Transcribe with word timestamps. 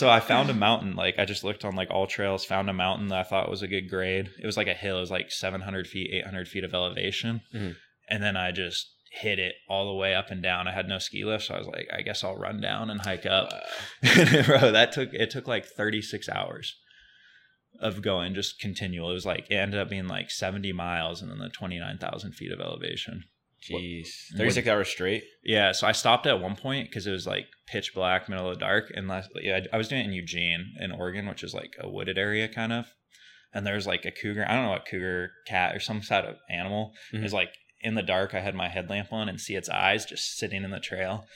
so 0.00 0.10
I 0.10 0.20
found 0.20 0.50
a 0.50 0.54
mountain. 0.54 0.96
Like 0.96 1.16
I 1.18 1.24
just 1.24 1.44
looked 1.44 1.64
on 1.64 1.76
like 1.76 1.90
AllTrails, 1.90 2.44
found 2.46 2.68
a 2.68 2.72
mountain 2.72 3.08
that 3.08 3.18
I 3.18 3.22
thought 3.22 3.50
was 3.50 3.62
a 3.62 3.68
good 3.68 3.88
grade. 3.88 4.30
It 4.42 4.46
was 4.46 4.56
like 4.56 4.66
a 4.66 4.74
hill. 4.74 4.96
It 4.98 5.00
was 5.00 5.10
like 5.10 5.30
700 5.30 5.86
feet, 5.86 6.10
800 6.12 6.48
feet 6.48 6.64
of 6.64 6.74
elevation, 6.74 7.42
Mhm. 7.54 7.76
and 8.08 8.22
then 8.22 8.36
I 8.36 8.50
just 8.50 8.92
hit 9.12 9.38
it 9.38 9.54
all 9.68 9.86
the 9.86 9.94
way 9.94 10.14
up 10.14 10.30
and 10.30 10.42
down. 10.42 10.66
I 10.68 10.72
had 10.72 10.88
no 10.88 10.98
ski 10.98 11.24
lift, 11.24 11.44
so 11.44 11.54
I 11.54 11.58
was 11.58 11.66
like, 11.66 11.88
I 11.92 12.02
guess 12.02 12.22
I'll 12.24 12.36
run 12.38 12.60
down 12.60 12.90
and 12.90 13.00
hike 13.00 13.26
up. 13.26 13.50
Bro, 14.02 14.70
that 14.72 14.90
took 14.92 15.12
it 15.12 15.30
took 15.30 15.46
like 15.48 15.64
36 15.66 16.28
hours 16.28 16.76
of 17.80 18.02
going 18.02 18.34
just 18.34 18.58
continual. 18.60 19.10
It 19.10 19.14
was 19.14 19.26
like 19.26 19.46
it 19.50 19.54
ended 19.54 19.80
up 19.80 19.88
being 19.90 20.08
like 20.08 20.30
70 20.30 20.72
miles 20.72 21.22
and 21.22 21.30
then 21.30 21.38
the 21.38 21.48
29,000 21.48 22.32
feet 22.32 22.52
of 22.52 22.60
elevation. 22.60 23.24
Jeez, 23.62 24.08
thirty 24.36 24.50
six 24.50 24.66
hours 24.68 24.88
straight. 24.88 25.24
Yeah, 25.44 25.72
so 25.72 25.86
I 25.86 25.92
stopped 25.92 26.26
at 26.26 26.40
one 26.40 26.56
point 26.56 26.88
because 26.88 27.06
it 27.06 27.10
was 27.12 27.26
like 27.26 27.46
pitch 27.66 27.92
black, 27.94 28.28
middle 28.28 28.48
of 28.48 28.54
the 28.58 28.60
dark, 28.60 28.90
and 28.94 29.06
last, 29.08 29.30
yeah, 29.42 29.60
I 29.72 29.74
I 29.74 29.78
was 29.78 29.88
doing 29.88 30.00
it 30.02 30.06
in 30.06 30.12
Eugene, 30.12 30.74
in 30.80 30.92
Oregon, 30.92 31.26
which 31.28 31.42
is 31.42 31.52
like 31.54 31.74
a 31.78 31.88
wooded 31.88 32.16
area 32.18 32.48
kind 32.48 32.72
of. 32.72 32.86
And 33.52 33.66
there's 33.66 33.86
like 33.86 34.04
a 34.04 34.12
cougar. 34.12 34.46
I 34.48 34.54
don't 34.54 34.64
know 34.64 34.70
what 34.70 34.86
cougar, 34.86 35.32
cat, 35.46 35.74
or 35.74 35.80
some 35.80 36.02
sort 36.02 36.24
of 36.24 36.36
animal 36.48 36.94
Mhm. 37.12 37.24
is 37.24 37.32
like 37.32 37.52
in 37.82 37.96
the 37.96 38.02
dark. 38.02 38.32
I 38.34 38.40
had 38.40 38.54
my 38.54 38.68
headlamp 38.68 39.12
on 39.12 39.28
and 39.28 39.40
see 39.40 39.56
its 39.56 39.68
eyes 39.68 40.06
just 40.06 40.36
sitting 40.38 40.62
in 40.64 40.70
the 40.70 40.80
trail. 40.80 41.26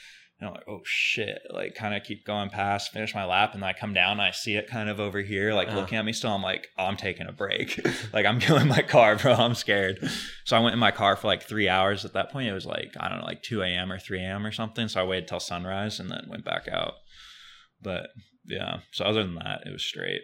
And 0.44 0.48
I'm 0.50 0.54
like, 0.54 0.68
oh 0.68 0.82
shit! 0.84 1.38
Like, 1.50 1.74
kind 1.74 1.94
of 1.94 2.02
keep 2.04 2.24
going 2.24 2.50
past, 2.50 2.92
finish 2.92 3.14
my 3.14 3.24
lap, 3.24 3.54
and 3.54 3.62
then 3.62 3.68
I 3.68 3.72
come 3.72 3.94
down 3.94 4.12
and 4.12 4.22
I 4.22 4.30
see 4.30 4.54
it 4.56 4.68
kind 4.68 4.88
of 4.88 5.00
over 5.00 5.20
here, 5.20 5.52
like 5.54 5.68
Uh-huh. 5.68 5.78
looking 5.80 5.98
at 5.98 6.04
me 6.04 6.12
still. 6.12 6.30
I'm 6.30 6.42
like, 6.42 6.68
oh, 6.78 6.84
I'm 6.84 6.96
taking 6.96 7.26
a 7.26 7.32
break. 7.32 7.80
like, 8.12 8.26
I'm 8.26 8.38
killing 8.40 8.68
my 8.68 8.82
car, 8.82 9.16
bro. 9.16 9.32
I'm 9.34 9.54
scared. 9.54 9.98
So 10.44 10.56
I 10.56 10.60
went 10.60 10.74
in 10.74 10.78
my 10.78 10.90
car 10.90 11.16
for 11.16 11.26
like 11.26 11.42
three 11.42 11.68
hours. 11.68 12.04
At 12.04 12.12
that 12.12 12.30
point, 12.30 12.48
it 12.48 12.52
was 12.52 12.66
like 12.66 12.94
I 13.00 13.08
don't 13.08 13.18
know, 13.18 13.24
like 13.24 13.42
two 13.42 13.62
a.m. 13.62 13.90
or 13.90 13.98
three 13.98 14.20
a.m. 14.20 14.44
or 14.46 14.52
something. 14.52 14.88
So 14.88 15.00
I 15.00 15.04
waited 15.04 15.28
till 15.28 15.40
sunrise 15.40 15.98
and 15.98 16.10
then 16.10 16.26
went 16.28 16.44
back 16.44 16.68
out. 16.68 16.94
But 17.82 18.08
yeah, 18.46 18.78
so 18.92 19.04
other 19.04 19.22
than 19.24 19.34
that, 19.36 19.62
it 19.66 19.72
was 19.72 19.82
straight. 19.84 20.20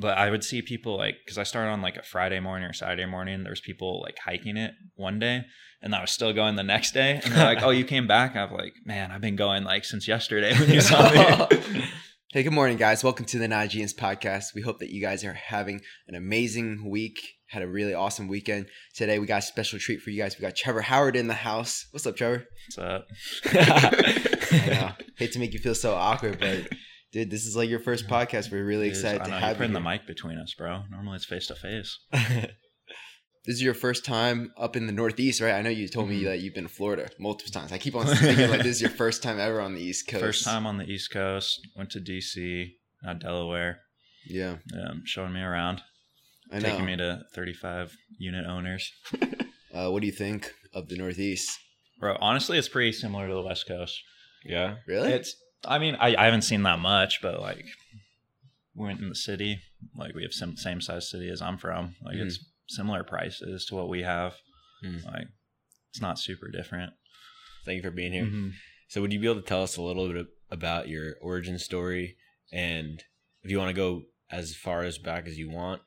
But 0.00 0.18
I 0.18 0.30
would 0.30 0.42
see 0.42 0.62
people 0.62 0.96
like 0.96 1.16
because 1.24 1.38
I 1.38 1.42
started 1.42 1.70
on 1.70 1.82
like 1.82 1.96
a 1.96 2.02
Friday 2.02 2.40
morning 2.40 2.68
or 2.68 2.72
Saturday 2.72 3.06
morning. 3.06 3.42
There 3.42 3.52
was 3.52 3.60
people 3.60 4.00
like 4.02 4.16
hiking 4.24 4.56
it 4.56 4.72
one 4.94 5.18
day, 5.18 5.44
and 5.82 5.94
I 5.94 6.00
was 6.00 6.10
still 6.10 6.32
going 6.32 6.56
the 6.56 6.62
next 6.62 6.92
day. 6.92 7.20
And 7.22 7.34
they're 7.34 7.44
like, 7.44 7.62
"Oh, 7.62 7.70
you 7.70 7.84
came 7.84 8.06
back?" 8.06 8.34
I'm 8.34 8.52
like, 8.52 8.74
"Man, 8.84 9.10
I've 9.10 9.20
been 9.20 9.36
going 9.36 9.64
like 9.64 9.84
since 9.84 10.08
yesterday 10.08 10.58
when 10.58 10.70
you 10.70 10.80
saw 10.80 11.10
me." 11.10 11.84
Hey, 12.32 12.44
good 12.44 12.54
morning, 12.54 12.78
guys. 12.78 13.04
Welcome 13.04 13.26
to 13.26 13.38
the 13.38 13.46
Not 13.46 13.66
a 13.66 13.68
Genius 13.68 13.92
podcast. 13.92 14.54
We 14.54 14.62
hope 14.62 14.78
that 14.78 14.88
you 14.88 15.02
guys 15.02 15.22
are 15.22 15.34
having 15.34 15.82
an 16.08 16.14
amazing 16.14 16.88
week. 16.88 17.20
Had 17.50 17.62
a 17.62 17.68
really 17.68 17.92
awesome 17.92 18.26
weekend. 18.26 18.68
Today, 18.94 19.18
we 19.18 19.26
got 19.26 19.40
a 19.40 19.46
special 19.46 19.78
treat 19.78 20.00
for 20.00 20.08
you 20.08 20.22
guys. 20.22 20.38
We 20.38 20.40
got 20.40 20.56
Trevor 20.56 20.80
Howard 20.80 21.14
in 21.14 21.26
the 21.26 21.34
house. 21.34 21.84
What's 21.90 22.06
up, 22.06 22.16
Trevor? 22.16 22.46
What's 22.74 22.78
up? 22.78 23.06
I 23.44 24.66
know. 24.70 24.90
Hate 25.18 25.32
to 25.32 25.38
make 25.40 25.52
you 25.52 25.58
feel 25.58 25.74
so 25.74 25.92
awkward, 25.94 26.40
but 26.40 26.68
dude, 27.12 27.30
this 27.30 27.46
is 27.46 27.54
like 27.56 27.68
your 27.70 27.80
first 27.80 28.08
podcast. 28.08 28.50
We're 28.50 28.64
really 28.64 28.88
It 28.88 28.92
is- 28.92 28.98
excited 28.98 29.20
I 29.22 29.24
to 29.26 29.30
know, 29.30 29.36
have 29.38 29.48
you're 29.50 29.56
putting 29.58 29.72
the 29.72 29.80
mic 29.80 30.06
between 30.06 30.38
us, 30.38 30.54
bro. 30.54 30.82
Normally 30.90 31.16
it's 31.16 31.24
face 31.24 31.46
to 31.48 31.54
face. 31.54 31.98
this 33.44 33.56
is 33.56 33.62
your 33.62 33.74
first 33.74 34.04
time 34.04 34.52
up 34.56 34.76
in 34.76 34.86
the 34.86 34.92
Northeast, 34.92 35.40
right? 35.40 35.54
I 35.54 35.62
know 35.62 35.70
you 35.70 35.88
told 35.88 36.08
me 36.08 36.20
Mhm. 36.20 36.24
that 36.24 36.40
you've 36.40 36.54
been 36.54 36.64
to 36.64 36.70
Florida 36.70 37.08
multiple 37.18 37.52
times. 37.52 37.72
I 37.72 37.78
keep 37.78 37.94
on 37.94 38.06
thinking 38.16 38.50
like 38.50 38.62
this 38.62 38.76
is 38.76 38.80
your 38.80 38.90
first 38.90 39.22
time 39.22 39.38
ever 39.40 39.60
on 39.60 39.74
the 39.74 39.80
East 39.82 40.06
Coast. 40.08 40.22
First 40.24 40.44
time 40.44 40.66
on 40.66 40.78
the 40.78 40.84
East 40.84 41.10
Coast. 41.12 41.60
Went 41.76 41.90
to 41.90 42.00
DC, 42.00 42.72
not 43.02 43.18
Delaware. 43.20 43.80
Yeah, 44.24 44.58
Um, 44.72 45.02
showing 45.04 45.32
me 45.32 45.40
around, 45.40 45.82
I 46.52 46.60
know. 46.60 46.68
taking 46.68 46.84
me 46.86 46.96
to 46.96 47.22
35 47.34 47.96
unit 48.18 48.46
owners. 48.46 48.92
uh, 49.74 49.90
what 49.90 50.00
do 50.00 50.06
you 50.06 50.12
think 50.12 50.52
of 50.72 50.88
the 50.88 50.96
Northeast? 50.96 51.50
Bro, 51.98 52.18
honestly, 52.20 52.56
it's 52.56 52.68
pretty 52.68 52.92
similar 52.92 53.26
to 53.26 53.34
the 53.34 53.42
West 53.42 53.66
Coast. 53.66 54.00
yeah. 54.44 54.76
Really? 54.86 55.12
It's, 55.12 55.34
I 55.64 55.78
mean, 55.78 55.96
I, 55.96 56.14
I 56.16 56.24
haven't 56.24 56.42
seen 56.42 56.62
that 56.64 56.78
much, 56.80 57.20
but 57.22 57.40
like, 57.40 57.64
we 58.74 58.86
went 58.86 59.00
in 59.00 59.08
the 59.08 59.14
city. 59.14 59.60
Like, 59.96 60.14
we 60.14 60.22
have 60.22 60.32
some 60.32 60.56
same 60.56 60.80
size 60.80 61.10
city 61.10 61.28
as 61.28 61.42
I'm 61.42 61.58
from. 61.58 61.96
Like, 62.02 62.16
Mhm. 62.16 62.26
it's 62.26 62.44
similar 62.68 63.04
prices 63.04 63.66
to 63.66 63.74
what 63.74 63.88
we 63.88 64.02
have. 64.02 64.34
Mhm. 64.84 65.04
Like, 65.04 65.26
it's 65.90 66.00
not 66.00 66.18
super 66.18 66.48
different. 66.50 66.92
Thank 67.64 67.76
you 67.76 67.82
for 67.82 67.90
being 67.90 68.12
here. 68.12 68.24
Mhm. 68.24 68.52
So, 68.88 69.00
would 69.00 69.12
you 69.12 69.18
be 69.20 69.26
able 69.28 69.40
to 69.42 69.46
tell 69.46 69.62
us 69.62 69.76
a 69.76 69.82
little 69.82 70.10
bit 70.12 70.26
about 70.50 70.88
your 70.88 71.16
origin 71.20 71.58
story, 71.58 72.16
and 72.50 73.02
if 73.42 73.50
you 73.50 73.58
want 73.58 73.68
to 73.70 73.74
go 73.74 74.04
as 74.30 74.54
far 74.56 74.82
as 74.84 74.98
back 74.98 75.26
as 75.26 75.38
you 75.38 75.50
want, 75.50 75.82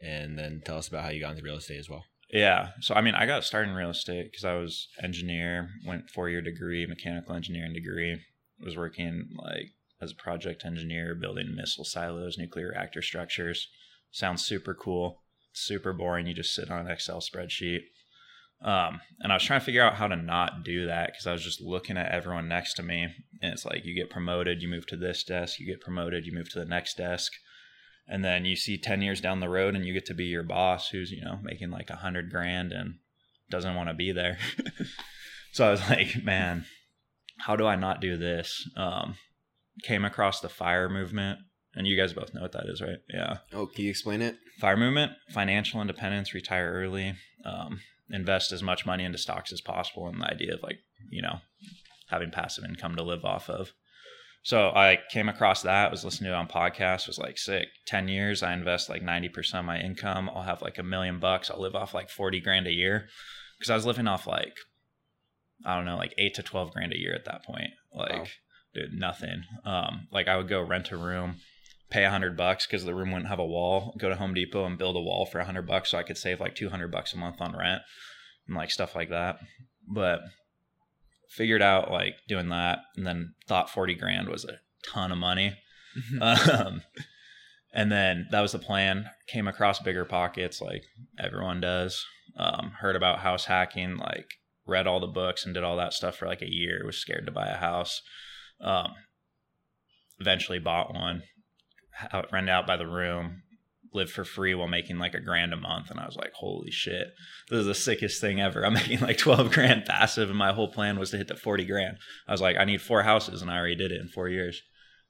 and 0.00 0.38
then 0.38 0.60
tell 0.64 0.78
us 0.78 0.88
about 0.88 1.04
how 1.04 1.10
you 1.10 1.20
got 1.20 1.30
into 1.32 1.42
real 1.42 1.56
estate 1.56 1.78
as 1.78 1.88
well. 1.88 2.04
Yeah. 2.30 2.72
So 2.80 2.94
I 2.94 3.00
mean, 3.02 3.14
I 3.14 3.24
got 3.26 3.44
started 3.44 3.70
in 3.70 3.76
real 3.76 3.90
estate 3.90 4.30
because 4.30 4.44
I 4.44 4.54
was 4.54 4.88
engineer, 5.02 5.70
went 5.84 6.10
four 6.10 6.28
year 6.28 6.42
degree, 6.42 6.86
mechanical 6.86 7.34
engineering 7.34 7.72
degree. 7.72 8.20
Was 8.64 8.76
working 8.76 9.28
like 9.36 9.72
as 10.00 10.12
a 10.12 10.16
project 10.16 10.64
engineer, 10.64 11.14
building 11.14 11.54
missile 11.54 11.84
silos, 11.84 12.38
nuclear 12.38 12.68
reactor 12.68 13.02
structures. 13.02 13.68
Sounds 14.10 14.44
super 14.44 14.74
cool. 14.74 15.22
Super 15.52 15.92
boring. 15.92 16.26
You 16.26 16.34
just 16.34 16.54
sit 16.54 16.70
on 16.70 16.86
an 16.86 16.90
Excel 16.90 17.20
spreadsheet. 17.20 17.80
Um, 18.62 19.00
and 19.20 19.32
I 19.32 19.36
was 19.36 19.44
trying 19.44 19.60
to 19.60 19.66
figure 19.66 19.82
out 19.82 19.96
how 19.96 20.08
to 20.08 20.16
not 20.16 20.64
do 20.64 20.86
that 20.86 21.08
because 21.08 21.26
I 21.26 21.32
was 21.32 21.44
just 21.44 21.60
looking 21.60 21.98
at 21.98 22.10
everyone 22.10 22.48
next 22.48 22.74
to 22.74 22.82
me, 22.82 23.06
and 23.42 23.52
it's 23.52 23.66
like 23.66 23.84
you 23.84 23.94
get 23.94 24.08
promoted, 24.08 24.62
you 24.62 24.68
move 24.68 24.86
to 24.86 24.96
this 24.96 25.22
desk, 25.24 25.60
you 25.60 25.66
get 25.66 25.82
promoted, 25.82 26.24
you 26.24 26.32
move 26.32 26.48
to 26.50 26.58
the 26.58 26.64
next 26.64 26.96
desk, 26.96 27.32
and 28.08 28.24
then 28.24 28.44
you 28.44 28.56
see 28.56 28.78
10 28.78 29.02
years 29.02 29.20
down 29.20 29.40
the 29.40 29.48
road 29.48 29.74
and 29.74 29.84
you 29.84 29.92
get 29.92 30.06
to 30.06 30.14
be 30.14 30.26
your 30.26 30.42
boss 30.42 30.90
who's 30.90 31.10
you 31.10 31.24
know 31.24 31.38
making 31.42 31.70
like 31.70 31.90
a 31.90 31.96
hundred 31.96 32.30
grand 32.30 32.72
and 32.72 32.94
doesn't 33.50 33.74
want 33.74 33.88
to 33.88 33.94
be 33.94 34.12
there 34.12 34.38
so 35.52 35.66
i 35.66 35.70
was 35.70 35.80
like 35.90 36.22
man 36.22 36.64
how 37.38 37.56
do 37.56 37.66
i 37.66 37.76
not 37.76 38.00
do 38.00 38.16
this 38.16 38.68
um 38.76 39.16
came 39.82 40.04
across 40.04 40.40
the 40.40 40.48
FIRE 40.48 40.88
movement 40.88 41.38
and 41.74 41.86
you 41.86 41.96
guys 41.96 42.12
both 42.12 42.32
know 42.32 42.40
what 42.40 42.52
that 42.52 42.66
is 42.66 42.80
right? 42.80 42.98
Yeah. 43.12 43.38
Oh, 43.52 43.66
can 43.66 43.84
you 43.84 43.90
explain 43.90 44.22
it? 44.22 44.36
FIRE 44.60 44.76
movement 44.76 45.12
financial 45.30 45.80
independence 45.80 46.34
retire 46.34 46.72
early 46.72 47.14
um, 47.44 47.80
invest 48.10 48.52
as 48.52 48.62
much 48.62 48.86
money 48.86 49.04
into 49.04 49.18
stocks 49.18 49.52
as 49.52 49.60
possible 49.60 50.08
and 50.08 50.20
the 50.20 50.30
idea 50.30 50.54
of 50.54 50.62
like 50.62 50.78
you 51.10 51.22
know 51.22 51.40
having 52.08 52.30
passive 52.30 52.64
income 52.64 52.96
to 52.96 53.02
live 53.02 53.24
off 53.24 53.50
of. 53.50 53.72
So 54.42 54.68
i 54.68 54.98
came 55.10 55.28
across 55.28 55.62
that 55.62 55.90
was 55.90 56.04
listening 56.04 56.30
to 56.30 56.36
it 56.36 56.38
on 56.38 56.48
podcasts 56.48 57.06
was 57.06 57.18
like 57.18 57.36
sick. 57.36 57.68
10 57.86 58.08
years 58.08 58.42
i 58.42 58.52
invest 58.52 58.88
like 58.88 59.02
90% 59.02 59.54
of 59.54 59.64
my 59.64 59.78
income. 59.78 60.30
I'll 60.34 60.42
have 60.42 60.62
like 60.62 60.78
a 60.78 60.82
million 60.82 61.18
bucks. 61.18 61.50
I'll 61.50 61.60
live 61.60 61.74
off 61.74 61.94
like 61.94 62.08
40 62.08 62.40
grand 62.40 62.66
a 62.66 62.72
year. 62.72 63.08
Because 63.58 63.70
i 63.70 63.74
was 63.74 63.86
living 63.86 64.06
off 64.06 64.26
like 64.26 64.54
i 65.64 65.74
don't 65.76 65.84
know 65.84 65.96
like 65.96 66.14
8 66.18 66.34
to 66.34 66.42
12 66.42 66.72
grand 66.72 66.92
a 66.92 66.98
year 66.98 67.14
at 67.14 67.24
that 67.24 67.44
point 67.44 67.70
like 67.94 68.12
Wow. 68.12 68.24
dude 68.74 68.92
nothing 68.92 69.42
um 69.64 70.08
like 70.12 70.28
i 70.28 70.36
would 70.36 70.48
go 70.48 70.60
rent 70.62 70.90
a 70.92 70.96
room 70.96 71.36
pay 71.90 72.04
a 72.04 72.10
hundred 72.10 72.36
bucks 72.36 72.66
because 72.66 72.84
the 72.84 72.94
room 72.94 73.12
wouldn't 73.12 73.28
have 73.28 73.38
a 73.38 73.46
wall. 73.46 73.94
Go 73.98 74.08
to 74.08 74.16
Home 74.16 74.34
Depot 74.34 74.64
and 74.64 74.76
build 74.78 74.96
a 74.96 75.00
wall 75.00 75.24
for 75.24 75.38
a 75.38 75.44
hundred 75.44 75.66
bucks 75.68 75.90
so 75.90 75.98
I 75.98 76.02
could 76.02 76.18
save 76.18 76.40
like 76.40 76.54
two 76.56 76.68
hundred 76.68 76.90
bucks 76.90 77.12
a 77.14 77.16
month 77.16 77.40
on 77.40 77.56
rent 77.56 77.82
and 78.48 78.56
like 78.56 78.70
stuff 78.70 78.94
like 78.96 79.10
that. 79.10 79.38
But 79.86 80.20
figured 81.30 81.62
out 81.62 81.90
like 81.90 82.14
doing 82.28 82.48
that 82.48 82.80
and 82.96 83.06
then 83.06 83.34
thought 83.46 83.70
forty 83.70 83.94
grand 83.94 84.28
was 84.28 84.44
a 84.44 84.58
ton 84.92 85.12
of 85.12 85.18
money. 85.18 85.56
um, 86.20 86.82
and 87.72 87.90
then 87.92 88.26
that 88.32 88.40
was 88.40 88.52
the 88.52 88.58
plan. 88.58 89.06
Came 89.28 89.46
across 89.46 89.78
BiggerPockets 89.80 90.60
like 90.60 90.82
everyone 91.18 91.60
does. 91.60 92.04
Um, 92.36 92.72
heard 92.80 92.96
about 92.96 93.20
house 93.20 93.44
hacking, 93.46 93.96
like 93.96 94.26
read 94.66 94.86
all 94.86 95.00
the 95.00 95.06
books 95.06 95.44
and 95.44 95.54
did 95.54 95.62
all 95.64 95.76
that 95.76 95.92
stuff 95.92 96.16
for 96.16 96.26
like 96.26 96.42
a 96.42 96.50
year. 96.52 96.82
Was 96.84 96.98
scared 96.98 97.26
to 97.26 97.32
buy 97.32 97.46
a 97.46 97.56
house. 97.56 98.02
Um, 98.60 98.92
eventually 100.18 100.58
bought 100.58 100.92
one 100.94 101.22
rented 102.32 102.50
out 102.50 102.66
by 102.66 102.76
the 102.76 102.86
room, 102.86 103.42
lived 103.92 104.10
for 104.10 104.24
free 104.24 104.54
while 104.54 104.68
making 104.68 104.98
like 104.98 105.14
a 105.14 105.20
grand 105.20 105.52
a 105.54 105.56
month. 105.56 105.90
And 105.90 105.98
I 105.98 106.04
was 106.06 106.16
like, 106.16 106.32
holy 106.34 106.70
shit, 106.70 107.08
this 107.48 107.60
is 107.60 107.66
the 107.66 107.74
sickest 107.74 108.20
thing 108.20 108.40
ever. 108.40 108.64
I'm 108.64 108.74
making 108.74 109.00
like 109.00 109.18
12 109.18 109.50
grand 109.52 109.84
passive, 109.86 110.28
and 110.28 110.38
my 110.38 110.52
whole 110.52 110.70
plan 110.70 110.98
was 110.98 111.10
to 111.10 111.16
hit 111.16 111.28
the 111.28 111.36
40 111.36 111.64
grand. 111.64 111.96
I 112.28 112.32
was 112.32 112.40
like, 112.42 112.56
I 112.58 112.64
need 112.64 112.82
four 112.82 113.02
houses, 113.02 113.40
and 113.42 113.50
I 113.50 113.56
already 113.56 113.76
did 113.76 113.92
it 113.92 114.00
in 114.00 114.08
four 114.08 114.28
years. 114.28 114.60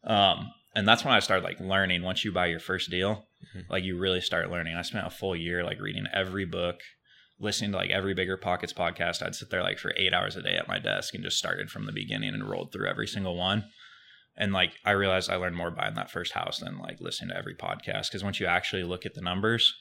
Um, 0.05 0.53
and 0.77 0.87
that's 0.87 1.05
when 1.05 1.15
I 1.15 1.21
started 1.21 1.43
like 1.43 1.59
learning. 1.59 2.03
Once 2.03 2.25
you 2.25 2.33
buy 2.33 2.47
your 2.47 2.61
first 2.61 2.91
deal, 2.91 3.27
Mhm. 3.57 3.65
like 3.71 3.83
you 3.85 3.99
really 3.99 4.21
start 4.21 4.51
learning. 4.51 4.77
I 4.77 4.83
spent 4.83 5.07
a 5.07 5.11
full 5.11 5.35
year 5.35 5.65
like 5.65 5.81
reading 5.81 6.07
every 6.13 6.45
book, 6.45 6.81
listening 7.39 7.73
to 7.73 7.77
like 7.77 7.91
every 7.91 8.15
BiggerPockets 8.15 8.75
podcast. 8.75 9.23
I'd 9.23 9.35
sit 9.35 9.51
there 9.51 9.63
like 9.63 9.79
for 9.79 9.93
eight 9.97 10.15
hours 10.15 10.37
a 10.37 10.43
day 10.43 10.57
at 10.57 10.69
my 10.69 10.79
desk 10.79 11.15
and 11.15 11.25
just 11.25 11.39
started 11.39 11.71
from 11.71 11.87
the 11.87 11.93
beginning 11.93 12.35
and 12.35 12.49
rolled 12.49 12.73
through 12.73 12.89
every 12.89 13.07
single 13.07 13.37
one. 13.37 13.65
And 14.39 14.53
like 14.53 14.73
i 14.85 14.91
realized 14.91 15.31
i 15.31 15.37
learned 15.37 15.57
more 15.57 15.71
buying 15.71 15.95
that 15.95 16.11
first 16.11 16.33
house 16.33 16.59
than 16.59 16.79
like 16.79 17.01
listening 17.01 17.31
to 17.31 17.39
every 17.39 17.55
podcast. 17.55 18.09
Because 18.09 18.25
once 18.25 18.41
you 18.41 18.47
actually 18.47 18.85
look 18.85 19.07
at 19.07 19.15
the 19.15 19.21
numbers 19.21 19.75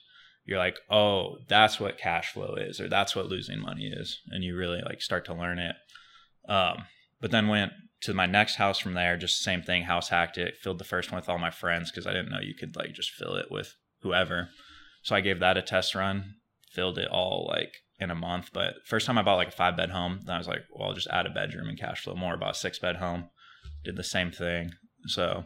you're 0.45 0.59
like 0.59 0.77
oh 0.91 1.37
that's 1.47 1.79
what 1.79 1.97
cash 1.97 2.31
flow 2.31 2.55
is 2.55 2.79
or 2.79 2.87
that's 2.87 3.15
what 3.15 3.27
losing 3.27 3.59
money 3.59 3.87
is 3.87 4.21
and 4.29 4.43
you 4.43 4.55
really 4.55 4.81
like 4.85 5.01
start 5.01 5.25
to 5.25 5.33
learn 5.33 5.59
it. 5.59 5.75
Um, 6.47 6.85
but 7.19 7.31
then 7.31 7.47
went 7.47 7.71
to 8.01 8.13
my 8.13 8.27
next 8.27 8.55
house 8.55 8.77
from 8.77 8.93
there 8.93 9.17
just 9.17 9.41
same 9.41 9.61
thing 9.61 9.83
house 9.83 10.09
hacked 10.09 10.37
it 10.37 10.55
filled 10.61 10.77
the 10.77 10.83
first 10.83 11.11
one 11.11 11.19
with 11.19 11.29
all 11.29 11.39
my 11.39 11.49
friends 11.49 11.89
because 11.89 12.05
i 12.05 12.13
didn't 12.13 12.29
know 12.29 12.39
you 12.39 12.53
could 12.53 12.75
like 12.75 12.93
just 12.93 13.09
fill 13.11 13.35
it 13.35 13.47
with 13.49 13.75
whoever. 14.01 14.49
So 15.01 15.15
i 15.15 15.21
gave 15.21 15.39
that 15.39 15.57
a 15.57 15.61
test 15.61 15.95
run 15.95 16.35
filled 16.75 16.97
it 16.97 17.07
all 17.07 17.47
like 17.49 17.73
in 17.99 18.11
a 18.11 18.15
month 18.15 18.49
but 18.53 18.73
first 18.85 19.05
time 19.07 19.17
i 19.17 19.21
bought 19.23 19.35
like 19.37 19.47
a 19.47 19.51
five 19.51 19.77
bed 19.77 19.89
home 19.89 20.19
then 20.25 20.35
i 20.35 20.37
was 20.37 20.47
like 20.47 20.63
well 20.73 20.89
i'll 20.89 20.93
just 20.93 21.07
add 21.07 21.25
a 21.25 21.29
bedroom 21.29 21.69
and 21.69 21.79
cash 21.79 22.03
flow 22.03 22.13
more 22.15 22.35
bought 22.37 22.51
a 22.55 22.59
six 22.59 22.77
bed 22.79 22.97
home 22.97 23.29
did 23.85 23.95
the 23.95 24.03
same 24.03 24.31
thing. 24.31 24.71
So 25.05 25.45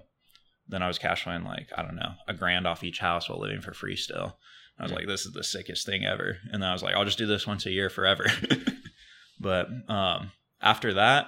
then 0.68 0.82
I 0.82 0.88
was 0.88 0.98
cash 0.98 1.24
flowing 1.24 1.44
like 1.44 1.68
I 1.76 1.82
don't 1.84 1.96
know 1.98 2.14
a 2.28 2.34
grand 2.34 2.66
off 2.66 2.84
each 2.86 3.00
house 3.00 3.28
while 3.30 3.40
living 3.40 3.60
for 3.62 3.74
free 3.74 3.98
still. 3.98 4.38
I 4.80 4.84
was 4.84 4.92
Mm. 4.94 4.96
like, 4.96 5.08
this 5.08 5.26
is 5.26 5.34
the 5.34 5.44
sickest 5.44 5.86
thing 5.86 6.06
ever. 6.06 6.38
And 6.54 6.64
then 6.64 6.70
I 6.70 6.74
was 6.74 6.82
like, 6.82 6.96
I'll 6.96 7.04
just 7.04 7.18
do 7.18 7.26
this 7.28 7.46
once 7.46 7.66
a 7.66 7.72
year 7.72 7.90
forever. 7.90 8.26
but 9.42 9.68
um, 9.90 10.32
after 10.62 10.94
that, 10.94 11.28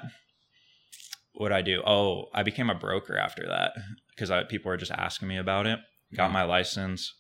what 1.33 1.51
I 1.51 1.61
do? 1.61 1.81
Oh, 1.85 2.29
I 2.33 2.43
became 2.43 2.69
a 2.69 2.75
broker 2.75 3.17
after 3.17 3.45
that 3.47 3.73
because 4.15 4.31
people 4.47 4.69
were 4.69 4.77
just 4.77 4.91
asking 4.91 5.27
me 5.27 5.37
about 5.37 5.67
it. 5.67 5.79
Got 6.15 6.29
Mhm. 6.29 6.33
my 6.33 6.43
license, 6.43 7.13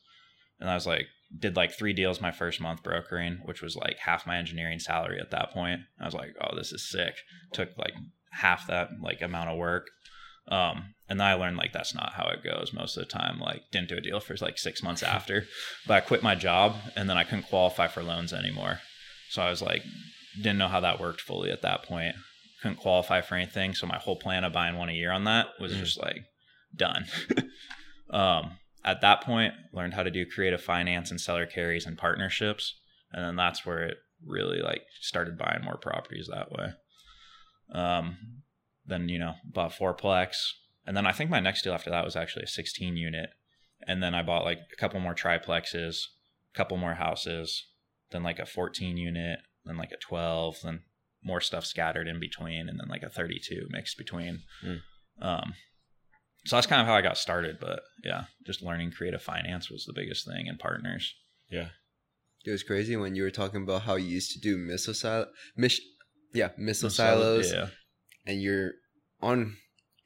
and 0.59 0.69
I 0.69 0.75
was 0.75 0.87
like, 0.87 1.07
did 1.37 1.55
like 1.55 1.71
three 1.71 1.93
deals 1.93 2.19
my 2.21 2.31
first 2.31 2.59
month 2.59 2.83
brokering, 2.83 3.39
which 3.45 3.61
was 3.61 3.75
like 3.75 3.97
half 3.99 4.27
my 4.27 4.37
engineering 4.37 4.79
salary 4.79 5.19
at 5.19 5.31
that 5.31 5.51
point. 5.51 5.81
I 5.99 6.05
was 6.05 6.13
like, 6.13 6.35
oh, 6.41 6.55
this 6.55 6.71
is 6.71 6.89
sick. 6.89 7.15
Took 7.53 7.69
like 7.77 7.93
half 8.31 8.67
that 8.67 8.89
like 9.01 9.21
amount 9.21 9.49
of 9.49 9.57
work. 9.57 9.87
Um, 10.47 10.95
and 11.07 11.19
then 11.19 11.27
I 11.27 11.35
learned 11.35 11.57
like 11.57 11.71
that's 11.71 11.93
not 11.95 12.13
how 12.13 12.27
it 12.29 12.43
goes 12.43 12.73
most 12.73 12.97
of 12.97 13.03
the 13.03 13.09
time. 13.09 13.39
Like 13.39 13.61
didn't 13.71 13.89
do 13.89 13.95
a 13.97 14.01
deal 14.01 14.19
for 14.19 14.35
like 14.41 14.57
six 14.57 14.81
months 14.83 15.03
after, 15.03 15.45
but 15.87 15.93
I 15.93 16.01
quit 16.01 16.23
my 16.23 16.35
job 16.35 16.75
and 16.95 17.09
then 17.09 17.17
I 17.17 17.23
couldn't 17.23 17.47
qualify 17.47 17.87
for 17.87 18.03
loans 18.03 18.33
anymore. 18.33 18.79
So 19.29 19.41
I 19.41 19.49
was 19.49 19.61
like, 19.61 19.83
didn't 20.35 20.57
know 20.57 20.67
how 20.67 20.79
that 20.81 20.99
worked 20.99 21.21
fully 21.21 21.51
at 21.51 21.61
that 21.61 21.83
point. 21.83 22.15
Couldn't 22.61 22.77
qualify 22.79 23.21
for 23.21 23.35
anything. 23.35 23.73
So 23.73 23.87
my 23.87 23.97
whole 23.97 24.15
plan 24.17 24.43
of 24.43 24.51
buying 24.53 24.77
one 24.77 24.89
a 24.89 24.93
year 24.93 25.11
on 25.11 25.23
that 25.25 25.47
was 25.59 25.71
Mm. 25.73 25.79
just 25.79 26.01
like 26.01 26.23
done. 26.75 27.05
um, 28.09 28.57
at 28.83 29.01
that 29.01 29.21
point, 29.21 29.53
learned 29.73 29.93
how 29.93 30.03
to 30.03 30.11
do 30.11 30.25
creative 30.25 30.61
finance 30.61 31.11
and 31.11 31.21
seller 31.21 31.45
carries 31.45 31.85
and 31.85 31.97
partnerships, 31.97 32.79
and 33.11 33.23
then 33.23 33.35
that's 33.35 33.65
where 33.65 33.83
it 33.83 33.97
really 34.25 34.61
like 34.61 34.83
started 34.99 35.37
buying 35.37 35.63
more 35.63 35.77
properties 35.77 36.29
that 36.31 36.51
way. 36.51 36.73
Um, 37.73 38.17
then 38.85 39.09
you 39.09 39.19
know 39.19 39.35
bought 39.45 39.71
fourplex, 39.71 40.35
and 40.85 40.97
then 40.97 41.05
I 41.05 41.11
think 41.11 41.29
my 41.29 41.39
next 41.39 41.63
deal 41.63 41.73
after 41.73 41.89
that 41.89 42.05
was 42.05 42.15
actually 42.15 42.43
a 42.43 42.47
16 42.47 42.97
unit, 42.97 43.29
and 43.87 44.01
then 44.01 44.15
I 44.15 44.23
bought 44.23 44.45
like 44.45 44.59
a 44.73 44.75
couple 44.77 44.99
more 44.99 45.15
triplexes, 45.15 46.05
a 46.53 46.57
couple 46.57 46.77
more 46.77 46.95
houses, 46.95 47.67
then 48.11 48.23
like 48.23 48.39
a 48.39 48.45
14 48.45 48.97
unit, 48.97 49.39
then 49.65 49.77
like 49.77 49.91
a 49.91 49.97
12, 49.97 50.57
then 50.63 50.81
more 51.23 51.41
stuff 51.41 51.65
scattered 51.65 52.07
in 52.07 52.19
between, 52.19 52.67
and 52.67 52.79
then 52.79 52.87
like 52.89 53.03
a 53.03 53.09
32 53.09 53.67
mixed 53.69 53.97
between. 53.97 54.41
Hmm. 54.61 54.75
Um, 55.21 55.53
so 56.45 56.55
that's 56.57 56.67
kind 56.67 56.81
of 56.81 56.87
how 56.87 56.95
I 56.95 57.01
got 57.01 57.17
started. 57.17 57.57
But 57.59 57.81
yeah, 58.03 58.25
just 58.45 58.61
learning 58.61 58.91
creative 58.91 59.21
finance 59.21 59.69
was 59.69 59.85
the 59.85 59.93
biggest 59.93 60.25
thing 60.25 60.47
and 60.47 60.57
partners. 60.59 61.13
Yeah. 61.49 61.69
It 62.45 62.51
was 62.51 62.63
crazy 62.63 62.95
when 62.97 63.15
you 63.15 63.23
were 63.23 63.29
talking 63.31 63.61
about 63.63 63.83
how 63.83 63.95
you 63.95 64.07
used 64.07 64.31
to 64.31 64.39
do 64.39 64.57
missile 64.57 64.93
silo, 64.95 65.27
mis- 65.55 65.79
yeah, 66.33 66.49
missile 66.57 66.89
So, 66.89 67.03
silos, 67.03 67.51
Yeah. 67.53 67.67
and 68.25 68.41
you're 68.41 68.71
on 69.21 69.57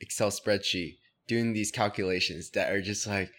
Excel 0.02 0.32
spreadsheet 0.32 0.98
doing 1.28 1.54
these 1.54 1.72
calculations 1.72 2.50
that 2.52 2.72
are 2.74 2.82
just 2.82 3.08
like, 3.08 3.32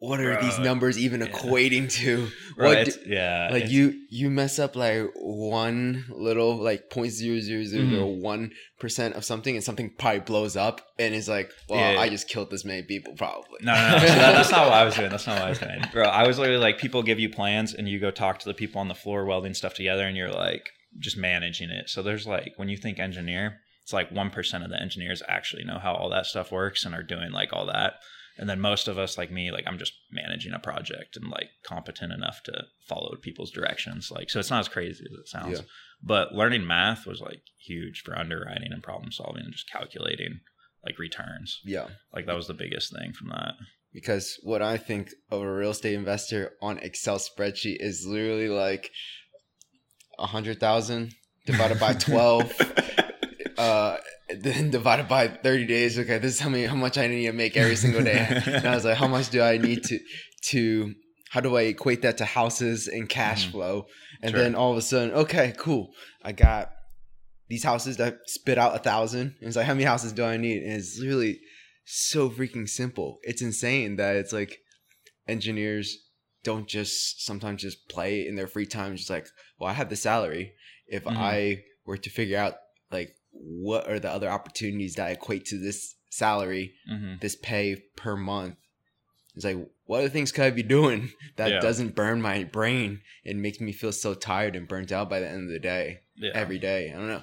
what 0.00 0.18
are 0.20 0.40
these 0.42 0.58
numbers 0.58 0.98
even 0.98 1.20
yeah. 1.20 1.28
equating 1.28 1.90
to? 2.00 2.28
It's- 2.58 2.96
do- 2.96 3.02
yeah. 3.10 3.48
like 3.50 3.64
it's- 3.64 3.70
you 3.72 3.94
you 4.10 4.28
mess 4.30 4.58
up 4.58 4.76
like 4.76 5.06
one 5.14 6.04
little 6.10 6.56
like 6.56 6.90
point 6.90 7.12
zero 7.12 7.40
zero 7.40 7.64
zero 7.64 7.84
Mm-hmm. 8.06 8.22
one 8.22 8.50
percent 8.78 9.14
of 9.14 9.24
something 9.24 9.54
and 9.54 9.64
something 9.64 9.90
probably 9.98 10.20
blows 10.20 10.56
up 10.56 10.80
and 10.98 11.14
it's 11.14 11.28
like 11.28 11.50
well 11.68 11.92
Yeah. 11.94 12.00
I 12.00 12.08
just 12.08 12.28
killed 12.28 12.50
this 12.50 12.64
many 12.64 12.82
people 12.82 13.14
probably 13.16 13.58
No, 13.62 13.72
no, 13.74 13.90
no. 13.92 13.98
So 13.98 14.06
that, 14.06 14.32
that's 14.34 14.50
not 14.50 14.64
what 14.66 14.74
I 14.74 14.84
was 14.84 14.94
doing. 14.94 15.10
That's 15.10 15.26
not 15.26 15.36
what 15.36 15.44
I 15.44 15.48
was 15.50 15.58
doing, 15.58 15.80
bro. 15.92 16.04
I 16.04 16.26
was 16.26 16.38
literally 16.38 16.60
like, 16.60 16.78
people 16.78 17.02
give 17.02 17.20
you 17.20 17.30
plans, 17.30 17.72
and 17.74 17.88
you 17.88 17.98
go 18.00 18.10
talk 18.10 18.38
to 18.40 18.48
the 18.48 18.54
people 18.54 18.80
on 18.80 18.88
the 18.88 18.94
floor 18.94 19.24
welding 19.24 19.54
stuff 19.54 19.74
together, 19.74 20.04
and 20.06 20.16
you're 20.16 20.32
like 20.32 20.64
just 20.98 21.16
managing 21.16 21.70
it. 21.70 21.88
So 21.88 22.02
there's 22.02 22.26
like 22.26 22.52
when 22.56 22.68
you 22.68 22.76
think 22.76 22.98
engineer, 22.98 23.60
it's 23.82 23.92
like 23.92 24.10
one 24.10 24.30
percent 24.30 24.64
of 24.64 24.70
the 24.70 24.80
engineers 24.80 25.22
actually 25.28 25.64
know 25.64 25.78
how 25.78 25.94
all 25.94 26.10
that 26.10 26.26
stuff 26.26 26.50
works 26.52 26.84
and 26.84 26.94
are 26.94 27.02
doing 27.02 27.30
like 27.32 27.52
all 27.52 27.66
that. 27.66 27.94
And 28.40 28.48
then 28.48 28.58
most 28.58 28.88
of 28.88 28.98
us, 28.98 29.16
like 29.18 29.30
me, 29.30 29.52
like 29.52 29.64
I'm 29.68 29.78
just 29.78 29.92
managing 30.10 30.52
a 30.54 30.58
project 30.58 31.16
and 31.16 31.28
like 31.30 31.50
competent 31.62 32.12
enough 32.12 32.40
to 32.46 32.64
follow 32.88 33.14
people's 33.20 33.50
directions. 33.52 34.10
Like, 34.10 34.30
so 34.30 34.40
it's 34.40 34.50
not 34.50 34.60
as 34.60 34.68
crazy 34.68 35.04
as 35.08 35.16
it 35.18 35.28
sounds. 35.28 35.58
Yeah. 35.58 35.64
But 36.02 36.32
learning 36.32 36.66
math 36.66 37.06
was 37.06 37.20
like 37.20 37.42
huge 37.58 38.00
for 38.02 38.18
underwriting 38.18 38.72
and 38.72 38.82
problem 38.82 39.12
solving 39.12 39.42
and 39.44 39.52
just 39.52 39.70
calculating 39.70 40.40
like 40.84 40.98
returns. 40.98 41.60
yeah 41.64 41.88
Like 42.14 42.24
that 42.26 42.34
was 42.34 42.46
the 42.46 42.54
biggest 42.54 42.90
thing 42.92 43.12
from 43.12 43.28
that. 43.28 43.52
because 43.92 44.38
what 44.42 44.62
I 44.62 44.78
think 44.78 45.10
of 45.30 45.42
a 45.42 45.52
real 45.54 45.70
estate 45.72 45.92
investor 45.94 46.52
on 46.62 46.78
Excel 46.78 47.18
spreadsheet 47.18 47.76
is 47.80 48.06
literally 48.08 48.48
like 48.48 48.90
a 50.18 50.26
hundred 50.26 50.58
thousand 50.60 51.12
divided 51.44 51.78
by 51.78 51.92
twelve 52.08 52.50
uh 53.60 53.96
then 54.46 54.70
divided 54.70 55.06
by 55.08 55.22
30 55.28 55.66
days. 55.66 55.98
Okay 55.98 56.18
this 56.18 56.32
is 56.36 56.40
how 56.44 56.48
many 56.54 56.64
how 56.72 56.76
much 56.86 56.96
i 56.98 57.06
need 57.06 57.26
to 57.26 57.32
make 57.32 57.56
every 57.56 57.76
single 57.84 58.02
day. 58.12 58.22
And 58.46 58.66
i 58.72 58.74
was 58.78 58.84
like 58.88 58.96
how 59.02 59.08
much 59.16 59.26
do 59.34 59.38
i 59.52 59.56
need 59.68 59.80
to 59.88 59.96
to 60.52 60.62
how 61.34 61.40
do 61.46 61.50
i 61.60 61.62
equate 61.74 62.02
that 62.02 62.16
to 62.18 62.24
houses 62.40 62.78
and 62.96 63.08
cash 63.08 63.42
Mhm. 63.46 63.50
flow? 63.52 63.74
And 64.22 64.30
Sure. 64.32 64.40
then 64.40 64.54
all 64.60 64.70
of 64.72 64.78
a 64.78 64.82
sudden 64.90 65.10
okay 65.24 65.48
cool. 65.66 65.84
I 66.28 66.32
got 66.32 66.64
these 67.52 67.64
houses 67.70 67.94
that 68.02 68.14
spit 68.36 68.58
out 68.58 68.76
a 68.78 68.78
thousand. 68.90 69.26
And 69.40 69.46
it's 69.48 69.56
like 69.58 69.66
how 69.70 69.74
many 69.74 69.84
houses 69.92 70.12
do 70.18 70.22
i 70.24 70.36
need? 70.46 70.58
And 70.66 70.72
it's 70.80 71.00
really 71.10 71.32
so 71.84 72.20
freaking 72.36 72.68
simple. 72.68 73.08
It's 73.30 73.42
insane 73.50 73.90
that 74.00 74.12
it's 74.20 74.32
like 74.40 74.52
engineers 75.28 75.86
don't 76.48 76.68
just 76.68 77.24
sometimes 77.28 77.62
just 77.62 77.88
play 77.88 78.26
in 78.28 78.34
their 78.36 78.46
free 78.54 78.66
time. 78.66 78.96
Just 78.96 79.10
like 79.10 79.26
well 79.58 79.70
i 79.70 79.72
have 79.80 79.90
the 79.90 79.96
salary. 80.08 80.44
If 80.86 81.04
Mhm. 81.04 81.16
i 81.16 81.38
were 81.86 81.96
to 82.06 82.10
figure 82.18 82.38
out 82.44 82.54
like 82.90 83.10
what 83.32 83.88
are 83.88 83.98
the 83.98 84.10
other 84.10 84.28
opportunities 84.28 84.94
that 84.94 85.10
equate 85.12 85.44
to 85.46 85.58
this 85.58 85.94
salary 86.10 86.72
hmm 86.88 87.14
this 87.20 87.36
pay 87.36 87.76
per 87.96 88.16
month 88.16 88.56
it's 89.36 89.44
like 89.44 89.56
what 89.84 89.98
other 90.00 90.08
things 90.08 90.32
could 90.32 90.44
i 90.44 90.50
be 90.50 90.62
doing 90.62 91.10
that 91.36 91.50
Yeah. 91.50 91.60
doesn't 91.60 91.94
burn 91.94 92.20
my 92.20 92.44
brain 92.44 93.00
and 93.24 93.40
makes 93.42 93.60
me 93.60 93.72
feel 93.72 93.92
so 93.92 94.14
tired 94.14 94.56
and 94.56 94.66
burnt 94.66 94.90
out 94.90 95.08
by 95.08 95.20
the 95.20 95.28
end 95.28 95.44
of 95.44 95.52
the 95.52 95.60
day 95.60 96.00
Yeah. 96.16 96.30
every 96.34 96.58
day 96.58 96.90
i 96.90 96.96
don't 96.96 97.06
know 97.08 97.22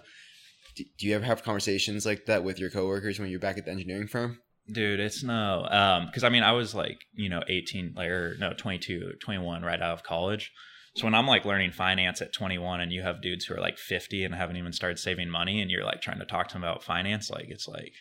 do, 0.76 0.84
do 0.98 1.08
you 1.08 1.16
ever 1.16 1.26
have 1.26 1.44
conversations 1.44 2.06
like 2.06 2.26
that 2.28 2.44
with 2.44 2.60
your 2.60 2.70
coworkers 2.70 3.20
when 3.20 3.30
you're 3.30 3.40
back 3.40 3.58
at 3.58 3.66
the 3.66 3.72
engineering 3.72 4.08
firm 4.08 4.40
Dude, 4.70 5.00
it's 5.00 5.24
no. 5.24 5.66
Um, 5.70 6.08
because 6.08 6.26
I 6.26 6.30
mean, 6.30 6.44
I 6.44 6.52
was 6.52 6.76
like, 6.76 6.98
you 7.14 7.30
know, 7.30 7.42
18, 7.48 7.94
like, 7.96 8.10
or 8.10 8.36
no, 8.38 8.52
22, 8.52 9.14
21 9.22 9.62
right 9.64 9.82
out 9.82 9.94
of 9.94 10.04
college. 10.04 10.52
So 10.98 11.06
when 11.06 11.14
I'm 11.14 11.28
like 11.28 11.46
learning 11.46 11.74
finance 11.74 12.24
at 12.24 12.34
21 12.34 12.82
and 12.82 12.92
you 12.92 13.04
have 13.04 13.22
dudes 13.22 13.46
who 13.46 13.54
are 13.54 13.62
like 13.62 13.78
50 13.78 14.24
and 14.24 14.34
haven't 14.34 14.58
even 14.58 14.74
started 14.74 14.98
saving 14.98 15.30
money 15.30 15.62
and 15.62 15.70
you're 15.70 15.86
like 15.86 16.02
trying 16.02 16.18
to 16.18 16.26
talk 16.26 16.48
to 16.48 16.54
them 16.54 16.64
about 16.64 16.84
finance, 16.84 17.30
like, 17.30 17.50
it's 17.50 17.68
like, 17.68 17.94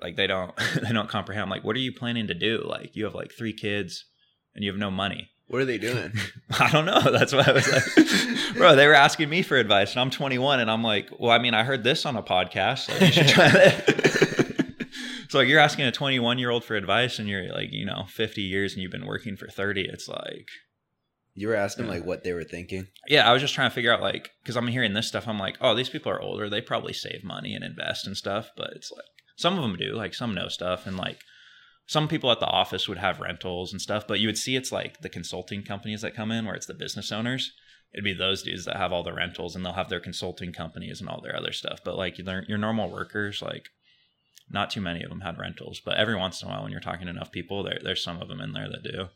like 0.00 0.16
they 0.16 0.26
don't, 0.26 0.52
they 0.82 0.92
don't 0.92 1.08
comprehend. 1.08 1.44
I'm 1.44 1.50
like, 1.50 1.62
what 1.62 1.76
are 1.76 1.78
you 1.78 1.92
planning 1.92 2.26
to 2.26 2.34
do? 2.34 2.64
Like, 2.66 2.96
you 2.96 3.04
have 3.04 3.14
like 3.14 3.30
three 3.30 3.52
kids 3.52 4.06
and 4.56 4.64
you 4.64 4.72
have 4.72 4.78
no 4.78 4.90
money. 4.90 5.30
what 5.46 5.62
are 5.62 5.64
they 5.64 5.78
doing 5.78 6.12
I 6.58 6.68
don't 6.72 6.84
know. 6.84 7.00
That's 7.00 7.32
what 7.32 7.48
I 7.48 7.52
was 7.52 7.72
like, 7.72 8.54
bro. 8.56 8.74
They 8.74 8.88
were 8.88 8.94
asking 8.94 9.28
me 9.28 9.42
for 9.42 9.56
advice, 9.56 9.92
and 9.92 10.00
I'm 10.00 10.10
21, 10.10 10.58
and 10.58 10.68
I'm 10.68 10.82
like, 10.82 11.10
well, 11.16 11.30
I 11.30 11.38
mean, 11.38 11.54
I 11.54 11.62
heard 11.62 11.84
this 11.84 12.04
on 12.04 12.16
a 12.16 12.24
podcast. 12.24 12.88
Like, 12.88 13.00
you 13.02 13.12
should 13.12 13.28
try 13.28 13.48
that. 13.48 15.26
so 15.28 15.38
like, 15.38 15.46
you're 15.46 15.60
asking 15.60 15.84
a 15.84 15.92
21 15.92 16.40
year 16.40 16.50
old 16.50 16.64
for 16.64 16.74
advice, 16.74 17.20
and 17.20 17.28
you're 17.28 17.52
like, 17.52 17.70
you 17.70 17.86
know, 17.86 18.06
50 18.08 18.42
years, 18.42 18.72
and 18.72 18.82
you've 18.82 18.90
been 18.90 19.06
working 19.06 19.36
for 19.36 19.46
30. 19.46 19.82
It's 19.82 20.08
like, 20.08 20.48
you 21.34 21.48
were 21.48 21.54
asking 21.54 21.86
Yeah. 21.86 21.92
like 21.92 22.04
what 22.04 22.24
they 22.24 22.32
were 22.32 22.44
thinking 22.44 22.88
yeah, 23.08 23.28
I 23.28 23.32
was 23.32 23.42
just 23.42 23.54
trying 23.54 23.70
to 23.70 23.74
figure 23.74 23.92
out 23.92 24.00
like, 24.00 24.30
because 24.42 24.56
I'm 24.56 24.66
hearing 24.68 24.92
this 24.94 25.08
stuff, 25.08 25.26
I'm 25.26 25.38
like, 25.38 25.56
oh, 25.60 25.74
these 25.74 25.88
people 25.88 26.12
are 26.12 26.20
older. 26.20 26.48
They 26.48 26.60
probably 26.60 26.92
save 26.92 27.24
money 27.24 27.54
and 27.54 27.64
invest 27.64 28.06
and 28.06 28.16
stuff, 28.16 28.50
but 28.56 28.70
it's 28.74 28.92
like 28.92 29.04
some 29.36 29.56
of 29.56 29.62
them 29.62 29.76
do. 29.76 29.94
Like 29.94 30.14
some 30.14 30.34
know 30.34 30.48
stuff, 30.48 30.86
and 30.86 30.96
like 30.96 31.18
some 31.86 32.06
people 32.08 32.30
at 32.30 32.38
the 32.40 32.46
office 32.46 32.88
would 32.88 32.98
have 32.98 33.20
rentals 33.20 33.72
and 33.72 33.80
stuff, 33.80 34.06
but 34.06 34.20
you 34.20 34.28
would 34.28 34.38
see 34.38 34.56
it's 34.56 34.70
like 34.72 35.00
the 35.00 35.08
consulting 35.08 35.62
companies 35.62 36.02
that 36.02 36.14
come 36.14 36.30
in 36.30 36.44
where 36.46 36.54
it's 36.54 36.66
the 36.66 36.74
business 36.74 37.10
owners. 37.10 37.52
It'd 37.92 38.04
be 38.04 38.14
those 38.14 38.42
dudes 38.42 38.64
that 38.66 38.76
have 38.76 38.92
all 38.92 39.02
the 39.02 39.12
rentals 39.12 39.54
and 39.54 39.64
they'll 39.64 39.72
have 39.74 39.90
their 39.90 40.00
consulting 40.00 40.52
companies 40.52 41.00
and 41.00 41.08
all 41.10 41.20
their 41.20 41.36
other 41.36 41.52
stuff. 41.52 41.80
But 41.84 41.96
like 41.96 42.18
your 42.18 42.44
your 42.48 42.58
normal 42.58 42.90
workers, 42.90 43.42
like 43.42 43.68
not 44.50 44.70
too 44.70 44.80
many 44.80 45.02
of 45.02 45.10
them 45.10 45.20
had 45.22 45.38
rentals, 45.38 45.80
but 45.84 45.96
every 45.96 46.16
once 46.16 46.40
in 46.40 46.48
a 46.48 46.50
while 46.50 46.62
when 46.62 46.72
you're 46.72 46.80
talking 46.80 47.04
to 47.06 47.10
enough 47.10 47.32
people, 47.32 47.62
there 47.62 47.78
there's 47.82 48.04
some 48.04 48.20
of 48.22 48.28
them 48.28 48.40
in 48.40 48.52
there 48.52 48.68
that 48.70 48.82
do. 48.82 49.08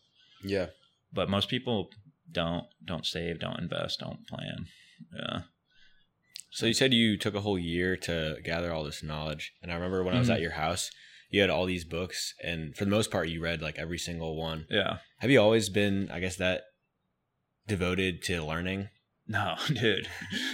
yeah 0.43 0.67
But 1.13 1.31
most 1.31 1.49
people 1.49 1.89
don't 2.31 2.65
don't 2.85 3.07
save, 3.07 3.41
don't 3.41 3.59
invest, 3.61 4.01
don't 4.01 4.27
plan. 4.27 4.67
Yeah. 5.17 5.41
So 6.51 6.67
you 6.67 6.73
said 6.75 6.95
you 6.95 7.19
took 7.19 7.35
a 7.35 7.41
whole 7.43 7.59
year 7.59 7.97
to 7.99 8.37
gather 8.45 8.73
all 8.73 8.85
this 8.85 9.03
knowledge, 9.03 9.53
and 9.63 9.71
I 9.71 9.75
remember 9.75 10.03
when 10.03 10.15
I 10.17 10.19
was 10.19 10.29
Mhm. 10.31 10.35
at 10.35 10.41
your 10.41 10.53
house, 10.53 10.91
you 11.31 11.41
had 11.41 11.51
all 11.51 11.67
these 11.67 11.85
books, 11.85 12.33
and 12.43 12.75
for 12.77 12.85
the 12.85 12.91
most 12.91 13.11
part, 13.11 13.29
you 13.29 13.43
read 13.43 13.61
like 13.61 13.79
every 13.79 13.99
single 13.99 14.37
one. 14.37 14.67
Yeah. 14.71 14.99
Have 15.19 15.31
you 15.31 15.41
always 15.41 15.69
been, 15.69 16.11
I 16.11 16.21
guess, 16.21 16.37
that 16.37 16.63
devoted 17.67 18.23
to 18.25 18.43
learning? 18.45 18.89
No, 19.29 19.57
dude. 19.67 20.09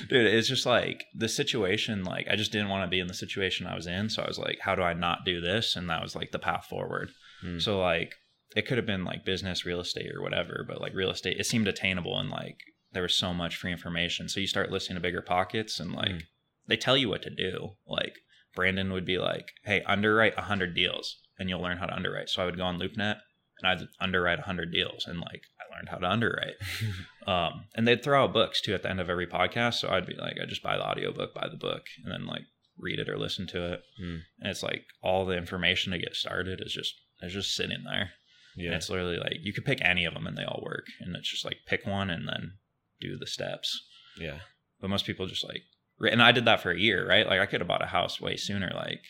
Dude, 0.09 0.27
it's 0.27 0.49
just 0.49 0.65
like 0.65 1.05
the 1.15 1.29
situation, 1.29 2.05
like 2.05 2.27
I 2.31 2.37
just 2.37 2.53
didn't 2.53 2.71
want 2.71 2.85
to 2.87 2.91
be 2.91 3.01
in 3.01 3.07
the 3.07 3.15
situation 3.15 3.67
I 3.67 3.75
was 3.77 3.87
in. 3.87 4.09
So 4.09 4.23
I 4.23 4.27
was 4.29 4.39
like, 4.39 4.61
how 4.61 4.75
do 4.75 4.83
I 4.83 4.95
not 4.95 5.25
do 5.27 5.41
this? 5.41 5.77
And 5.77 5.91
that 5.91 6.03
was 6.03 6.17
like 6.17 6.33
the 6.33 6.39
path 6.39 6.67
forward. 6.71 7.11
Hmm. 7.43 7.59
So 7.59 7.79
like 7.79 8.15
it 8.57 8.67
could 8.67 8.77
have 8.79 8.87
been 8.87 9.05
like 9.05 9.25
business, 9.25 9.65
real 9.65 9.81
estate 9.81 10.11
or 10.15 10.23
whatever, 10.23 10.65
but 10.67 10.81
like 10.81 10.95
real 10.95 11.11
estate, 11.11 11.39
it 11.39 11.47
seemed 11.47 11.69
attainable 11.69 12.19
and 12.19 12.31
like 12.31 12.59
there 12.93 13.03
was 13.03 13.15
so 13.17 13.33
much 13.33 13.57
free 13.57 13.73
information. 13.73 14.29
So 14.29 14.41
you 14.41 14.47
start 14.47 14.71
listening 14.71 15.01
to 15.01 15.09
BiggerPockets 15.09 15.81
and 15.81 15.93
like 15.93 16.11
Mm. 16.11 16.23
they 16.67 16.77
tell 16.77 16.97
you 16.97 17.09
what 17.09 17.23
to 17.23 17.31
do. 17.31 17.77
Like 17.87 18.17
Brandon 18.55 18.93
would 18.93 19.07
be 19.07 19.19
like, 19.19 19.49
Hey, 19.65 19.83
underwrite 19.87 20.39
hundred 20.39 20.75
deals. 20.75 21.19
and 21.39 21.49
you'll 21.49 21.63
learn 21.63 21.79
how 21.79 21.87
to 21.87 21.95
underwrite. 21.95 22.29
So 22.29 22.43
I 22.43 22.45
would 22.47 22.57
go 22.59 22.65
on 22.65 22.79
LoopNet 22.79 23.21
and 23.59 23.67
I'd 23.67 23.87
underwrite 24.01 24.39
100 24.39 24.71
deals 24.73 25.07
and 25.07 25.19
like 25.21 25.43
I 25.59 25.75
learned 25.75 25.89
how 25.89 25.97
to 25.99 26.07
underwrite. 26.11 26.55
um, 27.27 27.65
and 27.75 27.89
they'd 27.89 28.03
throw 28.03 28.23
out 28.25 28.33
books 28.35 28.61
too 28.61 28.75
at 28.75 28.83
the 28.83 28.91
end 28.91 29.01
of 29.01 29.09
every 29.09 29.27
podcast. 29.27 29.75
So 29.75 29.89
I'd 29.89 30.07
be 30.07 30.15
like, 30.15 30.37
I 30.43 30.47
just 30.47 30.63
buy 30.63 30.77
the 30.77 30.87
audiobook, 30.87 31.35
buy 31.35 31.49
the 31.51 31.57
book, 31.57 31.85
and 32.05 32.13
then 32.13 32.27
like 32.27 32.43
read 32.79 32.99
it 32.99 33.09
or 33.09 33.19
listen 33.19 33.47
to 33.49 33.73
it. 33.75 33.81
Hmm. 33.99 34.17
And 34.41 34.51
it's 34.51 34.63
like 34.63 34.85
all 35.03 35.25
the 35.25 35.37
information 35.37 35.93
to 35.93 35.99
get 35.99 36.15
started 36.15 36.61
is 36.65 36.73
just 36.73 36.95
is 37.23 37.33
just 37.33 37.55
sitting 37.55 37.85
there. 37.85 38.11
And 38.57 38.65
Yeah. 38.65 38.75
it's 38.77 38.89
literally 38.91 39.17
like 39.19 39.39
you 39.43 39.53
could 39.53 39.65
pick 39.65 39.81
any 39.83 40.05
of 40.05 40.15
them 40.15 40.27
and 40.27 40.37
they 40.37 40.45
all 40.45 40.63
work. 40.65 40.87
And 41.01 41.17
it's 41.17 41.31
just 41.31 41.45
like 41.45 41.59
pick 41.67 41.87
one 41.87 42.11
and 42.11 42.29
then 42.29 42.53
do 43.01 43.17
the 43.17 43.27
steps. 43.27 43.81
Yeah. 44.19 44.41
But 44.81 44.91
most 44.91 45.07
people 45.07 45.27
just 45.27 45.45
like, 45.45 45.63
and 46.01 46.23
I 46.23 46.33
did 46.33 46.45
that 46.47 46.61
for 46.61 46.71
a 46.73 46.79
year, 46.79 47.07
right? 47.09 47.27
Like 47.27 47.41
I 47.41 47.47
could 47.47 47.61
have 47.61 47.69
bought 47.69 47.83
a 47.83 47.87
house 47.87 48.21
way 48.21 48.37
sooner, 48.37 48.71
like 48.75 49.03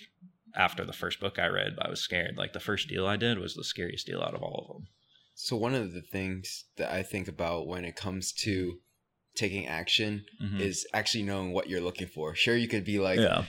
after 0.54 0.84
the 0.84 0.92
first 0.92 1.18
book 1.20 1.38
I 1.38 1.46
read, 1.46 1.76
but 1.76 1.86
I 1.86 1.90
was 1.90 2.00
scared. 2.02 2.36
Like 2.36 2.52
the 2.52 2.60
first 2.60 2.88
deal 2.88 3.06
I 3.06 3.16
did 3.16 3.38
was 3.38 3.54
the 3.54 3.64
scariest 3.64 4.06
deal 4.06 4.20
out 4.22 4.34
of 4.34 4.42
all 4.42 4.66
of 4.68 4.74
them. 4.76 4.86
So 5.34 5.56
one 5.56 5.74
of 5.74 5.92
the 5.94 6.02
things 6.02 6.64
that 6.76 6.92
I 6.92 7.02
think 7.02 7.26
about 7.26 7.66
when 7.66 7.84
it 7.86 7.96
comes 7.96 8.32
to 8.44 8.78
taking 9.34 9.66
action 9.66 10.26
Mhm. 10.42 10.60
is 10.60 10.86
actually 10.92 11.22
knowing 11.24 11.52
what 11.52 11.70
you're 11.70 11.80
looking 11.80 12.06
for. 12.06 12.34
Sure, 12.34 12.54
you 12.56 12.68
could 12.68 12.84
be 12.84 12.98
like, 12.98 13.18
yeah. 13.18 13.46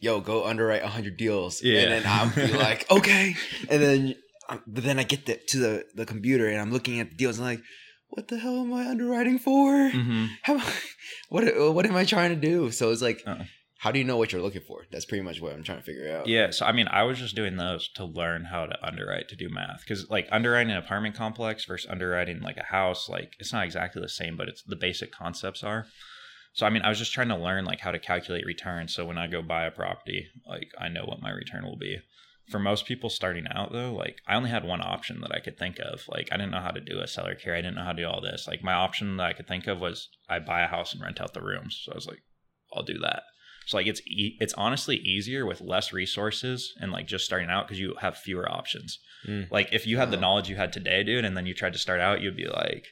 "Yo, 0.00 0.20
go 0.20 0.46
underwrite 0.46 0.82
100 0.82 1.18
deals," 1.18 1.62
Yeah. 1.62 1.80
and 1.80 1.92
then 1.92 2.02
I'll 2.06 2.34
be 2.34 2.52
like, 2.56 2.90
"Okay," 2.90 3.36
and 3.68 3.82
then 3.82 4.14
um, 4.48 4.62
but 4.66 4.84
then 4.84 4.98
I 4.98 5.02
get 5.04 5.26
the, 5.26 5.36
to 5.48 5.58
the 5.58 5.84
the 5.94 6.06
computer 6.06 6.48
and 6.48 6.60
I'm 6.60 6.72
looking 6.72 7.00
at 7.00 7.10
the 7.10 7.16
deals 7.16 7.38
and 7.38 7.46
I'm 7.46 7.54
like, 7.56 7.64
"What 8.08 8.28
the 8.28 8.38
hell 8.38 8.60
am 8.60 8.72
I 8.72 8.88
underwriting 8.88 9.38
for? 9.38 9.90
hmm 9.90 10.26
How, 10.42 10.60
what 11.28 11.44
what 11.74 11.86
am 11.86 11.96
I 11.96 12.04
trying 12.04 12.30
to 12.30 12.36
do?" 12.48 12.70
So 12.70 12.90
it's 12.90 13.02
like, 13.02 13.22
Uh-uh. 13.26 13.44
how 13.78 13.92
do 13.92 13.98
you 13.98 14.04
know 14.04 14.16
what 14.16 14.32
you're 14.32 14.42
looking 14.42 14.62
for? 14.66 14.84
That's 14.90 15.04
pretty 15.04 15.22
much 15.24 15.40
what 15.40 15.52
I'm 15.52 15.62
trying 15.62 15.78
to 15.78 15.84
figure 15.84 16.16
out. 16.16 16.26
Yeah. 16.26 16.50
So, 16.50 16.64
I 16.66 16.72
mean, 16.72 16.88
I 16.88 17.02
was 17.04 17.18
just 17.18 17.36
doing 17.36 17.56
those 17.56 17.88
to 17.96 18.04
learn 18.04 18.44
how 18.44 18.66
to 18.66 18.76
underwrite, 18.86 19.28
to 19.28 19.36
do 19.36 19.48
math. 19.50 19.84
Cause 19.86 20.06
like 20.10 20.28
underwriting 20.32 20.70
an 20.72 20.78
apartment 20.78 21.14
complex 21.14 21.64
versus 21.64 21.90
underwriting 21.90 22.40
like 22.40 22.56
a 22.56 22.64
house, 22.64 23.08
like 23.08 23.34
it's 23.38 23.52
not 23.52 23.64
exactly 23.64 24.00
the 24.02 24.08
same, 24.08 24.36
but 24.36 24.48
it's 24.48 24.62
the 24.62 24.76
basic 24.76 25.12
concepts 25.12 25.62
are. 25.62 25.86
So, 26.54 26.64
I 26.64 26.70
mean, 26.70 26.82
I 26.82 26.88
was 26.88 26.98
just 26.98 27.12
trying 27.12 27.28
to 27.28 27.36
learn 27.36 27.66
like 27.66 27.80
how 27.80 27.90
to 27.90 27.98
calculate 27.98 28.46
returns. 28.46 28.94
So 28.94 29.04
when 29.04 29.18
I 29.18 29.26
go 29.26 29.42
buy 29.42 29.66
a 29.66 29.70
property, 29.70 30.26
like 30.46 30.68
I 30.80 30.88
know 30.88 31.04
what 31.04 31.20
my 31.20 31.30
return 31.30 31.64
will 31.64 31.76
be. 31.76 31.98
For 32.48 32.58
most 32.60 32.86
people 32.86 33.10
starting 33.10 33.46
out 33.50 33.72
though, 33.72 33.92
like 33.92 34.18
I 34.28 34.36
only 34.36 34.50
had 34.50 34.64
one 34.64 34.80
option 34.80 35.20
that 35.22 35.34
I 35.34 35.40
could 35.40 35.58
think 35.58 35.78
of. 35.80 36.02
Like 36.08 36.28
I 36.30 36.36
didn't 36.36 36.52
know 36.52 36.60
how 36.60 36.70
to 36.70 36.80
do 36.80 37.00
a 37.00 37.06
seller 37.08 37.34
carry. 37.34 37.58
I 37.58 37.62
didn't 37.62 37.74
know 37.76 37.82
how 37.84 37.92
to 37.92 38.02
do 38.02 38.08
all 38.08 38.20
this. 38.20 38.46
Like 38.46 38.62
my 38.62 38.72
option 38.74 39.16
that 39.16 39.26
I 39.26 39.32
could 39.32 39.48
think 39.48 39.66
of 39.66 39.80
was 39.80 40.08
I 40.28 40.38
buy 40.38 40.62
a 40.62 40.68
house 40.68 40.92
and 40.92 41.02
rent 41.02 41.20
out 41.20 41.34
the 41.34 41.42
rooms. 41.42 41.80
So 41.84 41.92
I 41.92 41.96
was 41.96 42.06
like, 42.06 42.22
I'll 42.72 42.84
do 42.84 42.98
that. 43.00 43.22
So 43.66 43.76
like 43.78 43.88
it's 43.88 44.00
e- 44.06 44.36
it's 44.38 44.54
honestly 44.54 44.96
easier 44.98 45.44
with 45.44 45.60
less 45.60 45.92
resources 45.92 46.72
and 46.80 46.92
like 46.92 47.08
just 47.08 47.24
starting 47.24 47.50
out 47.50 47.66
because 47.66 47.80
you 47.80 47.96
have 48.00 48.16
fewer 48.16 48.48
options. 48.48 49.00
Mm. 49.26 49.50
Like 49.50 49.70
if 49.72 49.86
you 49.88 49.96
had 49.96 50.12
the 50.12 50.16
Oh. 50.16 50.20
knowledge 50.20 50.48
you 50.48 50.54
had 50.54 50.72
today, 50.72 51.02
dude, 51.02 51.24
and 51.24 51.36
then 51.36 51.46
you 51.46 51.54
tried 51.54 51.72
to 51.72 51.78
start 51.80 52.00
out, 52.00 52.20
you'd 52.20 52.36
be 52.36 52.46
like, 52.46 52.86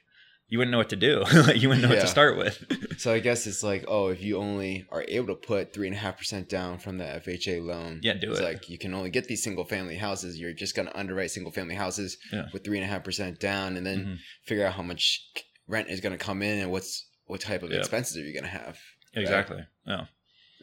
you 0.54 0.58
wouldn't 0.58 0.70
know 0.70 0.78
what 0.78 0.90
to 0.90 0.94
do. 0.96 1.24
you 1.56 1.68
wouldn't 1.68 1.82
know 1.82 1.88
what 1.88 2.00
to 2.00 2.06
start 2.06 2.36
with. 2.38 2.64
So 3.04 3.12
I 3.12 3.18
guess 3.18 3.44
it's 3.48 3.64
like, 3.64 3.84
oh, 3.88 4.06
if 4.08 4.22
you 4.22 4.38
only 4.38 4.86
are 4.88 5.04
able 5.08 5.26
to 5.26 5.34
put 5.34 5.74
three 5.74 5.88
and 5.88 5.96
a 5.96 5.98
half 5.98 6.16
percent 6.16 6.48
down 6.48 6.78
from 6.78 6.96
the 6.96 7.04
FHA 7.04 7.60
loan, 7.60 7.98
Yeah, 8.04 8.14
do 8.14 8.30
it's 8.30 8.38
it. 8.38 8.44
like 8.44 8.70
you 8.70 8.78
can 8.78 8.94
only 8.94 9.10
get 9.10 9.26
these 9.26 9.42
single 9.42 9.64
family 9.64 9.96
houses. 9.96 10.38
You're 10.38 10.52
just 10.52 10.76
gonna 10.76 10.92
underwrite 10.94 11.32
single 11.32 11.50
family 11.52 11.74
houses 11.74 12.16
Yeah. 12.32 12.44
with 12.52 12.62
three 12.64 12.78
and 12.78 12.84
a 12.84 12.88
half 12.88 13.02
percent 13.02 13.40
down, 13.40 13.76
and 13.76 13.84
then 13.84 13.98
Mhm. 14.06 14.16
figure 14.46 14.64
out 14.64 14.74
how 14.74 14.84
much 14.84 15.26
rent 15.66 15.88
is 15.90 16.00
gonna 16.00 16.16
come 16.18 16.40
in 16.40 16.60
and 16.60 16.70
what's 16.70 17.04
what 17.26 17.40
type 17.40 17.64
of 17.64 17.72
Yeah. 17.72 17.78
expenses 17.80 18.16
are 18.16 18.20
you 18.20 18.32
gonna 18.32 18.46
have. 18.62 18.78
Exactly. 19.14 19.64
Yeah. 19.88 20.06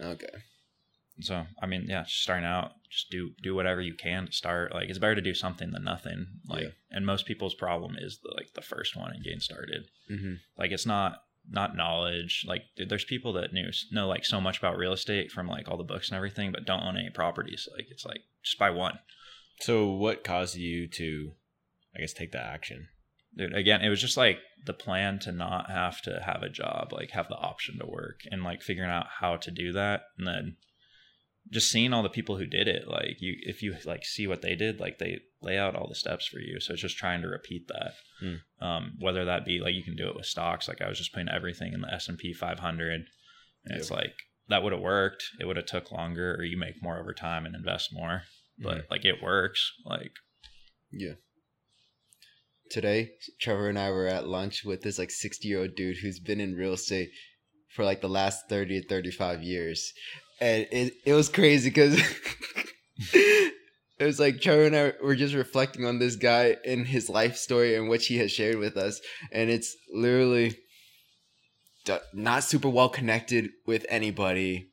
Okay. 0.02 0.34
So 1.22 1.46
I 1.62 1.66
mean, 1.66 1.86
yeah, 1.88 2.04
just 2.04 2.22
starting 2.24 2.46
out, 2.46 2.72
just 2.90 3.10
do 3.10 3.32
do 3.42 3.56
whatever 3.56 3.82
you 3.82 3.94
can 3.96 4.26
to 4.28 4.32
start. 4.32 4.74
Like 4.74 4.90
it's 4.90 5.00
better 5.00 5.16
to 5.16 5.22
do 5.22 5.34
something 5.34 5.72
than 5.72 5.84
nothing. 5.84 6.28
Like, 6.48 6.64
Yeah. 6.64 6.70
and 6.92 7.06
most 7.06 7.26
people's 7.26 7.56
problem 7.56 7.96
is 8.00 8.20
the 8.24 8.34
like 8.38 8.54
the 8.54 8.62
first 8.62 8.96
one 8.96 9.12
and 9.12 9.24
getting 9.24 9.40
started. 9.40 9.88
hmm 10.08 10.36
like 10.58 10.72
it's 10.72 10.86
not 10.86 11.24
not 11.50 11.76
knowledge 11.76 12.46
like 12.48 12.62
there's 12.88 13.04
people 13.04 13.34
that 13.34 13.52
knew 13.52 13.68
know 13.92 14.08
like 14.08 14.24
so 14.24 14.40
much 14.40 14.60
about 14.60 14.78
real 14.78 14.94
estate 14.94 15.32
from 15.32 15.48
like 15.48 15.68
all 15.68 15.76
the 15.78 15.84
books 15.84 16.10
and 16.10 16.16
everything 16.16 16.52
but 16.52 16.66
don't 16.66 16.84
own 16.84 16.96
any 16.96 17.10
properties 17.10 17.68
like 17.76 17.88
it's 17.90 18.06
like 18.06 18.22
just 18.44 18.60
buy 18.60 18.70
one 18.70 19.00
So 19.60 19.90
what 19.90 20.24
caused 20.24 20.56
you 20.56 20.88
to, 20.88 21.32
I 21.96 22.00
guess, 22.02 22.14
take 22.14 22.32
that 22.34 22.46
action? 22.46 22.88
dude 23.36 23.56
again 23.56 23.82
it 23.82 23.90
was 23.90 24.00
just 24.02 24.18
like 24.18 24.38
the 24.68 24.74
plan 24.74 25.18
to 25.18 25.32
not 25.32 25.72
have 25.72 26.00
to 26.04 26.22
have 26.24 26.44
a 26.44 26.50
job 26.50 26.94
like 26.94 27.10
have 27.12 27.28
the 27.30 27.38
option 27.38 27.80
to 27.80 27.88
work 27.88 28.20
and 28.30 28.44
like 28.44 28.62
figuring 28.62 28.92
out 28.92 29.08
how 29.20 29.36
to 29.38 29.50
do 29.50 29.72
that 29.74 30.02
and 30.20 30.28
then 30.28 30.58
just 31.50 31.72
seeing 31.72 31.94
all 31.94 32.04
the 32.04 32.10
people 32.10 32.38
who 32.38 32.46
did 32.46 32.68
it 32.68 32.88
like 32.88 33.18
you 33.20 33.36
if 33.42 33.62
you 33.62 33.76
like 33.86 34.06
see 34.06 34.28
what 34.28 34.42
they 34.42 34.56
did 34.56 34.80
like 34.80 35.00
they 35.00 35.20
lay 35.42 35.58
out 35.58 35.76
all 35.76 35.88
the 35.88 35.96
steps 35.96 36.28
for 36.28 36.40
you. 36.40 36.60
So 36.60 36.74
it's 36.74 36.82
just 36.82 36.98
trying 36.98 37.22
to 37.22 37.28
repeat 37.28 37.68
that. 37.68 37.94
Hmm. 38.20 38.66
um, 38.66 38.92
whether 39.00 39.26
that 39.26 39.46
be 39.46 39.60
like 39.60 39.74
you 39.74 39.84
can 39.84 39.96
do 39.96 40.08
it 40.08 40.16
with 40.16 40.28
stocks. 40.28 40.68
Like 40.68 40.82
i 40.82 40.88
was 40.88 40.98
just 40.98 41.14
putting 41.14 41.30
everything 41.30 41.74
in 41.74 41.82
the 41.82 41.92
S&P 41.94 42.34
500 42.34 42.94
and 43.66 43.78
it's 43.78 43.92
like 43.92 44.14
that 44.50 44.64
would 44.64 44.74
have 44.74 44.82
worked. 44.82 45.24
It 45.40 45.46
would 45.46 45.58
have 45.58 45.66
took 45.66 45.92
longer 45.92 46.36
or 46.36 46.44
you 46.44 46.58
make 46.58 46.82
more 46.82 47.00
over 47.00 47.14
time 47.14 47.46
and 47.46 47.56
invest 47.56 47.90
more. 47.92 48.24
But 48.60 48.86
like 48.92 49.06
it 49.06 49.24
works. 49.24 49.72
Like 49.86 50.12
Yeah. 50.92 51.14
Today, 52.70 53.12
Trevor 53.42 53.68
and 53.68 53.80
I 53.80 53.90
were 53.90 54.08
at 54.08 54.28
lunch 54.28 54.64
with 54.64 54.82
this 54.82 54.98
like 55.00 55.12
60 55.12 55.48
year 55.48 55.62
old 55.62 55.76
dude 55.76 55.98
who's 55.98 56.20
been 56.20 56.40
in 56.40 56.54
real 56.54 56.74
estate 56.74 57.10
for 57.76 57.84
like 57.84 58.02
the 58.02 58.10
last 58.10 58.48
30 58.50 58.82
to 58.82 58.88
35 58.88 59.42
years. 59.42 59.94
And 60.42 60.68
it, 60.72 60.94
it 61.06 61.14
was 61.14 61.30
crazy 61.30 61.70
because 61.70 62.02
it 63.14 63.54
was 64.00 64.20
like 64.20 64.42
Trevor 64.42 64.66
and 64.66 64.76
I 64.76 64.94
were 65.02 65.16
just 65.16 65.36
reflecting 65.36 65.86
on 65.86 66.00
this 66.00 66.16
guy 66.16 66.58
and 66.66 66.88
his 66.88 67.10
life 67.10 67.38
story 67.38 67.76
and 67.76 67.88
what 67.88 68.02
he 68.02 68.18
has 68.18 68.32
shared 68.32 68.58
with 68.58 68.76
us. 68.76 69.00
And 69.32 69.52
it's 69.52 69.78
literally 69.94 70.58
not 72.14 72.44
super 72.44 72.70
well 72.70 72.90
connected 72.90 73.52
with 73.68 73.86
anybody. 73.88 74.71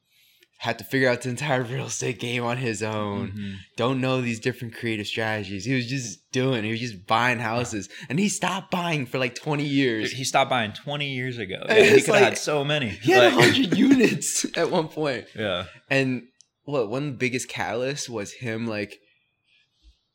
Had 0.61 0.79
to 0.79 0.85
figure 0.85 1.09
out 1.09 1.23
the 1.23 1.29
entire 1.29 1.63
real 1.63 1.87
estate 1.87 2.19
game 2.19 2.43
on 2.43 2.57
his 2.57 2.83
own 2.83 3.31
mhm. 3.31 3.55
don't 3.77 4.01
know 4.01 4.21
these 4.21 4.41
different 4.41 4.75
creative 4.75 5.07
strategies. 5.07 5.65
He 5.65 5.73
was 5.73 5.87
just 5.87 6.31
doing, 6.33 6.65
he 6.65 6.73
was 6.73 6.81
just 6.81 7.07
buying 7.07 7.39
houses. 7.39 7.89
And 8.09 8.19
he 8.19 8.29
stopped 8.29 8.73
buying 8.73 9.07
for 9.07 9.19
like 9.21 9.37
20 9.37 9.65
years. 9.65 10.11
he 10.11 10.25
stopped 10.25 10.51
buying 10.51 10.73
20 10.73 11.09
years 11.15 11.39
ago 11.39 11.63
yeah, 11.69 11.83
he 11.85 12.01
could 12.03 12.15
have 12.17 12.25
had 12.25 12.39
so 12.39 12.65
many 12.65 12.89
He 12.89 13.13
had 13.13 13.35
Like- 13.35 13.37
100 13.55 13.79
units 13.79 14.47
at 14.57 14.69
one 14.73 14.89
point. 14.89 15.27
yeah 15.37 15.67
And 15.89 16.23
what, 16.65 16.91
one 16.91 17.15
biggest 17.15 17.49
catalysts 17.49 18.09
was 18.09 18.33
him 18.33 18.67
like, 18.67 18.99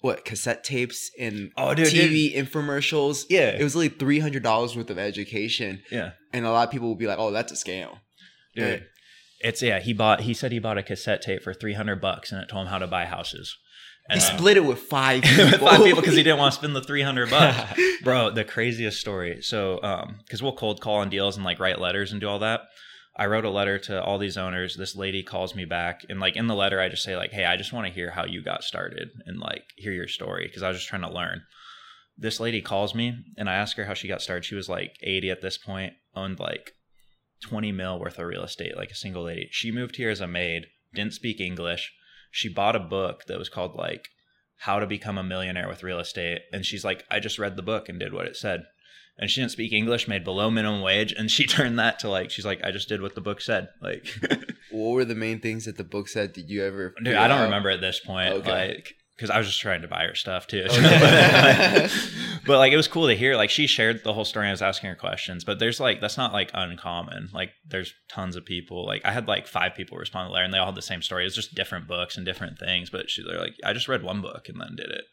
what, 0.01 0.25
cassette 0.25 0.65
tapes 0.65 1.09
and 1.17 1.51
oh 1.55 1.73
dude, 1.73 1.87
TV 1.87 2.35
infomercials. 2.35 3.23
yeah 3.29 3.51
It 3.57 3.63
was 3.63 3.77
like 3.77 3.97
$300 3.97 4.75
worth 4.75 4.89
of 4.89 4.99
education. 4.99 5.81
yeah 5.89 6.11
And 6.33 6.45
a 6.45 6.51
lot 6.51 6.67
of 6.67 6.71
people 6.71 6.89
would 6.89 6.99
be 6.99 7.07
like, 7.07 7.17
oh, 7.19 7.31
that's 7.31 7.53
a 7.53 7.55
scam. 7.55 7.97
dude 8.55 8.87
it's 9.43 9.61
yeah 9.61 9.79
he 9.79 9.93
bought 9.93 10.21
he 10.21 10.33
said 10.33 10.51
he 10.51 10.59
bought 10.59 10.77
a 10.77 10.83
cassette 10.83 11.21
tape 11.21 11.43
for 11.43 11.53
300 11.53 11.99
bucks 12.01 12.31
and 12.31 12.41
it 12.41 12.49
told 12.49 12.65
him 12.65 12.71
how 12.71 12.79
to 12.79 12.87
buy 12.87 13.05
houses. 13.05 13.55
He 14.09 14.15
and 14.15 14.21
split 14.21 14.57
it 14.57 14.65
with 14.65 14.79
five 14.79 15.21
with 15.23 15.37
people. 15.51 15.67
five 15.67 15.83
people 15.83 16.01
because 16.01 16.15
he 16.15 16.23
didn't 16.23 16.39
want 16.39 16.53
to 16.53 16.59
spend 16.59 16.75
the 16.75 16.81
300 16.81 17.29
bucks. 17.29 17.79
Bro 18.03 18.31
the 18.31 18.43
craziest 18.43 18.99
story. 18.99 19.41
So 19.41 19.81
um 19.83 20.19
because 20.25 20.41
we'll 20.41 20.55
cold 20.55 20.81
call 20.81 20.95
on 20.95 21.09
deals 21.09 21.35
and 21.35 21.45
like 21.45 21.59
write 21.59 21.79
letters 21.79 22.11
and 22.11 22.19
do 22.21 22.27
all 22.27 22.39
that. 22.39 22.61
I 23.15 23.27
wrote 23.27 23.45
a 23.45 23.49
letter 23.49 23.77
to 23.77 24.01
all 24.01 24.17
these 24.17 24.37
owners. 24.37 24.75
This 24.75 24.95
lady 24.95 25.21
calls 25.21 25.53
me 25.53 25.65
back 25.65 26.01
and 26.09 26.19
like 26.19 26.35
in 26.35 26.47
the 26.47 26.55
letter 26.55 26.79
i 26.79 26.89
just 26.89 27.03
say 27.03 27.15
like 27.15 27.31
hey 27.31 27.45
i 27.45 27.57
just 27.57 27.73
want 27.73 27.85
to 27.85 27.93
hear 27.93 28.11
how 28.11 28.25
you 28.25 28.41
got 28.41 28.63
started 28.63 29.09
and 29.25 29.39
like 29.39 29.65
hear 29.77 29.91
your 29.91 30.07
story 30.07 30.47
because 30.47 30.63
i 30.63 30.69
was 30.69 30.77
just 30.77 30.89
trying 30.89 31.03
to 31.03 31.11
learn. 31.11 31.41
This 32.17 32.39
lady 32.39 32.61
calls 32.61 32.95
me 32.95 33.17
and 33.37 33.49
i 33.49 33.55
ask 33.55 33.77
her 33.77 33.85
how 33.85 33.93
she 33.93 34.07
got 34.07 34.21
started. 34.21 34.45
She 34.45 34.55
was 34.55 34.69
like 34.69 34.97
80 35.01 35.31
at 35.31 35.41
this 35.41 35.57
point 35.57 35.93
owned 36.15 36.39
like 36.39 36.73
20 37.43 37.71
mil 37.71 37.99
worth 37.99 38.17
of 38.17 38.25
real 38.25 38.43
estate 38.43 38.75
like 38.75 38.89
a 38.91 38.95
single 38.95 39.23
lady 39.23 39.47
she 39.51 39.71
moved 39.71 39.97
here 39.97 40.09
as 40.09 40.21
a 40.21 40.27
maid 40.27 40.65
didn't 40.93 41.13
speak 41.13 41.39
english 41.39 41.91
she 42.31 42.49
bought 42.49 42.75
a 42.75 42.79
book 42.79 43.25
that 43.27 43.37
was 43.37 43.49
called 43.49 43.75
like 43.75 44.09
how 44.59 44.79
to 44.79 44.87
become 44.87 45.17
a 45.17 45.23
millionaire 45.23 45.67
with 45.67 45.83
real 45.83 45.99
estate 45.99 46.41
and 46.51 46.65
she's 46.65 46.83
like 46.85 47.03
i 47.11 47.19
just 47.19 47.37
read 47.37 47.55
the 47.55 47.61
book 47.61 47.89
and 47.89 47.99
did 47.99 48.13
what 48.13 48.25
it 48.25 48.35
said 48.35 48.63
and 49.17 49.29
she 49.29 49.41
didn't 49.41 49.51
speak 49.51 49.73
english 49.73 50.07
made 50.07 50.23
below 50.23 50.49
minimum 50.49 50.81
wage 50.81 51.11
and 51.13 51.29
she 51.35 51.45
turned 51.45 51.77
that 51.77 51.99
to 51.99 52.09
like 52.09 52.31
she's 52.31 52.45
like 52.45 52.63
i 52.63 52.71
just 52.71 52.87
did 52.89 53.01
what 53.01 53.13
the 53.15 53.21
book 53.21 53.41
said 53.41 53.67
like 53.81 54.05
What 54.71 54.93
were 54.93 55.05
the 55.05 55.13
main 55.13 55.39
things 55.39 55.65
that 55.65 55.77
the 55.77 55.83
book 55.83 56.07
said? 56.07 56.33
Did 56.33 56.49
you 56.49 56.63
ever? 56.63 56.95
dude 57.03 57.13
i 57.13 57.27
don't 57.27 57.41
out? 57.41 57.43
remember 57.43 57.69
at 57.69 57.79
this 57.81 57.99
point 57.99 58.33
Okay. 58.33 58.51
like 58.69 58.95
because 59.15 59.29
i 59.29 59.37
was 59.37 59.47
just 59.47 59.59
trying 59.61 59.81
to 59.81 59.87
buy 59.87 60.03
her 60.03 60.15
stuff 60.15 60.47
too 60.47 60.65
Okay. 60.69 61.89
but 62.45 62.57
like 62.57 62.73
it 62.73 62.77
was 62.77 62.87
cool 62.87 63.07
to 63.07 63.15
hear 63.15 63.35
like 63.35 63.49
she 63.49 63.67
shared 63.67 64.03
the 64.03 64.13
whole 64.13 64.25
story 64.25 64.45
and 64.45 64.49
i 64.49 64.53
was 64.53 64.61
asking 64.61 64.89
her 64.89 64.95
questions 64.95 65.43
but 65.43 65.59
there's 65.59 65.79
like 65.79 66.01
that's 66.01 66.17
not 66.17 66.33
like 66.33 66.51
uncommon 66.53 67.29
like 67.33 67.51
there's 67.67 67.93
tons 68.09 68.35
of 68.35 68.45
people 68.45 68.85
like 68.85 69.01
i 69.05 69.11
had 69.11 69.27
like 69.27 69.47
five 69.47 69.73
people 69.75 69.97
respond 69.97 70.25
to 70.25 70.29
the 70.29 70.33
letter 70.33 70.45
and 70.45 70.53
they 70.53 70.57
all 70.57 70.67
had 70.67 70.75
the 70.75 70.81
same 70.81 71.01
story 71.01 71.25
it's 71.25 71.35
just 71.35 71.55
different 71.55 71.87
books 71.87 72.17
and 72.17 72.25
different 72.25 72.57
things 72.59 72.89
but 72.89 73.09
she 73.09 73.23
they're 73.23 73.39
like 73.39 73.53
i 73.63 73.71
just 73.73 73.87
read 73.87 74.03
one 74.03 74.21
book 74.21 74.47
and 74.49 74.59
then 74.59 74.75
did 74.75 74.89
it 74.89 75.03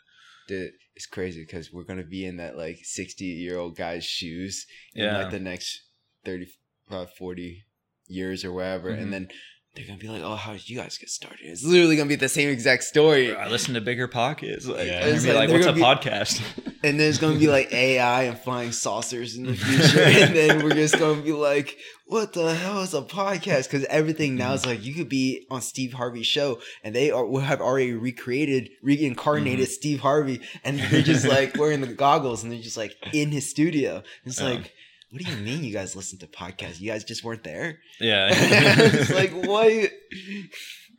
Dude, 0.48 0.72
it's 0.96 1.06
crazy 1.06 1.44
because 1.46 1.72
we're 1.72 1.84
gonna 1.84 2.02
be 2.02 2.24
in 2.24 2.38
that 2.38 2.56
like 2.56 2.78
60 2.82 3.24
year 3.24 3.56
old 3.56 3.76
guy's 3.76 4.04
shoes 4.04 4.66
in 4.94 5.04
Yeah. 5.04 5.18
like 5.18 5.30
the 5.30 5.38
next 5.38 5.82
35 6.24 7.12
40 7.14 7.64
years 8.08 8.44
or 8.44 8.52
whatever 8.52 8.90
Mhm. 8.90 9.02
and 9.02 9.12
then 9.12 9.28
they're 9.74 9.86
gonna 9.86 9.98
be 9.98 10.08
like, 10.08 10.22
"Oh, 10.22 10.34
how 10.34 10.52
did 10.52 10.68
you 10.68 10.76
guys 10.76 10.98
get 10.98 11.08
started?" 11.10 11.40
It's 11.42 11.64
literally 11.64 11.96
gonna 11.96 12.08
be 12.08 12.16
the 12.16 12.28
same 12.28 12.48
exact 12.48 12.84
story, 12.84 13.34
I 13.34 13.48
listen 13.48 13.74
to 13.74 13.80
BiggerPockets. 13.80 14.66
Like, 14.66 14.86
Yeah. 14.86 15.06
It's 15.06 15.24
like 15.24 15.36
like, 15.36 15.50
what's 15.50 15.66
a 15.66 15.72
be- 15.72 15.80
podcast? 15.80 16.40
and 16.82 16.98
then 16.98 17.08
it's 17.08 17.18
gonna 17.18 17.38
be 17.38 17.48
like 17.48 17.72
AI 17.72 18.24
and 18.24 18.38
flying 18.38 18.72
saucers 18.72 19.36
in 19.36 19.44
the 19.44 19.54
future, 19.56 20.02
and 20.02 20.34
then 20.34 20.64
we're 20.64 20.74
just 20.74 20.98
gonna 20.98 21.22
be 21.22 21.32
like, 21.32 21.76
"What 22.06 22.32
the 22.32 22.54
hell 22.54 22.80
is 22.80 22.94
a 22.94 23.02
podcast?" 23.02 23.70
Because 23.70 23.84
everything 23.84 24.34
now 24.34 24.54
is 24.54 24.62
mm-hmm. 24.62 24.70
like 24.70 24.84
you 24.84 24.92
could 24.94 25.08
be 25.08 25.46
on 25.50 25.60
Steve 25.62 25.92
Harvey's 25.92 26.26
show, 26.26 26.60
and 26.82 26.94
they 26.94 27.10
are, 27.10 27.24
will 27.24 27.40
have 27.40 27.60
already 27.60 27.92
recreated, 27.92 28.70
reincarnated 28.82 29.66
mm-hmm. 29.66 29.72
Steve 29.72 30.00
Harvey, 30.00 30.40
and 30.64 30.80
they're 30.80 31.02
just 31.02 31.26
like 31.26 31.56
wearing 31.56 31.80
the 31.80 31.86
goggles, 31.86 32.42
and 32.42 32.52
they're 32.52 32.60
just 32.60 32.76
like 32.76 32.96
in 33.12 33.30
his 33.30 33.48
studio. 33.48 34.02
It's 34.24 34.40
Yeah. 34.40 34.48
like. 34.48 34.72
What 35.10 35.22
do 35.22 35.30
you 35.30 35.36
mean 35.38 35.64
you 35.64 35.72
guys 35.72 35.96
listen 35.96 36.18
to 36.20 36.26
podcasts? 36.26 36.80
You 36.80 36.90
guys 36.90 37.02
just 37.04 37.24
weren't 37.24 37.42
there? 37.44 37.78
yeah. 38.00 38.28
it's 38.32 39.10
like 39.10 39.32
what? 39.32 39.90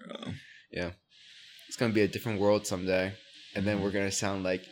Bro. 0.07 0.33
It's 1.67 1.77
gonna 1.77 1.93
be 1.93 2.01
a 2.01 2.07
different 2.07 2.39
world 2.41 2.67
someday, 2.67 3.13
and 3.55 3.65
then 3.65 3.81
we're 3.81 3.91
gonna 3.91 4.11
sound 4.11 4.43
like 4.43 4.63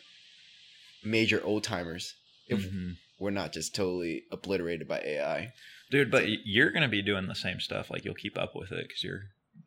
major 1.04 1.42
old 1.44 1.64
timers 1.64 2.14
if 2.50 2.60
Mhm. 2.70 2.98
we're 3.20 3.30
not 3.32 3.54
just 3.54 3.74
totally 3.74 4.24
obliterated 4.32 4.88
by 4.88 5.00
AI. 5.00 5.54
Dude, 5.92 6.12
but 6.12 6.26
y- 6.26 6.38
you're 6.44 6.72
gonna 6.72 6.90
be 6.90 7.02
doing 7.02 7.28
the 7.28 7.36
same 7.36 7.62
stuff. 7.62 7.90
Like 7.90 8.04
you'll 8.04 8.16
keep 8.16 8.38
up 8.38 8.54
with 8.56 8.72
it 8.74 8.86
because 8.88 9.04
you're 9.04 9.22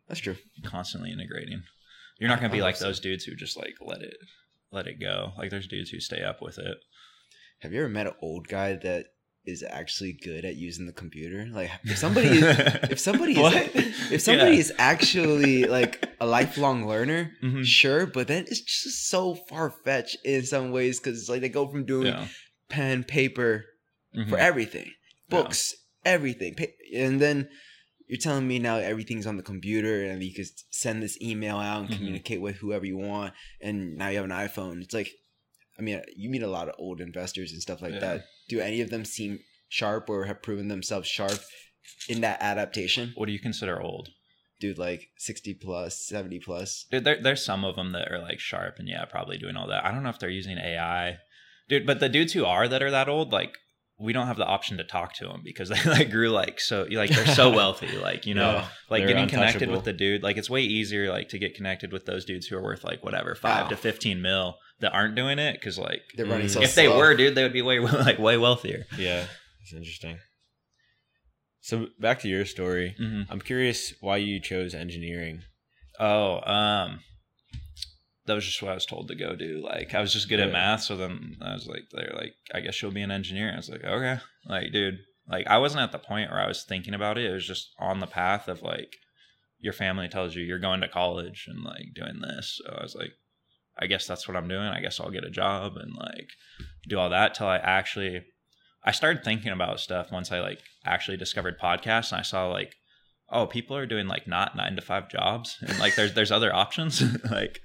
That's 0.09 0.21
true. 0.21 0.37
constantly 0.63 1.11
integrating. 1.11 1.63
You're 2.19 2.29
not 2.29 2.41
gonna 2.41 2.53
be 2.53 2.61
like 2.61 2.79
those 2.79 3.01
dudes 3.01 3.25
who 3.25 3.35
just 3.35 3.57
like 3.57 3.77
let 3.81 4.03
it 4.03 4.17
let 4.71 4.87
it 4.87 5.01
go. 5.01 5.33
Like 5.39 5.49
there's 5.51 5.67
dudes 5.67 5.89
who 5.91 6.01
stay 6.01 6.23
up 6.23 6.43
with 6.43 6.59
it. 6.59 6.77
Have 7.61 7.73
you 7.73 7.81
ever 7.81 7.89
met 7.89 8.07
an 8.09 8.15
old 8.21 8.47
guy 8.49 8.75
that 8.75 9.07
is 9.45 9.63
actually 9.69 10.13
good 10.13 10.45
at 10.45 10.57
using 10.57 10.87
the 10.87 10.93
computer? 10.93 11.47
Like 11.53 11.71
if 11.85 11.99
somebody 11.99 12.29
is, 12.29 12.43
if 12.91 13.01
somebody 13.09 13.33
is 13.41 14.13
if 14.13 14.21
somebody 14.23 14.53
Yeah. 14.53 14.59
is 14.61 14.73
actually 14.79 15.65
like 15.65 16.09
a 16.21 16.27
lifelong 16.27 16.87
learner, 16.87 17.33
Mhm. 17.43 17.65
sure, 17.65 18.07
but 18.07 18.29
then 18.29 18.45
it's 18.49 18.61
just 18.61 19.09
so 19.09 19.35
far 19.35 19.71
fetched 19.85 20.17
in 20.25 20.45
some 20.45 20.71
ways 20.71 21.01
because 21.01 21.19
it's 21.21 21.29
like 21.29 21.41
they 21.41 21.49
go 21.49 21.67
from 21.69 21.85
doing 21.85 22.07
yeah. 22.09 22.29
pen, 22.69 23.03
paper 23.05 23.65
Mhm. 24.17 24.29
for 24.29 24.39
everything, 24.39 24.87
Yeah. 24.87 25.43
books, 25.43 25.75
everything, 26.05 26.55
and 26.95 27.21
then 27.21 27.49
you're 28.09 28.19
telling 28.19 28.47
me 28.47 28.59
now 28.59 28.77
everything's 28.77 29.27
on 29.27 29.39
the 29.39 29.43
computer 29.43 30.05
and 30.05 30.23
you 30.23 30.35
can 30.35 30.45
send 30.71 31.03
this 31.03 31.19
email 31.23 31.57
out 31.57 31.81
and 31.83 31.91
Mhm. 31.91 31.97
communicate 31.97 32.41
with 32.41 32.57
whoever 32.57 32.85
you 32.85 32.99
want, 32.99 33.33
and 33.61 33.97
now 33.97 34.09
you 34.09 34.17
have 34.17 34.25
an 34.27 34.31
iPhone. 34.31 34.83
It's 34.83 34.93
like, 34.95 35.11
I 35.79 35.83
mean, 35.83 36.01
you 36.15 36.29
meet 36.29 36.43
a 36.43 36.49
lot 36.49 36.69
of 36.69 36.75
old 36.79 37.01
investors 37.01 37.53
and 37.53 37.63
stuff 37.63 37.81
like 37.81 37.95
Yeah. 37.95 38.01
that. 38.01 38.25
Do 38.53 38.61
any 38.61 38.83
of 38.83 38.91
them 38.91 39.07
seem 39.07 39.39
sharp 39.71 40.11
or 40.11 40.27
have 40.27 40.43
proven 40.43 40.69
themselves 40.69 41.09
sharp 41.09 41.39
in 42.07 42.21
that 42.21 42.43
adaptation? 42.43 43.13
What 43.15 43.25
do 43.27 43.33
you 43.33 43.39
consider 43.41 43.81
old? 43.81 44.11
Dude, 44.61 44.77
like 44.77 45.09
sixty 45.17 45.55
plus, 45.55 46.05
seventy 46.07 46.39
plus. 46.39 46.85
Dude, 46.91 47.05
there, 47.05 47.17
there's 47.23 47.43
some 47.43 47.65
of 47.65 47.77
them 47.77 47.93
that 47.93 48.13
are 48.13 48.21
like 48.21 48.39
sharp 48.41 48.75
and 48.79 48.87
yeah, 48.87 49.07
probably 49.07 49.39
doing 49.39 49.57
all 49.57 49.69
that. 49.69 49.87
I 49.87 49.91
don't 49.91 50.03
know 50.03 50.11
if 50.11 50.19
they're 50.19 50.29
using 50.29 50.59
AI, 50.59 51.17
dude. 51.71 51.87
But 51.87 51.99
the 52.01 52.11
dudes 52.11 52.35
who 52.35 52.45
are 52.45 52.69
that 52.69 52.83
are 52.83 52.91
that 52.91 53.09
old, 53.09 53.33
like 53.33 53.57
we 53.99 54.13
don't 54.13 54.27
have 54.27 54.37
the 54.37 54.45
option 54.45 54.77
to 54.77 54.85
talk 54.85 55.15
to 55.15 55.25
them 55.25 55.41
because 55.43 55.69
they 55.71 55.83
like 55.91 56.11
grew 56.11 56.29
like 56.29 56.61
so 56.61 56.87
like 56.91 57.09
they're 57.11 57.27
so 57.35 57.49
wealthy, 57.57 57.97
like 57.97 58.27
you 58.27 58.35
know, 58.35 58.53
Yeah, 58.53 58.69
like 58.91 59.07
getting 59.07 59.29
connected 59.29 59.71
with 59.71 59.85
the 59.85 59.95
dude. 59.95 60.23
Like 60.23 60.37
it's 60.37 60.51
way 60.51 60.61
easier 60.63 61.11
like 61.11 61.31
to 61.31 61.39
get 61.39 61.55
connected 61.55 61.91
with 61.91 62.05
those 62.05 62.27
dudes 62.27 62.47
who 62.49 62.57
are 62.59 62.63
worth 62.63 62.85
like 62.85 63.03
whatever 63.03 63.35
five 63.35 63.63
Wow. 63.65 63.69
to 63.71 63.77
fifteen 63.77 64.21
mil 64.21 64.57
that 64.83 64.93
aren't 64.93 65.15
doing 65.15 65.39
it 65.39 65.55
because 65.55 65.79
like 65.79 66.03
They're 66.17 66.27
running 66.27 66.47
Mm. 66.49 66.51
so 66.51 66.63
if 66.63 66.75
they 66.75 66.87
slow. 66.87 66.99
were, 66.99 67.15
dude, 67.17 67.35
they 67.35 67.43
would 67.43 67.53
be 67.55 67.63
way 67.63 67.79
like 68.07 68.19
way 68.19 68.37
wealthier. 68.37 68.85
Yeah, 68.99 69.27
it's 69.63 69.73
interesting. 69.73 70.19
So 71.61 71.87
back 71.99 72.21
to 72.21 72.29
your 72.29 72.45
story. 72.45 72.95
hmm 72.99 73.23
I'm 73.31 73.41
curious 73.41 73.95
why 74.01 74.17
you 74.19 74.41
chose 74.41 74.75
engineering. 74.75 75.43
Oh, 76.01 76.41
um, 76.49 77.01
that 78.27 78.35
was 78.35 78.45
just 78.45 78.61
what 78.63 78.73
I 78.73 78.75
was 78.75 78.87
told 78.87 79.09
to 79.09 79.15
go 79.15 79.37
do. 79.37 79.63
Like, 79.65 79.95
I 79.95 80.01
was 80.01 80.13
just 80.13 80.29
good 80.29 80.41
at 80.41 80.53
math, 80.53 80.83
so 80.83 80.97
then 80.97 81.37
I 81.41 81.53
was 81.55 81.67
like, 81.67 81.83
they're 81.93 82.13
like, 82.15 82.35
I 82.55 82.61
guess 82.61 82.81
you'll 82.81 82.91
be 82.93 83.03
an 83.03 83.11
engineer. 83.11 83.53
I 83.53 83.57
was 83.57 83.69
like, 83.69 83.85
okay, 83.85 84.19
like, 84.47 84.73
dude, 84.73 84.99
like, 85.29 85.47
I 85.47 85.59
wasn't 85.59 85.83
at 85.83 85.93
the 85.93 85.99
point 85.99 86.31
where 86.31 86.41
I 86.41 86.49
was 86.49 86.65
thinking 86.65 86.95
about 86.95 87.19
it. 87.19 87.27
It 87.31 87.33
was 87.33 87.47
just 87.47 87.71
on 87.79 88.01
the 88.01 88.07
path 88.07 88.49
of 88.49 88.63
like, 88.63 88.97
your 89.61 89.73
family 89.73 90.09
tells 90.09 90.35
you 90.35 90.43
you're 90.43 90.59
going 90.59 90.81
to 90.81 90.89
college 90.89 91.47
and 91.49 91.63
like 91.63 91.95
doing 91.95 92.21
this. 92.21 92.61
So 92.65 92.75
I 92.77 92.83
was 92.83 92.97
like, 92.97 93.13
I 93.83 93.87
guess 93.87 94.07
that's 94.07 94.27
what 94.29 94.37
I'm 94.37 94.49
doing. 94.49 94.67
I 94.67 94.81
guess 94.81 95.01
I'll 95.01 95.11
get 95.11 95.25
a 95.25 95.31
job 95.31 95.77
and 95.77 95.93
like 95.95 96.31
do 96.89 96.99
all 96.99 97.11
that 97.11 97.35
till 97.35 97.47
I 97.47 97.57
actually. 97.59 98.25
I 98.85 98.91
started 98.91 99.23
thinking 99.23 99.53
about 99.53 99.79
stuff 99.79 100.11
once 100.11 100.33
I 100.33 100.41
like 100.41 100.59
actually 100.85 101.17
discovered 101.17 101.61
podcasts 101.61 102.11
and 102.11 102.19
I 102.19 102.23
saw 102.23 102.49
like 102.49 102.75
oh, 103.33 103.47
people 103.47 103.77
are 103.77 103.87
doing 103.87 104.07
like 104.07 104.29
not 104.29 104.55
nine 104.55 104.77
to 104.77 104.83
five 104.83 105.09
jobs, 105.09 105.57
and 105.67 105.79
like 105.79 105.95
there's 105.95 106.15
there's 106.15 106.31
other 106.33 106.55
options. 106.55 107.03
like, 107.31 107.61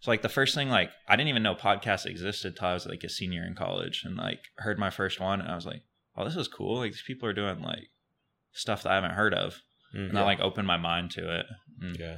so 0.00 0.10
like 0.10 0.22
the 0.22 0.28
first 0.28 0.54
thing, 0.54 0.68
like 0.68 0.90
I 1.08 1.16
didn't 1.16 1.28
even 1.28 1.42
know 1.42 1.54
podcasts 1.54 2.06
existed 2.06 2.56
till 2.56 2.68
I 2.68 2.74
was 2.74 2.86
like 2.86 3.04
a 3.04 3.08
senior 3.08 3.44
in 3.46 3.54
college, 3.54 4.02
and 4.04 4.16
like 4.16 4.40
heard 4.58 4.78
my 4.78 4.90
first 4.90 5.20
one, 5.20 5.40
and 5.40 5.50
I 5.50 5.54
was 5.54 5.66
like, 5.66 5.82
oh, 6.16 6.24
this 6.24 6.36
is 6.36 6.48
cool. 6.48 6.78
Like 6.78 6.92
these 6.92 7.04
people 7.06 7.28
are 7.28 7.32
doing 7.34 7.60
like 7.60 7.88
stuff 8.52 8.82
that 8.82 8.92
I 8.92 8.96
haven't 8.96 9.12
heard 9.12 9.34
of, 9.34 9.62
Mm, 9.94 10.08
and 10.08 10.16
that 10.16 10.24
like 10.24 10.40
opened 10.40 10.66
my 10.66 10.76
mind 10.76 11.10
to 11.12 11.38
it. 11.38 11.46
Mm. 11.82 11.98
yeah. 11.98 12.16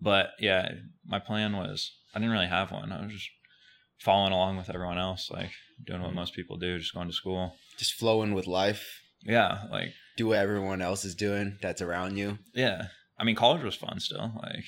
But 0.00 0.30
yeah, 0.38 0.70
my 1.04 1.18
plan 1.18 1.56
was 1.56 1.92
I 2.14 2.18
didn't 2.18 2.32
really 2.32 2.46
have 2.46 2.70
one. 2.70 2.92
I 2.92 3.02
was 3.04 3.12
just 3.12 3.28
following 4.00 4.32
along 4.32 4.56
with 4.56 4.70
everyone 4.70 4.98
else, 4.98 5.30
like 5.30 5.50
doing 5.84 6.02
what 6.02 6.12
Mhm. 6.12 6.16
most 6.16 6.34
people 6.34 6.56
do, 6.56 6.78
just 6.78 6.94
going 6.94 7.08
to 7.08 7.14
school. 7.14 7.56
Just 7.78 7.94
flowing 7.94 8.34
with 8.34 8.46
life. 8.46 9.00
Yeah, 9.22 9.64
like 9.70 9.94
Do 10.16 10.28
what 10.28 10.38
everyone 10.38 10.80
else 10.82 11.04
is 11.04 11.14
doing 11.14 11.58
that's 11.62 11.80
around 11.82 12.16
you. 12.16 12.38
Yeah. 12.54 12.88
I 13.18 13.24
mean, 13.24 13.34
college 13.36 13.62
was 13.62 13.74
fun 13.74 13.98
still. 14.00 14.32
Like, 14.42 14.64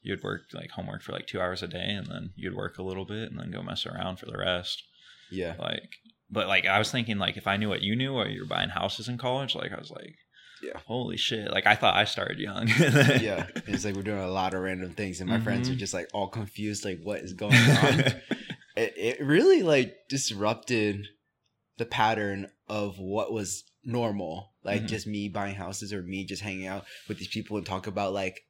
you'd 0.00 0.22
work 0.22 0.42
like 0.52 0.70
homework 0.70 1.02
for 1.02 1.12
like 1.12 1.26
two 1.26 1.40
hours 1.40 1.62
a 1.62 1.68
day 1.68 1.90
and 1.90 2.06
then 2.06 2.30
you'd 2.36 2.54
work 2.54 2.78
a 2.78 2.82
little 2.82 3.04
bit 3.04 3.30
and 3.30 3.38
then 3.38 3.50
go 3.50 3.62
mess 3.62 3.84
around 3.86 4.16
for 4.18 4.26
the 4.26 4.38
rest. 4.38 4.82
Yeah. 5.30 5.54
Like, 5.58 5.90
but 6.30 6.48
like, 6.48 6.66
I 6.66 6.78
was 6.78 6.90
thinking, 6.90 7.18
like, 7.18 7.36
if 7.36 7.46
I 7.46 7.56
knew 7.58 7.68
what 7.68 7.82
you 7.82 7.94
knew 7.96 8.14
while 8.14 8.28
you're 8.28 8.46
buying 8.46 8.70
houses 8.70 9.08
in 9.08 9.18
college, 9.18 9.54
like, 9.54 9.72
I 9.72 9.78
was 9.78 9.90
like, 9.90 10.14
Yeah. 10.62 10.78
holy 10.86 11.16
shit. 11.16 11.50
Like, 11.50 11.66
I 11.66 11.74
thought 11.74 11.96
I 11.96 12.04
started 12.04 12.38
young. 12.38 12.68
yeah, 12.78 13.46
it's 13.66 13.84
like 13.84 13.94
we're 13.94 14.02
doing 14.02 14.18
a 14.18 14.28
lot 14.30 14.54
of 14.54 14.60
random 14.62 14.92
things, 14.92 15.20
and 15.20 15.28
my 15.30 15.40
friends 15.40 15.68
are 15.70 15.74
just 15.74 15.94
like 15.94 16.08
all 16.12 16.28
confused, 16.28 16.84
like 16.84 17.00
what 17.02 17.20
is 17.20 17.32
going 17.32 17.54
on. 17.54 18.00
it, 18.76 18.94
it 18.96 19.20
really 19.20 19.62
like 19.62 19.94
disrupted 20.08 21.06
the 21.78 21.86
pattern 21.86 22.48
of 22.68 22.98
what 22.98 23.32
was 23.32 23.64
normal, 23.84 24.52
like 24.64 24.82
Mhm. 24.82 24.88
just 24.88 25.06
me 25.06 25.28
buying 25.28 25.54
houses 25.54 25.92
or 25.92 26.02
me 26.02 26.24
just 26.24 26.42
hanging 26.42 26.66
out 26.66 26.84
with 27.08 27.18
these 27.18 27.28
people 27.28 27.56
and 27.56 27.64
talk 27.64 27.86
about 27.86 28.12
like 28.12 28.40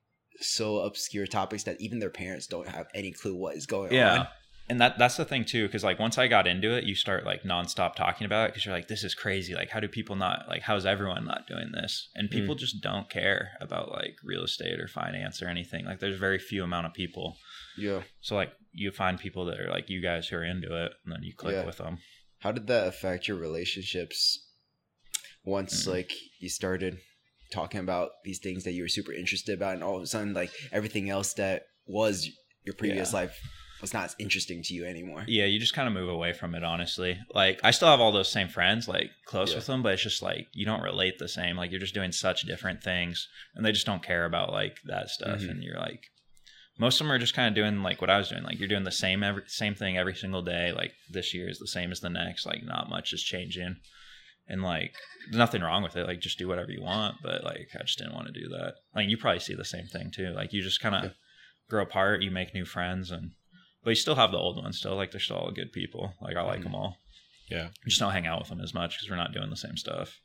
so 0.41 0.79
obscure 0.79 1.27
topics 1.27 1.65
that 1.65 1.81
even 1.81 1.99
their 1.99 2.11
parents 2.11 2.47
don't 2.47 2.69
have 2.69 2.87
any 2.95 3.13
clue 3.13 3.35
what 3.37 3.57
is 3.57 3.67
going 3.67 3.93
yeah. 3.93 4.21
on. 4.21 4.27
And 4.71 4.81
that 4.83 4.99
that's 4.99 5.17
the 5.17 5.25
thing 5.25 5.45
too, 5.47 5.67
because 5.67 5.83
like 5.83 5.99
once 5.99 6.19
I 6.19 6.29
got 6.29 6.47
into 6.47 6.77
it, 6.77 6.85
you 6.85 6.95
start 6.95 7.25
like 7.25 7.43
nonstop 7.43 7.95
talking 7.95 8.27
about 8.27 8.45
it 8.45 8.53
because 8.53 8.67
you're 8.67 8.75
like, 8.75 8.89
this 8.89 9.03
is 9.03 9.15
crazy. 9.15 9.55
Like, 9.55 9.71
how 9.71 9.81
do 9.81 9.89
people 9.89 10.15
not 10.15 10.45
like? 10.49 10.63
How's 10.63 10.85
everyone 10.85 11.25
not 11.25 11.47
doing 11.47 11.71
this? 11.73 12.11
And 12.15 12.31
people 12.31 12.55
just 12.55 12.83
don't 12.83 13.09
care 13.09 13.53
about 13.63 13.91
like 13.91 14.17
real 14.23 14.45
estate 14.45 14.79
or 14.79 14.87
finance 14.89 15.41
or 15.41 15.49
anything. 15.49 15.87
Like, 15.87 16.01
there's 16.01 16.19
very 16.19 16.39
few 16.39 16.63
amount 16.65 16.87
of 16.87 16.93
people 16.93 17.37
Yeah. 17.79 18.03
So 18.21 18.35
like 18.37 18.53
you 18.73 18.91
find 18.91 19.19
people 19.19 19.47
that 19.47 19.59
are 19.59 19.71
like 19.71 19.89
you 19.89 20.03
guys 20.03 20.29
who 20.29 20.37
are 20.37 20.45
into 20.45 20.69
it, 20.85 20.93
and 21.05 21.15
then 21.15 21.23
you 21.23 21.33
click 21.35 21.55
Yeah. 21.55 21.65
with 21.65 21.79
them. 21.79 21.99
How 22.41 22.53
did 22.53 22.67
that 22.67 22.87
affect 22.89 23.27
your 23.27 23.39
relationships 23.39 24.45
once 25.45 25.85
Mm. 25.87 25.93
like 25.93 26.13
you 26.41 26.49
started 26.49 26.99
talking 27.53 27.81
about 27.81 28.11
these 28.25 28.39
things 28.39 28.65
that 28.65 28.73
you 28.73 28.83
were 28.83 28.89
super 28.89 29.13
interested 29.13 29.55
about 29.55 29.75
and 29.75 29.83
all 29.83 29.97
of 29.97 30.03
a 30.03 30.07
sudden 30.07 30.35
like 30.35 30.51
everything 30.73 31.09
else 31.09 31.33
that 31.35 31.63
was 31.87 32.29
your 32.65 32.75
previous 32.75 33.13
Yeah. 33.13 33.21
life 33.21 33.41
was 33.81 33.93
not 33.95 34.05
as 34.07 34.17
interesting 34.19 34.63
to 34.65 34.75
you 34.75 34.85
anymore. 34.85 35.25
Yeah, 35.29 35.45
you 35.45 35.59
just 35.61 35.75
kind 35.75 35.87
of 35.89 35.95
move 35.95 36.09
away 36.09 36.33
from 36.33 36.55
it, 36.55 36.65
honestly. 36.65 37.19
Like 37.35 37.61
I 37.63 37.71
still 37.71 37.89
have 37.89 38.01
all 38.01 38.13
those 38.13 38.31
same 38.31 38.49
friends, 38.49 38.89
like 38.89 39.11
close 39.27 39.51
Yeah. 39.51 39.57
with 39.59 39.67
them, 39.67 39.83
but 39.83 39.93
it's 39.95 40.03
just 40.03 40.23
like 40.23 40.49
you 40.53 40.67
don't 40.67 40.83
relate 40.83 41.19
the 41.19 41.29
same. 41.29 41.57
Like 41.57 41.71
you're 41.71 41.81
just 41.81 41.95
doing 41.95 42.13
such 42.13 42.43
different 42.43 42.83
things, 42.83 43.29
and 43.55 43.65
they 43.65 43.73
just 43.73 43.87
don't 43.87 44.03
care 44.03 44.25
about 44.25 44.53
like 44.53 44.79
that 44.87 45.11
stuff. 45.11 45.41
Mhm. 45.41 45.51
And 45.51 45.63
you're 45.63 45.79
like, 45.79 46.03
most 46.79 47.01
of 47.01 47.07
them 47.07 47.13
are 47.13 47.19
just 47.19 47.35
kind 47.35 47.49
of 47.49 47.55
doing 47.55 47.83
like 47.83 48.01
what 48.01 48.11
I 48.11 48.19
was 48.19 48.29
doing. 48.29 48.43
Like 48.43 48.59
you're 48.59 48.69
doing 48.69 48.85
the 48.85 48.91
same 48.93 49.23
every 49.23 49.43
same 49.47 49.75
thing 49.75 49.97
every 49.99 50.15
single 50.15 50.43
day. 50.43 50.73
Like 50.73 50.93
this 51.11 51.33
year 51.35 51.49
is 51.49 51.59
the 51.59 51.67
same 51.67 51.93
as 51.93 52.01
the 52.01 52.11
next. 52.11 52.47
Like 52.47 52.63
not 52.65 52.89
much 52.89 53.13
is 53.13 53.23
changing. 53.23 53.77
And 54.51 54.63
like, 54.63 54.95
there's 55.27 55.37
nothing 55.37 55.61
wrong 55.61 55.83
with 55.83 55.95
it. 55.95 56.07
Like, 56.07 56.21
just 56.21 56.39
do 56.39 56.49
whatever 56.49 56.71
you 56.71 56.81
want. 56.83 57.17
But 57.23 57.45
like, 57.45 57.69
I 57.79 57.83
just 57.83 57.99
didn't 57.99 58.15
want 58.15 58.29
to 58.29 58.33
do 58.33 58.49
that. 58.49 58.77
Like, 58.95 59.07
you 59.11 59.19
probably 59.19 59.41
see 59.41 59.53
the 59.55 59.63
same 59.63 59.87
thing 59.87 60.11
too. 60.11 60.31
Like, 60.31 60.55
you 60.55 60.63
just 60.63 60.81
kind 60.81 60.95
of 60.95 61.05
Yeah. 61.05 61.11
grow 61.69 61.83
apart. 61.83 62.23
You 62.23 62.31
make 62.31 62.55
new 62.55 62.65
friends, 62.65 63.11
and 63.11 63.33
but 63.89 63.97
you 63.97 64.03
still 64.07 64.15
have 64.17 64.31
the 64.33 64.37
old 64.39 64.57
ones. 64.63 64.79
Still, 64.79 64.97
like, 64.97 65.11
they're 65.11 65.21
still 65.21 65.37
all 65.39 65.51
good 65.51 65.73
people. 65.73 66.13
Like, 66.21 66.37
I 66.37 66.43
like 66.43 66.61
Mhm. 66.61 66.65
them 66.65 66.75
all. 66.75 66.99
Yeah. 67.51 67.69
You 67.69 67.89
just 67.89 67.99
don't 68.01 68.13
hang 68.13 68.27
out 68.27 68.39
with 68.41 68.49
them 68.51 68.61
as 68.61 68.75
much 68.75 68.97
because 68.97 69.09
we're 69.09 69.17
not 69.17 69.33
doing 69.33 69.49
the 69.51 69.57
same 69.57 69.77
stuff. 69.77 70.21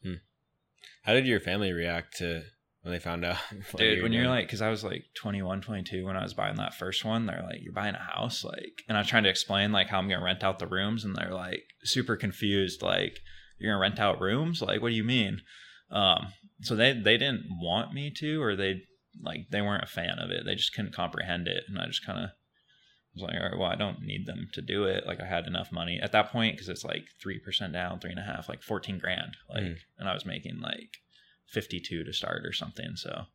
How 1.04 1.13
did 1.13 1.26
your 1.28 1.39
family 1.39 1.71
react 1.71 2.17
to 2.17 2.43
when 2.82 2.91
they 2.93 2.99
found 2.99 3.23
out? 3.26 3.38
you 3.52 3.62
Dude, 3.78 3.97
were 3.99 4.04
when 4.04 4.13
you're 4.13 4.23
doing? 4.23 4.36
like, 4.36 4.47
because 4.47 4.62
I 4.62 4.69
was 4.69 4.84
like 4.84 5.06
21, 5.15 5.62
22 5.62 6.06
when 6.06 6.17
I 6.17 6.23
was 6.23 6.34
buying 6.34 6.56
that 6.58 6.73
first 6.73 7.04
one, 7.06 7.26
they're 7.26 7.43
like, 7.43 7.62
"You're 7.62 7.73
buying 7.73 7.95
a 7.95 7.99
house," 7.99 8.43
like, 8.43 8.84
and 8.88 8.97
I 8.97 9.02
was 9.02 9.08
trying 9.08 9.23
to 9.23 9.30
explain 9.30 9.71
like 9.71 9.88
how 9.88 9.99
I'm 9.99 10.10
gonna 10.10 10.23
rent 10.23 10.43
out 10.43 10.60
the 10.60 10.67
rooms, 10.67 11.04
and 11.06 11.15
they're 11.15 11.34
like 11.34 11.63
super 11.84 12.15
confused, 12.17 12.82
like, 12.82 13.19
"You're 13.60 13.71
gonna 13.71 13.80
rent 13.82 13.99
out 13.99 14.19
rooms? 14.19 14.62
Like, 14.62 14.82
what 14.82 14.89
do 14.89 14.95
you 14.95 15.04
mean?" 15.04 15.41
Um, 15.91 16.34
so 16.62 16.76
they 16.76 16.91
they 16.93 17.17
didn't 17.17 17.45
want 17.49 17.93
me 17.93 18.12
to, 18.17 18.41
or 18.41 18.56
they 18.56 18.82
like 19.21 19.47
they 19.52 19.62
weren't 19.62 19.84
a 19.84 19.88
fan 19.88 20.19
of 20.19 20.32
it. 20.32 20.43
They 20.45 20.56
just 20.56 20.73
couldn't 20.73 20.93
comprehend 20.93 21.47
it, 21.47 21.63
and 21.69 21.80
I 21.80 21.86
just 21.88 22.06
kind 22.06 22.19
of 22.23 22.32
was 23.15 23.23
like, 23.23 23.36
all 23.36 23.49
right, 23.49 23.58
well, 23.58 23.69
I 23.69 23.76
don't 23.76 24.02
need 24.02 24.26
them 24.26 24.49
to 24.54 24.62
do 24.62 24.86
it. 24.86 25.06
Like 25.06 25.19
I 25.21 25.26
had 25.26 25.45
enough 25.47 25.71
money 25.71 25.99
at 26.02 26.12
that 26.13 26.32
point 26.32 26.56
because 26.56 26.69
it's 26.69 26.84
like 26.84 27.04
three 27.21 27.39
percent 27.39 27.73
down, 27.73 27.99
three 27.99 28.12
and 28.12 28.19
a 28.19 28.23
half, 28.23 28.49
like 28.49 28.62
fourteen 28.63 28.97
grand, 28.99 29.38
like, 29.49 29.63
Mm. 29.63 29.78
and 29.99 30.10
I 30.10 30.13
was 30.13 30.26
making 30.26 30.60
like 30.62 30.97
fifty 31.47 31.80
two 31.80 32.04
to 32.04 32.13
start 32.13 32.45
or 32.45 32.54
something. 32.54 32.95
So 32.95 33.26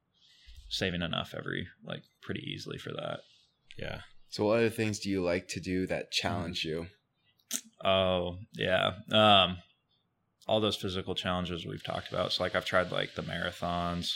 saving 0.68 1.02
enough 1.02 1.34
every 1.36 1.68
like 1.84 2.02
pretty 2.22 2.40
easily 2.42 2.78
for 2.78 2.90
that. 2.90 3.20
Yeah. 3.78 4.00
So, 4.30 4.44
what 4.44 4.58
other 4.58 4.68
things 4.70 4.98
do 4.98 5.08
you 5.08 5.22
like 5.24 5.48
to 5.48 5.60
do 5.60 5.86
that 5.86 6.10
challenge 6.10 6.64
you? 6.64 6.88
Oh 7.84 8.38
yeah. 8.54 8.92
Um, 9.12 9.58
all 10.46 10.60
those 10.60 10.76
physical 10.76 11.14
challenges 11.14 11.64
we've 11.66 11.84
talked 11.84 12.08
about. 12.12 12.32
So 12.32 12.42
like 12.42 12.54
I've 12.54 12.64
tried 12.64 12.90
like 12.90 13.14
the 13.14 13.22
marathons, 13.22 14.14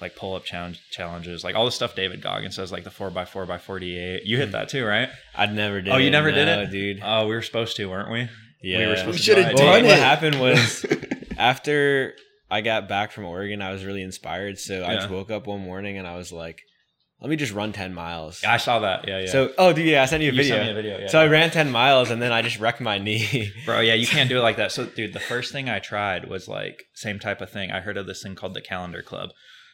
like 0.00 0.16
pull 0.16 0.34
up 0.34 0.44
challenge 0.44 0.80
challenges, 0.90 1.44
like 1.44 1.54
all 1.54 1.64
the 1.64 1.70
stuff 1.70 1.94
David 1.94 2.22
Goggins 2.22 2.56
says, 2.56 2.72
like 2.72 2.84
the 2.84 2.90
four 2.90 3.12
x 3.16 3.30
four 3.30 3.50
x 3.50 3.64
forty 3.64 3.98
eight. 3.98 4.24
You 4.24 4.38
hit 4.38 4.46
hmm. 4.48 4.52
that 4.52 4.68
too, 4.68 4.84
right? 4.84 5.08
I 5.34 5.46
never 5.46 5.80
did. 5.80 5.92
Oh, 5.92 5.96
you 5.96 6.08
it. 6.08 6.10
never 6.10 6.30
did 6.30 6.46
No, 6.46 6.62
it? 6.62 6.70
dude. 6.70 7.00
Oh, 7.02 7.26
we 7.26 7.34
were 7.34 7.42
supposed 7.42 7.76
to, 7.76 7.86
weren't 7.86 8.10
we? 8.10 8.28
yeah. 8.62 8.78
we 8.78 8.86
were 8.86 8.96
supposed 8.96 9.14
We 9.14 9.18
to 9.18 9.22
should 9.22 9.36
go 9.36 9.42
have 9.42 9.54
ahead. 9.54 9.66
Well, 9.66 9.80
done 9.80 9.86
what 9.86 9.98
happened 9.98 10.40
was 10.40 10.86
after 11.38 12.14
I 12.50 12.60
got 12.60 12.88
back 12.88 13.12
from 13.12 13.24
Oregon, 13.24 13.62
I 13.62 13.72
was 13.72 13.84
really 13.84 14.02
inspired. 14.02 14.58
So 14.58 14.84
I 14.84 14.94
just 14.96 15.10
woke 15.10 15.30
up 15.30 15.46
one 15.46 15.60
morning 15.60 15.98
and 15.98 16.06
I 16.06 16.16
was 16.16 16.32
like, 16.32 16.60
let 17.20 17.28
me 17.28 17.36
just 17.36 17.52
run 17.52 17.72
10 17.72 17.92
miles. 17.92 18.42
I 18.44 18.56
saw 18.56 18.78
that. 18.80 19.06
Yeah, 19.06 19.20
yeah. 19.20 19.30
So, 19.30 19.52
oh, 19.58 19.74
dude, 19.74 19.86
yeah, 19.86 20.02
I 20.02 20.06
sent 20.06 20.22
you 20.22 20.30
a 20.30 20.32
you 20.32 20.38
video. 20.38 20.56
sent 20.56 20.66
me 20.66 20.70
a 20.70 20.74
video. 20.74 20.98
Yeah. 21.00 21.08
So 21.08 21.20
I 21.20 21.26
ran 21.26 21.50
10 21.50 21.70
miles 21.70 22.10
and 22.10 22.20
then 22.20 22.32
I 22.32 22.40
just 22.40 22.58
wrecked 22.58 22.80
my 22.80 22.96
knee. 22.96 23.52
Bro, 23.66 23.80
yeah, 23.80 23.94
you 23.94 24.06
can't 24.06 24.28
do 24.28 24.38
it 24.38 24.42
like 24.42 24.56
that. 24.56 24.72
So, 24.72 24.86
dude, 24.86 25.12
the 25.12 25.20
first 25.20 25.52
thing 25.52 25.68
I 25.68 25.80
tried 25.80 26.28
was 26.28 26.48
like 26.48 26.84
same 26.94 27.18
type 27.18 27.42
of 27.42 27.50
thing. 27.50 27.70
I 27.70 27.80
heard 27.80 27.98
of 27.98 28.06
this 28.06 28.22
thing 28.22 28.34
called 28.34 28.54
the 28.54 28.62
calendar 28.62 29.02
club. 29.02 29.30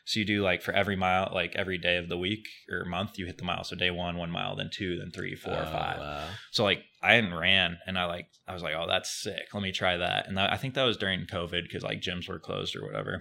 So 0.06 0.20
you 0.20 0.24
do 0.24 0.42
like 0.42 0.62
for 0.62 0.72
every 0.72 0.94
mile, 0.94 1.30
like 1.34 1.56
every 1.56 1.78
day 1.78 1.96
of 1.96 2.08
the 2.08 2.16
week 2.16 2.46
or 2.70 2.84
month, 2.84 3.18
you 3.18 3.26
hit 3.26 3.38
the 3.38 3.44
mile. 3.44 3.64
So 3.64 3.74
day 3.74 3.90
one, 3.90 4.16
one 4.16 4.30
mile, 4.30 4.54
then 4.54 4.70
two, 4.72 4.96
then 4.98 5.10
three, 5.10 5.34
four, 5.34 5.52
Oh, 5.58 5.64
five. 5.64 5.98
wow. 5.98 6.28
So 6.52 6.62
like 6.62 6.84
I 7.02 7.14
hadn't 7.14 7.34
ran, 7.34 7.78
and 7.88 7.98
I 7.98 8.04
like 8.04 8.28
I 8.46 8.54
was 8.54 8.62
like, 8.62 8.74
oh, 8.78 8.86
that's 8.88 9.10
sick. 9.10 9.42
Let 9.52 9.62
me 9.64 9.72
try 9.72 9.96
that. 9.96 10.28
And 10.28 10.38
that, 10.38 10.52
I 10.52 10.56
think 10.58 10.74
that 10.74 10.84
was 10.84 10.96
during 10.96 11.26
COVID 11.26 11.62
because 11.64 11.82
like 11.82 12.00
gyms 12.00 12.28
were 12.28 12.38
closed 12.38 12.76
or 12.76 12.84
whatever. 12.86 13.20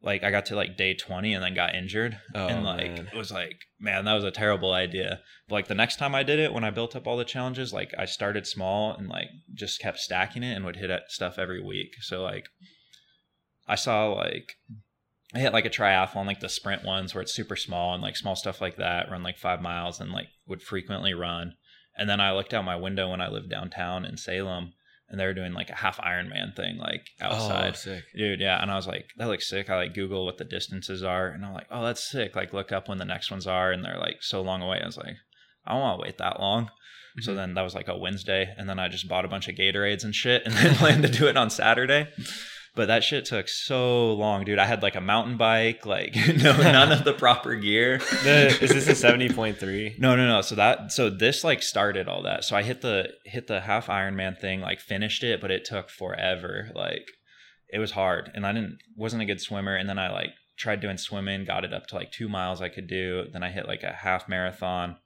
Like 0.00 0.22
I 0.24 0.30
got 0.30 0.46
to 0.46 0.56
like 0.56 0.76
day 0.78 0.94
twenty 0.94 1.34
and 1.34 1.42
then 1.44 1.54
got 1.54 1.74
injured, 1.74 2.18
Oh, 2.34 2.46
and 2.46 2.64
like 2.64 2.92
man. 2.96 3.08
it 3.12 3.16
was 3.18 3.30
like, 3.30 3.56
man, 3.78 4.04
that 4.06 4.14
was 4.14 4.24
a 4.24 4.30
terrible 4.30 4.72
idea. 4.72 5.20
But 5.48 5.56
like 5.56 5.68
the 5.68 5.74
next 5.74 5.96
time 5.96 6.14
I 6.14 6.22
did 6.22 6.38
it, 6.38 6.54
when 6.54 6.64
I 6.64 6.70
built 6.70 6.96
up 6.96 7.06
all 7.06 7.16
the 7.18 7.24
challenges, 7.24 7.72
like 7.72 7.92
I 7.98 8.06
started 8.06 8.46
small 8.46 8.94
and 8.94 9.08
like 9.08 9.26
just 9.54 9.78
kept 9.80 9.98
stacking 9.98 10.42
it 10.44 10.54
and 10.54 10.64
would 10.64 10.76
hit 10.76 10.88
at 10.88 11.10
stuff 11.10 11.36
every 11.38 11.60
week. 11.62 11.96
So 12.00 12.22
like 12.22 12.46
I 13.66 13.74
saw 13.74 14.12
like 14.12 14.54
I 15.34 15.40
hit 15.40 15.52
like 15.52 15.66
a 15.66 15.70
triathlon, 15.70 16.26
like 16.26 16.40
the 16.40 16.48
sprint 16.48 16.84
ones 16.84 17.14
where 17.14 17.22
it's 17.22 17.34
super 17.34 17.56
small 17.56 17.92
and 17.92 18.02
like 18.02 18.16
small 18.16 18.34
stuff 18.34 18.60
like 18.60 18.76
that, 18.76 19.10
run 19.10 19.22
like 19.22 19.38
five 19.38 19.60
miles 19.60 20.00
and 20.00 20.10
like 20.10 20.28
would 20.46 20.62
frequently 20.62 21.12
run. 21.12 21.54
And 21.96 22.08
then 22.08 22.20
I 22.20 22.32
looked 22.32 22.54
out 22.54 22.64
my 22.64 22.76
window 22.76 23.10
when 23.10 23.20
I 23.20 23.28
lived 23.28 23.50
downtown 23.50 24.04
in 24.04 24.16
Salem 24.16 24.72
and 25.10 25.18
they 25.18 25.26
were 25.26 25.34
doing 25.34 25.52
like 25.52 25.70
a 25.70 25.74
half 25.74 25.98
Ironman 25.98 26.54
thing, 26.54 26.78
like 26.78 27.08
oh, 27.20 27.26
outside. 27.26 27.70
Oh, 27.70 27.76
sick. 27.76 28.04
Dude, 28.14 28.40
yeah. 28.40 28.62
And 28.62 28.70
I 28.70 28.76
was 28.76 28.86
like, 28.86 29.06
that 29.16 29.28
looks 29.28 29.48
sick. 29.48 29.68
I 29.68 29.76
like 29.76 29.94
Google 29.94 30.24
what 30.24 30.38
the 30.38 30.44
distances 30.44 31.02
are. 31.02 31.28
And 31.28 31.44
I'm 31.44 31.52
like, 31.52 31.66
oh, 31.70 31.84
that's 31.84 32.08
sick. 32.08 32.36
Like 32.36 32.52
look 32.52 32.72
up 32.72 32.88
when 32.88 32.98
the 32.98 33.04
next 33.04 33.30
ones 33.30 33.46
are. 33.46 33.72
And 33.72 33.84
they're 33.84 33.98
like 33.98 34.22
so 34.22 34.42
long 34.42 34.62
away. 34.62 34.80
I 34.82 34.86
was 34.86 34.96
like, 34.96 35.16
I 35.66 35.72
don't 35.72 35.80
want 35.80 36.00
to 36.00 36.02
wait 36.04 36.18
that 36.18 36.40
long. 36.40 36.70
So 37.20 37.30
mm-hmm. 37.30 37.36
then 37.36 37.54
that 37.54 37.62
was 37.62 37.74
like 37.74 37.88
a 37.88 37.96
Wednesday. 37.96 38.54
And 38.56 38.68
then 38.68 38.78
I 38.78 38.88
just 38.88 39.08
bought 39.08 39.24
a 39.24 39.28
bunch 39.28 39.48
of 39.48 39.56
Gatorades 39.56 40.04
and 40.04 40.14
shit 40.14 40.42
and 40.44 40.54
then 40.56 40.74
planned 40.74 41.02
to 41.02 41.10
do 41.10 41.26
it 41.26 41.36
on 41.36 41.50
Saturday. 41.50 42.08
But 42.78 42.86
that 42.86 43.02
shit 43.02 43.24
took 43.24 43.48
so 43.48 44.12
long, 44.12 44.44
dude. 44.44 44.60
I 44.60 44.64
had 44.64 44.84
like 44.84 44.94
a 44.94 45.00
mountain 45.00 45.36
bike, 45.36 45.84
like 45.84 46.14
no 46.36 46.56
none 46.56 46.92
of 46.92 47.02
the 47.02 47.12
proper 47.12 47.56
gear. 47.56 47.98
The, 48.22 48.56
is 48.60 48.70
this 48.70 48.86
a 48.86 48.92
70.3? 48.92 49.98
No, 49.98 50.14
no, 50.14 50.28
no. 50.28 50.42
So 50.42 50.54
that 50.54 50.92
so 50.92 51.10
this 51.10 51.42
like 51.42 51.64
started 51.64 52.06
all 52.06 52.22
that. 52.22 52.44
So 52.44 52.54
I 52.54 52.62
hit 52.62 52.80
the 52.80 53.08
hit 53.24 53.48
the 53.48 53.62
half 53.62 53.88
Ironman 53.88 54.38
thing, 54.38 54.60
like 54.60 54.78
finished 54.78 55.24
it, 55.24 55.40
but 55.40 55.50
it 55.50 55.64
took 55.64 55.90
forever. 55.90 56.70
Like 56.72 57.08
it 57.68 57.80
was 57.80 57.90
hard, 57.90 58.30
and 58.32 58.46
I 58.46 58.52
didn't 58.52 58.78
wasn't 58.96 59.22
a 59.22 59.26
good 59.26 59.40
swimmer. 59.40 59.74
And 59.74 59.88
then 59.88 59.98
I 59.98 60.12
like 60.12 60.30
tried 60.56 60.78
doing 60.78 60.98
swimming, 60.98 61.44
got 61.44 61.64
it 61.64 61.74
up 61.74 61.88
to 61.88 61.96
like 61.96 62.12
two 62.12 62.28
miles 62.28 62.62
I 62.62 62.68
could 62.68 62.86
do. 62.86 63.24
Then 63.32 63.42
I 63.42 63.50
hit 63.50 63.66
like 63.66 63.82
a 63.82 63.90
half 63.90 64.28
marathon, 64.28 64.98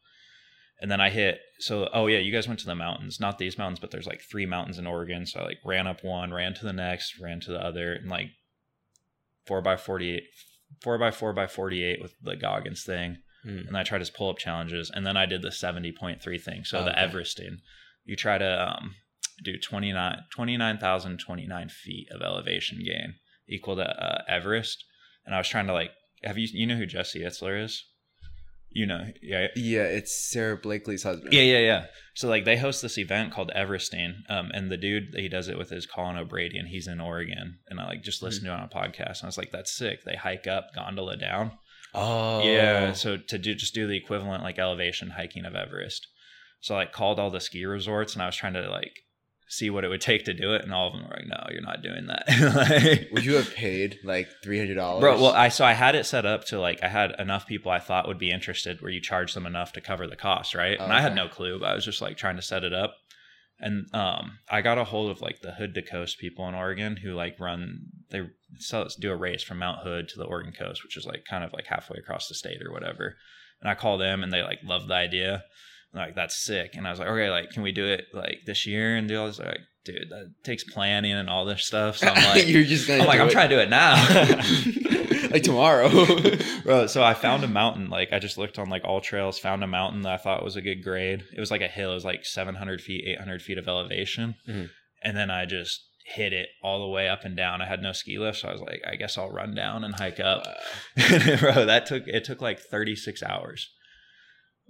and 0.83 0.91
then 0.91 1.01
I 1.01 1.09
hit. 1.09 1.39
So 1.61 1.89
oh 1.95 2.09
yeah, 2.09 2.19
you 2.19 2.33
guys 2.33 2.47
went 2.49 2.61
to 2.61 2.67
the 2.67 2.75
mountains, 2.75 3.19
not 3.21 3.39
these 3.39 3.57
mountains, 3.57 3.79
but 3.81 3.91
there's 3.91 4.07
like 4.07 4.21
three 4.21 4.45
mountains 4.45 4.79
in 4.79 4.87
Oregon. 4.87 5.25
So 5.25 5.41
I 5.41 5.45
like 5.45 5.59
ran 5.65 5.87
up 5.87 6.05
one, 6.05 6.33
ran 6.35 6.53
to 6.55 6.65
the 6.67 6.73
next, 6.75 7.19
ran 7.21 7.41
to 7.41 7.53
the 7.53 7.65
other, 7.65 7.95
and 7.95 8.11
like 8.11 8.29
four 9.47 9.63
by 9.63 9.77
forty 9.77 10.11
eight. 10.17 10.25
Four 10.83 10.99
by 10.99 11.11
four 11.11 11.33
by 11.33 11.47
forty 11.47 11.83
eight 11.85 12.01
with 12.03 12.15
the 12.23 12.35
Goggins 12.37 12.83
thing, 12.85 13.19
Hmm. 13.45 13.59
and 13.69 13.77
I 13.77 13.83
tried 13.83 14.01
his 14.01 14.11
pull 14.11 14.31
up 14.31 14.39
challenges, 14.39 14.91
and 14.93 15.07
then 15.07 15.17
I 15.17 15.27
did 15.27 15.43
the 15.43 15.53
seventy 15.53 15.93
point 15.93 16.23
three 16.23 16.39
thing. 16.39 16.65
So 16.65 16.79
Oh, 16.81 16.85
the 16.85 16.93
okay. 16.93 17.01
Everesting, 17.01 17.59
you 18.05 18.17
try 18.17 18.39
to 18.39 18.69
um, 18.79 18.95
do 19.45 19.59
29 19.59 20.19
29,029 20.35 21.69
feet 21.69 22.09
of 22.11 22.23
elevation 22.23 22.79
gain, 22.85 23.15
equal 23.49 23.77
to 23.77 23.83
uh, 23.85 24.23
Everest. 24.29 24.85
And 25.27 25.35
I 25.35 25.39
was 25.39 25.49
trying 25.49 25.67
to 25.67 25.73
like, 25.73 25.91
have 26.25 26.39
you 26.39 26.49
you 26.53 26.67
know 26.67 26.77
who 26.77 26.87
Jesse 26.87 27.21
Itzler 27.21 27.63
is? 27.63 27.85
You 28.75 28.87
know, 28.87 29.05
yeah, 29.23 29.49
Yeah, 29.55 29.83
it's 29.85 30.31
Sara 30.31 30.57
Blakely's 30.57 31.03
husband. 31.03 31.33
yeah, 31.33 31.43
yeah, 31.43 31.59
yeah. 31.59 31.87
So 32.15 32.29
like 32.29 32.45
they 32.45 32.57
host 32.57 32.81
this 32.83 32.99
event 32.99 33.33
called 33.33 33.51
Everesting, 33.55 34.29
um, 34.31 34.51
and 34.55 34.71
the 34.71 34.77
dude 34.77 35.15
he 35.15 35.29
does 35.29 35.49
it 35.49 35.59
with 35.59 35.73
is 35.73 35.87
Colin 35.87 36.17
O'Brady, 36.17 36.59
and 36.59 36.69
he's 36.69 36.87
in 36.89 37.01
Oregon. 37.01 37.59
And 37.69 37.81
I 37.81 37.87
like 37.87 38.03
just 38.03 38.23
listened 38.23 38.47
to 38.47 38.53
it 38.53 38.55
on 38.55 38.65
a 38.65 38.69
podcast, 38.69 39.21
and 39.21 39.25
I 39.25 39.27
was 39.27 39.39
like, 39.39 39.51
that's 39.53 39.77
sick. 39.77 40.05
They 40.05 40.17
hike 40.17 40.47
up 40.47 40.69
gondola 40.75 41.17
down. 41.17 41.53
Oh. 41.95 42.43
Yeah, 42.43 42.93
so 42.93 43.17
to 43.19 43.39
do 43.39 43.55
just 43.55 43.75
do 43.75 43.87
the 43.87 43.97
equivalent 43.97 44.43
like 44.43 44.59
elevation 44.59 45.11
hiking 45.11 45.45
of 45.45 45.55
Everest. 45.55 46.07
So 46.61 46.75
I 46.75 46.79
like 46.79 46.93
called 46.93 47.19
all 47.19 47.31
the 47.31 47.41
ski 47.41 47.65
resorts, 47.67 48.15
and 48.15 48.23
I 48.23 48.27
was 48.27 48.37
trying 48.37 48.55
to 48.55 48.71
like 48.71 48.93
see 49.53 49.69
what 49.69 49.85
it 49.85 49.89
would 49.89 50.01
take 50.01 50.25
to 50.25 50.33
do 50.33 50.55
it, 50.55 50.63
and 50.63 50.73
all 50.73 50.87
of 50.87 50.95
them 50.95 51.03
were 51.03 51.15
like, 51.15 51.27
no, 51.27 51.47
you're 51.53 51.61
not 51.61 51.83
doing 51.83 52.07
that. 52.07 52.25
Like- 52.57 53.09
Would 53.13 53.25
you 53.27 53.35
have 53.35 53.55
paid 53.55 53.99
like 54.03 54.27
three 54.43 54.59
hundred 54.59 54.77
dollars? 54.77 55.01
Bro, 55.03 55.21
well, 55.21 55.33
I 55.33 55.49
so 55.49 55.63
I 55.65 55.75
had 55.75 55.95
it 55.95 56.07
set 56.07 56.25
up 56.25 56.47
to 56.47 56.59
like 56.59 56.83
I 56.83 56.89
had 56.89 57.13
enough 57.19 57.47
people 57.47 57.71
I 57.71 57.79
thought 57.79 58.09
would 58.09 58.19
be 58.19 58.31
interested, 58.31 58.81
where 58.81 58.91
you 58.91 59.01
charge 59.01 59.35
them 59.35 59.45
enough 59.45 59.73
to 59.75 59.81
cover 59.83 60.07
the 60.07 60.17
cost, 60.17 60.55
right? 60.55 60.81
And 60.81 60.91
I 60.93 61.03
had 61.03 61.15
no 61.15 61.29
clue, 61.29 61.61
but 61.61 61.69
I 61.69 61.75
was 61.75 61.85
just 61.85 62.01
like 62.01 62.17
trying 62.17 62.37
to 62.37 62.43
set 62.43 62.65
it 62.65 62.73
up. 62.73 62.95
And 63.61 63.87
um, 63.95 64.39
I 64.51 64.61
got 64.63 64.79
a 64.79 64.85
hold 64.85 65.11
of 65.11 65.21
like 65.21 65.41
the 65.43 65.53
Hood 65.53 65.75
to 65.75 65.83
Coast 65.83 66.19
people 66.19 66.49
in 66.49 66.55
Oregon 66.55 66.97
who 66.97 67.13
like 67.13 67.39
run 67.39 67.81
they 68.11 68.23
sell, 68.59 68.89
do 68.99 69.13
a 69.13 69.17
race 69.17 69.43
from 69.43 69.59
Mount 69.59 69.81
Hood 69.85 70.09
to 70.09 70.19
the 70.19 70.25
Oregon 70.25 70.53
coast, 70.59 70.83
which 70.83 70.97
is 70.97 71.07
like 71.07 71.25
kind 71.29 71.45
of 71.45 71.53
like 71.53 71.67
halfway 71.67 71.99
across 71.99 72.27
the 72.27 72.35
state 72.35 72.61
or 72.67 72.73
whatever. 72.73 73.17
And 73.61 73.71
I 73.71 73.75
called 73.75 74.01
them 74.01 74.23
and 74.25 74.33
they 74.33 74.43
like 74.43 74.59
loved 74.65 74.89
the 74.89 74.95
idea. 74.95 75.45
Like 75.95 76.15
that's 76.15 76.37
sick. 76.37 76.73
And 76.75 76.87
I 76.87 76.91
was 76.91 76.99
like, 76.99 77.09
okay, 77.09 77.31
like 77.31 77.51
can 77.51 77.63
we 77.63 77.73
do 77.73 77.87
it 77.87 78.05
like 78.15 78.41
this 78.47 78.67
year 78.67 78.97
and 78.97 79.07
do 79.09 79.21
all 79.21 79.27
this? 79.27 79.39
Like, 79.39 79.59
dude, 79.85 80.09
that 80.11 80.33
takes 80.43 80.65
planning 80.65 81.13
and 81.13 81.29
all 81.29 81.45
this 81.45 81.65
stuff. 81.65 81.99
So 81.99 82.09
I'm 82.09 82.25
like, 82.37 82.49
you're 82.49 82.65
just. 82.65 82.89
I'm 82.89 83.07
like, 83.07 83.21
I'm 83.21 83.29
it. 83.29 83.33
trying 83.33 83.51
to 83.51 83.57
do 83.57 83.61
it 83.61 83.69
now. 83.71 83.95
like 85.31 85.43
tomorrow. 85.43 85.89
Bro, 86.65 86.87
so 86.87 87.03
I 87.03 87.15
found 87.15 87.45
a 87.45 87.49
mountain. 87.49 87.91
Like 87.91 88.13
I 88.13 88.19
just 88.19 88.39
looked 88.39 88.59
on 88.59 88.69
like 88.71 88.83
AllTrails, 88.85 89.39
found 89.41 89.63
a 89.63 89.67
mountain 89.67 90.03
that 90.03 90.13
I 90.13 90.17
thought 90.17 90.45
was 90.45 90.57
a 90.57 90.63
good 90.63 90.83
grade. 90.83 91.25
It 91.37 91.41
was 91.41 91.51
like 91.51 91.61
a 91.63 91.69
hill. 91.69 91.91
It 91.93 91.95
was 91.95 92.05
like 92.05 92.25
700 92.25 92.81
feet, 92.81 93.05
800 93.07 93.43
feet 93.43 93.59
of 93.59 93.69
elevation, 93.69 94.35
Mhm. 94.49 94.71
and 95.03 95.17
then 95.17 95.31
I 95.31 95.45
just 95.47 95.83
hit 96.05 96.33
it 96.33 96.49
all 96.63 96.81
the 96.81 96.89
way 96.89 97.09
up 97.09 97.25
and 97.25 97.37
down. 97.37 97.63
I 97.63 97.67
had 97.67 97.81
no 97.83 97.93
ski 97.93 98.19
lift, 98.19 98.39
so 98.39 98.49
I 98.49 98.53
was 98.53 98.61
like, 98.61 98.83
I 98.91 98.97
guess 98.97 99.17
I'll 99.17 99.31
run 99.31 99.55
down 99.55 99.85
and 99.85 99.95
hike 99.95 100.19
up. 100.21 100.43
Bro, 100.97 101.67
that 101.67 101.85
took 101.87 102.07
it 102.09 102.25
took 102.25 102.41
like 102.41 102.59
36 102.59 103.23
hours 103.23 103.71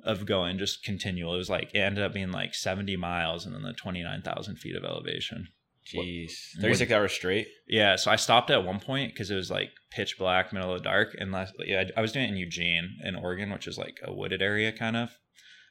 of 0.04 0.26
going 0.26 0.58
just 0.58 0.82
continual. 0.84 1.34
It 1.34 1.38
was 1.38 1.50
like 1.50 1.70
it 1.74 1.78
ended 1.78 2.02
up 2.04 2.12
being 2.12 2.30
like 2.32 2.54
70 2.54 2.96
miles 2.96 3.46
and 3.46 3.54
then 3.54 3.62
the 3.62 3.72
29,000 3.72 4.56
feet 4.56 4.76
of 4.76 4.84
elevation. 4.84 5.48
Jeez. 5.86 6.30
What- 6.56 6.62
36 6.62 6.92
hours 6.92 7.12
straight? 7.12 7.48
Yeah, 7.66 7.96
so 7.96 8.10
I 8.10 8.16
stopped 8.16 8.50
at 8.50 8.64
one 8.64 8.78
point 8.80 9.12
because 9.12 9.30
it 9.30 9.34
was 9.36 9.50
like 9.50 9.70
pitch 9.90 10.16
black, 10.18 10.52
middle 10.52 10.72
of 10.72 10.78
the 10.80 10.84
dark, 10.84 11.14
and 11.18 11.32
last, 11.32 11.54
yeah, 11.66 11.84
I, 11.96 11.98
I 11.98 12.02
was 12.02 12.12
doing 12.12 12.26
it 12.26 12.30
in 12.32 12.36
Eugene, 12.36 12.98
in 13.04 13.16
Oregon, 13.16 13.50
which 13.50 13.66
is 13.66 13.78
like 13.78 13.98
a 14.04 14.12
wooded 14.12 14.42
area, 14.42 14.72
kind 14.72 14.96
of. 14.96 15.10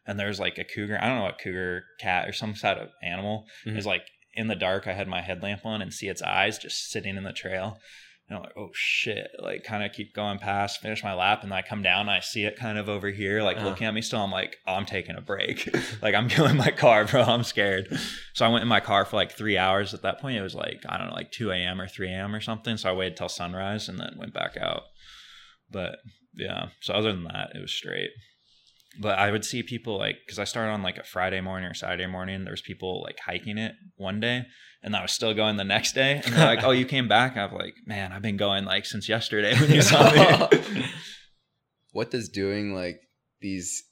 And 0.05 0.19
there's 0.19 0.39
like 0.39 0.57
a 0.57 0.63
cougar. 0.65 0.97
I 1.01 1.07
don't 1.07 1.17
know 1.17 1.23
what 1.23 1.39
cougar, 1.39 1.85
cat, 1.99 2.27
or 2.27 2.33
some 2.33 2.55
sort 2.55 2.77
of 2.79 2.89
animal 3.03 3.45
Mhm. 3.65 3.77
is 3.77 3.85
like 3.85 4.03
in 4.33 4.47
the 4.47 4.55
dark. 4.55 4.87
I 4.87 4.93
had 4.93 5.07
my 5.07 5.21
headlamp 5.21 5.65
on 5.65 5.81
and 5.81 5.93
see 5.93 6.07
its 6.07 6.21
eyes 6.21 6.57
just 6.57 6.89
sitting 6.89 7.15
in 7.17 7.23
the 7.23 7.33
trail. 7.33 7.79
And 8.31 8.37
I'm 8.37 8.43
like, 8.43 8.55
oh 8.57 8.69
shit! 8.73 9.27
Like, 9.39 9.65
kind 9.65 9.83
of 9.83 9.91
keep 9.91 10.15
going 10.15 10.37
past, 10.39 10.79
finish 10.79 11.03
my 11.03 11.13
lap, 11.13 11.43
and 11.43 11.51
then 11.51 11.57
I 11.59 11.61
come 11.61 11.83
down 11.83 12.01
and 12.01 12.09
I 12.11 12.21
see 12.21 12.45
it 12.45 12.55
kind 12.55 12.77
of 12.77 12.87
over 12.87 13.09
here, 13.09 13.43
like 13.43 13.57
Uh-huh. 13.57 13.67
looking 13.67 13.87
at 13.87 13.93
me. 13.93 14.01
Still, 14.01 14.21
I'm 14.21 14.31
like, 14.31 14.55
oh, 14.65 14.73
I'm 14.75 14.85
taking 14.85 15.17
a 15.17 15.21
break. 15.21 15.67
like, 16.01 16.15
I'm 16.15 16.29
killing 16.29 16.55
my 16.55 16.71
car, 16.71 17.03
bro. 17.03 17.23
I'm 17.23 17.43
scared. 17.43 17.89
So 18.33 18.45
I 18.45 18.47
went 18.47 18.61
in 18.61 18.69
my 18.69 18.79
car 18.79 19.03
for 19.03 19.17
like 19.17 19.33
three 19.33 19.57
hours. 19.57 19.93
At 19.93 20.03
that 20.03 20.19
point, 20.21 20.37
it 20.37 20.41
was 20.41 20.55
like 20.55 20.81
I 20.87 20.97
don't 20.97 21.07
know, 21.09 21.13
like 21.13 21.33
two 21.33 21.51
a.m. 21.51 21.81
or 21.81 21.89
three 21.89 22.07
a.m. 22.09 22.33
or 22.33 22.39
something. 22.39 22.77
So 22.77 22.89
I 22.89 22.93
waited 22.93 23.17
till 23.17 23.27
sunrise 23.27 23.89
and 23.89 23.99
then 23.99 24.15
went 24.17 24.33
back 24.33 24.55
out. 24.55 24.83
But 25.69 25.97
yeah, 26.33 26.67
so 26.79 26.93
other 26.93 27.11
than 27.11 27.25
that, 27.25 27.49
it 27.53 27.59
was 27.59 27.73
straight. 27.73 28.11
But 28.99 29.17
I 29.17 29.31
would 29.31 29.45
see 29.45 29.63
people 29.63 29.97
like 29.97 30.17
because 30.25 30.39
I 30.39 30.43
started 30.43 30.71
on 30.71 30.83
like 30.83 30.97
a 30.97 31.03
Friday 31.03 31.41
morning 31.41 31.69
or 31.69 31.73
Saturday 31.73 32.07
morning. 32.07 32.43
There 32.43 32.53
was 32.53 32.61
people 32.61 33.01
like 33.03 33.19
hiking 33.25 33.57
it 33.57 33.73
one 33.95 34.19
day, 34.19 34.45
and 34.83 34.95
I 34.95 35.01
was 35.01 35.11
still 35.11 35.33
going 35.33 35.57
the 35.57 35.63
next 35.63 35.93
day. 35.93 36.21
And 36.25 36.33
they're 36.35 36.45
like, 36.45 36.63
"Oh, 36.63 36.71
you 36.71 36.85
came 36.85 37.07
back?" 37.07 37.37
I'm 37.37 37.53
like, 37.53 37.75
"Man, 37.85 38.11
I've 38.11 38.21
been 38.21 38.37
going 38.37 38.65
like 38.65 38.85
since 38.85 39.07
yesterday 39.07 39.57
when 39.59 39.71
you 39.71 39.81
saw 39.81 40.11
me." 40.11 40.83
what 41.91 42.11
does 42.11 42.29
doing 42.29 42.73
like 42.73 42.99
these 43.41 43.83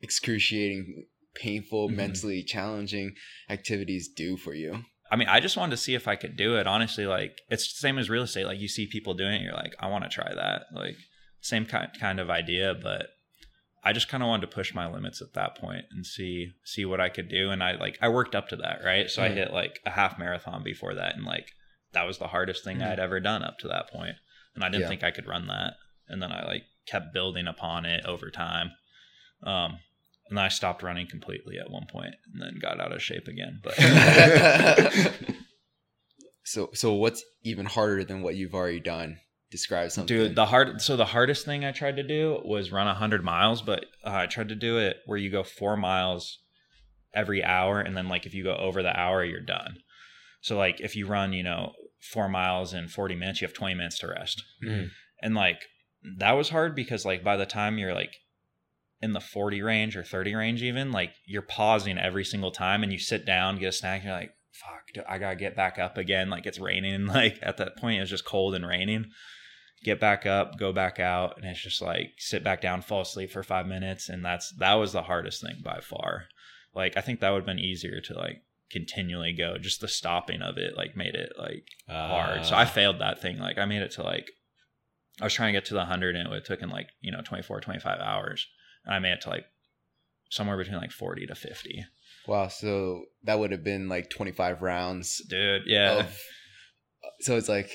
excruciating, 0.00 1.06
painful, 1.34 1.88
Mhm. 1.88 1.96
mentally 1.96 2.42
challenging 2.42 3.14
activities 3.48 4.08
do 4.08 4.36
for 4.36 4.54
you? 4.54 4.84
I 5.10 5.16
mean, 5.16 5.28
I 5.28 5.40
just 5.40 5.56
wanted 5.56 5.70
to 5.70 5.76
see 5.82 5.94
if 5.94 6.06
I 6.06 6.16
could 6.16 6.36
do 6.36 6.56
it. 6.56 6.66
Honestly, 6.66 7.06
like 7.06 7.40
it's 7.48 7.72
the 7.72 7.78
same 7.80 7.98
as 7.98 8.10
real 8.10 8.22
estate. 8.22 8.44
Like 8.46 8.60
you 8.60 8.68
see 8.68 8.86
people 8.86 9.14
doing 9.14 9.34
it, 9.34 9.42
you're 9.42 9.54
like, 9.54 9.74
I 9.80 9.88
want 9.88 10.04
to 10.04 10.10
try 10.10 10.32
that. 10.34 10.66
Like 10.74 10.96
same 11.40 11.64
kind 11.66 11.88
kind 11.98 12.20
of 12.20 12.28
idea, 12.30 12.74
but 12.80 13.06
I 13.84 13.92
just 13.92 14.08
kind 14.08 14.22
of 14.22 14.28
wanted 14.28 14.50
to 14.50 14.54
push 14.54 14.74
my 14.74 14.90
limits 14.90 15.22
at 15.22 15.34
that 15.34 15.56
point 15.56 15.84
and 15.90 16.04
see 16.04 16.52
see 16.64 16.84
what 16.84 17.00
I 17.00 17.08
could 17.08 17.28
do. 17.28 17.50
And 17.50 17.62
I 17.62 17.72
like 17.72 17.98
I 18.02 18.08
worked 18.08 18.34
up 18.34 18.48
to 18.48 18.56
that, 18.56 18.80
right? 18.84 19.08
So 19.10 19.22
I 19.22 19.28
Mhm. 19.28 19.34
hit 19.34 19.52
like 19.52 19.80
a 19.86 19.90
half 19.90 20.18
marathon 20.18 20.62
before 20.62 20.94
that, 20.94 21.14
and 21.16 21.24
like 21.24 21.52
that 21.92 22.06
was 22.06 22.18
the 22.18 22.28
hardest 22.28 22.64
thing 22.64 22.78
Mhm. 22.78 22.86
I'd 22.86 22.98
ever 22.98 23.20
done 23.20 23.42
up 23.42 23.58
to 23.60 23.68
that 23.68 23.88
point. 23.88 24.16
And 24.54 24.64
I 24.64 24.68
didn't 24.68 24.82
Yeah. 24.82 24.88
think 24.88 25.04
I 25.04 25.10
could 25.10 25.26
run 25.26 25.46
that. 25.46 25.74
And 26.08 26.22
then 26.22 26.32
I 26.32 26.44
like 26.44 26.64
kept 26.86 27.12
building 27.14 27.46
upon 27.46 27.84
it 27.86 28.04
over 28.04 28.30
time. 28.30 28.72
Um, 29.42 29.78
and 30.28 30.36
then 30.36 30.44
I 30.44 30.48
stopped 30.48 30.82
running 30.82 31.06
completely 31.06 31.58
at 31.58 31.70
one 31.70 31.86
point, 31.86 32.14
and 32.32 32.42
then 32.42 32.58
got 32.60 32.80
out 32.80 32.92
of 32.92 33.02
shape 33.02 33.28
again. 33.28 33.60
But 33.62 33.76
so, 36.44 36.70
so 36.74 36.92
what's 36.94 37.24
even 37.42 37.66
harder 37.66 38.04
than 38.04 38.22
what 38.22 38.34
you've 38.36 38.54
already 38.54 38.80
done? 38.80 39.20
Describe 39.50 39.90
something. 39.90 40.14
Dude, 40.14 40.34
the 40.36 40.46
hard 40.46 40.80
so 40.82 40.96
the 40.96 41.06
hardest 41.06 41.46
thing 41.46 41.64
I 41.64 41.72
tried 41.72 41.96
to 41.96 42.02
do 42.02 42.40
was 42.44 42.70
run 42.70 42.86
100 42.86 43.24
miles, 43.24 43.62
but 43.62 43.86
uh, 44.04 44.10
I 44.12 44.26
tried 44.26 44.50
to 44.50 44.54
do 44.54 44.78
it 44.78 44.98
where 45.06 45.16
you 45.18 45.30
go 45.30 45.42
4 45.42 45.76
miles 45.76 46.38
every 47.14 47.42
hour 47.42 47.80
and 47.80 47.96
then 47.96 48.08
like 48.08 48.26
if 48.26 48.34
you 48.34 48.44
go 48.44 48.54
over 48.56 48.82
the 48.82 48.98
hour 48.98 49.24
you're 49.24 49.40
done. 49.40 49.78
So 50.42 50.58
like 50.58 50.80
if 50.80 50.94
you 50.94 51.06
run, 51.06 51.32
you 51.32 51.42
know, 51.42 51.72
4 52.12 52.28
miles 52.28 52.74
in 52.74 52.88
40 52.88 53.14
minutes, 53.14 53.40
you 53.40 53.46
have 53.46 53.54
20 53.54 53.74
minutes 53.74 53.98
to 54.00 54.08
rest. 54.08 54.42
Mhm. 54.62 54.90
And 55.22 55.34
like 55.34 55.62
that 56.18 56.32
was 56.32 56.50
hard 56.50 56.74
because 56.76 57.06
like 57.06 57.24
by 57.24 57.36
the 57.38 57.46
time 57.46 57.78
you're 57.78 57.94
like 57.94 58.12
in 59.00 59.14
the 59.14 59.20
40 59.20 59.62
range 59.62 59.96
or 59.96 60.04
30 60.04 60.34
range 60.34 60.62
even, 60.62 60.92
like 60.92 61.12
you're 61.26 61.40
pausing 61.42 61.96
every 61.98 62.24
single 62.24 62.50
time 62.50 62.82
and 62.82 62.92
you 62.92 62.98
sit 62.98 63.24
down, 63.24 63.56
get 63.58 63.68
a 63.68 63.72
snack, 63.72 64.00
and 64.00 64.08
you're 64.08 64.14
like, 64.14 64.32
fuck, 64.52 64.82
do- 64.92 65.02
I 65.08 65.18
got 65.18 65.30
to 65.30 65.36
get 65.36 65.56
back 65.56 65.78
up 65.78 65.96
again. 65.96 66.28
Like 66.28 66.44
it's 66.44 66.58
raining. 66.60 67.06
Like 67.14 67.38
at 67.40 67.56
that 67.56 67.76
point 67.78 67.96
it 67.96 68.00
was 68.00 68.10
just 68.10 68.24
cold 68.26 68.54
and 68.54 68.66
raining 68.66 69.06
get 69.84 70.00
back 70.00 70.26
up, 70.26 70.58
go 70.58 70.72
back 70.72 70.98
out, 70.98 71.36
and 71.36 71.46
it's 71.46 71.62
just 71.62 71.80
like 71.82 72.12
sit 72.18 72.42
back 72.44 72.60
down, 72.60 72.82
fall 72.82 73.02
asleep 73.02 73.30
for 73.30 73.42
five 73.42 73.66
minutes, 73.66 74.08
and 74.08 74.24
that's 74.24 74.52
that 74.58 74.74
was 74.74 74.92
the 74.92 75.02
hardest 75.02 75.42
thing 75.42 75.60
by 75.64 75.80
far. 75.80 76.24
Like 76.74 76.96
I 76.96 77.00
think 77.00 77.20
that 77.20 77.30
would 77.30 77.38
have 77.40 77.46
been 77.46 77.58
easier 77.58 78.00
to 78.02 78.14
like 78.14 78.42
continually 78.70 79.32
go. 79.32 79.56
Just 79.58 79.80
the 79.80 79.88
stopping 79.88 80.42
of 80.42 80.58
it 80.58 80.76
like 80.76 80.96
made 80.96 81.14
it 81.14 81.32
like 81.38 81.64
hard. 81.88 82.44
So 82.44 82.54
I 82.54 82.62
Uh, 82.62 82.66
failed 82.66 83.00
that 83.00 83.20
thing. 83.20 83.38
Like 83.38 83.58
I 83.58 83.64
made 83.64 83.82
it 83.82 83.92
to 83.92 84.02
like 84.02 84.30
I 85.20 85.24
was 85.24 85.34
trying 85.34 85.52
to 85.52 85.58
get 85.60 85.66
to 85.68 85.74
the 85.74 85.84
hundred 85.86 86.14
and 86.16 86.26
it 86.26 86.30
would 86.30 86.40
have 86.40 86.46
taken 86.46 86.68
like, 86.68 86.88
you 87.00 87.10
know, 87.10 87.22
24, 87.24 87.60
25 87.60 87.98
hours. 88.00 88.46
And 88.84 88.94
I 88.94 88.98
made 89.00 89.12
it 89.12 89.20
to 89.22 89.30
like 89.30 89.46
somewhere 90.30 90.56
between 90.56 90.76
like 90.76 90.92
40 90.92 91.26
to 91.26 91.34
50. 91.34 91.84
wow. 92.28 92.46
So 92.48 93.04
that 93.24 93.38
would 93.38 93.50
have 93.50 93.64
been 93.64 93.88
like 93.88 94.10
25 94.10 94.62
rounds 94.62 95.20
Dude, 95.28 95.62
yeah. 95.66 96.00
of. 96.00 96.18
So 97.20 97.36
it's 97.36 97.48
like 97.48 97.70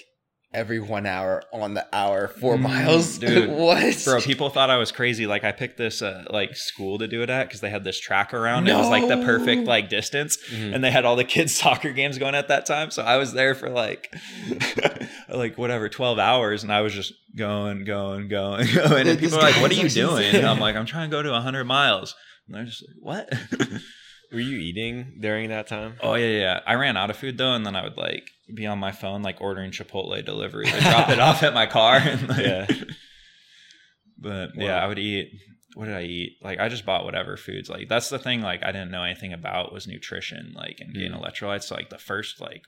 every 0.54 0.80
one 0.80 1.06
hour 1.06 1.42
on 1.52 1.74
the 1.74 1.86
hour, 1.94 2.28
four 2.28 2.58
Mm, 2.58 2.62
miles. 2.62 3.18
dude. 3.20 3.50
what? 3.50 4.02
Bro, 4.06 4.22
people 4.22 4.50
thought 4.50 4.70
I 4.70 4.78
was 4.78 4.92
crazy. 4.92 5.26
Like 5.28 5.44
I 5.44 5.52
picked 5.52 5.78
this 5.78 6.02
uh, 6.02 6.26
like 6.30 6.56
school 6.56 7.00
to 7.00 7.08
do 7.08 7.22
it 7.24 7.30
at 7.30 7.48
because 7.48 7.62
they 7.62 7.70
had 7.70 7.84
this 7.84 8.00
track 8.00 8.34
around. 8.34 8.68
It 8.68 8.76
was 8.76 8.90
like 8.90 9.08
the 9.08 9.18
perfect 9.26 9.66
like 9.68 9.90
distance, 9.90 10.38
mhm. 10.52 10.76
and 10.76 10.84
they 10.84 10.92
had 10.92 11.06
all 11.06 11.16
the 11.16 11.24
kids 11.36 11.54
soccer 11.56 11.92
games 11.92 12.18
going 12.18 12.36
at 12.36 12.48
that 12.50 12.66
time. 12.66 12.92
So 12.92 13.04
I 13.04 13.18
was 13.18 13.34
there 13.34 13.56
for 13.56 13.70
like 13.70 14.14
like 15.30 15.58
whatever 15.58 15.90
twelve 15.90 16.20
hours, 16.20 16.64
and 16.64 16.72
I 16.72 16.82
was 16.82 16.94
just 16.94 17.14
going, 17.36 17.84
going, 17.86 18.28
going, 18.28 18.68
going. 18.74 19.08
And 19.08 19.20
people 19.20 19.40
are 19.40 19.42
like, 19.42 19.56
"What 19.62 19.72
are 19.72 19.76
you 19.76 19.90
doing?" 19.90 20.36
And 20.36 20.46
I'm 20.46 20.60
like, 20.60 20.76
"I'm 20.76 20.86
trying 20.86 21.10
to 21.10 21.16
go 21.16 21.24
to 21.24 21.34
hundred 21.42 21.66
miles." 21.66 22.16
And 22.48 22.56
they're 22.56 22.66
just 22.66 22.84
like, 22.88 23.28
"What?" 23.30 23.70
Were 24.34 24.40
you 24.40 24.58
eating 24.58 25.18
during 25.22 25.50
that 25.50 25.68
time? 25.68 25.96
oh 26.02 26.16
yeah, 26.16 26.40
yeah. 26.40 26.60
I 26.66 26.74
ran 26.76 26.98
out 26.98 27.10
of 27.10 27.18
food 27.18 27.38
though, 27.38 27.54
and 27.54 27.66
then 27.66 27.76
I 27.76 27.84
would 27.84 27.98
like 27.98 28.28
be 28.54 28.66
on 28.66 28.80
my 28.80 28.92
phone 28.92 29.22
like 29.24 29.40
ordering 29.42 29.72
Chipotle 29.72 30.24
delivery 30.26 30.66
to 30.66 30.82
drop 30.82 31.10
it 31.10 31.20
off 31.28 31.44
at 31.44 31.54
my 31.54 31.66
car. 31.68 31.98
And, 31.98 32.28
like, 32.30 32.38
Yeah. 32.40 32.68
But 34.18 34.52
yeah, 34.56 34.78
I 34.84 34.88
would 34.88 35.00
eat. 35.00 35.32
What 35.76 35.86
did 35.86 35.96
I 35.96 36.04
eat? 36.04 36.38
Like 36.42 36.60
I 36.60 36.70
just 36.70 36.86
bought 36.86 37.04
whatever 37.06 37.36
foods. 37.36 37.70
Like 37.70 37.90
that's 37.90 38.10
the 38.10 38.20
thing. 38.20 38.42
Like 38.42 38.64
I 38.64 38.72
didn't 38.72 38.92
know 38.92 39.04
anything 39.04 39.34
about 39.34 39.74
was 39.74 39.88
nutrition. 39.88 40.54
Like 40.56 40.78
and 40.80 40.94
getting 40.94 41.12
Mm. 41.12 41.22
electrolytes. 41.22 41.64
So 41.64 41.76
like 41.76 41.90
the 41.90 41.98
first 41.98 42.40
like 42.40 42.62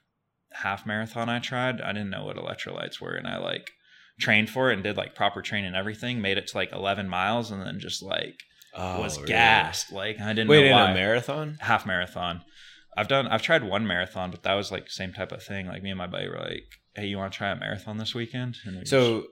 half 0.54 0.86
marathon 0.86 1.30
I 1.30 1.40
tried, 1.40 1.82
I 1.82 1.94
didn't 1.94 2.10
know 2.10 2.26
what 2.26 2.38
electrolytes 2.38 3.00
were, 3.00 3.14
and 3.16 3.28
I 3.28 3.38
like 3.38 3.72
trained 4.20 4.50
for 4.50 4.70
it 4.72 4.76
and 4.76 4.84
did 4.84 4.98
like 4.98 5.14
proper 5.16 5.42
training 5.42 5.68
and 5.68 5.76
everything. 5.76 6.20
Made 6.22 6.38
it 6.38 6.48
to 6.48 6.58
like 6.58 6.72
11 6.72 7.08
miles, 7.08 7.52
and 7.52 7.62
then 7.62 7.80
just 7.80 8.02
like 8.02 8.40
Oh, 8.78 9.02
was 9.02 9.18
really? 9.18 9.30
gassed. 9.30 9.92
Like 9.92 10.20
I 10.20 10.34
didn't 10.34 10.50
Wait, 10.50 10.66
in 10.66 10.72
why. 10.74 10.92
a 10.92 10.94
marathon? 10.94 11.58
half 11.62 11.86
marathon. 11.86 12.42
I've 12.98 13.08
done. 13.08 13.28
I've 13.28 13.42
tried 13.42 13.64
one 13.64 13.86
marathon, 13.88 14.32
but 14.32 14.44
that 14.44 14.54
was 14.54 14.72
like 14.72 14.90
same 14.90 15.12
type 15.14 15.32
of 15.32 15.44
thing. 15.44 15.68
Like 15.68 15.84
me 15.84 15.90
and 15.92 15.98
my 15.98 16.08
buddy 16.08 16.28
were 16.30 16.40
like, 16.40 16.64
"Hey, 16.96 17.08
you 17.08 17.18
want 17.18 17.34
to 17.34 17.38
try 17.38 17.50
a 17.52 17.56
marathon 17.56 17.98
this 17.98 18.16
weekend?" 18.16 18.56
And 18.66 18.76
we 18.76 18.80
just- 18.82 18.92
So, 18.92 19.26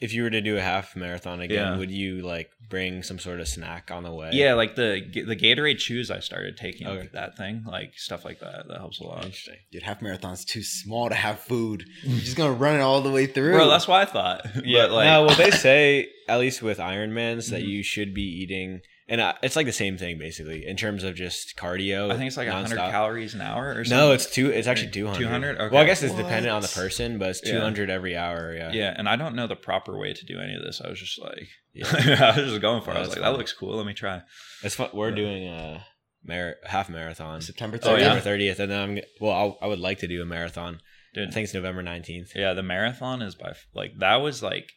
if 0.00 0.12
you 0.12 0.22
were 0.24 0.30
to 0.30 0.40
do 0.40 0.56
a 0.56 0.60
half 0.60 0.96
marathon 0.96 1.40
again, 1.40 1.72
Yeah. 1.72 1.78
would 1.78 1.90
you 1.90 2.20
like 2.22 2.50
bring 2.68 3.02
some 3.02 3.18
sort 3.18 3.40
of 3.40 3.46
snack 3.48 3.90
on 3.90 4.02
the 4.02 4.12
way? 4.12 4.30
Yeah, 4.32 4.54
like 4.54 4.74
the 4.74 5.00
the 5.14 5.36
Gatorade 5.36 5.78
chews 5.78 6.10
I 6.10 6.20
started 6.20 6.56
taking 6.56 6.86
Okay. 6.86 7.08
that 7.12 7.36
thing, 7.36 7.62
like 7.66 7.92
stuff 7.96 8.24
like 8.24 8.40
that. 8.40 8.66
That 8.68 8.78
helps 8.78 9.00
a 9.00 9.04
lot. 9.04 9.24
Interesting. 9.24 9.56
Dude, 9.70 9.82
half 9.84 10.02
marathon's 10.02 10.44
too 10.44 10.62
small 10.62 11.08
to 11.08 11.14
have 11.14 11.38
food. 11.40 11.84
You're 12.02 12.18
just 12.20 12.36
gonna 12.36 12.52
run 12.52 12.74
it 12.76 12.80
all 12.82 13.00
the 13.02 13.10
way 13.10 13.26
through. 13.26 13.52
Bro, 13.54 13.68
that's 13.68 13.86
what 13.88 14.00
I 14.00 14.04
thought. 14.04 14.46
Yeah, 14.64 14.82
but 14.86 14.92
like, 14.92 15.06
no, 15.06 15.24
well, 15.26 15.36
they 15.36 15.50
say 15.50 16.08
at 16.28 16.38
least 16.40 16.62
with 16.62 16.78
Ironmans 16.78 17.50
that 17.50 17.62
Mhm. 17.64 17.68
you 17.68 17.82
should 17.82 18.14
be 18.14 18.22
eating, 18.22 18.80
and 19.08 19.20
uh, 19.20 19.34
it's 19.42 19.56
like 19.56 19.66
the 19.66 19.72
same 19.72 19.98
thing 19.98 20.18
basically 20.18 20.66
in 20.66 20.76
terms 20.76 21.04
of 21.04 21.14
just 21.14 21.56
cardio. 21.56 22.10
I 22.10 22.16
think 22.16 22.28
it's 22.28 22.36
like 22.36 22.48
100 22.48 22.76
calories 22.76 23.34
an 23.34 23.40
hour 23.42 23.70
or 23.70 23.84
something. 23.84 23.98
No, 23.98 24.12
it's 24.12 24.30
two. 24.30 24.50
It's 24.50 24.66
actually 24.66 24.90
two 24.92 25.06
hundred. 25.06 25.20
200? 25.24 25.60
Okay. 25.60 25.74
Well, 25.74 25.82
I 25.82 25.86
guess 25.86 26.02
it's 26.02 26.14
dependent 26.14 26.54
on 26.54 26.62
the 26.62 26.68
person, 26.68 27.18
but 27.18 27.30
it's 27.30 27.40
Yeah. 27.44 27.52
two 27.54 27.60
hundred 27.60 27.90
every 27.90 28.16
hour. 28.16 28.54
Yeah. 28.54 28.72
yeah, 28.72 28.94
and 28.96 29.08
I 29.08 29.16
don't 29.16 29.34
know 29.34 29.46
the 29.46 29.56
proper 29.56 29.98
way 29.98 30.12
to 30.14 30.24
do 30.24 30.38
any 30.40 30.54
of 30.54 30.62
this. 30.62 30.80
I 30.84 30.88
was 30.88 30.98
just 31.00 31.20
like, 31.20 31.48
Yeah. 31.74 31.86
I 32.34 32.40
was 32.40 32.50
just 32.50 32.60
going 32.62 32.82
for 32.82 32.90
it. 32.92 32.96
I 32.96 32.98
was 33.00 33.08
That's 33.08 33.20
like, 33.20 33.30
that 33.32 33.36
looks 33.38 33.52
cool. 33.52 33.76
Let 33.76 33.86
me 33.86 33.94
try. 33.94 34.22
It's 34.62 34.74
fun. 34.74 34.88
We're 34.94 35.10
Yeah. 35.10 35.14
doing 35.16 35.48
a 35.48 35.84
mar- 36.24 36.56
half 36.64 36.88
marathon. 36.88 37.40
September 37.42 37.78
Oh, 37.82 37.86
30th. 37.86 37.98
yeah? 37.98 38.04
November 38.04 38.20
thirtieth, 38.22 38.58
and 38.60 38.70
then 38.72 38.80
I'm 38.80 38.98
well. 39.20 39.32
I'll, 39.32 39.58
I 39.62 39.66
would 39.66 39.80
like 39.80 39.98
to 39.98 40.06
do 40.08 40.22
a 40.22 40.26
marathon. 40.26 40.80
Dude, 41.14 41.28
I 41.28 41.30
think 41.30 41.44
it's 41.44 41.54
November 41.54 41.82
nineteenth. 41.82 42.30
Yeah, 42.34 42.54
the 42.54 42.62
marathon 42.62 43.20
is 43.22 43.34
by 43.34 43.52
like 43.74 43.92
that 43.98 44.16
was 44.16 44.42
like, 44.42 44.72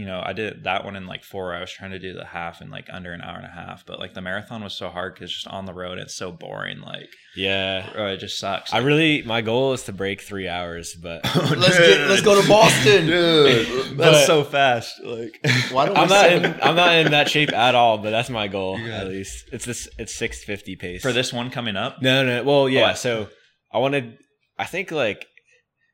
you 0.00 0.06
know, 0.06 0.22
I 0.24 0.32
did 0.32 0.64
that 0.64 0.84
one 0.86 0.96
in 0.96 1.06
like 1.06 1.24
four. 1.24 1.54
I 1.54 1.60
was 1.60 1.70
trying 1.70 1.90
to 1.90 1.98
do 1.98 2.14
the 2.14 2.24
half 2.24 2.62
in 2.62 2.70
like 2.70 2.86
under 2.90 3.12
an 3.12 3.20
hour 3.20 3.36
and 3.36 3.44
a 3.44 3.50
half, 3.50 3.84
but 3.84 3.98
like 3.98 4.14
the 4.14 4.22
marathon 4.22 4.64
was 4.64 4.72
so 4.72 4.88
hard 4.88 5.12
because 5.14 5.30
just 5.30 5.46
on 5.46 5.66
the 5.66 5.74
road 5.74 5.98
it's 5.98 6.14
so 6.14 6.32
boring. 6.32 6.80
Like, 6.80 7.10
Yeah. 7.36 7.90
bro, 7.92 8.06
it 8.14 8.16
just 8.16 8.38
sucks. 8.38 8.72
I 8.72 8.78
really 8.78 9.20
my 9.22 9.42
goal 9.42 9.74
is 9.74 9.82
to 9.84 9.92
break 9.92 10.22
three 10.22 10.48
hours, 10.48 10.94
but 10.94 11.22
Let's 11.36 11.78
get 11.78 12.08
let's 12.08 12.22
go 12.22 12.40
to 12.40 12.48
Boston. 12.48 13.06
dude. 13.14 13.96
But- 13.98 14.12
That's 14.12 14.26
so 14.26 14.42
fast. 14.44 14.94
Like, 15.04 15.38
Why 15.70 15.84
don't 15.86 15.98
I'm 15.98 16.08
not 16.08 16.32
in 16.32 16.44
I'm 16.62 16.76
not 16.76 16.94
in 16.96 17.10
that 17.12 17.28
shape 17.28 17.52
at 17.52 17.74
all. 17.74 17.98
But 17.98 18.10
that's 18.10 18.30
my 18.30 18.48
goal 18.48 18.78
You 18.78 18.90
at 18.90 19.06
least. 19.08 19.50
It's 19.52 19.66
this 19.66 19.86
it's 19.98 20.14
six 20.14 20.42
fifty 20.42 20.76
pace 20.76 21.02
for 21.02 21.12
this 21.12 21.32
one 21.32 21.50
coming 21.50 21.76
up. 21.76 22.00
No, 22.00 22.24
no. 22.24 22.42
Well, 22.42 22.68
yeah. 22.68 22.82
What? 22.88 22.98
So 22.98 23.28
I 23.72 23.78
wanted. 23.78 24.16
I 24.58 24.64
think 24.64 24.90
like 24.90 25.26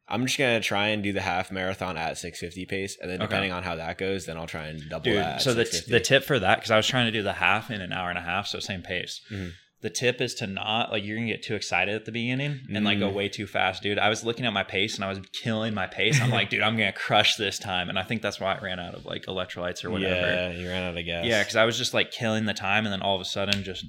I'm 0.09 0.25
just 0.27 0.39
gonna 0.39 0.61
try 0.61 0.89
and 0.89 1.03
do 1.03 1.13
the 1.13 1.21
half 1.23 1.51
marathon 1.51 1.97
at 1.97 2.17
650 2.19 2.65
pace, 2.67 2.97
and 3.01 3.11
then 3.11 3.19
Okay. 3.21 3.27
depending 3.27 3.53
on 3.53 3.63
how 3.65 3.75
that 3.77 3.99
goes, 3.99 4.27
then 4.27 4.37
I'll 4.37 4.47
try 4.47 4.67
and 4.69 4.89
double 4.89 5.03
Dude, 5.05 5.17
that. 5.17 5.35
at 5.37 5.43
so 5.43 5.53
the, 5.53 5.65
650. 5.65 5.91
the 5.91 6.01
tip 6.01 6.25
for 6.25 6.39
that, 6.39 6.59
because 6.59 6.71
I 6.71 6.77
was 6.77 6.87
trying 6.87 7.07
to 7.07 7.13
do 7.13 7.23
the 7.23 7.33
half 7.35 7.71
in 7.71 7.81
an 7.81 7.93
hour 7.93 8.09
and 8.09 8.19
a 8.19 8.23
half, 8.23 8.47
so 8.47 8.61
same 8.61 8.83
pace. 8.83 9.21
Mhm. 9.33 9.53
The 9.83 9.91
tip 9.91 10.21
is 10.21 10.35
to 10.37 10.47
not 10.47 10.91
like 10.91 11.05
you're 11.05 11.17
gonna 11.17 11.29
get 11.29 11.43
too 11.43 11.55
excited 11.55 11.95
at 11.95 12.05
the 12.07 12.13
beginning 12.13 12.61
and 12.73 12.85
like 12.85 12.99
go 12.99 13.11
Mm. 13.11 13.15
way 13.15 13.29
too 13.29 13.47
fast, 13.47 13.83
dude. 13.83 13.99
I 13.99 14.09
was 14.09 14.25
looking 14.25 14.47
at 14.47 14.53
my 14.53 14.63
pace 14.63 14.95
and 14.95 15.05
I 15.05 15.09
was 15.09 15.21
killing 15.43 15.75
my 15.75 15.87
pace. 15.87 16.21
I'm 16.21 16.31
like, 16.31 16.49
dude, 16.51 16.63
I'm 16.63 16.77
gonna 16.77 16.93
crush 16.93 17.35
this 17.37 17.59
time, 17.59 17.89
and 17.91 17.99
I 17.99 18.03
think 18.03 18.23
that's 18.23 18.41
why 18.41 18.55
I 18.55 18.59
ran 18.61 18.79
out 18.81 18.95
of 18.95 19.05
like 19.05 19.27
electrolytes 19.27 19.85
or 19.85 19.91
whatever. 19.91 20.15
Yeah, 20.15 20.51
you 20.53 20.69
ran 20.69 20.85
out 20.85 20.97
of 20.97 21.05
gas. 21.05 21.27
Yeah, 21.27 21.41
because 21.43 21.57
I 21.57 21.65
was 21.65 21.77
just 21.77 21.93
like 21.93 22.11
killing 22.11 22.47
the 22.47 22.55
time, 22.55 22.87
and 22.87 22.93
then 22.93 23.03
all 23.03 23.17
of 23.17 23.21
a 23.21 23.25
sudden, 23.27 23.65
just 23.65 23.85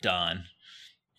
done. 0.00 0.44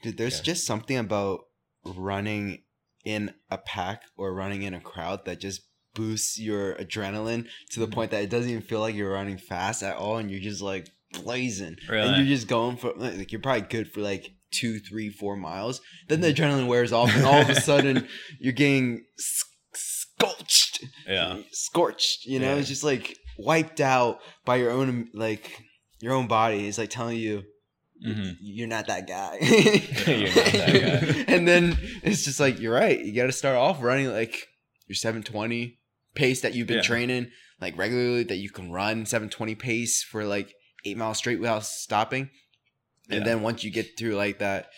Dude, 0.04 0.18
there's 0.18 0.38
Yeah. 0.38 0.44
just 0.44 0.66
something 0.66 0.98
about 0.98 1.42
running 1.86 2.64
in 3.08 3.34
a 3.50 3.58
pack 3.58 4.02
or 4.18 4.34
running 4.34 4.64
in 4.64 4.74
a 4.74 4.82
crowd 4.82 5.24
that 5.26 5.40
just 5.40 5.62
boosts 5.96 6.38
your 6.40 6.76
adrenaline 6.76 7.48
to 7.72 7.80
the 7.80 7.88
Mhm. 7.88 7.94
point 7.94 8.12
that 8.12 8.22
it 8.24 8.30
doesn't 8.30 8.50
even 8.52 8.62
feel 8.62 8.82
like 8.82 8.94
you're 8.96 9.14
running 9.14 9.38
fast 9.38 9.82
at 9.82 9.96
all, 9.96 10.18
and 10.18 10.30
you're 10.30 10.42
just 10.52 10.62
like 10.62 10.90
blazing, 11.14 11.78
Really? 11.88 12.08
and 12.08 12.18
you're 12.18 12.36
just 12.36 12.48
going 12.48 12.76
for 12.78 12.94
like 12.96 13.32
you're 13.32 13.42
probably 13.42 13.62
good 13.62 13.92
for 13.92 14.02
like 14.02 14.32
two, 14.52 14.80
three, 14.80 15.10
four 15.10 15.36
miles. 15.38 15.82
Then 16.10 16.22
the 16.22 16.34
adrenaline 16.34 16.68
wears 16.68 16.92
off, 16.92 17.16
and 17.16 17.26
all 17.26 17.42
of 17.42 17.50
a 17.50 17.60
sudden 17.70 18.08
you're 18.40 18.54
getting 18.54 19.06
scorched. 19.18 20.84
Yeah. 21.08 21.38
scorched. 21.52 22.26
You 22.26 22.40
know, 22.40 22.54
Yeah. 22.54 22.60
it's 22.60 22.68
just 22.70 22.84
like 22.84 23.18
wiped 23.38 23.80
out 23.82 24.20
by 24.46 24.58
your 24.58 24.72
own 24.72 25.10
like 25.14 25.64
your 26.00 26.14
own 26.14 26.28
body 26.28 26.68
is 26.68 26.78
like 26.78 26.90
telling 26.90 27.18
you 27.18 27.44
Mhm. 28.06 28.38
you're 28.42 28.68
not 28.68 28.88
that 28.88 29.08
guy. 29.08 29.38
You're 29.42 30.28
not 30.28 30.36
that 30.54 31.26
guy. 31.26 31.26
and 31.34 31.48
then 31.48 31.78
it's 32.04 32.24
just 32.26 32.40
like 32.40 32.60
you're 32.60 32.74
right. 32.74 33.00
You 33.00 33.14
got 33.14 33.26
to 33.26 33.32
start 33.32 33.56
off 33.56 33.82
running 33.82 34.08
like 34.12 34.48
your 34.88 34.96
720 34.96 35.78
pace 36.16 36.42
that 36.42 36.54
you've 36.54 36.68
been 36.68 36.78
Yeah. 36.78 36.84
training 36.84 37.32
like 37.60 37.76
regularly 37.78 38.24
that 38.24 38.36
you 38.38 38.50
can 38.52 38.72
run 38.72 39.06
720 39.06 39.56
pace 39.56 40.04
for 40.04 40.24
like 40.26 40.54
eight 40.86 40.96
miles 40.98 41.18
straight 41.18 41.40
without 41.40 41.66
stopping. 41.66 42.30
And 43.10 43.20
Yeah. 43.22 43.26
then 43.26 43.42
once 43.42 43.64
you 43.64 43.72
get 43.72 43.98
through 43.98 44.16
like 44.16 44.38
that 44.40 44.70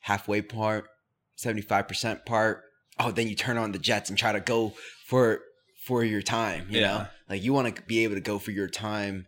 halfway 0.00 0.40
part, 0.40 0.88
75% 1.36 2.24
part, 2.24 2.62
oh, 2.98 3.10
then 3.10 3.28
you 3.28 3.34
turn 3.34 3.58
on 3.58 3.72
the 3.72 3.78
jets 3.78 4.08
and 4.08 4.18
try 4.18 4.32
to 4.32 4.40
go 4.40 4.74
for 5.06 5.40
for 5.84 6.02
your 6.04 6.22
time, 6.22 6.66
you 6.70 6.80
know? 6.80 6.96
Yeah. 6.96 7.06
Like 7.28 7.42
you 7.44 7.52
want 7.52 7.76
to 7.76 7.82
be 7.82 8.02
able 8.04 8.14
to 8.16 8.20
go 8.20 8.38
for 8.38 8.50
your 8.50 8.68
time 8.68 9.26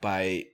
by 0.00 0.46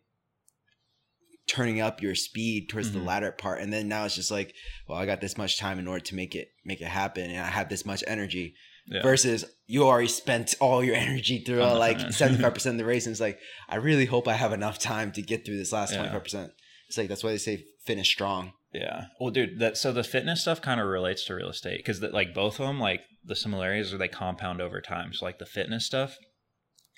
turning 1.46 1.80
up 1.80 2.02
your 2.02 2.14
speed 2.14 2.68
towards 2.68 2.92
the 2.92 2.98
Mhm. 2.98 3.06
latter 3.06 3.32
part 3.32 3.60
and 3.60 3.72
then 3.72 3.86
now 3.88 4.04
it's 4.04 4.14
just 4.16 4.30
like 4.30 4.54
well 4.88 4.98
i 4.98 5.06
got 5.06 5.20
this 5.20 5.38
much 5.38 5.58
time 5.58 5.78
in 5.78 5.86
order 5.86 6.04
to 6.04 6.14
make 6.14 6.34
it 6.34 6.48
make 6.64 6.80
it 6.80 6.88
happen 6.88 7.30
and 7.30 7.40
i 7.40 7.46
have 7.48 7.68
this 7.68 7.86
much 7.86 8.02
energy 8.06 8.54
Yeah. 8.88 9.02
versus 9.02 9.44
you 9.66 9.84
already 9.84 10.08
spent 10.08 10.54
all 10.60 10.82
your 10.82 10.94
energy 11.06 11.38
through 11.44 11.56
the 11.56 11.74
like 11.74 11.98
75% 12.12 12.66
of 12.72 12.78
the 12.78 12.84
race 12.84 13.06
and 13.06 13.12
it's 13.12 13.20
like 13.20 13.38
i 13.68 13.76
really 13.76 14.06
hope 14.06 14.26
i 14.28 14.34
have 14.34 14.52
enough 14.52 14.78
time 14.78 15.12
to 15.12 15.22
get 15.22 15.44
through 15.44 15.56
this 15.58 15.72
last 15.72 15.92
Yeah. 15.92 16.06
25% 16.08 16.50
it's 16.88 16.98
like 16.98 17.08
that's 17.08 17.22
why 17.24 17.30
they 17.30 17.38
say 17.38 17.64
finish 17.84 18.08
strong 18.10 18.52
Yeah. 18.72 19.06
Well, 19.20 19.30
dude, 19.30 19.58
that 19.60 19.76
so 19.78 19.90
the 19.92 20.04
fitness 20.04 20.42
stuff 20.42 20.60
kind 20.60 20.80
of 20.80 20.86
relates 20.88 21.24
to 21.26 21.34
real 21.34 21.48
estate 21.48 21.78
because 21.78 22.02
like 22.02 22.34
both 22.34 22.60
of 22.60 22.66
them, 22.66 22.78
like 22.78 23.00
the 23.24 23.34
similarities 23.34 23.94
are 23.94 23.96
they 23.98 24.08
compound 24.08 24.60
over 24.60 24.80
time. 24.82 25.14
So 25.14 25.24
like 25.24 25.38
the 25.38 25.46
fitness 25.46 25.86
stuff, 25.86 26.18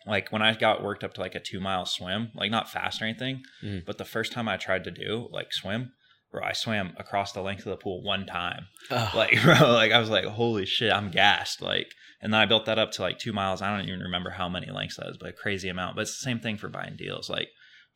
like 0.08 0.32
when 0.32 0.42
I 0.42 0.54
got 0.54 0.82
worked 0.82 1.04
up 1.04 1.14
to 1.14 1.20
like 1.20 1.34
a 1.34 1.40
two 1.40 1.60
mile 1.60 1.84
swim, 1.86 2.30
like 2.34 2.50
not 2.50 2.70
fast 2.70 3.00
or 3.00 3.04
anything, 3.04 3.42
Mhm. 3.62 3.84
but 3.86 3.98
the 3.98 4.04
first 4.04 4.32
time 4.32 4.48
I 4.48 4.56
tried 4.56 4.84
to 4.84 4.90
do 4.90 5.28
like 5.30 5.52
swim, 5.52 5.92
bro, 6.32 6.42
I 6.44 6.52
swam 6.52 6.94
across 6.98 7.32
the 7.32 7.42
length 7.42 7.60
of 7.66 7.70
the 7.70 7.76
pool 7.76 8.02
one 8.02 8.26
time. 8.26 8.66
Oh, 8.90 9.10
Like, 9.14 9.32
bro, 9.42 9.72
like 9.72 9.92
I 9.92 9.98
was 10.00 10.10
like, 10.10 10.24
holy 10.24 10.66
shit, 10.66 10.92
I'm 10.92 11.10
gassed. 11.10 11.60
Like, 11.62 11.92
and 12.20 12.32
then 12.32 12.40
I 12.40 12.46
built 12.46 12.66
that 12.66 12.78
up 12.78 12.90
to 12.92 13.02
like 13.02 13.18
two 13.18 13.32
miles. 13.32 13.62
I 13.62 13.74
don't 13.76 13.86
even 13.88 14.00
remember 14.00 14.30
how 14.30 14.48
many 14.48 14.70
lengths 14.70 14.96
that 14.96 15.08
is, 15.08 15.16
but 15.18 15.28
a 15.30 15.32
crazy 15.32 15.68
amount. 15.68 15.94
But 15.96 16.02
it's 16.02 16.18
the 16.18 16.24
same 16.24 16.40
thing 16.40 16.56
for 16.58 16.68
buying 16.68 16.96
deals. 16.96 17.30
Like 17.30 17.48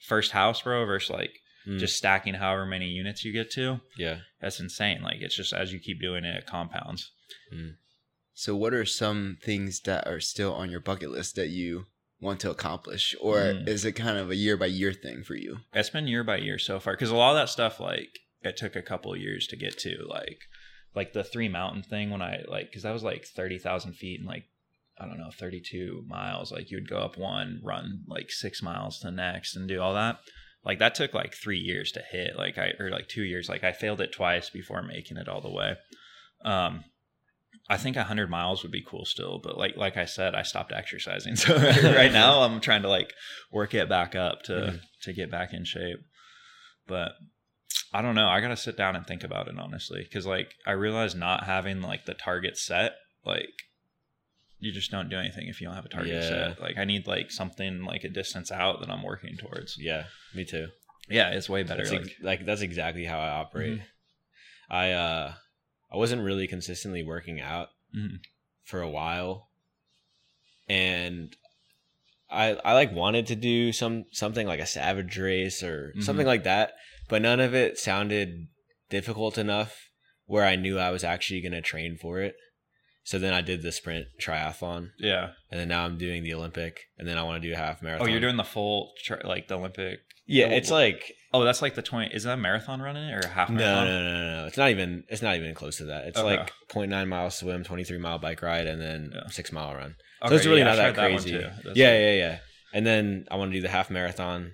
first 0.07 0.31
house, 0.33 0.63
bro, 0.63 0.85
versus 0.87 1.11
like 1.11 1.33
Mm. 1.65 1.79
just 1.79 1.97
stacking 1.97 2.35
however 2.35 2.67
many 2.67 2.87
units 2.87 3.25
you 3.25 3.33
get 3.33 3.49
to 3.53 3.81
yeah. 3.97 4.23
that's 4.41 4.59
insane. 4.59 5.01
Like 5.01 5.19
it's 5.21 5.37
just 5.37 5.53
as 5.53 5.73
you 5.73 5.79
keep 5.79 6.01
doing 6.01 6.25
it, 6.25 6.35
it 6.35 6.45
compounds. 6.45 7.13
so 8.35 8.57
what 8.57 8.75
are 8.75 8.85
some 8.85 9.37
things 9.43 9.81
that 9.83 10.07
are 10.09 10.19
still 10.19 10.53
on 10.55 10.71
your 10.71 10.81
bucket 10.81 11.11
list 11.11 11.37
that 11.37 11.51
you 11.51 11.87
want 12.23 12.41
to 12.41 12.51
accomplish 12.51 13.15
or 13.21 13.37
Mm. 13.39 13.69
is 13.69 13.85
it 13.85 13.93
kind 13.93 14.17
of 14.17 14.31
a 14.31 14.37
year 14.37 14.57
by 14.57 14.67
year 14.67 14.93
thing 14.93 15.23
for 15.25 15.35
you 15.35 15.59
It's 15.75 15.91
been 15.91 16.07
year 16.07 16.25
by 16.25 16.37
year 16.39 16.59
so 16.59 16.79
far 16.81 16.95
because 16.95 17.11
a 17.11 17.17
lot 17.17 17.33
of 17.33 17.37
that 17.37 17.49
stuff 17.51 17.81
like 17.81 18.21
it 18.43 18.57
took 18.57 18.75
a 18.77 18.83
couple 18.83 19.13
of 19.13 19.21
years 19.21 19.47
to 19.49 19.57
get 19.57 19.77
to. 19.79 20.05
Like 20.09 20.39
like 20.95 21.13
the 21.13 21.25
three 21.25 21.49
mountain 21.49 21.83
thing 21.83 22.11
when 22.11 22.23
I 22.23 22.45
like 22.49 22.67
because 22.71 22.83
that 22.85 22.93
was 22.93 23.03
like 23.03 23.25
thirty 23.25 23.59
thousand 23.59 23.95
feet 23.95 24.19
and 24.21 24.29
like 24.29 24.45
I 24.99 25.07
don't 25.07 25.19
know 25.19 25.31
thirty 25.31 25.61
two 25.61 26.05
miles. 26.07 26.53
Like 26.53 26.71
you 26.71 26.77
would 26.77 26.89
go 26.89 26.99
up 26.99 27.17
one, 27.17 27.61
run 27.63 28.05
like 28.07 28.31
six 28.31 28.63
miles 28.63 28.99
to 29.01 29.07
the 29.07 29.13
next, 29.13 29.57
and 29.57 29.69
do 29.69 29.81
all 29.81 29.95
that. 29.95 30.19
Like 30.65 30.79
that 30.81 30.95
took 30.95 31.13
like 31.15 31.35
three 31.35 31.59
years 31.59 31.93
to 31.93 32.03
hit. 32.11 32.37
Like 32.37 32.59
I 32.59 32.73
or 32.79 32.91
like 32.91 33.09
two 33.09 33.23
years. 33.25 33.49
Like 33.49 33.65
I 33.65 33.73
failed 33.73 34.01
it 34.01 34.13
twice 34.13 34.51
before 34.51 34.83
making 34.83 35.17
it 35.17 35.29
all 35.29 35.41
the 35.41 35.51
way. 35.51 35.77
Um, 36.45 36.85
I 37.69 37.77
think 37.77 37.97
hundred 37.97 38.29
miles 38.29 38.63
would 38.63 38.73
be 38.73 38.83
cool 38.83 39.05
still, 39.05 39.39
but 39.43 39.57
like 39.57 39.77
like 39.77 39.97
I 39.97 40.05
said, 40.05 40.35
I 40.35 40.43
stopped 40.43 40.73
exercising. 40.73 41.37
So 41.43 41.57
right 41.57 42.13
now 42.13 42.43
I'm 42.43 42.61
trying 42.61 42.83
to 42.83 42.89
like 42.89 43.13
work 43.51 43.73
it 43.75 43.89
back 43.89 44.15
up 44.15 44.43
to 44.45 44.53
Mhm. 44.53 44.81
to 45.03 45.13
get 45.13 45.31
back 45.31 45.53
in 45.53 45.65
shape. 45.65 46.01
But 46.87 47.13
I 47.93 48.03
don't 48.03 48.15
know. 48.15 48.29
I 48.29 48.41
gotta 48.41 48.57
sit 48.57 48.77
down 48.77 48.97
and 48.97 49.07
think 49.07 49.23
about 49.25 49.49
it 49.49 49.55
honestly, 49.59 50.03
because 50.03 50.27
like 50.27 50.55
I 50.67 50.73
realize 50.73 51.15
not 51.15 51.45
having 51.45 51.81
like 51.83 52.05
the 52.05 52.15
target 52.15 52.59
set, 52.59 52.95
like 53.25 53.49
you 54.59 54.73
just 54.73 54.91
don't 54.91 55.09
do 55.09 55.19
anything 55.19 55.49
if 55.49 55.61
you 55.61 55.67
don't 55.67 55.77
have 55.77 55.85
a 55.87 55.89
target 55.89 56.15
Yeah. 56.23 56.29
set. 56.29 56.61
Like 56.61 56.79
I 56.79 56.85
need 56.85 57.07
like 57.07 57.31
something 57.31 57.85
like 57.85 58.05
a 58.05 58.09
distance 58.09 58.51
out 58.51 58.81
that 58.81 58.91
I'm 58.91 59.03
working 59.03 59.37
towards. 59.37 59.77
Yeah. 59.79 60.05
Me 60.35 60.45
too. 60.45 60.69
Yeah, 61.09 61.31
it's 61.31 61.49
way 61.49 61.63
better. 61.63 61.83
That's 61.83 61.93
Like, 61.93 62.01
ex- 62.03 62.21
like 62.23 62.47
that's 62.47 62.61
exactly 62.61 63.05
how 63.05 63.19
I 63.21 63.29
operate. 63.31 63.79
Mhm. 63.79 63.85
I 64.71 64.93
uh 64.93 65.35
I 65.93 65.97
wasn't 65.97 66.23
really 66.23 66.47
consistently 66.49 67.03
working 67.03 67.41
out 67.41 67.69
Mhm. 67.95 68.21
for 68.65 68.81
a 68.81 68.89
while, 68.89 69.51
and 70.69 71.37
I 72.31 72.55
I 72.65 72.73
like 72.73 72.93
wanted 72.93 73.27
to 73.29 73.37
do 73.37 73.73
some 73.73 74.07
something 74.13 74.47
like 74.47 74.61
a 74.61 74.67
Savage 74.67 75.19
Race 75.19 75.63
or 75.63 75.93
Mhm. 75.97 76.03
something 76.03 76.27
like 76.27 76.45
that, 76.45 76.73
but 77.09 77.23
none 77.23 77.41
of 77.41 77.55
it 77.55 77.79
sounded 77.79 78.49
difficult 78.89 79.37
enough 79.39 79.91
where 80.27 80.45
I 80.45 80.57
knew 80.57 80.79
I 80.79 80.91
was 80.91 81.05
actually 81.05 81.41
going 81.41 81.53
to 81.53 81.61
train 81.61 81.97
for 81.97 82.21
it. 82.21 82.37
So 83.05 83.19
then 83.19 83.35
I 83.35 83.41
did 83.41 83.63
the 83.63 83.73
sprint 83.73 84.07
triathlon, 84.21 84.91
yeah. 84.99 85.33
and 85.51 85.59
then 85.61 85.69
now 85.69 85.85
I'm 85.85 85.99
doing 85.99 86.23
the 86.23 86.33
Olympic, 86.35 86.85
and 86.97 87.07
then 87.09 87.19
I 87.19 87.23
want 87.25 87.43
to 87.43 87.49
do 87.49 87.53
a 87.53 87.57
half 87.57 87.83
marathon. 87.83 88.07
Oh, 88.07 88.11
you're 88.11 88.21
doing 88.21 88.37
the 88.37 88.45
full 88.45 88.93
tr- 89.03 89.17
like 89.25 89.49
the 89.49 89.59
Olympic. 89.59 90.01
yeah. 90.25 90.47
It's 90.47 90.71
like 90.71 91.13
Oh, 91.35 91.45
that's 91.45 91.63
like 91.63 91.75
the 91.75 91.83
twenty. 91.83 92.15
Is 92.15 92.25
that 92.25 92.35
a 92.35 92.37
marathon 92.37 92.83
running 92.83 93.11
or 93.11 93.21
a 93.21 93.27
half 93.27 93.49
No, 93.49 93.57
marathon? 93.57 93.85
no, 93.87 94.03
no, 94.03 94.13
no, 94.13 94.41
no. 94.43 94.47
It's 94.47 94.57
not 94.59 94.71
even. 94.71 95.05
It's 95.09 95.23
not 95.23 95.37
even 95.37 95.55
close 95.55 95.79
to 95.79 95.85
that. 95.87 96.05
It's 96.07 96.19
Okay. 96.19 96.37
like 96.37 96.53
0.9 96.69 97.09
mile 97.09 97.31
swim, 97.31 97.65
23 97.65 97.99
mile 97.99 98.19
bike 98.19 98.43
ride, 98.43 98.67
and 98.67 98.81
then 98.81 99.13
Yeah. 99.15 99.27
six 99.29 99.51
mile 99.53 99.75
run. 99.75 99.97
Okay, 100.23 100.29
so 100.29 100.35
it's 100.37 100.47
really 100.47 100.59
yeah, 100.61 100.65
not 100.65 100.77
that 100.77 100.95
crazy. 100.95 101.31
too. 101.31 101.39
That's 101.41 101.77
yeah, 101.77 101.89
like- 101.89 102.01
yeah, 102.01 102.13
yeah. 102.15 102.39
And 102.75 102.87
then 102.87 103.27
I 103.31 103.37
want 103.37 103.51
to 103.53 103.57
do 103.59 103.63
the 103.63 103.69
half 103.71 103.91
marathon, 103.91 104.53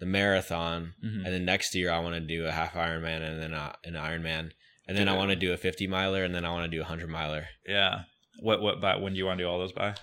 the 0.00 0.06
marathon, 0.06 0.94
Mhm. 1.04 1.24
and 1.24 1.26
then 1.26 1.44
next 1.44 1.74
year 1.74 1.90
I 1.90 1.98
want 2.00 2.14
to 2.14 2.20
do 2.20 2.46
a 2.46 2.52
half 2.52 2.74
Ironman 2.74 3.22
and 3.22 3.40
then 3.42 3.52
a, 3.54 3.74
an 3.84 3.94
Ironman, 3.94 4.50
and 4.88 4.96
then 4.96 5.08
I 5.08 5.14
want 5.16 5.30
to 5.30 5.36
do 5.36 5.52
a 5.52 5.56
50 5.56 5.86
miler, 5.86 6.22
and 6.24 6.34
then 6.34 6.44
I 6.44 6.50
want 6.50 6.64
to 6.70 6.76
do 6.76 6.80
a 6.80 6.84
100 6.84 7.08
miler. 7.08 7.46
Yeah. 7.66 8.00
What 8.40 8.60
what 8.60 8.80
by 8.80 8.96
when 8.96 9.12
do 9.14 9.18
you 9.18 9.26
want 9.26 9.38
to 9.38 9.44
do 9.44 9.48
all 9.48 9.58
those 9.58 9.72
by? 9.72 9.94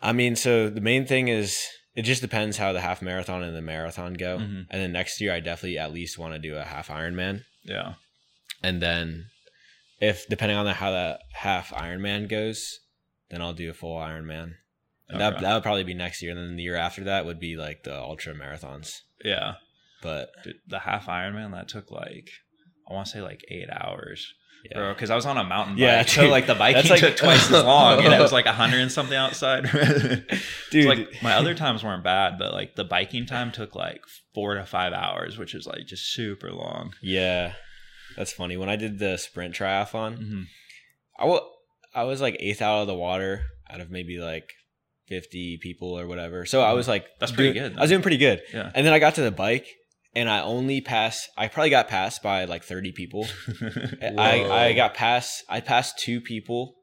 I 0.00 0.12
mean, 0.12 0.36
so 0.36 0.68
the 0.70 0.80
main 0.80 1.04
thing 1.06 1.28
is 1.28 1.66
it 1.94 2.02
just 2.02 2.22
depends 2.22 2.56
how 2.56 2.72
the 2.72 2.80
half 2.80 3.02
marathon 3.02 3.42
and 3.42 3.56
the 3.56 3.60
marathon 3.62 4.14
go, 4.14 4.38
Mhm. 4.38 4.66
and 4.70 4.80
then 4.82 4.92
next 4.92 5.20
year 5.20 5.32
I 5.32 5.40
definitely 5.40 5.78
at 5.78 5.92
least 5.92 6.18
want 6.18 6.34
to 6.34 6.38
do 6.38 6.56
a 6.56 6.64
half 6.64 6.88
Ironman. 6.88 7.44
Yeah. 7.62 7.94
and 8.62 8.80
then 8.82 9.26
if 10.00 10.26
depending 10.28 10.56
on 10.56 10.64
the, 10.66 10.74
how 10.74 10.90
that 10.92 11.20
half 11.32 11.70
Ironman 11.70 12.28
goes, 12.28 12.80
then 13.30 13.40
I'll 13.42 13.52
do 13.54 13.70
a 13.70 13.74
full 13.74 13.98
Ironman. 13.98 14.54
And 15.08 15.20
that 15.20 15.40
that 15.40 15.54
would 15.54 15.62
probably 15.62 15.84
be 15.84 15.94
next 15.94 16.22
year, 16.22 16.30
and 16.30 16.38
then 16.40 16.56
the 16.56 16.62
year 16.62 16.76
after 16.76 17.04
that 17.04 17.24
would 17.26 17.40
be 17.40 17.56
like 17.56 17.82
the 17.82 17.98
ultra 17.98 18.32
marathons. 18.34 19.00
Yeah. 19.24 19.56
But 20.02 20.30
Dude, 20.44 20.60
the 20.66 20.78
half 20.80 21.06
Ironman 21.06 21.52
that 21.52 21.68
took 21.68 21.90
like 21.90 22.30
I 22.88 22.92
want 22.94 23.06
to 23.06 23.12
say 23.12 23.20
like 23.20 23.44
eight 23.50 23.68
hours, 23.70 24.34
bro. 24.74 24.92
Because 24.94 25.10
I 25.10 25.16
was 25.16 25.26
on 25.26 25.36
a 25.38 25.44
mountain 25.44 25.74
bike, 25.74 25.80
Yeah, 25.82 26.04
so 26.04 26.28
like 26.28 26.46
the 26.46 26.54
biking 26.54 26.90
like- 26.90 27.00
took 27.00 27.16
twice 27.16 27.50
as 27.50 27.64
long, 27.64 28.04
and 28.04 28.12
it 28.14 28.20
was 28.20 28.32
like 28.32 28.46
a 28.46 28.52
hundred 28.52 28.80
and 28.80 28.92
something 28.92 29.16
outside. 29.16 29.64
Dude, 30.70 30.86
like 30.86 31.22
my 31.22 31.34
other 31.34 31.54
times 31.54 31.82
weren't 31.84 32.04
bad, 32.04 32.38
but 32.38 32.52
like 32.52 32.76
the 32.76 32.84
biking 32.84 33.26
time 33.26 33.52
took 33.52 33.74
like 33.74 34.02
four 34.34 34.54
to 34.54 34.64
five 34.64 34.92
hours, 34.92 35.38
which 35.38 35.54
is 35.54 35.66
like 35.66 35.86
just 35.86 36.12
super 36.12 36.50
long. 36.52 36.92
yeah, 37.02 37.54
that's 38.16 38.32
funny. 38.32 38.56
When 38.56 38.68
I 38.68 38.76
did 38.76 38.98
the 38.98 39.16
sprint 39.16 39.54
triathlon, 39.54 40.16
hmm 40.18 40.42
I 41.18 41.26
wa- 41.26 41.46
I 41.94 42.04
was 42.04 42.20
like 42.20 42.36
eighth 42.40 42.62
out 42.62 42.80
of 42.82 42.86
the 42.86 42.94
water 42.94 43.42
out 43.68 43.80
of 43.80 43.90
maybe 43.90 44.18
like 44.18 44.52
fifty 45.06 45.58
people 45.60 45.98
or 45.98 46.06
whatever. 46.06 46.46
So 46.46 46.62
I 46.62 46.72
was 46.72 46.86
like, 46.88 47.02
Mm-hmm. 47.04 47.16
That's 47.20 47.32
pretty 47.32 47.52
doing- 47.52 47.70
good, 47.72 47.78
I 47.78 47.82
was 47.82 47.90
doing 47.90 48.02
pretty 48.02 48.16
good. 48.16 48.42
Yeah. 48.54 48.70
And 48.74 48.86
then 48.86 48.92
I 48.92 48.98
got 49.00 49.16
to 49.16 49.22
the 49.22 49.30
bike, 49.30 49.66
and 50.14 50.28
I 50.28 50.40
only 50.42 50.80
passed. 50.80 51.28
I 51.36 51.48
probably 51.48 51.70
got 51.70 51.88
passed 51.88 52.22
by 52.22 52.44
like 52.44 52.64
thirty 52.64 52.92
people. 52.92 53.26
I, 54.18 54.44
I 54.44 54.72
got 54.72 54.94
past 54.94 55.44
I 55.48 55.60
passed 55.60 55.98
two 55.98 56.20
people 56.20 56.76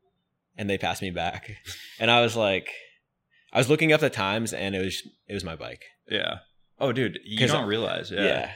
and 0.58 0.70
they 0.70 0.78
passed 0.78 1.02
me 1.02 1.12
back. 1.12 1.52
And 2.00 2.12
I 2.12 2.22
was 2.22 2.36
like 2.36 2.70
I 3.52 3.58
was 3.58 3.70
looking 3.70 3.92
up 3.92 4.02
the 4.02 4.10
times 4.10 4.54
and 4.54 4.76
it 4.76 4.80
was 4.84 5.02
it 5.28 5.34
was 5.34 5.44
my 5.44 5.56
bike. 5.56 5.84
yeah. 6.10 6.40
Oh, 6.80 6.92
dude, 6.92 7.18
you 7.26 7.48
don't 7.48 7.66
realize, 7.68 8.12
Yeah. 8.12 8.22
yeah. 8.24 8.52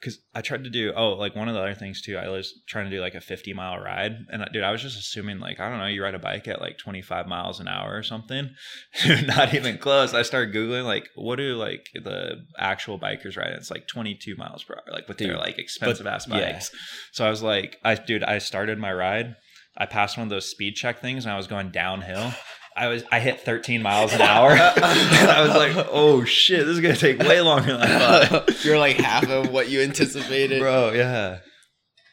Because 0.00 0.18
I 0.34 0.42
tried 0.42 0.62
to 0.64 0.70
do 0.70 0.92
oh 0.96 1.10
like 1.14 1.34
one 1.34 1.48
of 1.48 1.54
the 1.54 1.60
other 1.60 1.74
things 1.74 2.00
too. 2.00 2.16
I 2.16 2.28
was 2.28 2.52
trying 2.68 2.88
to 2.88 2.96
do 2.96 3.00
like 3.00 3.14
a 3.14 3.20
fifty 3.20 3.52
mile 3.52 3.78
ride, 3.78 4.12
and 4.30 4.42
I- 4.42 4.48
dude, 4.52 4.62
I 4.62 4.70
was 4.70 4.82
just 4.82 4.98
assuming 4.98 5.40
like 5.40 5.58
I 5.58 5.68
don't 5.68 5.78
know, 5.78 5.86
you 5.86 6.02
ride 6.02 6.14
a 6.14 6.18
bike 6.20 6.46
at 6.46 6.60
like 6.60 6.78
twenty 6.78 7.02
five 7.02 7.26
miles 7.26 7.58
an 7.60 7.68
hour 7.68 7.96
or 7.96 8.02
something. 8.02 8.50
Not 9.26 9.54
even 9.54 9.78
close. 9.78 10.14
I 10.14 10.22
started 10.22 10.54
googling 10.54 10.84
like 10.84 11.08
what 11.16 11.36
do 11.36 11.54
like 11.56 11.86
the 11.94 12.44
actual 12.58 12.98
bikers 12.98 13.36
ride? 13.36 13.52
It's 13.54 13.70
like 13.70 13.88
twenty 13.88 14.14
two 14.14 14.36
miles 14.36 14.62
per 14.62 14.74
hour, 14.74 14.92
like 14.92 15.08
with 15.08 15.18
their 15.18 15.32
Dude, 15.32 15.38
like 15.38 15.58
expensive 15.58 16.06
ass 16.06 16.26
yeah. 16.28 16.52
bikes. 16.52 16.70
So 17.12 17.26
I 17.26 17.30
was 17.30 17.42
like, 17.42 17.78
I 17.84 17.94
dude, 17.96 18.22
I 18.22 18.38
started 18.38 18.78
my 18.78 18.92
ride. 18.92 19.34
I 19.76 19.86
passed 19.86 20.16
one 20.16 20.26
of 20.26 20.30
those 20.30 20.50
speed 20.50 20.74
check 20.74 21.00
things, 21.00 21.24
and 21.24 21.32
I 21.32 21.36
was 21.36 21.46
going 21.46 21.70
downhill. 21.70 22.32
I 22.78 22.86
was 22.88 23.02
I 23.10 23.20
hit 23.20 23.40
13 23.40 23.82
miles 23.82 24.12
an 24.12 24.20
hour. 24.20 24.50
and 24.52 25.30
I 25.30 25.42
was 25.42 25.54
like, 25.54 25.86
oh 25.90 26.24
shit, 26.24 26.60
this 26.66 26.76
is 26.76 26.80
gonna 26.80 26.96
take 26.96 27.18
way 27.18 27.40
longer 27.40 27.72
than 27.76 27.82
I 27.82 28.24
thought. 28.26 28.64
You're 28.64 28.78
like 28.78 28.96
half 28.96 29.28
of 29.28 29.50
what 29.50 29.68
you 29.68 29.80
anticipated. 29.82 30.60
Bro, 30.60 30.92
yeah. 30.92 31.38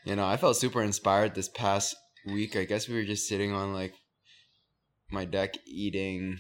You 0.06 0.16
know, 0.16 0.26
I 0.26 0.38
felt 0.38 0.58
super 0.58 0.82
inspired 0.82 1.36
this 1.36 1.50
past 1.50 1.96
week. 2.28 2.56
I 2.56 2.66
guess 2.66 2.88
we 2.88 2.96
were 2.96 3.04
just 3.06 3.28
sitting 3.28 3.52
on 3.54 3.74
like 3.74 3.94
my 5.12 5.26
deck 5.26 5.54
eating 5.68 6.38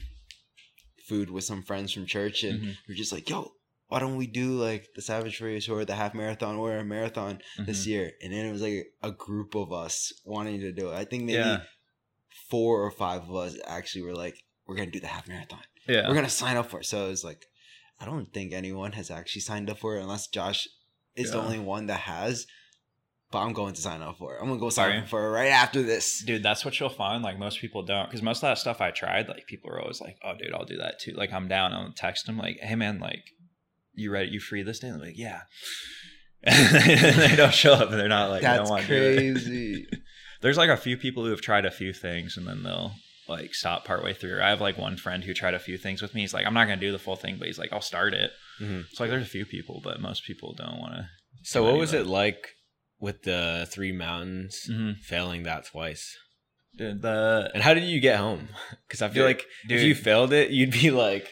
food 1.07 1.29
with 1.29 1.43
some 1.43 1.61
friends 1.63 1.91
from 1.93 2.05
church, 2.05 2.43
and 2.43 2.59
Mhm. 2.61 2.75
we 2.87 2.93
are 2.93 2.97
just 2.97 3.11
like, 3.11 3.29
"Yo, 3.29 3.51
why 3.87 3.99
don't 3.99 4.17
we 4.17 4.25
do 4.27 4.59
like 4.59 4.87
the 4.95 5.01
Savage 5.01 5.39
Race 5.39 5.69
or 5.69 5.85
the 5.85 5.93
half 5.95 6.15
marathon 6.15 6.55
or 6.55 6.75
a 6.77 6.83
marathon 6.83 7.39
this 7.59 7.83
Mhm. 7.83 7.87
year? 7.87 8.11
And 8.21 8.33
then 8.33 8.45
it 8.47 8.51
was 8.51 8.61
like 8.63 8.87
a 9.03 9.11
group 9.11 9.53
of 9.55 9.71
us 9.71 10.11
wanting 10.25 10.61
to 10.61 10.71
do 10.71 10.89
it. 10.91 10.95
I 10.95 11.05
think 11.05 11.23
maybe 11.25 11.37
Yeah. 11.39 11.61
Four 12.55 12.81
or 12.83 12.91
five 12.91 13.21
of 13.23 13.35
us 13.35 13.57
actually 13.65 14.03
were 14.03 14.15
like, 14.15 14.37
we're 14.65 14.75
gonna 14.75 14.91
do 14.91 14.99
the 15.01 15.07
half 15.07 15.27
marathon. 15.27 15.59
Yeah. 15.87 16.07
We're 16.07 16.15
gonna 16.15 16.29
sign 16.29 16.55
up 16.57 16.69
for 16.69 16.79
it. 16.79 16.85
So 16.85 17.05
it 17.07 17.09
was 17.09 17.23
like, 17.23 17.45
I 17.99 18.05
don't 18.05 18.31
think 18.33 18.53
anyone 18.53 18.93
has 18.93 19.11
actually 19.11 19.41
signed 19.41 19.69
up 19.69 19.79
for 19.79 19.97
it 19.97 20.01
unless 20.01 20.27
Josh 20.27 20.67
is 21.15 21.31
the 21.31 21.41
only 21.41 21.59
one 21.59 21.87
that 21.87 22.01
has. 22.01 22.45
But 23.31 23.39
I'm 23.39 23.53
going 23.53 23.73
to 23.73 23.81
sign 23.81 24.01
up 24.01 24.17
for 24.17 24.35
it. 24.35 24.39
I'm 24.41 24.47
gonna 24.47 24.59
go 24.59 24.69
sign 24.69 24.99
up 24.99 25.09
for 25.09 25.25
it 25.25 25.31
right 25.31 25.49
after 25.49 25.81
this. 25.83 26.23
Dude, 26.23 26.43
that's 26.43 26.63
what 26.63 26.79
you'll 26.79 26.89
find. 26.89 27.23
Like 27.23 27.39
most 27.39 27.59
people 27.59 27.83
don't, 27.83 28.07
because 28.07 28.21
most 28.21 28.37
of 28.37 28.49
that 28.49 28.57
stuff 28.59 28.79
I 28.81 28.91
tried, 28.91 29.27
like 29.27 29.47
people 29.47 29.71
are 29.71 29.81
always 29.81 29.99
like, 29.99 30.17
"Oh, 30.23 30.33
dude, 30.37 30.53
I'll 30.53 30.65
do 30.65 30.77
that 30.77 30.99
too." 30.99 31.13
Like 31.13 31.33
I'm 31.33 31.47
down. 31.47 31.73
I'll 31.73 31.91
text 31.91 32.27
them 32.27 32.37
like, 32.37 32.57
"Hey, 32.61 32.75
man, 32.75 32.99
like, 32.99 33.23
you 33.93 34.11
ready? 34.11 34.29
You 34.31 34.39
free 34.39 34.63
this 34.63 34.79
day?" 34.79 34.87
And 34.89 34.99
they're 34.99 35.07
like, 35.07 35.17
"Yeah." 35.17 35.41
And 36.43 36.75
they 37.31 37.35
don't 37.35 37.53
show 37.53 37.73
up. 37.73 37.89
and 37.89 37.99
They're 37.99 38.07
not 38.07 38.29
like, 38.29 38.43
That's 38.43 38.59
don't 38.59 38.69
want 38.69 38.85
to 38.85 38.87
do 38.87 39.03
it. 39.03 39.15
crazy. 39.17 39.87
There's 40.45 40.57
like 40.57 40.69
a 40.69 40.77
few 40.77 40.95
people 40.95 41.23
who 41.25 41.31
have 41.31 41.41
tried 41.41 41.65
a 41.65 41.71
few 41.71 41.91
things 41.91 42.37
and 42.37 42.45
then 42.47 42.61
they'll 42.63 42.93
like 43.27 43.55
stop 43.55 43.83
partway 43.83 44.13
through. 44.13 44.39
I 44.41 44.49
have 44.49 44.61
like 44.61 44.77
one 44.77 44.95
friend 44.97 45.23
who 45.23 45.33
tried 45.33 45.55
a 45.55 45.59
few 45.59 45.77
things 45.77 46.01
with 46.03 46.13
me. 46.13 46.21
He's 46.21 46.33
like, 46.35 46.45
I'm 46.45 46.53
not 46.53 46.65
gonna 46.67 46.79
do 46.79 46.91
the 46.91 46.99
full 46.99 47.15
thing, 47.15 47.37
but 47.39 47.47
he's 47.47 47.57
like, 47.57 47.73
I'll 47.73 47.81
start 47.81 48.13
it. 48.13 48.31
Mhm. 48.61 48.83
It's 48.91 48.99
like 48.99 49.09
there's 49.09 49.23
a 49.25 49.37
few 49.37 49.45
people, 49.45 49.81
but 49.83 49.99
most 49.99 50.23
people 50.25 50.53
don't 50.55 50.79
want 50.79 50.93
to. 50.93 51.07
So 51.43 51.63
what 51.63 51.77
was 51.77 51.93
it 51.93 52.05
like 52.05 52.49
with 52.99 53.23
the 53.23 53.67
three 53.71 53.91
mountains 53.91 54.67
Mm-hmm. 54.69 55.01
failing 55.01 55.43
that 55.43 55.65
twice? 55.65 56.15
Dude, 56.77 57.01
the 57.01 57.49
And 57.53 57.63
how 57.63 57.73
did 57.73 57.83
you 57.85 57.99
get 57.99 58.17
home? 58.19 58.49
Because 58.87 59.01
I 59.01 59.07
feel 59.09 59.27
Dude, 59.27 59.37
like 59.37 59.45
if 59.69 59.81
you 59.81 59.95
failed 59.95 60.31
it, 60.33 60.51
you'd 60.51 60.71
be 60.71 60.91
like 60.91 61.27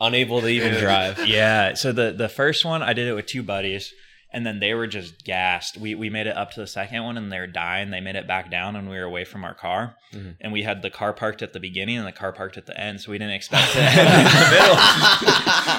unable 0.00 0.40
to 0.40 0.48
even 0.48 0.72
Dude. 0.72 0.80
drive. 0.80 1.26
yeah. 1.26 1.74
So 1.74 1.92
the 1.92 2.12
the 2.12 2.28
first 2.28 2.64
one 2.64 2.82
I 2.82 2.92
did 2.94 3.06
it 3.06 3.12
with 3.14 3.26
two 3.26 3.42
buddies, 3.44 3.92
and 4.36 4.44
then 4.46 4.60
they 4.60 4.74
were 4.74 4.86
just 4.86 5.24
gassed. 5.24 5.78
We 5.78 5.94
we 5.94 6.10
made 6.10 6.26
it 6.26 6.36
up 6.36 6.50
to 6.52 6.60
the 6.60 6.66
second 6.66 7.02
one, 7.02 7.16
and 7.16 7.32
they're 7.32 7.46
dying. 7.46 7.90
They 7.90 8.00
made 8.02 8.16
it 8.16 8.28
back 8.28 8.50
down, 8.50 8.76
and 8.76 8.86
we 8.90 8.96
were 8.96 9.02
away 9.04 9.24
from 9.24 9.42
our 9.44 9.54
car, 9.54 9.96
Mhm. 10.14 10.36
and 10.42 10.52
we 10.52 10.62
had 10.62 10.82
the 10.82 10.90
car 10.90 11.14
parked 11.14 11.40
at 11.40 11.54
the 11.54 11.58
beginning 11.60 11.96
and 11.96 12.06
the 12.06 12.12
car 12.12 12.32
parked 12.32 12.58
at 12.58 12.66
the 12.66 12.78
end, 12.78 13.00
so 13.00 13.10
we 13.10 13.16
didn't 13.18 13.32
expect 13.40 13.74
it 13.74 13.78
in 13.78 13.96
the 14.04 14.48
middle. 14.50 14.76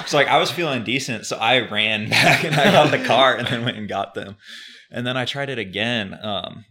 so 0.07 0.17
like 0.17 0.27
I 0.27 0.37
was 0.39 0.49
feeling 0.49 0.83
decent, 0.83 1.27
so 1.27 1.37
I 1.37 1.59
ran 1.59 2.09
back 2.17 2.43
and 2.43 2.55
I 2.55 2.71
got 2.71 2.89
the 2.89 3.05
car, 3.05 3.35
and 3.35 3.47
then 3.47 3.63
went 3.63 3.77
and 3.77 3.87
got 3.87 4.15
them, 4.15 4.37
and 4.91 5.05
then 5.05 5.15
I 5.17 5.25
tried 5.25 5.49
it 5.51 5.59
again. 5.59 6.17
Um, 6.21 6.65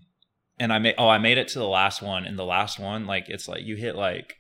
and 0.59 0.72
I 0.72 0.78
made 0.80 0.97
oh 0.99 1.09
I 1.09 1.18
made 1.18 1.39
it 1.39 1.49
to 1.49 1.59
the 1.61 1.68
last 1.68 2.03
one, 2.03 2.24
and 2.26 2.37
the 2.39 2.45
last 2.45 2.80
one 2.80 3.07
like 3.07 3.28
it's 3.28 3.47
like 3.47 3.62
you 3.64 3.76
hit 3.76 3.95
like 3.95 4.34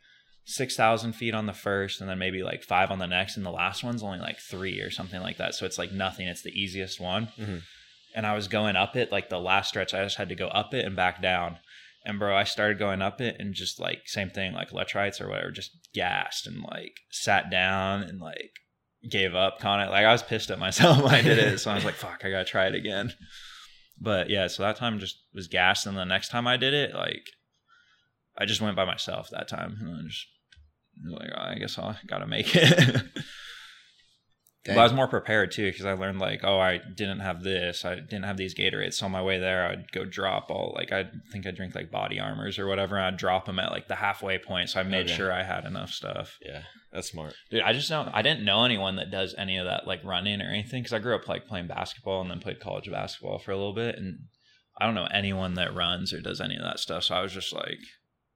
six 0.48 0.76
thousand 0.76 1.12
feet 1.14 1.34
on 1.34 1.46
the 1.46 1.52
first, 1.52 2.00
and 2.00 2.08
then 2.08 2.18
maybe 2.18 2.42
like 2.42 2.62
five 2.62 2.90
on 2.90 2.98
the 2.98 3.06
next, 3.06 3.36
and 3.36 3.44
the 3.44 3.50
last 3.50 3.82
one's 3.84 4.02
only 4.02 4.20
like 4.20 4.38
three 4.38 4.80
or 4.80 4.90
something 4.90 5.20
like 5.20 5.36
that. 5.38 5.54
So 5.54 5.66
it's 5.66 5.76
like 5.76 5.92
nothing. 5.92 6.28
It's 6.28 6.42
the 6.42 6.58
easiest 6.58 7.00
one. 7.00 7.28
Mhm. 7.38 7.62
And 8.14 8.26
I 8.26 8.34
was 8.34 8.48
going 8.48 8.76
up 8.76 8.96
it 8.96 9.12
like 9.12 9.28
the 9.28 9.40
last 9.40 9.68
stretch. 9.68 9.92
I 9.92 10.02
just 10.02 10.16
had 10.16 10.30
to 10.30 10.34
go 10.34 10.48
up 10.48 10.72
it 10.72 10.86
and 10.86 10.96
back 10.96 11.20
down. 11.20 11.58
And 12.04 12.18
bro, 12.20 12.34
I 12.36 12.44
started 12.44 12.78
going 12.78 13.02
up 13.02 13.20
it 13.20 13.36
and 13.40 13.52
just 13.52 13.80
like 13.80 14.02
same 14.06 14.30
thing, 14.30 14.52
like 14.54 14.70
electrolytes 14.70 15.20
or 15.20 15.28
whatever, 15.28 15.50
just 15.50 15.72
gassed 15.92 16.46
and 16.46 16.62
like 16.62 16.94
sat 17.10 17.50
down 17.50 18.02
and 18.02 18.20
like 18.20 18.52
gave 19.10 19.34
up 19.34 19.62
on 19.64 19.80
it. 19.80 19.90
Like 19.90 20.06
I 20.06 20.12
was 20.12 20.22
pissed 20.22 20.50
at 20.50 20.58
myself 20.60 20.98
when 21.02 21.12
I 21.14 21.22
did 21.22 21.38
it. 21.38 21.58
So 21.58 21.70
I 21.70 21.74
was 21.74 21.84
like, 21.84 21.94
fuck, 21.94 22.22
I 22.24 22.30
gotta 22.30 22.44
try 22.44 22.66
it 22.68 22.74
again. 22.76 23.12
But 24.00 24.30
yeah, 24.30 24.46
so 24.46 24.62
that 24.62 24.76
time 24.76 25.00
just 25.00 25.16
was 25.34 25.48
gassed. 25.48 25.86
And 25.86 25.96
the 25.96 26.04
next 26.04 26.28
time 26.28 26.46
I 26.46 26.56
did 26.56 26.72
it, 26.72 26.94
like 26.94 27.26
I 28.38 28.44
just 28.44 28.60
went 28.60 28.76
by 28.76 28.84
myself 28.84 29.28
that 29.30 29.48
time. 29.48 29.76
And 29.80 30.08
just 30.08 30.26
like 31.04 31.30
"Oh, 31.36 31.40
I 31.42 31.54
guess 31.56 31.78
I 31.78 31.96
gotta 32.06 32.26
make 32.26 32.54
it. 32.56 33.02
But 34.68 34.78
I 34.78 34.82
was 34.82 34.92
more 34.92 35.06
prepared 35.06 35.52
too 35.52 35.70
because 35.70 35.86
I 35.86 35.92
learned 35.92 36.18
like, 36.18 36.40
oh, 36.42 36.58
I 36.58 36.78
didn't 36.78 37.20
have 37.20 37.44
this, 37.44 37.84
I 37.84 37.94
didn't 37.94 38.24
have 38.24 38.36
these 38.36 38.52
Gatorades. 38.52 38.94
So 38.94 39.06
on 39.06 39.12
my 39.12 39.22
way 39.22 39.38
there, 39.38 39.64
I'd 39.68 39.92
go 39.92 40.04
drop 40.04 40.50
all 40.50 40.72
like 40.76 40.90
I 40.90 41.04
think 41.30 41.46
I 41.46 41.52
drink 41.52 41.76
like 41.76 41.92
BodyArmors 41.92 42.58
or 42.58 42.66
whatever. 42.66 42.96
And 42.96 43.06
I'd 43.06 43.16
drop 43.16 43.44
them 43.46 43.60
at 43.60 43.70
like 43.70 43.86
the 43.86 43.94
halfway 43.94 44.38
point, 44.38 44.70
so 44.70 44.80
I 44.80 44.82
made 44.82 45.06
Okay. 45.06 45.14
sure 45.14 45.32
I 45.32 45.44
had 45.44 45.64
enough 45.66 45.90
stuff. 45.90 46.36
Yeah, 46.44 46.62
that's 46.92 47.08
smart. 47.08 47.34
Dude, 47.48 47.62
I 47.62 47.72
just 47.74 47.88
don't. 47.88 48.08
I 48.08 48.22
didn't 48.22 48.44
know 48.44 48.64
anyone 48.64 48.96
that 48.96 49.12
does 49.12 49.36
any 49.38 49.56
of 49.56 49.66
that 49.66 49.86
like 49.86 50.02
running 50.02 50.40
or 50.40 50.48
anything 50.50 50.82
because 50.82 50.92
I 50.92 50.98
grew 50.98 51.14
up 51.14 51.28
like 51.28 51.46
playing 51.46 51.68
basketball 51.68 52.20
and 52.22 52.28
then 52.30 52.40
played 52.40 52.58
college 52.58 52.90
basketball 52.90 53.38
for 53.38 53.52
a 53.52 53.56
little 53.56 53.72
bit, 53.74 53.94
and 53.96 54.18
I 54.80 54.86
don't 54.86 54.96
know 54.96 55.06
anyone 55.14 55.54
that 55.54 55.76
runs 55.76 56.12
or 56.12 56.20
does 56.20 56.40
any 56.40 56.56
of 56.56 56.62
that 56.62 56.80
stuff. 56.80 57.04
So 57.04 57.14
I 57.14 57.22
was 57.22 57.32
just 57.32 57.52
like, 57.54 57.78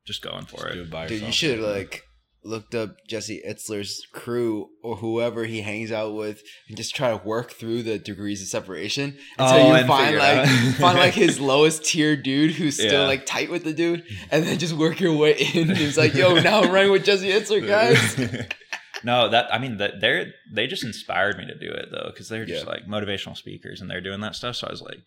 just 0.06 0.22
going 0.22 0.44
for 0.46 0.58
Just 0.58 0.74
do 0.74 0.80
it. 0.82 0.84
it 0.84 0.90
by 0.92 1.06
Dude, 1.08 1.22
you 1.22 1.32
should 1.32 1.58
have 1.58 1.68
like 1.68 2.04
looked 2.42 2.74
up 2.74 2.96
Jesse 3.06 3.42
Itzler's 3.46 4.06
crew 4.12 4.70
or 4.82 4.96
whoever 4.96 5.44
he 5.44 5.60
hangs 5.60 5.92
out 5.92 6.14
with 6.14 6.42
and 6.68 6.76
just 6.76 6.94
try 6.94 7.10
to 7.10 7.22
work 7.24 7.52
through 7.52 7.82
the 7.82 7.98
degrees 7.98 8.40
of 8.40 8.48
separation 8.48 9.16
until 9.38 9.56
Oh, 9.58 9.68
you 9.68 9.74
and 9.74 9.86
find 9.86 10.16
like 10.16 10.48
find 10.76 10.98
like 10.98 11.14
his 11.26 11.38
lowest 11.38 11.84
tier 11.84 12.16
dude 12.16 12.52
who's 12.52 12.76
still 12.76 13.02
Yeah. 13.02 13.06
like 13.06 13.26
tight 13.26 13.50
with 13.50 13.64
the 13.64 13.74
dude 13.74 14.04
and 14.30 14.44
then 14.44 14.58
just 14.58 14.72
work 14.74 15.00
your 15.00 15.14
way 15.14 15.32
in. 15.32 15.70
It's 15.70 15.98
like, 15.98 16.14
yo, 16.14 16.34
now 16.40 16.62
I'm 16.62 16.70
running 16.72 16.92
with 16.92 17.04
Jesse 17.04 17.28
Itzler, 17.28 17.66
guys. 17.66 18.46
no, 19.04 19.28
that 19.28 19.52
I 19.52 19.58
mean 19.58 19.76
that 19.76 20.00
they're 20.00 20.32
they 20.50 20.66
just 20.66 20.82
inspired 20.84 21.36
me 21.36 21.46
to 21.46 21.54
do 21.58 21.70
it 21.70 21.90
though 21.90 22.10
because 22.10 22.28
they're 22.30 22.46
just 22.46 22.64
Yeah. 22.64 22.70
like 22.70 22.86
motivational 22.86 23.36
speakers 23.36 23.80
and 23.82 23.90
they're 23.90 24.00
doing 24.00 24.20
that 24.20 24.34
stuff. 24.34 24.56
So 24.56 24.66
I 24.66 24.70
was 24.70 24.80
like, 24.82 25.00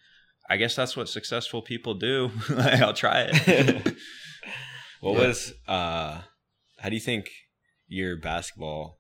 I 0.50 0.58
guess 0.58 0.76
that's 0.76 0.96
what 0.96 1.10
successful 1.10 1.62
people 1.64 1.96
do. 1.96 2.30
like, 2.50 2.80
I'll 2.82 2.94
try 2.94 3.28
it. 3.32 3.96
What 5.02 5.14
Yeah. 5.20 5.28
was 5.28 5.54
uh 5.68 6.22
how 6.84 6.90
do 6.90 6.96
you 6.96 7.02
think 7.02 7.30
your 7.88 8.18
basketball 8.18 9.00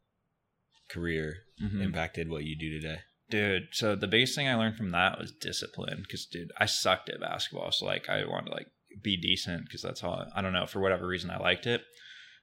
career 0.89 1.43
Mhm. 1.61 1.81
impacted 1.81 2.29
what 2.29 2.43
you 2.45 2.55
do 2.57 2.69
today? 2.79 2.99
dude 3.29 3.67
so 3.71 3.95
the 3.95 4.05
biggest 4.07 4.35
thing 4.35 4.47
i 4.47 4.53
learned 4.53 4.75
from 4.75 4.91
that 4.91 5.17
was 5.17 5.31
discipline 5.31 5.99
because 6.03 6.25
dude 6.25 6.51
i 6.57 6.65
sucked 6.65 7.09
at 7.09 7.19
basketball 7.21 7.71
so 7.71 7.85
like 7.85 8.07
i 8.09 8.23
wanted 8.25 8.47
to 8.49 8.51
like 8.53 8.67
be 9.01 9.15
decent 9.17 9.63
because 9.65 9.81
that's 9.81 10.03
all 10.03 10.25
i 10.35 10.41
don't 10.41 10.53
know 10.53 10.65
for 10.67 10.81
whatever 10.81 11.07
reason 11.07 11.31
i 11.31 11.37
liked 11.37 11.65
it 11.65 11.81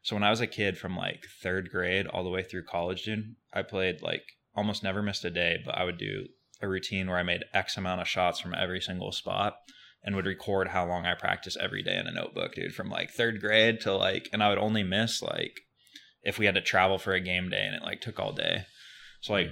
so 0.03 0.17
when 0.17 0.25
i 0.25 0.31
was 0.31 0.41
a 0.41 0.47
kid 0.47 0.79
from 0.79 0.97
like 0.97 1.23
third 1.43 1.69
grade 1.71 2.07
all 2.07 2.25
the 2.25 2.31
way 2.31 2.43
through 2.43 2.65
college 2.65 3.03
dude 3.05 3.37
i 3.53 3.63
played 3.63 4.01
like 4.03 4.23
almost 4.57 4.83
never 4.83 5.03
missed 5.03 5.25
a 5.25 5.31
day 5.31 5.59
but 5.65 5.77
i 5.77 5.85
would 5.85 5.99
do 5.99 6.27
a 6.63 6.67
routine 6.69 7.07
where 7.09 7.19
i 7.19 7.23
made 7.23 7.45
x 7.53 7.77
amount 7.77 8.01
of 8.01 8.09
shots 8.09 8.41
from 8.41 8.55
every 8.55 8.81
single 8.81 9.13
spot 9.13 9.59
and 10.03 10.17
would 10.17 10.27
record 10.27 10.69
how 10.69 10.87
long 10.87 11.07
i 11.07 11.15
practice 11.15 11.57
every 11.61 11.83
day 11.83 11.97
in 11.97 12.07
a 12.07 12.13
notebook 12.13 12.55
dude 12.55 12.75
from 12.75 12.89
like 12.89 13.11
third 13.11 13.41
grade 13.41 13.81
to 13.81 13.95
like 13.95 14.29
and 14.33 14.43
i 14.43 14.49
would 14.49 14.59
only 14.59 14.83
miss 14.83 15.23
like 15.23 15.61
if 16.23 16.39
we 16.39 16.47
had 16.47 16.55
to 16.55 16.61
travel 16.61 16.99
for 16.99 17.13
a 17.13 17.21
game 17.21 17.49
day 17.49 17.65
and 17.65 17.75
it 17.75 17.83
like 17.83 18.01
took 18.01 18.19
all 18.19 18.33
day 18.33 18.65
so 19.21 19.33
like 19.33 19.49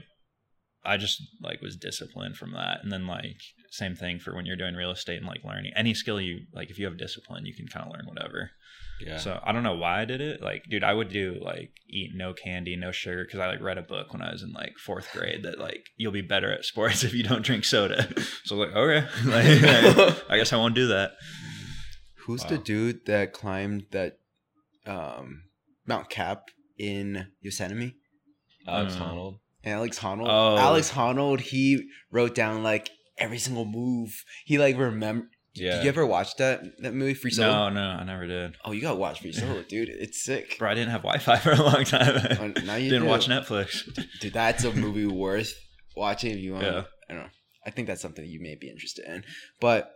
I 0.85 0.97
just 0.97 1.23
like 1.43 1.61
was 1.61 1.77
disciplined 1.77 2.37
from 2.37 2.53
that. 2.53 2.81
And 2.83 2.91
then 2.93 3.07
like 3.07 3.41
same 3.71 3.95
thing 3.95 4.19
for 4.19 4.35
when 4.35 4.47
you're 4.47 4.57
doing 4.57 4.75
real 4.75 4.91
estate 4.91 5.19
and 5.19 5.27
like 5.27 5.45
learning 5.45 5.73
any 5.77 5.93
skill 5.93 6.21
you 6.21 6.47
like 6.55 6.71
if 6.71 6.79
you 6.79 6.87
have 6.87 6.97
discipline, 6.97 7.45
you 7.45 7.55
can 7.55 7.67
kind 7.67 7.87
of 7.87 7.93
learn 7.93 8.07
whatever. 8.07 8.53
Yeah. 9.01 9.19
So 9.19 9.41
I 9.45 9.53
don't 9.53 9.63
know 9.63 9.77
why 9.77 10.01
I 10.03 10.05
did 10.05 10.21
it. 10.21 10.43
Like, 10.43 10.65
dude, 10.69 10.83
I 10.85 10.93
would 10.93 11.09
do 11.11 11.39
like 11.41 11.71
eat 11.89 12.11
no 12.15 12.33
candy, 12.35 12.75
no 12.77 12.91
sugar 12.91 13.25
because 13.25 13.39
I 13.41 13.47
like 13.47 13.61
read 13.61 13.79
a 13.79 13.83
book 13.83 14.13
when 14.13 14.23
I 14.23 14.33
was 14.33 14.43
in 14.43 14.53
like 14.53 14.73
fourth 14.79 15.09
grade 15.13 15.45
that 15.45 15.59
like 15.59 15.87
you'll 15.97 16.13
be 16.13 16.21
better 16.23 16.53
at 16.53 16.65
sports 16.65 17.05
if 17.09 17.15
you 17.15 17.23
don't 17.23 17.43
drink 17.45 17.65
soda. 17.65 18.09
So 18.45 18.57
I 18.57 18.59
was 18.59 18.69
like, 18.69 18.77
okay, 18.77 19.07
like, 20.05 20.31
I 20.31 20.37
guess 20.37 20.53
I 20.53 20.57
won't 20.57 20.75
do 20.75 20.89
that. 20.89 21.13
Who's 22.27 22.43
Wow. 22.45 22.51
the 22.51 22.59
dude 22.59 23.07
that 23.07 23.33
climbed 23.33 23.87
that 23.93 24.19
um, 24.87 25.45
Mount 25.87 26.11
Cap 26.11 26.45
in 26.79 27.29
Yosemite? 27.41 27.95
Alex 28.67 28.95
Mm. 28.95 29.01
Honnold. 29.01 29.39
Alex 29.65 29.99
Honnold. 29.99 30.29
Oh. 30.29 30.57
Alex 30.59 30.91
Honnold. 30.91 31.41
He 31.41 31.89
wrote 32.11 32.35
down 32.35 32.63
like 32.63 32.91
every 33.17 33.39
single 33.39 33.65
move. 33.65 34.25
He 34.45 34.59
like 34.59 34.77
remember. 34.77 35.29
Yeah. 35.55 35.77
Did 35.77 35.85
you 35.85 35.89
ever 35.89 36.07
watch 36.07 36.37
that 36.37 36.63
that 36.83 36.95
movie 36.95 37.15
Free 37.15 37.31
Solo? 37.31 37.69
No, 37.71 37.75
no, 37.75 37.81
I 38.01 38.05
never 38.05 38.27
did. 38.27 38.57
Oh, 38.65 38.73
you 38.73 38.81
gotta 38.81 38.97
watch 38.97 39.21
Free 39.21 39.33
Solo, 39.33 39.63
dude. 39.63 39.89
It's 39.89 40.23
sick. 40.23 40.57
Bro, 40.59 40.71
I 40.71 40.75
didn't 40.75 40.91
have 40.91 41.03
Wi-Fi 41.03 41.37
for 41.41 41.53
a 41.53 41.63
long 41.63 41.85
time. 41.85 42.37
Oh, 42.41 42.61
now 42.65 42.77
you 42.77 42.91
didn't 42.91 43.05
do. 43.05 43.09
watch 43.09 43.27
Netflix. 43.29 43.83
Dude, 44.21 44.33
that's 44.33 44.65
a 44.65 44.73
movie 44.73 45.07
worth 45.07 45.53
watching 45.97 46.31
if 46.33 46.39
you 46.39 46.53
want. 46.53 46.65
Yeah. 46.65 46.83
I 47.11 47.15
don't 47.15 47.23
know. 47.23 47.29
I 47.67 47.71
think 47.71 47.89
that's 47.89 48.01
something 48.03 48.25
you 48.25 48.41
may 48.41 48.55
be 48.55 48.69
interested 48.71 49.05
in. 49.07 49.25
But 49.61 49.91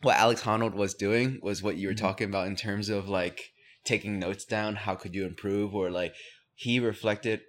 what 0.00 0.16
Alex 0.16 0.42
Honnold 0.42 0.74
was 0.74 0.94
doing 0.94 1.38
was 1.42 1.62
what 1.62 1.76
you 1.76 1.88
were 1.88 1.94
Mhm. 1.94 1.98
talking 1.98 2.28
about 2.28 2.46
in 2.46 2.56
terms 2.56 2.88
of 2.88 3.08
like 3.08 3.42
taking 3.84 4.18
notes 4.18 4.44
down. 4.44 4.76
How 4.76 4.94
could 4.94 5.14
you 5.14 5.26
improve? 5.26 5.74
Or 5.74 5.90
like 5.90 6.14
he 6.54 6.80
reflected 6.80 7.40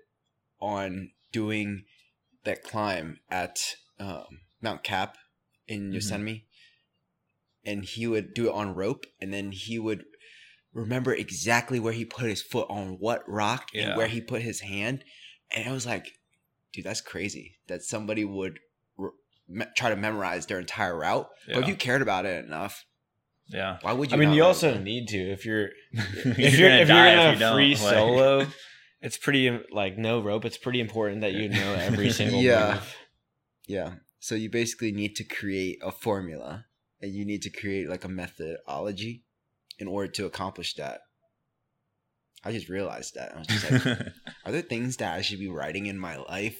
on 0.60 1.12
doing 1.32 1.84
that 2.44 2.64
climb 2.64 3.20
at 3.30 3.58
um, 4.00 4.26
Mount 4.62 4.84
Cap 4.84 5.18
in 5.68 5.90
Mhm. 5.92 5.94
Yosemite, 5.94 6.46
and 7.70 7.86
he 7.86 8.08
would 8.08 8.34
do 8.34 8.48
it 8.50 8.54
on 8.54 8.74
rope, 8.76 9.06
and 9.22 9.34
then 9.34 9.52
he 9.52 9.78
would 9.80 10.04
remember 10.74 11.14
exactly 11.14 11.80
where 11.80 11.94
he 11.94 12.06
put 12.06 12.26
his 12.30 12.42
foot 12.42 12.68
on 12.70 12.98
what 13.00 13.22
rock 13.28 13.70
Yeah. 13.74 13.82
and 13.90 13.98
where 13.98 14.08
he 14.08 14.22
put 14.22 14.42
his 14.42 14.60
hand, 14.62 15.04
and 15.56 15.68
I 15.70 15.72
was 15.72 15.86
like, 15.86 16.06
dude, 16.74 16.86
that's 16.86 17.02
crazy 17.02 17.58
that 17.68 17.82
somebody 17.84 18.24
would 18.26 18.60
re- 18.98 19.66
try 19.76 19.90
to 19.90 19.96
memorize 19.96 20.46
their 20.46 20.60
entire 20.60 20.96
route. 20.98 21.28
But 21.48 21.64
if 21.64 21.68
you 21.68 21.76
cared 21.76 22.02
about 22.02 22.26
it 22.26 22.46
enough, 22.46 22.86
Yeah. 23.48 23.78
why 23.82 23.94
would 23.94 24.12
you? 24.12 24.18
I 24.18 24.20
mean, 24.20 24.34
you 24.34 24.44
also 24.44 24.76
it? 24.76 24.84
need 24.84 25.08
to 25.10 25.18
if 25.18 25.46
you're 25.46 25.70
if 25.92 26.26
if 26.26 26.38
you're, 26.38 26.46
if 26.48 26.60
you're 26.60 26.86
die 26.86 27.16
gonna 27.16 27.30
if 27.30 27.34
you 27.36 27.40
don't, 27.40 27.56
free 27.56 27.70
like- 27.76 27.78
solo, 27.96 28.48
it's 29.02 29.18
pretty 29.18 29.60
like 29.72 29.98
no 29.98 30.22
rope. 30.22 30.46
It's 30.46 30.58
pretty 30.58 30.80
important 30.82 31.22
that 31.22 31.34
you 31.34 31.50
know 31.50 31.74
every 31.74 32.10
single 32.20 32.42
Yeah. 32.42 32.74
move. 32.76 32.96
Yeah. 33.68 33.92
So 34.20 34.36
you 34.36 34.50
basically 34.52 34.92
need 34.92 35.16
to 35.16 35.24
create 35.24 35.78
a 35.82 35.92
formula 35.92 36.66
and 37.02 37.14
you 37.14 37.26
need 37.26 37.42
to 37.44 37.50
create 37.50 37.90
like 37.90 38.04
a 38.04 38.10
methodology 38.10 39.24
in 39.78 39.88
order 39.88 40.12
to 40.14 40.26
accomplish 40.26 40.74
that. 40.76 41.02
I 42.44 42.52
just 42.52 42.70
realized 42.70 43.16
that. 43.16 43.34
I 43.36 43.40
was 43.40 43.48
just 43.48 43.70
like, 43.70 43.86
are 44.46 44.52
there 44.52 44.62
things 44.62 44.98
that 44.98 45.14
I 45.16 45.22
should 45.22 45.40
be 45.40 45.50
writing 45.50 45.88
in 45.88 46.00
my 46.00 46.18
life 46.18 46.58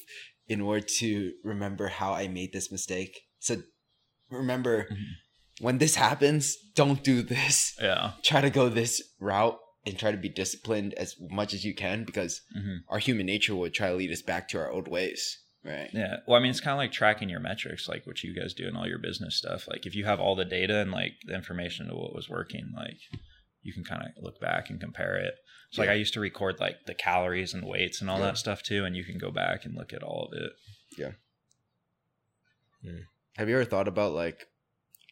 in 0.48 0.62
order 0.62 0.86
to 1.00 1.34
remember 1.44 1.88
how 1.88 2.14
I 2.14 2.28
made 2.28 2.52
this 2.54 2.72
mistake? 2.72 3.22
So 3.40 3.62
remember 4.30 4.88
Mhm. 4.92 5.06
when 5.62 5.78
this 5.78 5.96
happens, 5.96 6.58
don't 6.76 7.04
do 7.04 7.22
this. 7.22 7.76
yeah. 7.82 8.14
Try 8.24 8.42
to 8.42 8.50
go 8.50 8.70
this 8.70 9.02
route 9.20 9.58
and 9.86 9.98
try 9.98 10.12
to 10.12 10.18
be 10.18 10.30
disciplined 10.30 10.94
as 10.96 11.16
much 11.20 11.54
as 11.54 11.64
you 11.64 11.74
can 11.74 12.04
because 12.04 12.42
hmm 12.54 12.78
our 12.90 13.00
human 13.00 13.26
nature 13.28 13.56
will 13.56 13.70
try 13.70 13.90
to 13.90 13.96
lead 13.96 14.12
us 14.12 14.22
back 14.22 14.48
to 14.50 14.58
our 14.58 14.72
old 14.72 14.88
ways. 14.88 15.40
Right. 15.64 15.90
Yeah. 15.94 16.18
Well, 16.26 16.38
I 16.38 16.42
mean, 16.42 16.52
it's 16.52 16.62
kind 16.62 16.72
of 16.74 16.78
like 16.78 16.92
tracking 16.94 17.28
your 17.30 17.42
metrics, 17.42 17.90
like 17.90 18.08
what 18.08 18.24
you 18.24 18.34
guys 18.34 18.54
do 18.54 18.68
in 18.68 18.76
all 18.78 18.88
your 18.88 18.98
business 19.00 19.36
stuff. 19.36 19.68
Like, 19.68 19.86
if 19.86 19.94
you 19.94 20.06
have 20.06 20.20
all 20.20 20.36
the 20.36 20.46
data 20.46 20.78
and 20.80 20.92
like 20.92 21.14
the 21.26 21.36
information 21.36 21.88
to 21.90 21.96
what 21.96 22.16
was 22.16 22.30
working, 22.30 22.72
like 22.76 22.98
you 23.62 23.74
can 23.74 23.84
kind 23.84 24.02
of 24.02 24.24
look 24.24 24.40
back 24.40 24.70
and 24.70 24.80
compare 24.80 25.18
it. 25.18 25.34
So, 25.72 25.82
like, 25.82 25.90
I 25.90 25.96
used 25.96 26.14
to 26.14 26.20
record 26.22 26.60
like 26.60 26.86
the 26.88 26.96
calories 26.96 27.54
and 27.54 27.66
weights 27.66 28.00
and 28.02 28.10
all 28.10 28.20
Yeah. 28.20 28.26
that 28.28 28.38
stuff 28.38 28.64
too, 28.64 28.86
and 28.86 28.96
you 28.96 29.04
can 29.04 29.18
go 29.18 29.32
back 29.32 29.66
and 29.66 29.76
look 29.76 29.92
at 29.94 30.02
all 30.02 30.30
of 30.32 30.42
it. 30.42 30.52
Yeah. 30.98 31.12
Hmm. 32.82 33.02
Have 33.36 33.50
you 33.50 33.56
ever 33.56 33.66
thought 33.66 33.88
about 33.88 34.14
like, 34.14 34.48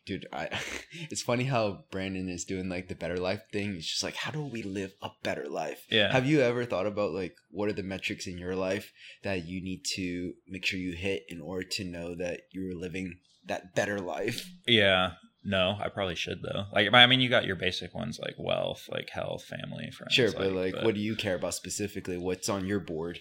dude? 0.08 0.26
I 0.34 0.50
it's 1.12 1.22
funny 1.22 1.44
how 1.44 1.84
Brandon 1.92 2.30
is 2.30 2.46
doing 2.46 2.70
like 2.70 2.88
the 2.88 2.96
better 2.96 3.18
life 3.18 3.42
thing. 3.52 3.76
It's 3.76 3.86
just 3.86 4.04
like, 4.04 4.16
how 4.16 4.32
do 4.32 4.42
we 4.42 4.64
live 4.64 4.94
a 5.02 5.10
better 5.22 5.48
life? 5.48 5.86
Yeah. 5.92 6.12
Have 6.12 6.26
you 6.26 6.42
ever 6.42 6.66
thought 6.66 6.88
about 6.88 7.12
like 7.12 7.36
what 7.52 7.70
are 7.70 7.74
the 7.74 7.84
metrics 7.84 8.26
in 8.26 8.40
your 8.40 8.56
life 8.56 8.92
that 9.24 9.46
you 9.46 9.62
need 9.62 9.84
to 9.96 10.34
make 10.48 10.66
sure 10.66 10.80
you 10.80 10.94
hit 10.94 11.24
in 11.30 11.42
order 11.42 11.68
to 11.74 11.84
know 11.84 12.16
that 12.16 12.42
you're 12.52 12.76
living 12.76 13.20
that 13.46 13.76
better 13.76 14.00
life? 14.00 14.50
Yeah. 14.66 15.12
No, 15.44 15.78
I 15.80 15.90
probably 15.90 16.16
should 16.16 16.42
though. 16.42 16.66
Like, 16.74 16.92
I 16.92 17.06
mean, 17.06 17.22
you 17.22 17.30
got 17.30 17.46
your 17.46 17.56
basic 17.56 17.94
ones 17.94 18.20
like 18.20 18.36
wealth, 18.38 18.90
like 18.92 19.10
health, 19.10 19.46
family, 19.46 19.92
friends. 19.92 20.14
Sure, 20.14 20.32
but 20.32 20.52
like, 20.52 20.76
what 20.84 20.96
do 20.96 21.00
you 21.00 21.16
care 21.16 21.36
about 21.36 21.54
specifically? 21.54 22.18
What's 22.18 22.50
on 22.50 22.66
your 22.66 22.82
board? 22.82 23.20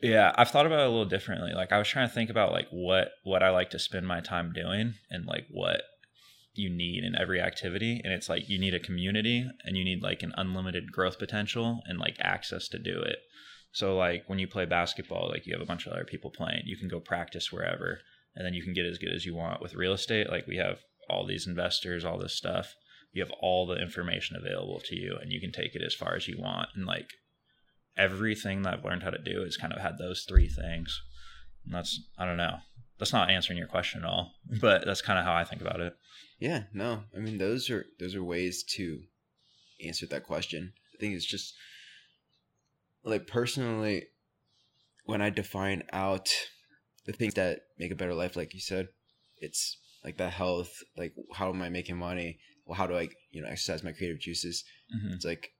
Yeah, 0.00 0.32
I've 0.36 0.50
thought 0.50 0.66
about 0.66 0.80
it 0.80 0.86
a 0.86 0.90
little 0.90 1.04
differently. 1.04 1.52
Like 1.54 1.72
I 1.72 1.78
was 1.78 1.88
trying 1.88 2.08
to 2.08 2.14
think 2.14 2.30
about 2.30 2.52
like 2.52 2.68
what 2.70 3.10
what 3.24 3.42
I 3.42 3.50
like 3.50 3.70
to 3.70 3.78
spend 3.78 4.06
my 4.06 4.20
time 4.20 4.52
doing 4.52 4.94
and 5.10 5.26
like 5.26 5.46
what 5.50 5.82
you 6.58 6.68
need 6.68 7.04
in 7.04 7.14
every 7.16 7.40
activity 7.40 8.00
and 8.04 8.12
it's 8.12 8.28
like 8.28 8.48
you 8.48 8.58
need 8.58 8.74
a 8.74 8.80
community 8.80 9.48
and 9.64 9.76
you 9.76 9.84
need 9.84 10.02
like 10.02 10.22
an 10.22 10.32
unlimited 10.36 10.90
growth 10.92 11.18
potential 11.18 11.80
and 11.86 11.98
like 11.98 12.16
access 12.20 12.68
to 12.68 12.78
do 12.78 13.00
it. 13.00 13.18
So 13.72 13.96
like 13.96 14.24
when 14.26 14.38
you 14.38 14.48
play 14.48 14.64
basketball, 14.64 15.28
like 15.28 15.46
you 15.46 15.54
have 15.54 15.62
a 15.62 15.66
bunch 15.66 15.86
of 15.86 15.92
other 15.92 16.04
people 16.04 16.30
playing, 16.30 16.62
you 16.64 16.76
can 16.76 16.88
go 16.88 17.00
practice 17.00 17.52
wherever 17.52 18.00
and 18.34 18.44
then 18.44 18.54
you 18.54 18.62
can 18.62 18.74
get 18.74 18.86
as 18.86 18.98
good 18.98 19.12
as 19.14 19.24
you 19.24 19.34
want 19.34 19.62
with 19.62 19.74
real 19.74 19.92
estate. 19.92 20.30
Like 20.30 20.46
we 20.46 20.56
have 20.56 20.80
all 21.08 21.26
these 21.26 21.46
investors, 21.46 22.04
all 22.04 22.18
this 22.18 22.34
stuff. 22.34 22.74
You 23.12 23.22
have 23.22 23.32
all 23.40 23.66
the 23.66 23.80
information 23.80 24.36
available 24.36 24.80
to 24.84 24.96
you 24.96 25.16
and 25.20 25.32
you 25.32 25.40
can 25.40 25.52
take 25.52 25.74
it 25.74 25.82
as 25.82 25.94
far 25.94 26.14
as 26.14 26.28
you 26.28 26.38
want 26.38 26.68
and 26.74 26.86
like 26.86 27.10
everything 27.96 28.62
that 28.62 28.74
I've 28.74 28.84
learned 28.84 29.02
how 29.02 29.10
to 29.10 29.22
do 29.22 29.42
has 29.42 29.56
kind 29.56 29.72
of 29.72 29.80
had 29.80 29.98
those 29.98 30.24
three 30.28 30.48
things. 30.48 31.00
And 31.64 31.74
that's 31.74 32.00
I 32.18 32.24
don't 32.24 32.36
know. 32.36 32.58
That's 32.98 33.12
not 33.12 33.30
answering 33.30 33.58
your 33.58 33.68
question 33.68 34.02
at 34.02 34.08
all, 34.08 34.34
but 34.60 34.84
that's 34.84 35.02
kind 35.02 35.18
of 35.18 35.24
how 35.24 35.34
I 35.34 35.44
think 35.44 35.60
about 35.62 35.80
it. 35.80 35.96
Yeah, 36.38 36.64
no. 36.72 37.04
I 37.16 37.18
mean, 37.20 37.38
those 37.38 37.70
are 37.70 37.86
those 37.98 38.14
are 38.14 38.22
ways 38.24 38.62
to 38.76 39.02
answer 39.84 40.06
that 40.06 40.24
question. 40.24 40.72
I 40.94 40.98
think 41.00 41.14
it's 41.14 41.24
just 41.24 41.54
like 43.04 43.26
personally, 43.26 44.06
when 45.04 45.22
I 45.22 45.30
define 45.30 45.82
out 45.92 46.28
the 47.06 47.12
things 47.12 47.34
that 47.34 47.60
make 47.78 47.90
a 47.90 47.96
better 47.96 48.14
life, 48.14 48.36
like 48.36 48.54
you 48.54 48.60
said, 48.60 48.88
it's 49.38 49.78
like 50.04 50.16
that 50.18 50.32
health. 50.32 50.72
Like, 50.96 51.14
how 51.34 51.48
am 51.50 51.62
I 51.62 51.68
making 51.68 51.96
money? 51.96 52.38
Well, 52.66 52.76
how 52.76 52.86
do 52.86 52.96
I, 52.96 53.08
you 53.30 53.40
know, 53.40 53.48
exercise 53.48 53.82
my 53.82 53.92
creative 53.92 54.20
juices? 54.20 54.64
hmm 54.90 55.14
It's 55.14 55.24
like, 55.24 55.52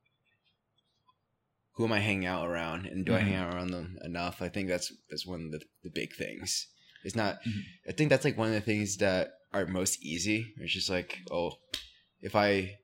who 1.72 1.84
am 1.84 1.92
I 1.92 2.00
hanging 2.00 2.26
out 2.26 2.46
around, 2.46 2.86
and 2.86 3.06
do 3.06 3.14
I 3.14 3.20
Mhm. 3.20 3.24
hang 3.24 3.34
out 3.36 3.54
around 3.54 3.70
them 3.70 3.98
enough? 4.04 4.42
I 4.42 4.48
think 4.48 4.68
that's 4.68 4.92
that's 5.08 5.26
one 5.26 5.46
of 5.46 5.52
the, 5.52 5.60
the 5.84 5.90
big 5.90 6.14
things. 6.14 6.66
It's 7.04 7.16
not. 7.16 7.38
Mhm. 7.46 7.62
I 7.88 7.92
think 7.92 8.10
that's 8.10 8.24
like 8.24 8.36
one 8.36 8.48
of 8.48 8.54
the 8.54 8.60
things 8.60 8.96
that 8.98 9.32
are 9.52 9.66
most 9.66 10.02
easy. 10.04 10.52
It's 10.58 10.72
just 10.72 10.90
like, 10.90 11.18
oh, 11.30 11.52
if 12.20 12.34
I, 12.36 12.78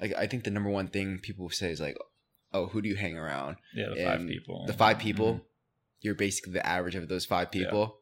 like, 0.00 0.12
I 0.14 0.26
think 0.26 0.44
the 0.44 0.50
number 0.50 0.70
one 0.70 0.88
thing 0.88 1.18
people 1.20 1.48
say 1.50 1.70
is 1.70 1.80
like, 1.80 1.96
oh, 2.52 2.66
who 2.66 2.82
do 2.82 2.88
you 2.88 2.96
hang 2.96 3.16
around? 3.16 3.56
Yeah, 3.74 3.88
the 3.94 4.04
five 4.04 4.26
people. 4.26 4.66
The 4.66 4.72
five 4.72 4.98
people. 4.98 5.34
Mhm. 5.34 5.42
You're 6.00 6.14
basically 6.14 6.52
the 6.52 6.66
average 6.66 6.96
of 6.96 7.08
those 7.08 7.24
five 7.24 7.50
people, 7.50 7.98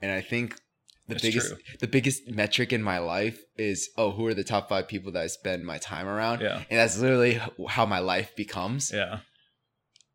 yeah. 0.00 0.08
and 0.08 0.12
I 0.16 0.22
think 0.22 0.58
the 1.06 1.16
biggest 1.16 1.48
true. 1.48 1.58
the 1.80 1.86
biggest 1.86 2.26
metric 2.30 2.72
in 2.72 2.82
my 2.82 2.96
life 2.98 3.38
is 3.58 3.90
oh, 3.98 4.12
who 4.12 4.26
are 4.26 4.32
the 4.32 4.44
top 4.44 4.70
five 4.70 4.88
people 4.88 5.12
that 5.12 5.22
I 5.22 5.26
spend 5.26 5.66
my 5.66 5.76
time 5.76 6.06
around? 6.06 6.40
Yeah, 6.40 6.62
And 6.70 6.78
that's 6.78 6.96
literally 6.98 7.38
how 7.68 7.84
my 7.84 7.98
life 7.98 8.34
becomes. 8.36 8.90
yeah. 8.90 9.18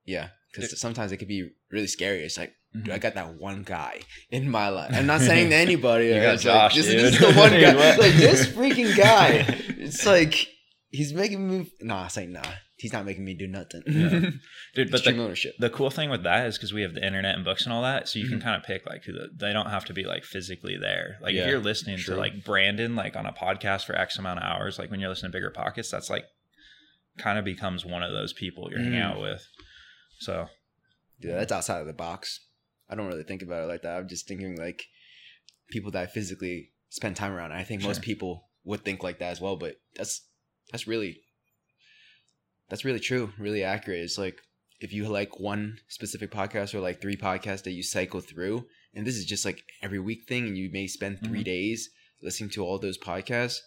Yeah, 0.06 0.30
because 0.52 0.80
sometimes 0.80 1.12
it 1.12 1.18
could 1.18 1.28
be 1.28 1.50
really 1.70 1.88
scary. 1.88 2.24
It's 2.24 2.38
like. 2.38 2.54
Dude, 2.74 2.90
I 2.92 2.98
got 3.00 3.16
that 3.16 3.36
one 3.36 3.64
guy 3.64 4.02
in 4.30 4.50
my 4.50 4.70
life. 4.70 4.92
I'm 4.94 5.06
not 5.08 5.22
saying 5.22 5.50
to 5.50 5.56
anybody. 5.68 6.08
You 6.08 6.14
got 6.22 6.36
it's 6.36 6.46
like, 6.46 6.54
Josh, 6.72 6.76
this, 6.76 6.86
dude. 6.88 7.00
this 7.00 7.14
is 7.14 7.20
the 7.20 7.34
one 7.40 7.52
guy. 7.62 7.74
Like 7.98 8.14
this 8.14 8.48
freaking 8.48 8.96
guy. 8.96 9.46
It's 9.88 10.06
like 10.06 10.48
he's 10.90 11.14
making 11.14 11.50
me. 11.50 11.72
Nah, 11.82 12.06
it's 12.06 12.18
like 12.18 12.28
nah. 12.30 12.42
He's 12.76 12.94
not 12.94 13.06
making 13.06 13.24
me 13.26 13.34
do 13.34 13.48
nothing. 13.48 13.82
Yeah. 13.88 14.30
Dude, 14.76 14.92
but 14.92 15.04
the, 15.04 15.18
ownership. 15.18 15.56
the 15.58 15.70
cool 15.72 15.90
thing 15.90 16.12
with 16.12 16.22
that 16.24 16.46
is 16.46 16.58
because 16.58 16.74
we 16.74 16.84
have 16.84 16.94
the 16.94 17.04
internet 17.04 17.34
and 17.36 17.44
books 17.46 17.64
and 17.64 17.74
all 17.74 17.82
that, 17.82 18.08
so 18.08 18.20
you 18.20 18.28
can 18.30 18.38
Mhm. 18.40 18.44
kind 18.44 18.56
of 18.56 18.64
pick 18.68 18.86
like 18.86 19.04
who 19.06 19.14
the, 19.14 19.30
they 19.36 19.52
don't 19.54 19.70
have 19.72 19.86
to 19.86 19.94
be 19.94 20.04
like 20.04 20.24
physically 20.24 20.78
there. 20.78 21.18
Like 21.22 21.34
Yeah, 21.34 21.44
if 21.44 21.48
you're 21.50 21.60
listening 21.60 21.98
true. 21.98 22.14
to 22.16 22.20
like 22.20 22.44
Brandon 22.46 22.96
like 22.96 23.16
on 23.16 23.26
a 23.26 23.34
podcast 23.34 23.86
for 23.86 23.96
X 23.96 24.20
amount 24.20 24.40
of 24.40 24.44
hours, 24.44 24.78
like 24.78 24.92
when 24.92 25.00
you're 25.00 25.10
listening 25.10 25.32
to 25.32 25.38
BiggerPockets, 25.40 25.90
that's 25.90 26.10
like 26.12 26.26
kind 27.18 27.40
of 27.40 27.46
becomes 27.46 27.84
one 27.86 28.04
of 28.04 28.12
those 28.12 28.34
people 28.34 28.68
you're 28.70 28.80
hanging 28.80 29.00
Mm. 29.00 29.12
out 29.12 29.22
with. 29.22 29.44
So 30.20 30.48
yeah, 31.20 31.36
that's 31.38 31.52
outside 31.52 31.80
of 31.82 31.88
the 31.88 31.94
box. 31.94 32.42
I 32.90 32.96
don't 32.96 33.08
really 33.08 33.24
think 33.24 33.42
about 33.42 33.64
it 33.64 33.68
like 33.68 33.82
that. 33.84 33.98
I'm 33.98 34.08
just 34.08 34.28
thinking 34.28 34.56
like 34.58 34.86
people 35.70 35.92
that 35.92 36.04
I 36.04 36.06
physically 36.08 36.72
spend 36.90 37.16
time 37.16 37.34
around. 37.34 37.52
I 37.52 37.64
think 37.64 37.84
most 37.84 38.02
people 38.02 38.48
would 38.64 38.84
think 38.84 39.04
like 39.04 39.20
that 39.20 39.32
as 39.32 39.42
well, 39.42 39.58
but 39.58 39.76
that's 39.96 40.22
that's 40.72 40.88
really 40.88 41.22
that's 42.70 42.86
really 42.86 43.00
true, 43.00 43.32
really 43.38 43.64
accurate. 43.64 44.02
It's 44.02 44.18
like 44.18 44.42
if 44.80 44.94
you 44.94 45.08
like 45.08 45.40
one 45.40 45.80
specific 45.88 46.32
podcast 46.32 46.74
or 46.74 46.80
like 46.80 47.02
three 47.02 47.16
podcasts 47.18 47.64
that 47.64 47.72
you 47.72 47.84
cycle 47.84 48.20
through, 48.22 48.66
and 48.94 49.06
this 49.06 49.16
is 49.16 49.26
just 49.26 49.46
like 49.46 49.64
every 49.82 50.00
week 50.00 50.28
thing, 50.28 50.46
and 50.48 50.58
you 50.58 50.70
may 50.72 50.88
spend 50.88 51.20
3 51.24 51.42
Mhm. 51.42 51.46
days 51.46 51.90
listening 52.22 52.50
to 52.52 52.64
all 52.64 52.78
those 52.80 52.98
podcasts, 52.98 53.60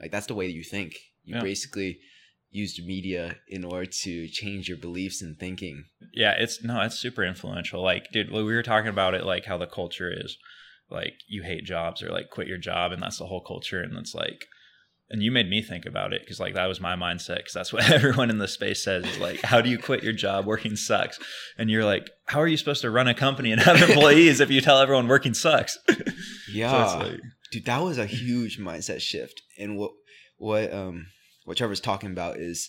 like 0.00 0.10
that's 0.10 0.26
the 0.26 0.34
way 0.34 0.46
that 0.46 0.52
you 0.54 0.64
think. 0.64 0.94
You 1.24 1.36
Yeah. 1.36 1.42
basically 1.42 2.00
used 2.50 2.84
media 2.84 3.36
in 3.48 3.64
order 3.64 3.86
to 3.86 4.28
change 4.28 4.68
your 4.68 4.78
beliefs 4.78 5.20
and 5.22 5.38
thinking. 5.38 5.84
Yeah, 6.14 6.34
it's 6.38 6.62
no, 6.62 6.80
it's 6.82 6.98
super 6.98 7.24
influential. 7.24 7.82
Like, 7.82 8.10
dude, 8.12 8.32
we 8.32 8.42
were 8.42 8.62
talking 8.62 8.88
about 8.88 9.14
it, 9.14 9.24
like 9.24 9.44
how 9.44 9.58
the 9.58 9.66
culture 9.66 10.10
is, 10.10 10.36
like 10.90 11.14
you 11.28 11.42
hate 11.42 11.64
jobs 11.64 12.02
or 12.02 12.10
like 12.10 12.30
quit 12.30 12.48
your 12.48 12.58
job, 12.58 12.92
and 12.92 13.02
that's 13.02 13.18
the 13.18 13.26
whole 13.26 13.42
culture. 13.42 13.82
And 13.82 13.96
it's 13.98 14.14
like, 14.14 14.46
and 15.10 15.22
you 15.22 15.30
made 15.30 15.48
me 15.48 15.62
think 15.62 15.86
about 15.86 16.12
it 16.12 16.22
because 16.22 16.40
like 16.40 16.54
that 16.54 16.66
was 16.66 16.80
my 16.80 16.96
mindset 16.96 17.38
because 17.38 17.54
that's 17.54 17.72
what 17.74 17.90
everyone 17.90 18.30
in 18.30 18.38
the 18.38 18.48
space 18.48 18.82
says 18.82 19.04
is 19.04 19.18
like, 19.18 19.40
how 19.42 19.60
do 19.60 19.68
you 19.68 19.78
quit 19.78 20.02
your 20.02 20.12
job? 20.12 20.46
Working 20.46 20.76
sucks. 20.76 21.18
And 21.58 21.70
you're 21.70 21.84
like, 21.84 22.10
how 22.26 22.40
are 22.40 22.48
you 22.48 22.56
supposed 22.56 22.82
to 22.82 22.90
run 22.90 23.08
a 23.08 23.14
company 23.14 23.52
and 23.52 23.60
have 23.60 23.82
employees 23.88 24.40
if 24.40 24.50
you 24.50 24.60
tell 24.60 24.78
everyone 24.78 25.08
working 25.08 25.34
sucks? 25.34 25.78
Yeah. 26.50 26.86
so 26.86 26.98
like, 27.00 27.20
dude 27.52 27.66
that 27.66 27.82
was 27.82 27.98
a 27.98 28.06
huge 28.06 28.58
mindset 28.58 29.02
shift 29.02 29.42
and 29.58 29.76
what 29.76 29.92
what 30.38 30.72
um 30.72 31.08
what 31.48 31.56
trevor's 31.56 31.80
talking 31.80 32.10
about 32.10 32.36
is 32.36 32.68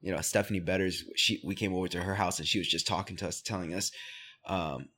you 0.00 0.12
know 0.12 0.20
stephanie 0.20 0.60
betters 0.60 1.02
she 1.16 1.40
we 1.44 1.54
came 1.54 1.74
over 1.74 1.88
to 1.88 2.00
her 2.00 2.14
house 2.14 2.38
and 2.38 2.46
she 2.46 2.58
was 2.58 2.68
just 2.68 2.86
talking 2.86 3.16
to 3.16 3.26
us 3.26 3.42
telling 3.42 3.74
us 3.74 3.90
um 4.46 4.88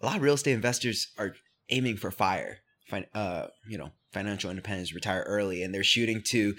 a 0.00 0.06
lot 0.06 0.16
of 0.16 0.22
real 0.22 0.34
estate 0.34 0.52
investors 0.54 1.12
are 1.18 1.34
aiming 1.68 1.96
for 1.96 2.10
FIRE 2.10 2.58
fin- 2.88 3.06
uh 3.14 3.46
you 3.68 3.76
know 3.76 3.90
financial 4.12 4.50
independence 4.50 4.94
retire 4.94 5.24
early 5.26 5.62
and 5.62 5.74
they're 5.74 5.84
shooting 5.84 6.22
to 6.22 6.54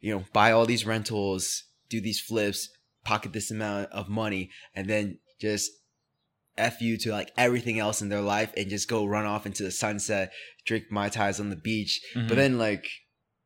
you 0.00 0.14
know 0.14 0.24
buy 0.32 0.50
all 0.50 0.64
these 0.66 0.86
rentals 0.86 1.64
do 1.90 2.00
these 2.00 2.20
flips 2.20 2.70
pocket 3.04 3.32
this 3.32 3.50
amount 3.50 3.90
of 3.92 4.08
money 4.08 4.50
and 4.74 4.88
then 4.88 5.18
just 5.40 5.70
F 6.56 6.80
you 6.80 6.96
to 6.98 7.12
like 7.12 7.30
everything 7.36 7.78
else 7.78 8.02
in 8.02 8.08
their 8.08 8.20
life 8.20 8.52
and 8.56 8.68
just 8.68 8.88
go 8.88 9.06
run 9.06 9.26
off 9.26 9.46
into 9.46 9.62
the 9.62 9.70
sunset 9.70 10.32
drink 10.66 10.84
mai 10.90 11.08
tais 11.08 11.38
on 11.38 11.50
the 11.50 11.56
beach. 11.56 12.00
mhm. 12.16 12.28
But 12.28 12.36
then 12.36 12.58
like 12.58 12.86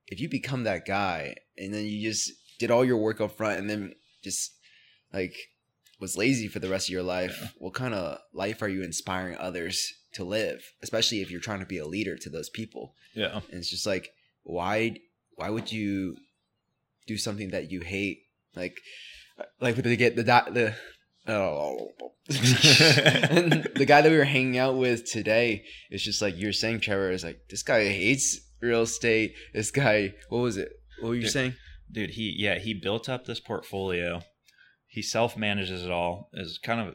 if 0.07 0.21
you 0.21 0.29
become 0.29 0.65
that 0.65 0.87
guy 0.87 1.35
and 1.59 1.73
then 1.73 1.85
you 1.87 2.03
just 2.11 2.31
did 2.59 2.71
all 2.71 2.85
your 2.85 2.97
work 2.99 3.21
up 3.21 3.37
front 3.37 3.59
and 3.59 3.69
then 3.69 3.95
just 4.23 4.53
like 5.13 5.35
was 6.01 6.17
lazy 6.17 6.49
for 6.49 6.59
the 6.59 6.69
rest 6.69 6.89
of 6.89 6.93
your 6.93 7.03
life, 7.03 7.37
Yeah. 7.41 7.49
what 7.59 7.75
kind 7.75 7.95
of 7.95 8.19
life 8.33 8.61
are 8.63 8.69
you 8.69 8.83
inspiring 8.83 9.37
others 9.39 9.93
to 10.15 10.25
live? 10.25 10.63
Especially 10.83 11.21
if 11.21 11.31
you're 11.31 11.41
trying 11.41 11.61
to 11.61 11.67
be 11.67 11.79
a 11.79 11.87
leader 11.87 12.17
to 12.17 12.31
those 12.31 12.49
people. 12.51 12.95
yeah, 13.15 13.37
And 13.51 13.59
it's 13.61 13.71
just 13.71 13.87
like 13.87 14.11
why 14.45 14.97
why 15.37 15.49
would 15.51 15.71
you 15.73 16.17
do 17.07 17.17
something 17.17 17.51
that 17.51 17.71
you 17.71 17.81
hate? 17.81 18.19
Like 18.57 18.79
like 19.61 19.77
the 19.77 19.97
get 19.97 20.17
the 20.17 20.25
di- 20.25 20.51
the 20.51 20.75
Oh. 21.29 21.93
and 22.29 23.65
the 23.77 23.85
guy 23.87 24.01
that 24.03 24.11
we 24.11 24.17
were 24.17 24.25
hanging 24.25 24.59
out 24.59 24.77
with 24.77 25.05
today 25.11 25.65
is 25.91 26.03
just 26.03 26.21
like 26.23 26.37
you 26.37 26.47
were 26.49 26.53
saying, 26.53 26.81
Trevor, 26.81 27.11
is 27.11 27.23
like, 27.25 27.39
this 27.49 27.63
guy 27.63 27.85
hates 27.85 28.41
real 28.61 28.83
estate. 28.83 29.35
This 29.55 29.71
guy, 29.71 30.15
what 30.29 30.39
was 30.41 30.57
it? 30.57 30.71
What 31.03 31.09
were 31.11 31.15
you 31.17 31.23
Yeah. 31.23 31.29
saying? 31.29 31.55
dude 31.91 32.11
he 32.11 32.35
yeah 32.39 32.59
he 32.59 32.73
built 32.73 33.07
up 33.09 33.27
this 33.27 33.41
portfolio 33.41 34.23
he 34.87 35.03
self-manages 35.03 35.85
it 35.85 35.91
all 35.91 36.31
is 36.33 36.59
kind 36.63 36.81
of 36.81 36.95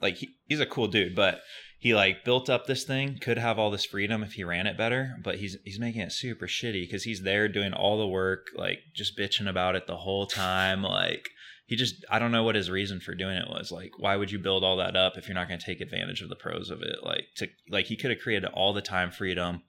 like 0.00 0.16
he, 0.18 0.28
he's 0.46 0.60
a 0.60 0.66
cool 0.66 0.86
dude 0.86 1.16
but 1.16 1.40
he 1.80 1.94
like 1.94 2.24
built 2.24 2.48
up 2.48 2.66
this 2.66 2.84
thing 2.84 3.18
could 3.20 3.38
have 3.38 3.58
all 3.58 3.70
this 3.72 3.84
freedom 3.84 4.22
if 4.22 4.34
he 4.34 4.44
ran 4.44 4.66
it 4.68 4.76
better 4.78 5.16
but 5.24 5.36
he's 5.36 5.56
he's 5.64 5.80
making 5.80 6.00
it 6.02 6.12
super 6.12 6.46
shitty 6.46 6.82
because 6.86 7.02
he's 7.04 7.22
there 7.22 7.48
doing 7.48 7.72
all 7.72 7.98
the 7.98 8.06
work 8.06 8.46
like 8.54 8.78
just 8.94 9.18
bitching 9.18 9.48
about 9.48 9.74
it 9.74 9.86
the 9.88 9.96
whole 9.96 10.26
time 10.26 10.82
like 10.82 11.28
he 11.66 11.74
just 11.74 12.04
i 12.10 12.18
don't 12.20 12.30
know 12.32 12.44
what 12.44 12.54
his 12.54 12.70
reason 12.70 13.00
for 13.00 13.14
doing 13.16 13.36
it 13.36 13.48
was 13.48 13.72
like 13.72 13.90
why 13.98 14.14
would 14.14 14.30
you 14.30 14.38
build 14.38 14.62
all 14.62 14.76
that 14.76 14.94
up 14.94 15.16
if 15.16 15.26
you're 15.26 15.34
not 15.34 15.48
going 15.48 15.58
to 15.58 15.66
take 15.66 15.80
advantage 15.80 16.20
of 16.22 16.28
the 16.28 16.36
pros 16.36 16.70
of 16.70 16.82
it 16.82 16.96
like 17.02 17.24
to 17.36 17.48
like 17.70 17.86
he 17.86 17.96
could 17.96 18.10
have 18.12 18.20
created 18.20 18.48
all 18.52 18.72
the 18.72 18.82
time 18.82 19.10
freedom 19.10 19.62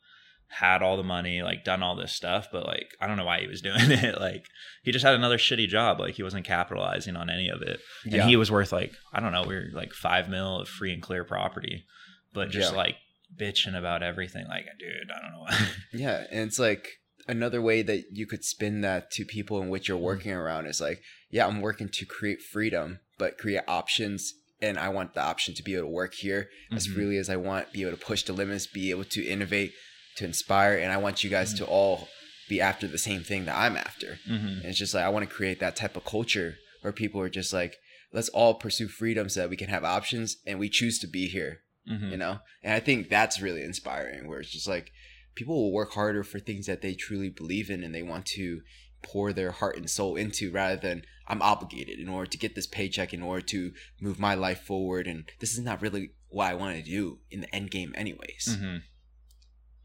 had 0.49 0.81
all 0.81 0.97
the 0.97 1.03
money, 1.03 1.41
like 1.43 1.63
done 1.63 1.83
all 1.83 1.95
this 1.95 2.13
stuff, 2.13 2.47
but 2.51 2.65
like 2.65 2.95
I 3.01 3.07
don't 3.07 3.17
know 3.17 3.25
why 3.25 3.41
he 3.41 3.47
was 3.47 3.61
doing 3.69 3.91
it. 3.91 4.19
Like 4.19 4.45
he 4.83 4.91
just 4.91 5.05
had 5.05 5.13
another 5.15 5.37
shitty 5.37 5.67
job. 5.67 5.99
Like 5.99 6.15
he 6.15 6.23
wasn't 6.23 6.45
capitalizing 6.45 7.15
on 7.15 7.29
any 7.29 7.49
of 7.49 7.61
it. 7.61 7.79
And 8.05 8.13
Yeah. 8.13 8.25
he 8.27 8.35
was 8.35 8.51
worth 8.51 8.71
like, 8.71 8.93
I 9.13 9.19
don't 9.19 9.31
know, 9.33 9.43
we 9.43 9.55
are 9.55 9.69
like 9.73 9.93
five 9.93 10.29
mil 10.29 10.61
of 10.61 10.69
free 10.69 10.93
and 10.93 11.01
clear 11.01 11.23
property. 11.23 11.85
But 12.33 12.49
just 12.49 12.71
Yeah. 12.71 12.77
like 12.77 12.95
bitching 13.35 13.77
about 13.77 14.03
everything. 14.03 14.47
Like, 14.47 14.65
dude, 14.79 15.11
I 15.15 15.21
don't 15.21 15.31
know 15.31 15.39
why. 15.41 15.67
Yeah, 15.93 16.23
and 16.31 16.47
it's 16.47 16.59
like 16.59 16.87
another 17.27 17.61
way 17.61 17.81
that 17.81 18.05
you 18.13 18.25
could 18.25 18.45
spin 18.45 18.81
that 18.81 19.11
to 19.11 19.25
people 19.25 19.61
in 19.61 19.69
which 19.69 19.89
you're 19.89 19.97
Mm. 19.97 20.01
working 20.01 20.31
around 20.31 20.65
is 20.67 20.79
like, 20.79 21.01
yeah, 21.29 21.45
I'm 21.45 21.59
working 21.59 21.89
to 21.89 22.05
create 22.05 22.41
freedom, 22.41 22.99
but 23.17 23.37
create 23.37 23.63
options. 23.67 24.33
And 24.61 24.79
I 24.79 24.89
want 24.89 25.13
the 25.13 25.21
option 25.21 25.53
to 25.55 25.61
be 25.63 25.75
able 25.75 25.87
to 25.87 25.93
work 25.93 26.13
here 26.15 26.49
as 26.71 26.87
Mhm. 26.87 26.93
freely 26.93 27.17
as 27.17 27.29
I 27.29 27.35
want, 27.35 27.73
be 27.73 27.81
able 27.81 27.91
to 27.91 27.97
push 28.05 28.23
the 28.23 28.33
limits, 28.33 28.65
be 28.65 28.89
able 28.91 29.03
to 29.03 29.23
innovate, 29.23 29.73
to 30.17 30.25
inspire. 30.25 30.77
And 30.77 30.91
I 30.91 30.97
want 30.97 31.23
you 31.23 31.29
guys 31.29 31.53
Mm. 31.53 31.57
to 31.59 31.65
all 31.65 32.07
be 32.49 32.61
after 32.61 32.87
the 32.87 32.97
same 32.97 33.23
thing 33.23 33.45
that 33.45 33.55
I'm 33.57 33.75
after. 33.75 34.19
Mhm. 34.27 34.57
And 34.61 34.65
it's 34.65 34.77
just 34.79 34.93
like, 34.93 35.03
I 35.03 35.09
want 35.09 35.27
to 35.27 35.35
create 35.35 35.59
that 35.59 35.75
type 35.75 35.95
of 35.97 36.05
culture 36.05 36.57
where 36.81 36.93
people 36.93 37.19
are 37.21 37.29
just 37.29 37.51
like, 37.53 37.75
let's 38.13 38.29
all 38.29 38.53
pursue 38.55 38.87
freedom 38.87 39.27
so 39.29 39.41
that 39.41 39.49
we 39.49 39.57
can 39.57 39.67
have 39.69 39.83
options 39.83 40.37
and 40.45 40.57
we 40.59 40.69
choose 40.69 40.97
to 40.99 41.07
be 41.07 41.27
here 41.27 41.61
Mhm. 41.89 42.11
you 42.11 42.17
know 42.17 42.39
and 42.63 42.73
i 42.73 42.79
think 42.79 43.09
that's 43.09 43.41
really 43.41 43.61
inspiring 43.63 44.27
where 44.27 44.39
it's 44.39 44.51
just 44.51 44.67
like 44.67 44.91
people 45.35 45.55
will 45.55 45.73
work 45.73 45.91
harder 45.93 46.23
for 46.23 46.39
things 46.39 46.65
that 46.67 46.81
they 46.81 46.93
truly 46.95 47.29
believe 47.29 47.69
in 47.69 47.83
and 47.83 47.93
they 47.93 48.01
want 48.03 48.25
to 48.25 48.61
pour 49.03 49.31
their 49.33 49.51
heart 49.51 49.75
and 49.77 49.89
soul 49.89 50.15
into 50.15 50.49
rather 50.51 50.77
than 50.77 51.03
i'm 51.27 51.41
obligated 51.41 51.99
in 51.99 52.07
order 52.07 52.29
to 52.29 52.37
get 52.37 52.55
this 52.55 52.65
paycheck 52.67 53.13
in 53.13 53.21
order 53.21 53.45
to 53.45 53.73
move 53.99 54.19
my 54.19 54.33
life 54.33 54.61
forward 54.61 55.05
and 55.05 55.29
this 55.39 55.51
is 55.53 55.59
not 55.59 55.81
really 55.81 56.11
what 56.29 56.45
i 56.49 56.53
want 56.53 56.75
to 56.77 56.81
do 56.89 57.19
in 57.29 57.41
the 57.41 57.53
end 57.55 57.69
game 57.71 57.93
anyways 57.97 58.47
Mhm. 58.57 58.81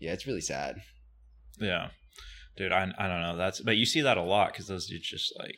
Yeah 0.02 0.12
it's 0.12 0.26
really 0.26 0.40
sad 0.40 0.76
Yeah. 1.60 1.88
Dude, 2.56 2.70
I, 2.72 2.82
I 2.98 3.08
don't 3.08 3.22
know. 3.22 3.36
That's 3.38 3.60
but 3.60 3.76
you 3.78 3.86
see 3.86 4.02
that 4.02 4.18
a 4.18 4.22
lot 4.22 4.52
because 4.52 4.66
those 4.68 4.86
dudes 4.86 5.08
just 5.08 5.32
like 5.38 5.56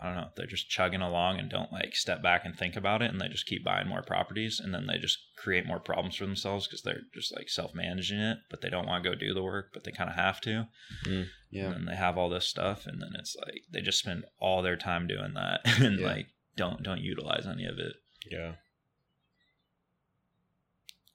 I 0.00 0.06
don't 0.06 0.14
know, 0.14 0.28
they're 0.36 0.46
just 0.46 0.70
chugging 0.70 1.00
along 1.00 1.40
and 1.40 1.50
don't 1.50 1.72
like 1.72 1.96
step 1.96 2.22
back 2.22 2.42
and 2.44 2.54
think 2.56 2.76
about 2.76 3.02
it 3.02 3.10
and 3.10 3.20
they 3.20 3.26
just 3.26 3.46
keep 3.46 3.64
buying 3.64 3.88
more 3.88 4.02
properties 4.02 4.60
and 4.62 4.72
then 4.72 4.86
they 4.86 4.98
just 4.98 5.18
create 5.36 5.66
more 5.66 5.80
problems 5.80 6.14
for 6.14 6.24
themselves 6.26 6.68
because 6.68 6.82
they're 6.82 7.00
just 7.12 7.34
like 7.34 7.48
self 7.48 7.72
managing 7.74 8.20
it, 8.20 8.38
but 8.50 8.60
they 8.60 8.70
don't 8.70 8.86
want 8.86 9.02
to 9.02 9.10
go 9.10 9.16
do 9.16 9.34
the 9.34 9.42
work, 9.42 9.70
but 9.74 9.82
they 9.82 9.90
kind 9.90 10.08
of 10.08 10.14
have 10.14 10.40
to. 10.42 10.68
Mm, 11.04 11.26
yeah 11.50 11.64
And 11.64 11.74
then 11.74 11.84
they 11.86 11.96
have 11.96 12.16
all 12.16 12.28
this 12.28 12.46
stuff 12.46 12.86
and 12.86 13.02
then 13.02 13.10
it's 13.18 13.34
like 13.44 13.62
they 13.72 13.80
just 13.80 13.98
spend 13.98 14.24
all 14.38 14.62
their 14.62 14.76
time 14.76 15.08
doing 15.08 15.32
that 15.34 15.60
and 15.82 15.98
Yeah. 15.98 16.06
like 16.06 16.26
don't 16.56 16.84
don't 16.84 17.00
utilize 17.00 17.46
any 17.46 17.64
of 17.64 17.78
it. 17.80 17.94
Yeah. 18.30 18.52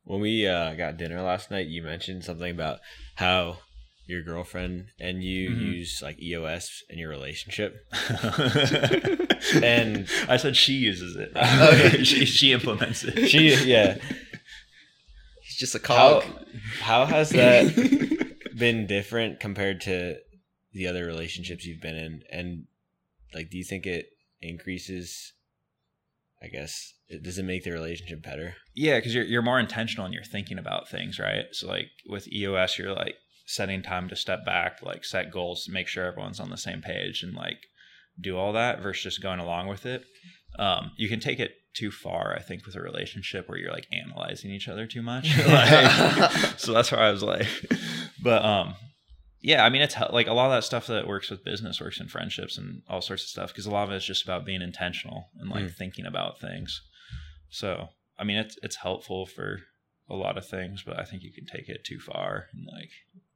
When 0.05 0.19
we 0.21 0.45
uh, 0.47 0.73
got 0.73 0.97
dinner 0.97 1.21
last 1.21 1.49
night, 1.51 1.67
you 1.67 1.81
mentioned 1.81 2.23
something 2.25 2.51
about 2.51 2.79
how 3.15 3.59
your 4.05 4.21
girlfriend 4.21 4.87
and 4.99 5.23
you 5.23 5.49
Mhm. 5.51 5.61
use 5.75 6.01
like 6.03 6.21
EOS 6.21 6.83
in 6.89 6.99
your 6.99 7.09
relationship. 7.09 7.85
and 9.63 10.07
I 10.27 10.37
said 10.37 10.55
she 10.57 10.73
uses 10.73 11.15
it. 11.15 11.31
Okay. 11.35 12.03
she 12.09 12.25
she 12.25 12.51
implements 12.51 13.03
it. 13.03 13.27
She, 13.29 13.53
yeah. 13.65 13.97
It's 15.45 15.55
just 15.57 15.75
a 15.75 15.79
How 15.87 16.21
how 16.81 17.05
has 17.05 17.29
that 17.29 18.35
been 18.57 18.87
different 18.87 19.39
compared 19.39 19.81
to 19.81 20.17
the 20.73 20.87
other 20.87 21.05
relationships 21.05 21.65
you've 21.65 21.81
been 21.81 21.95
in? 21.95 22.23
And 22.31 22.65
like, 23.33 23.49
do 23.49 23.57
you 23.57 23.63
think 23.63 23.85
it 23.85 24.07
increases? 24.41 25.31
I 26.43 26.47
guess 26.47 26.93
it 27.07 27.23
does 27.23 27.37
it 27.37 27.43
make 27.43 27.63
the 27.63 27.71
relationship 27.71 28.21
better? 28.21 28.55
Yeah, 28.75 28.97
because 28.97 29.15
you're 29.15 29.23
you're 29.23 29.41
more 29.41 29.59
intentional 29.59 30.05
and 30.05 30.13
you're 30.13 30.23
thinking 30.23 30.57
about 30.57 30.89
things, 30.89 31.19
right? 31.19 31.45
So 31.51 31.67
like 31.67 31.87
with 32.07 32.31
EOS, 32.31 32.77
you're 32.77 32.93
like 32.93 33.15
setting 33.45 33.81
time 33.81 34.09
to 34.09 34.15
step 34.15 34.45
back, 34.45 34.81
like 34.81 35.05
set 35.05 35.31
goals 35.31 35.65
to 35.65 35.71
make 35.71 35.87
sure 35.87 36.05
everyone's 36.05 36.39
on 36.39 36.49
the 36.49 36.57
same 36.57 36.81
page 36.81 37.23
and 37.23 37.33
like 37.33 37.59
do 38.19 38.37
all 38.37 38.53
that 38.53 38.81
versus 38.81 39.03
just 39.03 39.21
going 39.21 39.39
along 39.39 39.67
with 39.67 39.85
it. 39.85 40.03
Um, 40.59 40.91
you 40.97 41.09
can 41.09 41.19
take 41.19 41.39
it 41.39 41.51
too 41.73 41.91
far, 41.91 42.35
I 42.35 42.41
think, 42.41 42.65
with 42.65 42.75
a 42.75 42.81
relationship 42.81 43.49
where 43.49 43.57
you're 43.57 43.71
like 43.71 43.87
analyzing 43.91 44.51
each 44.51 44.67
other 44.67 44.85
too 44.85 45.01
much. 45.01 45.29
Like, 45.47 46.31
so 46.57 46.73
that's 46.73 46.91
why 46.91 46.99
I 46.99 47.11
was 47.11 47.23
like, 47.23 47.47
but 48.21 48.43
um, 48.45 48.75
yeah, 49.43 49.63
I 49.65 49.69
mean, 49.69 49.81
it's 49.81 49.95
like 50.11 50.27
a 50.27 50.33
lot 50.33 50.45
of 50.45 50.51
that 50.53 50.63
stuff 50.63 50.87
that 50.87 51.05
works 51.07 51.29
with 51.29 51.43
business 51.43 51.79
works 51.81 51.99
in 51.99 52.07
friendships 52.07 52.57
and 52.57 52.81
all 52.87 53.01
sorts 53.01 53.23
of 53.23 53.29
stuff 53.29 53.49
because 53.49 53.65
a 53.65 53.71
lot 53.71 53.87
of 53.87 53.93
it's 53.93 54.05
just 54.05 54.23
about 54.23 54.45
being 54.45 54.61
intentional 54.61 55.25
and 55.37 55.49
like 55.51 55.65
Mm. 55.65 55.75
thinking 55.75 56.05
about 56.05 56.39
things. 56.39 56.81
So, 57.49 57.89
I 58.17 58.23
mean, 58.23 58.37
it's 58.37 58.57
it's 58.63 58.77
helpful 58.77 59.25
for 59.25 59.59
a 60.09 60.15
lot 60.15 60.37
of 60.37 60.47
things, 60.47 60.83
but 60.85 60.97
I 60.99 61.03
think 61.03 61.23
you 61.23 61.33
can 61.33 61.45
take 61.45 61.67
it 61.69 61.83
too 61.85 61.99
far 61.99 62.47
and 62.53 62.65
like 62.65 62.89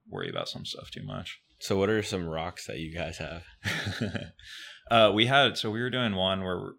worry 0.09 0.29
about 0.29 0.47
some 0.49 0.65
stuff 0.65 0.89
too 0.91 1.03
much. 1.03 1.39
So, 1.59 1.77
what 1.77 1.89
are 1.89 2.01
some 2.01 2.27
rocks 2.27 2.67
that 2.67 2.79
you 2.79 2.93
guys 2.93 3.17
have? 3.17 3.43
uh, 4.91 5.11
we 5.13 5.25
had 5.25 5.57
so 5.57 5.69
we 5.71 5.81
were 5.81 5.89
doing 5.89 6.15
one 6.15 6.41
where 6.43 6.57
we're 6.57 6.73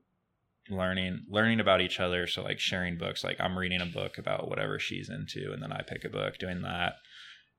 learning 0.70 1.24
learning 1.28 1.60
about 1.60 1.80
each 1.80 2.00
other. 2.00 2.26
So 2.26 2.42
like 2.42 2.60
sharing 2.60 2.96
books. 2.98 3.24
Like 3.24 3.40
I'm 3.40 3.58
reading 3.58 3.80
a 3.80 3.86
book 3.86 4.18
about 4.18 4.48
whatever 4.48 4.78
she's 4.78 5.08
into, 5.10 5.52
and 5.52 5.62
then 5.62 5.72
I 5.72 5.82
pick 5.82 6.04
a 6.04 6.08
book. 6.08 6.38
Doing 6.38 6.62
that, 6.62 6.94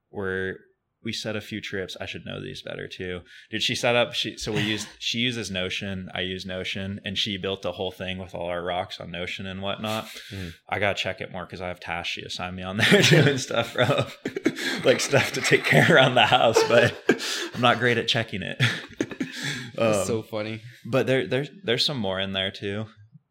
where 0.08 0.58
we 1.02 1.12
set 1.12 1.34
a 1.36 1.40
few 1.40 1.60
trips. 1.60 1.96
I 2.00 2.06
should 2.06 2.26
know 2.26 2.40
these 2.42 2.62
better 2.62 2.86
too. 2.86 3.20
Did 3.50 3.62
she 3.62 3.74
set 3.74 3.96
up? 3.96 4.12
She 4.14 4.36
so 4.36 4.52
we 4.52 4.60
used 4.60 4.86
she 4.98 5.18
uses 5.18 5.50
Notion. 5.50 6.08
I 6.14 6.20
use 6.20 6.44
Notion, 6.44 7.00
and 7.04 7.16
she 7.16 7.36
built 7.38 7.62
the 7.62 7.72
whole 7.72 7.90
thing 7.90 8.18
with 8.18 8.34
all 8.34 8.46
our 8.48 8.62
rocks 8.62 9.00
on 9.00 9.10
Notion 9.10 9.46
and 9.46 9.62
whatnot. 9.62 10.06
Mhm. 10.30 10.52
I 10.68 10.78
gotta 10.78 10.98
check 10.98 11.20
it 11.20 11.32
more 11.32 11.44
because 11.46 11.60
I 11.60 11.68
have 11.68 11.80
tasks 11.80 12.12
she 12.12 12.22
assigned 12.22 12.56
me 12.56 12.62
on 12.62 12.76
there 12.78 13.02
doing 13.02 13.38
stuff, 13.38 13.74
bro. 13.74 14.06
like 14.84 15.00
stuff 15.00 15.32
to 15.32 15.40
take 15.40 15.64
care 15.64 15.94
around 15.94 16.14
the 16.14 16.26
house, 16.26 16.62
but 16.68 16.94
I'm 17.54 17.60
not 17.60 17.78
great 17.78 17.98
at 17.98 18.08
checking 18.08 18.42
it. 18.42 18.60
That's 19.74 19.98
Um, 20.00 20.06
so 20.06 20.22
funny 20.22 20.60
but 20.84 21.06
there 21.06 21.26
there's 21.26 21.48
there's 21.64 21.84
some 21.86 21.98
more 21.98 22.18
in 22.20 22.32
there 22.32 22.50
too. 22.50 22.86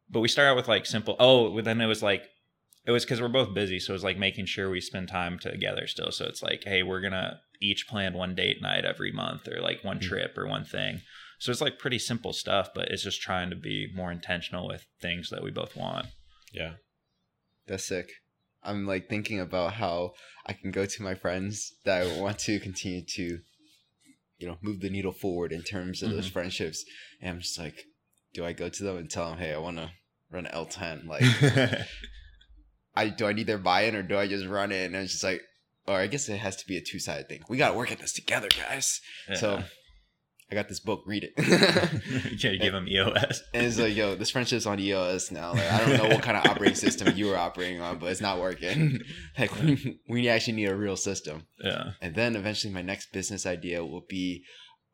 But 0.09 0.21
we 0.21 0.27
start 0.27 0.47
out 0.47 0.55
with 0.55 0.67
like 0.67 0.85
simple. 0.85 1.15
Oh, 1.19 1.53
but 1.53 1.65
then 1.65 1.81
it 1.81 1.85
was 1.87 2.01
like 2.01 2.23
it 2.85 2.91
was 2.91 3.03
because 3.05 3.21
we're 3.21 3.27
both 3.27 3.53
busy, 3.53 3.79
so 3.79 3.91
it 3.91 3.95
was 3.95 4.03
like 4.03 4.17
making 4.17 4.45
sure 4.47 4.69
we 4.69 4.81
spend 4.81 5.07
time 5.09 5.37
together 5.37 5.85
still. 5.85 6.11
So 6.11 6.25
it's 6.25 6.41
like, 6.41 6.63
hey, 6.65 6.81
we're 6.81 7.01
gonna 7.01 7.39
each 7.61 7.87
plan 7.87 8.13
one 8.13 8.35
date 8.35 8.61
night 8.61 8.85
every 8.85 9.11
month, 9.11 9.47
or 9.47 9.59
like 9.61 9.83
one 9.83 9.99
Mhm. 9.99 10.03
trip 10.07 10.37
or 10.37 10.47
one 10.47 10.63
thing. 10.65 11.01
So 11.39 11.51
it's 11.51 11.61
like 11.61 11.79
pretty 11.79 11.99
simple 11.99 12.33
stuff, 12.33 12.69
but 12.73 12.89
it's 12.89 13.03
just 13.03 13.21
trying 13.21 13.49
to 13.49 13.55
be 13.55 13.87
more 13.93 14.11
intentional 14.11 14.67
with 14.67 14.85
things 15.01 15.29
that 15.29 15.43
we 15.43 15.51
both 15.51 15.75
want. 15.75 16.07
Yeah. 16.51 16.75
That's 17.67 17.85
sick. 17.85 18.09
I'm 18.63 18.85
like 18.85 19.07
thinking 19.07 19.39
about 19.39 19.73
how 19.75 20.13
I 20.45 20.53
can 20.53 20.71
go 20.71 20.85
to 20.85 21.01
my 21.03 21.15
friends 21.15 21.75
that 21.85 22.01
I 22.01 22.19
want 22.19 22.39
to 22.39 22.59
continue 22.59 23.03
to, 23.05 23.39
you 24.37 24.47
know, 24.47 24.57
move 24.61 24.81
the 24.81 24.89
needle 24.89 25.13
forward 25.13 25.51
in 25.53 25.63
terms 25.63 26.01
of 26.03 26.09
those 26.11 26.27
Mhm. 26.29 26.33
friendships. 26.33 26.83
And 27.21 27.29
I'm 27.35 27.39
just 27.39 27.57
like, 27.57 27.85
do 28.33 28.45
I 28.45 28.51
go 28.53 28.67
to 28.69 28.83
them 28.83 28.97
and 28.97 29.09
tell 29.09 29.29
them, 29.29 29.39
hey, 29.39 29.53
I 29.53 29.57
want 29.59 29.77
to 29.77 29.91
run 30.29 30.45
an 30.45 30.51
L10? 30.53 31.07
Like, 31.07 31.23
I 32.95 33.09
do 33.09 33.27
I 33.27 33.33
need 33.33 33.47
their 33.47 33.57
buy-in 33.57 33.95
or 33.95 34.03
do 34.03 34.17
I 34.17 34.27
just 34.27 34.45
run 34.45 34.71
it? 34.71 34.85
And 34.87 34.95
it's 34.95 35.13
just 35.13 35.23
like, 35.23 35.41
or 35.89 35.97
I 35.97 36.07
guess 36.07 36.29
it 36.29 36.37
has 36.37 36.55
to 36.57 36.67
be 36.67 36.77
a 36.77 36.81
two-sided 36.81 37.27
thing. 37.27 37.41
We 37.49 37.57
got 37.57 37.71
to 37.71 37.77
work 37.77 37.91
at 37.91 37.99
this 37.99 38.13
together, 38.13 38.49
guys. 38.57 39.01
So 39.35 39.63
I 40.51 40.55
got 40.55 40.67
this 40.67 40.79
book, 40.79 41.03
read 41.05 41.23
it. 41.23 41.33
yeah, 42.43 42.51
you 42.51 42.59
give 42.59 42.73
him 42.73 42.87
EOS. 42.87 43.43
And 43.53 43.65
it's 43.65 43.77
like, 43.77 43.95
yo, 43.95 44.15
this 44.15 44.31
friendship's 44.31 44.65
on 44.65 44.79
EOS 44.79 45.29
now. 45.31 45.51
Like, 45.53 45.71
I 45.71 45.77
don't 45.85 45.97
know 45.97 46.15
what 46.15 46.23
kind 46.23 46.37
of 46.37 46.45
operating 46.45 46.75
system 46.87 47.15
you 47.15 47.27
were 47.27 47.37
operating 47.37 47.81
on, 47.81 47.99
but 47.99 48.11
it's 48.11 48.21
not 48.21 48.39
working. 48.39 48.99
like, 49.39 49.55
we, 49.61 49.99
we 50.09 50.27
actually 50.29 50.53
need 50.53 50.65
a 50.69 50.75
real 50.75 50.95
system. 50.95 51.45
Yeah, 51.63 51.91
And 52.01 52.15
then 52.15 52.35
eventually, 52.35 52.73
my 52.73 52.81
next 52.81 53.11
business 53.11 53.45
idea 53.45 53.85
will 53.85 54.05
be 54.09 54.43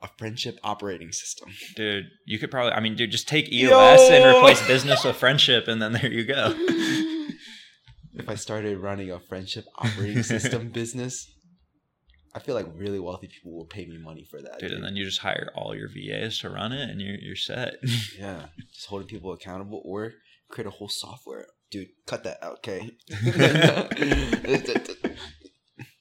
a 0.02 0.10
friendship 0.18 0.58
operating 0.62 1.14
system. 1.14 1.50
dude, 1.76 2.06
you 2.26 2.38
could 2.38 2.52
probably. 2.52 2.74
I 2.74 2.82
mean, 2.82 2.96
dude, 2.96 3.12
just 3.12 3.30
take 3.30 3.50
EOS 3.52 4.10
and 4.10 4.38
replace 4.38 4.66
business 4.68 5.06
with 5.06 5.16
friendship, 5.16 5.70
and 5.70 5.82
then 5.82 5.94
there 5.94 6.12
you 6.12 6.26
go. 6.26 6.54
If 8.16 8.30
I 8.30 8.36
started 8.36 8.78
running 8.80 9.12
a 9.12 9.20
friendship 9.20 9.66
operating 9.78 10.24
system 10.24 10.70
business, 10.74 11.32
I 12.34 12.40
feel 12.40 12.56
like 12.56 12.68
really 12.76 13.00
wealthy 13.00 13.28
people 13.28 13.54
will 13.54 13.66
pay 13.66 13.86
me 13.86 13.98
money 13.98 14.26
for 14.30 14.42
that. 14.42 14.60
dude. 14.60 14.72
And 14.72 14.84
then 14.84 14.96
you 14.96 15.06
just 15.06 15.20
hire 15.20 15.52
all 15.56 15.76
your 15.76 15.90
VAs 15.90 16.40
to 16.40 16.50
run 16.50 16.72
it, 16.72 16.90
and 16.90 17.00
you're 17.02 17.16
you're 17.16 17.36
set. 17.36 17.76
yeah, 18.20 18.48
just 18.74 18.88
holding 18.88 19.08
people 19.08 19.32
accountable. 19.34 19.82
Or 19.86 20.14
create 20.50 20.68
a 20.68 20.72
whole 20.72 20.90
software, 20.90 21.48
dude. 21.72 21.90
Cut 22.06 22.24
that 22.24 22.44
out, 22.44 22.58
okay? 22.58 22.92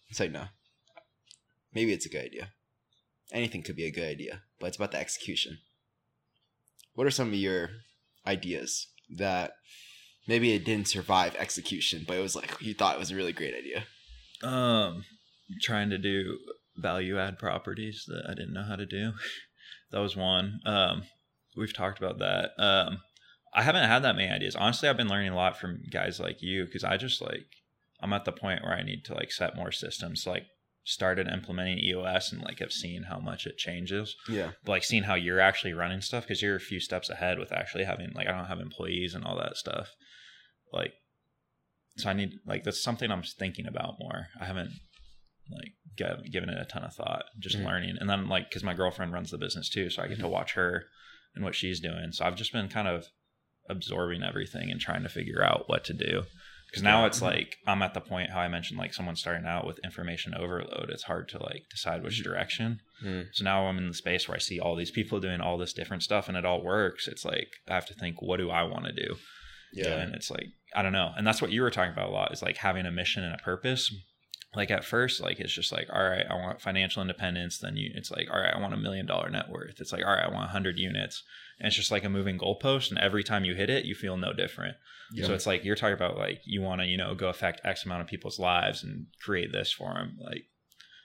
it's 0.09 0.21
like 0.21 0.33
no. 0.33 0.47
Maybe 1.73 1.93
it's 1.93 2.07
a 2.07 2.09
good 2.09 2.25
idea. 2.25 2.51
Anything 3.33 3.63
could 3.63 3.77
be 3.77 3.87
a 3.87 3.91
good 3.91 4.09
idea, 4.09 4.43
but 4.61 4.69
it's 4.69 4.77
about 4.77 4.93
the 4.93 4.99
execution. 5.01 5.59
What 6.95 7.07
are 7.07 7.11
some 7.11 7.29
of 7.29 7.35
your 7.35 7.71
ideas 8.27 8.89
that 9.17 9.53
maybe 10.27 10.53
it 10.53 10.65
didn't 10.65 10.89
survive 10.89 11.37
execution, 11.37 12.05
but 12.07 12.17
it 12.17 12.23
was 12.23 12.37
like 12.37 12.61
you 12.61 12.75
thought 12.75 12.97
it 12.97 13.01
was 13.01 13.11
a 13.11 13.17
really 13.17 13.33
great 13.33 13.55
idea? 13.55 13.85
Um, 14.43 15.05
trying 15.61 15.91
to 15.91 15.99
do 15.99 16.39
value 16.77 17.19
add 17.19 17.39
properties 17.39 18.05
that 18.09 18.25
I 18.29 18.35
didn't 18.35 18.53
know 18.53 18.65
how 18.65 18.77
to 18.77 18.87
do. 18.87 19.13
that 19.91 20.01
was 20.01 20.17
one. 20.17 20.61
Um, 20.67 21.05
we've 21.57 21.75
talked 21.75 21.99
about 21.99 22.19
that. 22.19 22.51
Um, 22.59 22.99
I 23.55 23.63
haven't 23.63 23.89
had 23.89 24.03
that 24.03 24.17
many 24.17 24.31
ideas. 24.31 24.57
Honestly, 24.57 24.89
I've 24.89 24.97
been 24.97 25.09
learning 25.09 25.33
a 25.33 25.37
lot 25.37 25.59
from 25.59 25.83
guys 25.93 26.19
like 26.19 26.43
you 26.43 26.65
because 26.65 26.85
I 26.85 26.97
just 26.97 27.23
like 27.23 27.47
I'm 28.01 28.13
at 28.13 28.25
the 28.25 28.33
point 28.33 28.63
where 28.63 28.75
I 28.75 28.83
need 28.83 29.05
to 29.07 29.15
like 29.15 29.31
set 29.31 29.57
more 29.57 29.71
systems. 29.71 30.27
Like 30.27 30.45
started 30.85 31.27
implementing 31.29 31.79
EOS 31.79 32.31
and 32.31 32.43
like 32.43 32.59
have 32.59 32.73
seen 32.73 33.05
how 33.05 33.19
much 33.19 33.47
it 33.47 33.57
changes. 33.57 34.17
Yeah. 34.29 34.51
But 34.65 34.73
like 34.73 34.85
seeing 34.85 35.05
how 35.05 35.15
you're 35.15 35.41
actually 35.41 35.73
running 35.73 36.03
stuff 36.03 36.25
because 36.25 36.43
you're 36.43 36.57
a 36.57 36.61
few 36.61 36.79
steps 36.79 37.09
ahead 37.09 37.39
with 37.39 37.53
actually 37.53 37.85
having 37.85 38.13
like 38.15 38.29
I 38.29 38.33
don't 38.33 38.47
have 38.47 38.61
employees 38.61 39.15
and 39.15 39.25
all 39.25 39.37
that 39.39 39.57
stuff. 39.57 39.91
Like 40.75 40.93
so 41.97 42.11
I 42.11 42.13
need 42.13 42.33
like 42.47 42.65
that's 42.65 42.83
something 42.83 43.11
I'm 43.11 43.23
thinking 43.23 43.67
about 43.67 43.95
more. 44.01 44.27
I 44.41 44.45
haven't 44.47 44.71
like 45.51 45.73
g- 45.97 46.31
given 46.31 46.49
it 46.49 46.59
a 46.61 46.65
ton 46.65 46.85
of 46.85 46.95
thought, 46.95 47.25
just 47.39 47.57
Mhm. 47.57 47.65
learning. 47.65 47.97
And 48.01 48.11
then 48.11 48.29
like 48.29 48.49
because 48.51 48.65
my 48.65 48.75
girlfriend 48.75 49.13
runs 49.13 49.31
the 49.31 49.39
business 49.39 49.69
too, 49.69 49.91
so 49.91 50.03
I 50.03 50.09
get 50.09 50.19
to 50.19 50.29
watch 50.29 50.53
her 50.55 50.85
and 51.35 51.45
what 51.45 51.55
she's 51.55 51.81
doing. 51.81 52.11
So 52.13 52.25
I've 52.25 52.37
just 52.37 52.53
been 52.53 52.69
kind 52.69 52.89
of 52.89 53.07
absorbing 53.69 54.23
everything 54.23 54.71
and 54.71 54.81
trying 54.81 55.03
to 55.03 55.09
figure 55.09 55.43
out 55.43 55.69
what 55.69 55.85
to 55.85 55.93
do. 55.95 56.25
Because 56.71 56.83
now 56.83 57.03
Yeah. 57.03 57.07
it's 57.07 57.23
like 57.23 57.57
I'm 57.67 57.83
at 57.83 57.95
the 57.95 58.01
point 58.01 58.31
how 58.31 58.41
I 58.41 58.49
mentioned 58.49 58.79
like 58.81 58.93
someone 58.95 59.15
starting 59.17 59.47
out 59.47 59.65
with 59.67 59.79
information 59.85 60.35
overload. 60.35 60.91
It's 60.91 61.05
hard 61.05 61.29
to 61.29 61.43
like 61.43 61.63
decide 61.71 62.03
which 62.03 62.23
direction. 62.25 62.81
Mm. 63.05 63.29
So 63.33 63.45
now 63.45 63.67
I'm 63.67 63.79
in 63.79 63.87
the 63.89 63.95
space 63.95 64.27
where 64.27 64.35
I 64.37 64.41
see 64.41 64.59
all 64.59 64.75
these 64.75 64.91
people 64.91 65.21
doing 65.21 65.41
all 65.41 65.57
this 65.59 65.73
different 65.73 66.03
stuff 66.03 66.27
and 66.29 66.37
it 66.37 66.45
all 66.45 66.63
works. 66.63 67.07
It's 67.07 67.25
like 67.25 67.49
I 67.69 67.75
have 67.75 67.87
to 67.87 67.95
think, 67.95 68.21
what 68.21 68.39
do 68.39 68.51
I 68.51 68.65
want 68.65 68.87
to 68.87 68.93
do? 68.93 69.17
Yeah. 69.73 70.01
And 70.01 70.15
it's 70.15 70.31
like, 70.31 70.49
I 70.75 70.83
don't 70.83 70.93
know. 70.93 71.13
And 71.17 71.27
that's 71.27 71.41
what 71.41 71.53
you 71.53 71.63
were 71.63 71.71
talking 71.71 71.93
about 71.93 72.09
a 72.09 72.13
lot 72.13 72.33
is 72.33 72.43
like 72.43 72.57
having 72.59 72.87
a 72.87 72.91
mission 72.91 73.25
and 73.25 73.35
a 73.35 73.43
purpose. 73.43 73.95
Like 74.57 74.71
at 74.71 74.85
first, 74.85 75.21
like 75.21 75.41
it's 75.41 75.53
just 75.53 75.73
like, 75.73 75.89
all 75.93 76.03
right, 76.03 76.25
I 76.29 76.35
want 76.35 76.61
financial 76.61 77.03
independence. 77.03 77.59
Then 77.59 77.77
you, 77.77 77.91
it's 77.95 78.11
like, 78.11 78.29
all 78.31 78.41
right, 78.41 78.55
I 78.55 78.61
want 78.61 78.75
a 78.75 78.79
million 78.79 79.05
dollar 79.05 79.29
net 79.29 79.49
worth. 79.51 79.81
It's 79.81 79.93
like, 79.93 80.05
all 80.05 80.13
right, 80.13 80.25
I 80.25 80.29
want 80.29 80.47
100 80.47 80.79
units. 80.79 81.25
And 81.59 81.67
it's 81.67 81.77
just 81.77 81.91
like 81.91 82.05
a 82.05 82.09
moving 82.09 82.39
goalpost. 82.39 82.91
And 82.91 82.99
every 82.99 83.25
time 83.25 83.45
you 83.45 83.55
hit 83.55 83.71
it, 83.71 83.85
you 83.85 83.95
feel 83.95 84.17
no 84.17 84.33
different. 84.33 84.77
Yeah. 85.13 85.27
So 85.27 85.35
it's 85.35 85.47
like 85.47 85.65
you're 85.65 85.77
talking 85.77 85.95
about 85.95 86.17
like 86.17 86.41
you 86.45 86.63
want 86.63 86.81
to, 86.81 86.87
you 86.87 86.97
know, 86.97 87.15
go 87.15 87.29
affect 87.29 87.61
X 87.65 87.85
amount 87.85 88.03
of 88.03 88.07
people's 88.07 88.39
lives 88.39 88.83
and 88.83 89.07
create 89.23 89.53
this 89.53 89.73
for 89.73 89.95
them. 89.95 90.19
Like, 90.21 90.45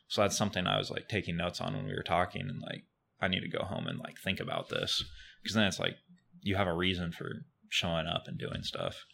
so 0.09 0.22
that's 0.22 0.38
something 0.38 0.65
I 0.65 0.78
was 0.78 0.89
like 0.89 1.07
taking 1.07 1.38
notes 1.38 1.61
on 1.61 1.76
when 1.76 1.86
we 1.86 1.93
were 1.93 2.03
talking, 2.03 2.41
and 2.41 2.61
like 2.61 2.84
I 3.22 3.28
need 3.28 3.41
to 3.41 3.57
go 3.57 3.63
home 3.63 3.88
and 3.88 3.99
like 3.99 4.17
think 4.20 4.39
about 4.39 4.70
this 4.70 5.03
because 5.41 5.55
then 5.55 5.65
it's 5.65 5.80
like 5.80 5.95
you 6.41 6.55
have 6.55 6.67
a 6.67 6.74
reason 6.74 7.11
for 7.11 7.45
showing 7.70 8.07
up 8.07 8.24
and 8.28 8.38
doing 8.38 8.63
stuff. 8.63 9.05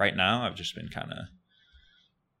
Right 0.00 0.16
now, 0.16 0.44
I've 0.44 0.54
just 0.56 0.74
been 0.74 0.88
kind 0.88 1.12
of 1.12 1.18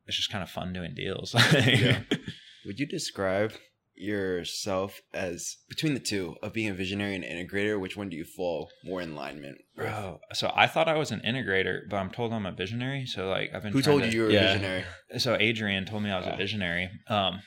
it's 0.06 0.16
just 0.16 0.32
kind 0.32 0.42
of 0.42 0.50
fun 0.50 0.72
doing 0.72 0.94
deals. 0.94 1.34
Yeah. 1.52 2.00
Would 2.66 2.80
you 2.80 2.86
describe 2.86 3.52
yourself 3.94 5.00
as 5.12 5.56
between 5.68 5.92
the 5.94 6.00
two 6.00 6.36
of 6.42 6.52
being 6.54 6.68
a 6.70 6.74
visionary 6.74 7.14
and 7.14 7.22
integrator? 7.24 7.78
Which 7.78 7.96
one 7.96 8.08
do 8.08 8.16
you 8.16 8.24
fall 8.24 8.70
more 8.82 9.00
in 9.02 9.12
alignment 9.12 9.58
with? 9.76 9.86
Bro, 9.86 10.20
so 10.32 10.50
I 10.56 10.66
thought 10.66 10.88
I 10.88 10.96
was 10.96 11.10
an 11.10 11.20
integrator, 11.24 11.80
but 11.88 11.96
I'm 11.96 12.10
told 12.10 12.32
I'm 12.32 12.46
a 12.46 12.52
visionary. 12.52 13.04
So 13.06 13.28
like 13.28 13.50
I've 13.54 13.62
been 13.62 13.72
Who 13.72 13.82
told 13.82 14.02
you 14.04 14.10
to- 14.10 14.16
you 14.16 14.22
were 14.22 14.28
a 14.28 14.32
visionary? 14.32 14.84
so 15.18 15.36
Adrian 15.38 15.84
told 15.84 16.02
me 16.02 16.10
I 16.10 16.16
was 16.18 16.26
Wow. 16.26 16.32
a 16.34 16.36
visionary. 16.38 16.90
Um, 17.08 17.40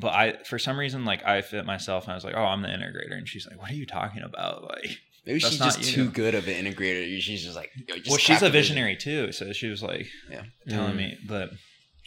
but 0.00 0.12
I, 0.12 0.42
for 0.44 0.58
some 0.58 0.78
reason, 0.78 1.04
like 1.04 1.24
I 1.24 1.40
fit 1.42 1.64
myself, 1.64 2.04
and 2.04 2.12
I 2.12 2.16
was 2.16 2.24
like, 2.24 2.34
"Oh, 2.36 2.44
I'm 2.44 2.60
the 2.60 2.68
integrator," 2.68 3.16
and 3.16 3.26
she's 3.26 3.46
like, 3.46 3.58
"What 3.58 3.70
are 3.70 3.74
you 3.74 3.86
talking 3.86 4.22
about?" 4.22 4.62
Like, 4.64 4.98
Maybe 5.26 5.40
That's 5.40 5.54
she's 5.54 5.58
just 5.64 5.80
you. 5.80 6.04
too 6.04 6.10
good 6.10 6.34
of 6.36 6.46
an 6.46 6.64
integrator. 6.64 7.20
She's 7.20 7.42
just 7.42 7.56
like, 7.56 7.70
Yo, 7.88 7.96
just 7.96 8.08
well, 8.08 8.16
she's 8.18 8.40
a 8.42 8.44
the 8.44 8.50
vision. 8.50 8.76
visionary 8.76 8.96
too, 8.96 9.32
so 9.32 9.52
she 9.52 9.66
was 9.68 9.82
like, 9.82 10.06
Yeah. 10.30 10.44
telling 10.68 10.94
Mm. 10.94 10.96
me, 10.98 11.18
but 11.26 11.50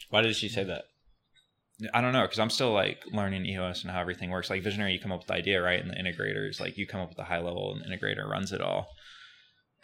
Why 0.10 0.22
did 0.22 0.36
she 0.36 0.48
say 0.50 0.64
that? 0.64 0.86
I 1.94 2.02
don't 2.02 2.14
know 2.14 2.24
because 2.24 2.40
I'm 2.40 2.50
still 2.50 2.72
like 2.74 3.04
learning 3.12 3.46
EOS 3.46 3.84
and 3.84 3.92
how 3.92 4.00
everything 4.02 4.30
works. 4.32 4.50
Like 4.50 4.64
visionary, 4.64 4.92
you 4.94 5.00
come 5.00 5.12
up 5.12 5.20
with 5.20 5.28
the 5.28 5.34
idea, 5.34 5.62
right? 5.62 5.80
And 5.80 5.90
the 5.92 5.96
integrator 5.96 6.50
is 6.50 6.60
like 6.60 6.78
you 6.78 6.88
come 6.88 7.00
up 7.02 7.10
with 7.10 7.18
the 7.18 7.24
high 7.26 7.40
level, 7.40 7.72
and 7.74 7.82
the 7.82 7.96
integrator 7.96 8.28
runs 8.28 8.52
it 8.52 8.60
all. 8.62 8.88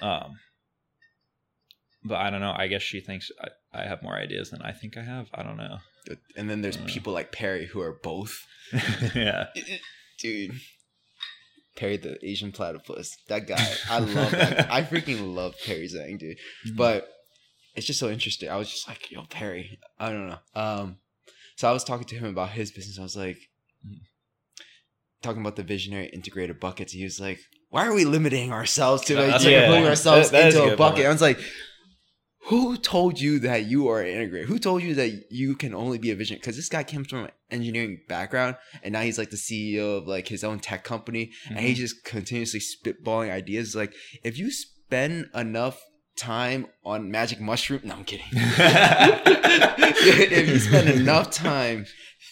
Um, 0.01 0.39
but 2.03 2.15
I 2.17 2.29
don't 2.29 2.41
know. 2.41 2.53
I 2.55 2.67
guess 2.67 2.81
she 2.81 2.99
thinks 3.01 3.31
I, 3.41 3.81
I 3.81 3.88
have 3.88 4.03
more 4.03 4.15
ideas 4.15 4.49
than 4.49 4.61
I 4.61 4.71
think 4.73 4.97
I 4.97 5.03
have. 5.03 5.27
I 5.33 5.43
don't 5.43 5.57
know. 5.57 5.77
And 6.36 6.49
then 6.49 6.61
there's 6.61 6.77
Uh. 6.77 6.86
people 6.86 7.13
like 7.13 7.31
Perry 7.31 7.65
who 7.67 7.79
are 7.81 7.97
both. 8.03 8.45
yeah, 9.15 9.47
Dude. 10.19 10.51
Perry 11.76 11.97
the 11.97 12.17
Asian 12.26 12.51
platypus. 12.51 13.17
That 13.28 13.47
guy. 13.47 13.67
I 13.89 13.99
love 13.99 14.32
that. 14.32 14.71
I 14.71 14.82
freaking 14.84 15.36
love 15.36 15.55
Perry 15.65 15.88
Zhang, 15.88 16.17
dude. 16.19 16.38
But 16.76 17.07
it's 17.76 17.86
just 17.86 17.99
so 17.99 18.09
interesting. 18.09 18.49
I 18.49 18.55
was 18.55 18.69
just 18.69 18.88
like, 18.88 19.11
yo, 19.11 19.23
Perry. 19.30 19.80
I 19.99 20.09
don't 20.11 20.28
know. 20.28 20.38
Um, 20.55 20.97
so 21.57 21.69
I 21.69 21.73
was 21.73 21.84
talking 21.84 22.07
to 22.07 22.15
him 22.15 22.26
about 22.26 22.51
his 22.51 22.71
business. 22.71 22.97
I 22.99 23.03
was 23.03 23.15
like, 23.17 23.38
Mhm. 23.86 23.99
talking 25.21 25.41
about 25.41 25.55
the 25.57 25.63
visionary 25.63 26.07
integrated 26.07 26.59
buckets. 26.59 26.93
He 26.93 27.03
was 27.03 27.19
like, 27.19 27.39
why 27.69 27.86
are 27.86 27.93
we 27.93 28.05
limiting 28.05 28.51
ourselves 28.53 29.03
to 29.05 29.15
like, 29.15 29.28
That's 29.32 29.43
like, 29.45 29.53
a 29.55 29.67
putting 29.67 29.86
ourselves 29.88 30.30
That- 30.32 30.53
that 30.53 30.55
into 30.59 30.69
a 30.71 30.73
a, 30.73 30.78
bucket? 30.78 30.95
point. 30.97 31.07
I 31.07 31.11
was 31.11 31.21
like, 31.21 31.39
who 32.47 32.77
told 32.77 33.19
you 33.19 33.39
that 33.39 33.65
you 33.65 33.87
are 33.89 34.01
an 34.01 34.07
integrator? 34.29 34.45
Who 34.45 34.59
told 34.59 34.83
you 34.83 34.93
that 34.95 35.25
you 35.31 35.55
can 35.55 35.73
only 35.73 35.97
be 35.97 36.11
a 36.11 36.15
vision? 36.15 36.37
Because 36.37 36.55
this 36.55 36.69
guy 36.69 36.83
comes 36.83 37.07
from 37.09 37.25
an 37.25 37.31
engineering 37.49 38.01
background, 38.07 38.57
and 38.83 38.93
now 38.93 39.01
he's 39.01 39.17
like 39.17 39.31
the 39.31 39.37
CEO 39.37 39.97
of 39.97 40.07
like 40.07 40.27
his 40.27 40.43
own 40.43 40.59
tech 40.59 40.83
company, 40.83 41.31
and 41.47 41.57
Mm-hmm. 41.57 41.65
he's 41.67 41.77
just 41.79 42.03
continuously 42.03 42.59
spitballing 42.59 43.31
ideas. 43.31 43.75
Like, 43.75 43.93
if 44.23 44.37
you 44.37 44.51
spend 44.51 45.29
enough 45.33 45.81
time 46.17 46.67
on 46.83 47.09
magic 47.11 47.39
mushroom, 47.41 47.81
no, 47.83 47.95
I'm 47.95 48.03
kidding. 48.05 48.25
if 48.31 50.47
you 50.47 50.59
spend 50.59 50.89
enough 50.89 51.31
time 51.31 51.85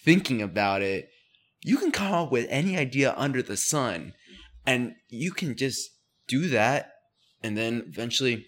thinking 0.03 0.41
about 0.41 0.81
it, 0.81 1.09
you 1.63 1.77
can 1.77 1.91
come 1.91 2.13
up 2.13 2.31
with 2.31 2.45
any 2.49 2.77
idea 2.77 3.13
under 3.17 3.41
the 3.41 3.57
sun, 3.57 4.13
and 4.65 4.95
you 5.09 5.31
can 5.31 5.55
just 5.55 5.89
do 6.27 6.47
that, 6.49 6.91
and 7.41 7.57
then 7.57 7.83
eventually, 7.87 8.45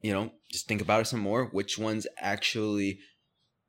you 0.00 0.12
know, 0.12 0.30
just 0.50 0.66
think 0.66 0.80
about 0.80 1.02
it 1.02 1.06
some 1.06 1.20
more. 1.20 1.46
Which 1.46 1.78
ones 1.78 2.06
actually 2.18 2.98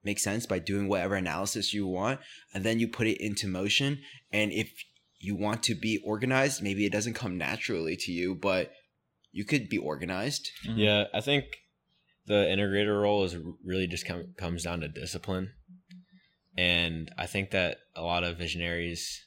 make 0.03 0.19
sense 0.19 0.45
by 0.45 0.59
doing 0.59 0.87
whatever 0.87 1.15
analysis 1.15 1.73
you 1.73 1.85
want, 1.87 2.19
and 2.53 2.63
then 2.63 2.79
you 2.79 2.87
put 2.87 3.07
it 3.07 3.21
into 3.21 3.47
motion. 3.47 3.99
And 4.31 4.51
if 4.51 4.71
you 5.19 5.35
want 5.35 5.61
to 5.63 5.75
be 5.75 6.01
organized, 6.03 6.63
maybe 6.63 6.85
it 6.85 6.91
doesn't 6.91 7.13
come 7.13 7.37
naturally 7.37 7.95
to 7.95 8.11
you, 8.11 8.33
but 8.33 8.71
you 9.31 9.45
could 9.45 9.69
be 9.69 9.77
organized. 9.77 10.49
Mhm. 10.65 10.77
Yeah, 10.77 11.03
I 11.13 11.21
think 11.21 11.45
the 12.25 12.45
integrator 12.45 13.01
role 13.01 13.23
is 13.23 13.35
really 13.63 13.87
just 13.87 14.05
com- 14.05 14.33
comes 14.37 14.63
down 14.63 14.81
to 14.81 14.87
discipline, 14.87 15.53
and 16.57 17.11
I 17.17 17.27
think 17.27 17.51
that 17.51 17.77
a 17.95 18.01
lot 18.01 18.23
of 18.23 18.37
visionaries 18.37 19.25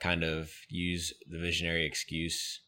kind 0.00 0.24
of 0.24 0.52
use 0.68 1.14
the 1.28 1.38
visionary 1.38 1.86
excuse 1.86 2.60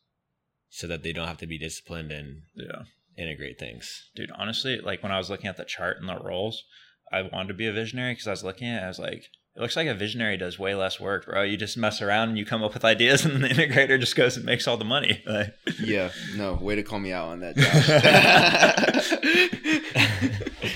so 0.70 0.86
that 0.86 1.02
they 1.02 1.12
don't 1.12 1.26
have 1.26 1.38
to 1.38 1.46
be 1.48 1.58
disciplined 1.58 2.12
and 2.12 2.42
yeah. 2.54 2.84
Integrate 3.16 3.58
things. 3.58 4.10
dude 4.14 4.30
honestly 4.36 4.78
like 4.80 5.02
when 5.02 5.12
i 5.12 5.18
was 5.18 5.30
looking 5.30 5.46
at 5.46 5.56
the 5.56 5.64
chart 5.64 5.98
and 6.00 6.08
the 6.08 6.18
roles 6.18 6.64
i 7.12 7.22
wanted 7.22 7.48
to 7.48 7.54
be 7.54 7.66
a 7.66 7.72
visionary 7.72 8.12
because 8.12 8.26
i 8.26 8.30
was 8.30 8.44
looking 8.44 8.68
at 8.68 8.82
it 8.82 8.84
i 8.84 8.88
was 8.88 8.98
like 8.98 9.24
it 9.56 9.60
looks 9.60 9.76
like 9.76 9.86
a 9.86 9.94
visionary 9.94 10.36
does 10.36 10.58
way 10.58 10.74
less 10.74 10.98
work 10.98 11.26
bro 11.26 11.42
you 11.42 11.56
just 11.56 11.76
mess 11.76 12.02
around 12.02 12.30
and 12.30 12.38
you 12.38 12.44
come 12.44 12.62
up 12.62 12.74
with 12.74 12.84
ideas 12.84 13.24
and 13.24 13.42
the 13.42 13.48
integrator 13.48 13.98
just 14.00 14.16
goes 14.16 14.36
and 14.36 14.44
makes 14.44 14.66
all 14.66 14.76
the 14.76 14.84
money 14.84 15.22
like, 15.26 15.54
Yeah, 15.78 16.10
no, 16.36 16.54
way 16.54 16.74
to 16.74 16.82
call 16.82 16.98
me 16.98 17.12
out 17.12 17.28
on 17.28 17.40
that, 17.40 17.56
Josh. 17.56 17.86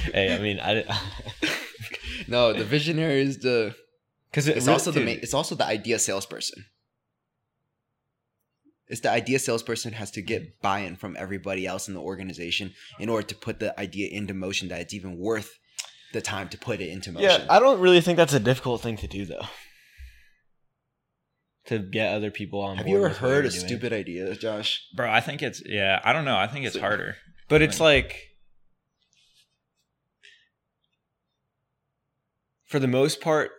hey, 0.12 0.34
I 0.34 0.39
mean, 0.39 0.61
I 0.61 0.74
Didn't... 0.74 0.91
no, 2.28 2.53
the 2.53 2.64
visionary 2.64 3.22
is 3.22 3.39
the 3.39 3.74
because 4.30 4.47
it's 4.47 4.68
also 4.68 4.91
the 4.91 5.01
main, 5.01 5.20
it's 5.22 5.34
also 5.34 5.55
the 5.55 5.64
idea 5.64 5.99
salesperson. 5.99 6.66
It's 8.89 9.01
the 9.01 9.11
idea 9.11 9.39
salesperson 9.39 9.93
has 9.93 10.11
to 10.12 10.22
get 10.22 10.43
mm. 10.43 10.53
buy-in 10.62 10.97
from 10.97 11.16
everybody 11.18 11.66
else 11.66 11.89
in 11.89 11.95
the 11.95 12.01
organization 12.01 12.72
in 12.99 13.09
order 13.09 13.26
to 13.26 13.34
put 13.34 13.61
the 13.61 13.78
idea 13.78 14.09
into 14.11 14.34
motion 14.34 14.68
that 14.68 14.80
it's 14.80 14.95
even 14.95 15.18
worth 15.18 15.59
the 16.12 16.20
time 16.20 16.49
to 16.49 16.59
put 16.59 16.80
it 16.80 16.89
into 16.89 17.12
motion. 17.12 17.28
Yeah, 17.28 17.47
I 17.51 17.59
don't 17.61 17.80
really 17.80 18.01
think 18.01 18.16
that's 18.16 18.32
a 18.32 18.41
difficult 18.41 18.80
thing 18.80 18.97
to 18.99 19.07
do 19.07 19.24
though. 19.26 19.47
To 21.66 21.78
get 21.78 22.14
other 22.14 22.30
people 22.30 22.61
on. 22.62 22.76
Board. 22.76 22.78
Have 22.78 22.86
board 22.86 23.01
you 23.01 23.05
ever 23.05 23.14
heard 23.14 23.45
a 23.45 23.51
doing. 23.51 23.66
stupid 23.66 23.93
idea, 23.93 24.34
Josh? 24.34 24.82
bro 24.97 25.11
i 25.11 25.20
think 25.20 25.43
it's 25.43 25.62
yeah 25.66 26.01
i 26.03 26.14
don't 26.14 26.24
know 26.24 26.36
i 26.36 26.47
think 26.47 26.64
it's 26.64 26.74
So- 26.74 26.80
harder 26.80 27.16
But 27.49 27.61
it's 27.61 27.78
like 27.78 28.28
for 32.68 32.78
the 32.78 32.86
most 32.86 33.20
part, 33.20 33.51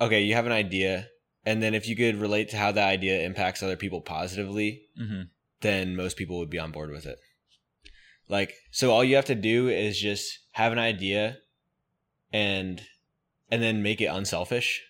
okay, 0.00 0.22
you 0.22 0.34
have 0.34 0.46
an 0.46 0.52
idea, 0.52 1.08
and 1.46 1.62
then 1.62 1.74
if 1.74 1.88
you 1.88 1.96
could 1.96 2.20
relate 2.20 2.48
to 2.50 2.56
how 2.56 2.72
that 2.72 2.88
idea 2.88 3.22
impacts 3.22 3.62
other 3.62 3.76
people 3.76 4.00
positively, 4.00 4.82
hmm 4.96 5.22
then 5.60 5.96
most 5.96 6.18
people 6.18 6.38
would 6.38 6.50
be 6.50 6.58
on 6.58 6.70
board 6.70 6.90
with 6.90 7.06
it. 7.06 7.18
Like, 8.28 8.52
so 8.70 8.90
all 8.90 9.02
you 9.02 9.16
have 9.16 9.24
to 9.26 9.34
do 9.34 9.68
is 9.68 9.98
just 9.98 10.40
have 10.52 10.72
an 10.72 10.78
idea 10.78 11.38
and 12.32 12.82
and 13.50 13.62
then 13.62 13.82
make 13.82 14.00
it 14.00 14.06
unselfish 14.06 14.82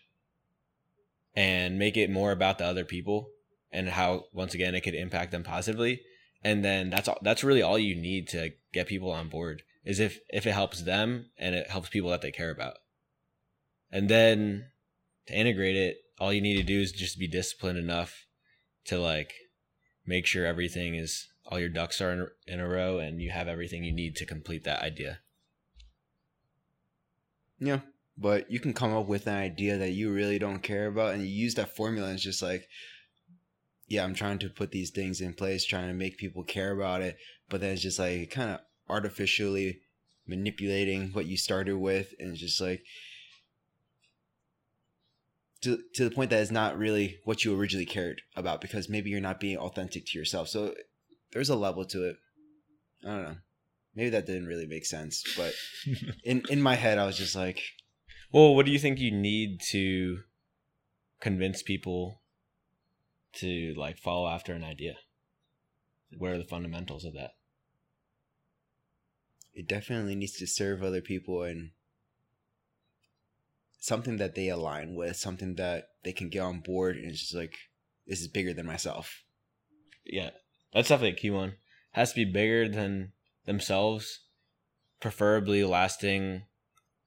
and 1.37 1.79
make 1.79 1.97
it 1.97 2.11
more 2.11 2.33
about 2.33 2.59
the 2.59 2.65
other 2.65 2.85
people 2.85 3.29
and 3.71 3.89
how 3.89 4.25
once 4.33 4.55
again 4.55 4.75
it 4.75 4.83
could 4.83 4.95
impact 4.95 5.33
them 5.33 5.43
positively. 5.43 6.01
And 6.43 6.65
then 6.65 6.91
that's 6.91 7.09
all 7.09 7.19
that's 7.23 7.45
really 7.45 7.63
all 7.63 7.79
you 7.79 7.95
need 7.95 8.29
to 8.29 8.51
get 8.73 8.87
people 8.87 9.11
on 9.11 9.29
board 9.29 9.63
is 9.85 10.01
if 10.01 10.19
if 10.29 10.47
it 10.47 10.53
helps 10.53 10.83
them 10.83 11.27
and 11.39 11.55
it 11.55 11.71
helps 11.71 11.89
people 11.89 12.11
that 12.11 12.21
they 12.21 12.31
care 12.31 12.51
about. 12.51 12.79
And 13.91 14.09
then 14.09 14.67
to 15.27 15.35
integrate 15.35 15.77
it 15.77 15.99
all 16.19 16.33
you 16.33 16.41
need 16.41 16.57
to 16.57 16.63
do 16.63 16.81
is 16.81 16.93
just 16.93 17.19
be 17.19 17.27
disciplined 17.27 17.79
enough 17.79 18.27
to 18.87 18.99
like 18.99 19.33
make 20.07 20.27
sure 20.27 20.45
everything 20.45 20.95
is 20.95 21.29
all 21.47 21.59
your 21.59 21.69
ducks 21.69 22.01
are 22.01 22.13
in, 22.13 22.27
in 22.47 22.61
a 22.61 22.69
row 22.69 22.99
and 22.99 23.21
you 23.21 23.31
have 23.31 23.49
everything 23.49 23.85
you 23.85 23.93
need 23.93 24.17
to 24.17 24.27
complete 24.27 24.65
that 24.65 24.83
idea 24.83 25.21
Yeah. 27.59 27.81
But 28.17 28.51
you 28.51 28.61
can 28.61 28.75
come 28.75 28.95
up 28.95 29.09
with 29.09 29.27
an 29.27 29.35
idea 29.35 29.77
that 29.79 29.91
you 29.91 30.13
really 30.13 30.39
don't 30.39 30.63
care 30.63 30.87
about 30.87 31.15
and 31.15 31.23
you 31.23 31.29
use 31.29 31.55
that 31.57 31.75
formula 31.75 32.09
and 32.09 32.15
it's 32.15 32.23
just 32.23 32.43
like, 32.43 32.69
yeah, 33.89 34.05
I'm 34.05 34.15
trying 34.15 34.39
to 34.41 34.49
put 34.49 34.71
these 34.71 34.91
things 34.91 35.21
in 35.21 35.35
place, 35.35 35.65
trying 35.65 35.89
to 35.89 35.95
make 35.95 36.17
people 36.17 36.45
care 36.45 36.71
about 36.71 37.03
it. 37.03 37.17
But 37.49 37.61
then 37.61 37.73
it's 37.73 37.83
just 37.83 37.99
like 37.99 38.31
kind 38.31 38.51
of 38.53 38.61
artificially 38.89 39.81
manipulating 40.27 41.11
what 41.13 41.27
you 41.27 41.37
started 41.37 41.77
with. 41.77 42.15
And 42.21 42.31
it's 42.31 42.41
just 42.41 42.61
like, 42.61 42.85
to, 45.65 45.79
to 45.95 46.05
the 46.05 46.15
point 46.15 46.31
that 46.31 46.41
it's 46.41 46.51
not 46.51 46.79
really 46.79 47.19
what 47.25 47.45
you 47.45 47.59
originally 47.59 47.87
cared 47.87 48.23
about 48.37 48.61
because 48.61 48.89
maybe 48.89 49.11
you're 49.11 49.21
not 49.21 49.41
being 49.41 49.59
authentic 49.59 50.07
to 50.07 50.19
yourself. 50.19 50.49
So 50.49 50.75
there's 51.33 51.51
a 51.51 51.57
level 51.57 51.85
to 51.87 52.09
it. 52.09 52.17
I 53.05 53.09
don't 53.09 53.23
know. 53.23 53.37
Maybe 53.95 54.11
that 54.11 54.27
didn't 54.27 54.47
really 54.47 54.67
make 54.67 54.87
sense, 54.87 55.23
but 55.37 55.55
in 56.25 56.43
in 56.49 56.61
my 56.61 56.75
head, 56.75 56.99
I 56.99 57.07
was 57.07 57.17
just 57.17 57.37
like, 57.37 57.63
well 58.35 58.55
what 58.55 58.67
do 58.67 58.73
you 58.73 58.79
think 58.79 58.99
you 58.99 59.13
need 59.13 59.61
to 59.61 60.19
convince 61.21 61.63
people 61.63 62.21
to 63.33 63.73
like 63.77 63.97
follow 63.97 64.29
after 64.29 64.53
an 64.53 64.65
idea 64.65 64.97
what 66.19 66.33
are 66.33 66.39
the 66.39 66.45
fundamentals 66.45 67.05
of 67.05 67.15
that 67.15 67.31
it 69.55 69.69
definitely 69.69 70.17
needs 70.17 70.37
to 70.37 70.47
serve 70.47 70.83
other 70.83 71.01
people 71.01 71.45
and 71.45 71.71
something 73.85 74.17
that 74.17 74.35
they 74.35 74.49
align 74.49 74.95
with, 74.95 75.15
something 75.17 75.57
that 75.57 75.89
they 76.05 76.13
can 76.13 76.31
get 76.31 76.41
on 76.41 76.61
board, 76.61 76.97
and 76.97 77.11
it's 77.11 77.21
just 77.21 77.35
like 77.35 77.55
this 78.07 78.21
is 78.21 78.29
bigger 78.29 78.55
than 78.55 78.67
myself. 78.67 79.23
yeah 80.07 80.31
that's 80.73 80.89
definitely 80.89 81.17
a 81.17 81.21
key 81.21 81.31
one 81.31 81.53
has 81.93 82.11
to 82.13 82.25
be 82.25 82.31
bigger 82.41 82.69
than 82.69 83.13
themselves 83.47 84.21
preferably 85.01 85.63
lasting 85.65 86.43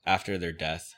after 0.05 0.37
their 0.37 0.51
death 0.53 0.93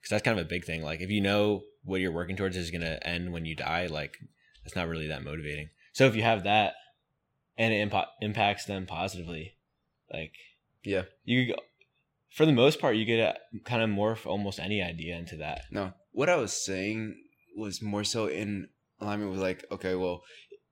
because 0.00 0.10
that's 0.10 0.22
kind 0.24 0.38
of 0.38 0.44
a 0.44 0.48
big 0.48 0.64
thing 0.64 0.82
like 0.82 1.00
if 1.00 1.10
you 1.10 1.20
know 1.20 1.62
what 1.84 2.00
you're 2.00 2.12
working 2.12 2.36
towards 2.36 2.56
is 2.56 2.70
going 2.70 2.80
to 2.80 3.06
end 3.06 3.32
when 3.32 3.44
you 3.44 3.54
die 3.54 3.86
like 3.86 4.16
it's 4.64 4.74
not 4.76 4.88
really 4.88 5.06
that 5.08 5.22
motivating 5.22 5.68
so 5.92 6.06
if 6.06 6.16
you 6.16 6.22
have 6.22 6.44
that 6.44 6.74
and 7.56 7.72
it 7.72 7.88
impa- 7.88 8.08
impacts 8.20 8.64
them 8.64 8.84
positively 8.86 9.56
like 10.12 10.32
Yeah. 10.84 11.02
you 11.24 11.46
could 11.46 11.56
go- 11.56 11.62
for 12.30 12.46
the 12.46 12.52
most 12.52 12.80
part 12.80 12.96
you 12.96 13.04
get 13.04 13.38
kind 13.64 13.82
of 13.82 13.90
morph 13.90 14.26
almost 14.26 14.58
any 14.60 14.82
idea 14.82 15.16
into 15.16 15.36
that 15.36 15.62
No, 15.70 15.92
what 16.12 16.28
I 16.28 16.36
was 16.36 16.52
saying 16.52 17.16
was 17.56 17.80
more 17.82 18.04
so 18.04 18.26
in 18.26 18.68
alignment 19.00 19.30
with 19.30 19.40
like, 19.40 19.64
okay, 19.70 19.94
well, 19.94 20.22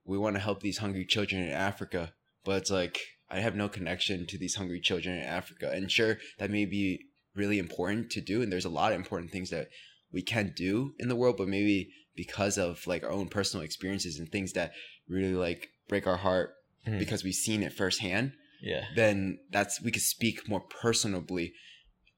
we 0.03 0.17
want 0.17 0.35
to 0.35 0.39
help 0.41 0.61
these 0.61 0.77
hungry 0.79 1.05
children 1.05 1.41
in 1.43 1.51
Africa, 1.51 2.13
but 2.43 2.57
it's 2.57 2.71
like 2.71 2.99
I 3.29 3.39
have 3.39 3.55
no 3.55 3.67
connection 3.69 4.27
to 4.27 4.37
these 4.37 4.55
hungry 4.55 4.79
children 4.79 5.15
in 5.17 5.23
Africa. 5.23 5.71
And 5.73 5.91
sure, 5.91 6.17
that 6.37 6.51
may 6.51 6.65
be 6.65 7.05
really 7.33 7.57
important 7.59 8.11
to 8.11 8.21
do, 8.21 8.41
and 8.41 8.51
there's 8.51 8.65
a 8.65 8.69
lot 8.69 8.91
of 8.93 8.97
important 8.99 9.31
things 9.31 9.49
that 9.49 9.69
we 10.11 10.21
can 10.21 10.53
do 10.55 10.93
in 10.99 11.07
the 11.09 11.15
world, 11.15 11.37
but 11.37 11.47
maybe 11.47 11.89
because 12.15 12.57
of 12.57 12.85
like 12.87 13.03
our 13.03 13.11
own 13.11 13.27
personal 13.27 13.63
experiences 13.65 14.19
and 14.19 14.29
things 14.31 14.53
that 14.53 14.71
really 15.09 15.33
like 15.33 15.69
break 15.87 16.05
our 16.07 16.17
heart 16.17 16.53
Mhm. 16.87 16.99
because 16.99 17.23
we've 17.23 17.33
seen 17.33 17.63
it 17.63 17.73
firsthand, 17.73 18.33
yeah 18.65 18.85
then 18.95 19.39
that's 19.51 19.81
we 19.81 19.91
could 19.91 20.01
speak 20.01 20.49
more 20.49 20.63
personably 20.83 21.51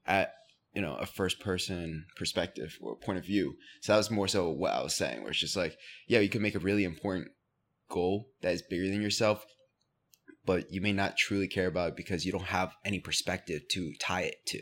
at 0.06 0.32
you 0.74 0.82
know 0.82 0.96
a 0.96 1.06
first 1.06 1.38
person 1.38 2.04
perspective 2.16 2.76
or 2.80 2.96
point 2.96 3.18
of 3.18 3.24
view 3.24 3.54
so 3.80 3.92
that 3.92 3.98
was 3.98 4.10
more 4.10 4.26
so 4.26 4.50
what 4.50 4.72
i 4.72 4.82
was 4.82 4.94
saying 4.94 5.20
where 5.20 5.30
it's 5.30 5.38
just 5.38 5.56
like 5.56 5.76
yeah 6.08 6.18
you 6.18 6.28
can 6.28 6.42
make 6.42 6.56
a 6.56 6.60
really 6.60 6.84
important 6.84 7.28
goal 7.88 8.26
that 8.42 8.52
is 8.52 8.62
bigger 8.68 8.88
than 8.88 9.00
yourself 9.00 9.44
but 10.48 10.72
you 10.72 10.80
may 10.80 10.92
not 10.92 11.18
truly 11.18 11.46
care 11.46 11.66
about 11.66 11.90
it 11.90 11.96
because 11.96 12.24
you 12.24 12.32
don't 12.32 12.44
have 12.44 12.74
any 12.82 12.98
perspective 12.98 13.60
to 13.70 13.92
tie 14.00 14.22
it 14.22 14.36
to 14.46 14.58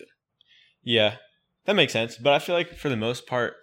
Yeah, 0.86 1.16
that 1.64 1.76
makes 1.76 1.92
sense. 1.92 2.16
But 2.16 2.32
I 2.32 2.38
feel 2.38 2.54
like 2.54 2.76
for 2.76 2.88
the 2.88 2.96
most 2.96 3.26
part, 3.26 3.54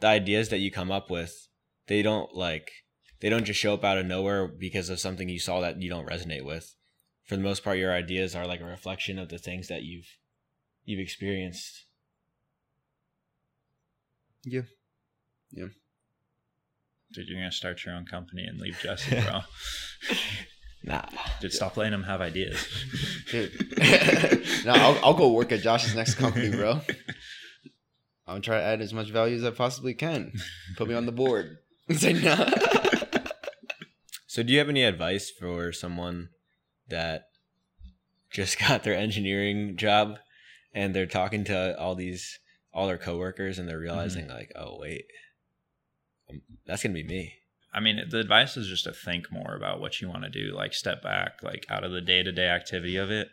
the 0.00 0.06
ideas 0.06 0.48
that 0.48 0.58
you 0.58 0.70
come 0.70 0.90
up 0.90 1.10
with, 1.10 1.48
they 1.86 2.00
don't 2.00 2.34
like 2.34 2.70
they 3.20 3.28
don't 3.28 3.44
just 3.44 3.60
show 3.60 3.74
up 3.74 3.84
out 3.84 3.98
of 3.98 4.06
nowhere 4.06 4.48
because 4.48 4.88
of 4.88 4.98
something 4.98 5.28
you 5.28 5.38
saw 5.38 5.60
that 5.60 5.80
you 5.80 5.90
don't 5.90 6.08
resonate 6.08 6.44
with. 6.44 6.74
For 7.30 7.36
the 7.36 7.42
most 7.42 7.62
part, 7.62 7.78
your 7.78 7.94
ideas 7.94 8.34
are 8.34 8.44
like 8.44 8.60
a 8.60 8.64
reflection 8.64 9.16
of 9.16 9.28
the 9.28 9.38
things 9.38 9.68
that 9.68 9.84
you've 9.84 10.16
you've 10.84 10.98
experienced. 10.98 11.84
Yeah 14.44 14.62
yeah 15.52 15.66
dude, 17.12 17.28
you're 17.28 17.38
gonna 17.38 17.52
start 17.52 17.84
your 17.84 17.94
own 17.94 18.04
company 18.04 18.42
and 18.42 18.58
leave 18.58 18.80
Jesse, 18.82 19.20
bro. 19.20 19.42
Nah. 20.82 21.02
Dude, 21.40 21.52
stop 21.52 21.76
letting 21.76 21.92
him 21.92 22.02
have 22.02 22.20
ideas. 22.20 22.66
Dude. 23.30 23.52
no 24.64 24.72
I'll, 24.72 24.98
I'll 25.04 25.14
go 25.14 25.30
work 25.30 25.52
at 25.52 25.60
josh's 25.60 25.94
next 25.94 26.16
company 26.16 26.50
bro 26.50 26.80
i'll 28.26 28.40
try 28.40 28.56
to 28.56 28.64
add 28.64 28.80
as 28.80 28.92
much 28.92 29.10
value 29.10 29.36
as 29.36 29.44
i 29.44 29.50
possibly 29.50 29.94
can 29.94 30.32
put 30.76 30.88
me 30.88 30.94
on 30.94 31.06
the 31.06 31.12
board 31.12 31.58
say 31.92 32.12
no 32.12 32.44
So, 34.26 34.42
do 34.44 34.52
you 34.52 34.58
have 34.60 34.68
any 34.68 34.84
advice 34.84 35.28
for 35.28 35.72
someone 35.72 36.30
that 36.90 37.28
just 38.30 38.58
got 38.68 38.82
their 38.82 38.94
engineering 38.94 39.76
job 39.76 40.18
and 40.72 40.94
they're 40.94 41.06
talking 41.06 41.44
to 41.44 41.78
all 41.78 41.94
these 41.94 42.38
all 42.72 42.86
their 42.86 42.98
coworkers 42.98 43.58
and 43.58 43.68
they're 43.68 43.80
realizing 43.80 44.28
like, 44.28 44.52
oh 44.54 44.78
wait, 44.78 45.06
um, 46.30 46.42
that's 46.66 46.82
gonna 46.82 46.94
be 46.94 47.02
me. 47.02 47.34
I 47.72 47.80
mean, 47.80 48.00
the 48.08 48.18
advice 48.18 48.56
is 48.56 48.68
just 48.68 48.84
to 48.84 48.92
think 48.92 49.30
more 49.30 49.54
about 49.54 49.80
what 49.80 50.00
you 50.00 50.08
want 50.08 50.24
to 50.24 50.30
do, 50.30 50.54
like 50.54 50.74
step 50.74 51.02
back, 51.02 51.42
like 51.42 51.66
out 51.68 51.84
of 51.84 51.92
the 51.92 52.00
day 52.00 52.22
to 52.22 52.32
day 52.32 52.48
activity 52.48 52.96
of 52.96 53.10
it, 53.10 53.28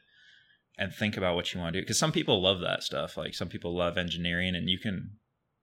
and 0.77 0.93
think 0.93 1.17
about 1.17 1.35
what 1.35 1.53
you 1.53 1.59
want 1.59 1.73
to 1.73 1.79
do. 1.79 1.83
Because 1.83 1.97
some 1.97 2.11
people 2.11 2.41
love 2.41 2.59
that 2.61 2.83
stuff. 2.83 3.17
Like 3.17 3.33
some 3.33 3.49
people 3.49 3.75
love 3.75 3.97
engineering, 3.97 4.55
and 4.55 4.69
you 4.69 4.77
can 4.79 5.17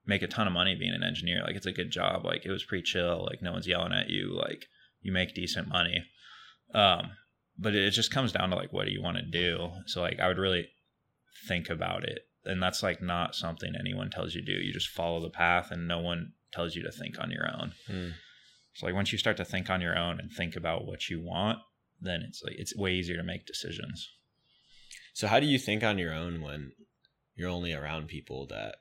make 0.07 0.23
a 0.23 0.29
ton 0.29 0.47
of 0.47 0.53
money 0.53 0.75
being 0.75 0.95
an 0.95 1.05
engineer. 1.05 1.43
Like 1.45 1.57
it's 1.57 1.67
a 1.67 1.73
good 1.73 1.91
job. 1.91 2.25
Like 2.25 2.45
it 2.45 2.51
was 2.51 2.65
pretty 2.65 2.83
chill. 2.83 3.27
Like 3.29 3.43
no 3.43 3.53
one's 3.53 3.69
yelling 3.69 3.93
at 3.93 4.11
you. 4.11 4.37
Like 4.37 4.67
you 5.03 5.13
make 5.13 5.35
decent 5.35 5.69
money. 5.69 6.05
Um, 6.75 7.13
but 7.59 7.75
it 7.75 7.91
just 7.91 8.11
comes 8.11 8.33
down 8.33 8.51
to 8.51 8.57
like 8.57 8.73
what 8.73 8.87
do 8.87 8.93
you 8.93 9.03
want 9.03 9.17
to 9.17 9.23
do. 9.23 9.71
So 9.87 10.03
like 10.03 10.21
I 10.21 10.29
would 10.29 10.39
really 10.39 10.69
think 11.49 11.71
about 11.71 12.05
it, 12.05 12.27
and 12.45 12.63
that's 12.63 12.83
like 12.83 13.03
not 13.03 13.35
something 13.35 13.73
anyone 13.79 14.11
tells 14.11 14.35
you 14.35 14.45
to 14.45 14.55
do. 14.55 14.65
You 14.65 14.73
just 14.73 14.89
follow 14.89 15.21
the 15.21 15.31
path, 15.31 15.71
and 15.71 15.89
no 15.89 16.01
one 16.01 16.33
tells 16.53 16.75
you 16.75 16.83
to 16.83 16.93
think 16.93 17.19
on 17.21 17.31
your 17.31 17.47
own. 17.47 17.73
Hmm. 17.87 18.09
So 18.75 18.87
like 18.87 18.95
once 18.95 19.13
you 19.13 19.19
start 19.19 19.37
to 19.37 19.45
think 19.45 19.71
on 19.71 19.81
your 19.81 19.97
own 19.97 20.19
and 20.19 20.33
think 20.33 20.57
about 20.57 20.87
what 20.87 21.09
you 21.09 21.21
want, 21.23 21.59
then 22.01 22.23
it's 22.27 22.43
like 22.43 22.55
it's 22.59 22.77
way 22.77 22.93
easier 22.93 23.17
to 23.17 23.23
make 23.23 23.47
decisions. 23.47 24.11
So 25.13 25.29
how 25.29 25.39
do 25.39 25.47
you 25.47 25.59
think 25.59 25.85
on 25.85 25.99
your 25.99 26.13
own 26.13 26.41
when 26.41 26.73
you're 27.37 27.51
only 27.51 27.73
around 27.73 28.09
people 28.09 28.47
that 28.49 28.77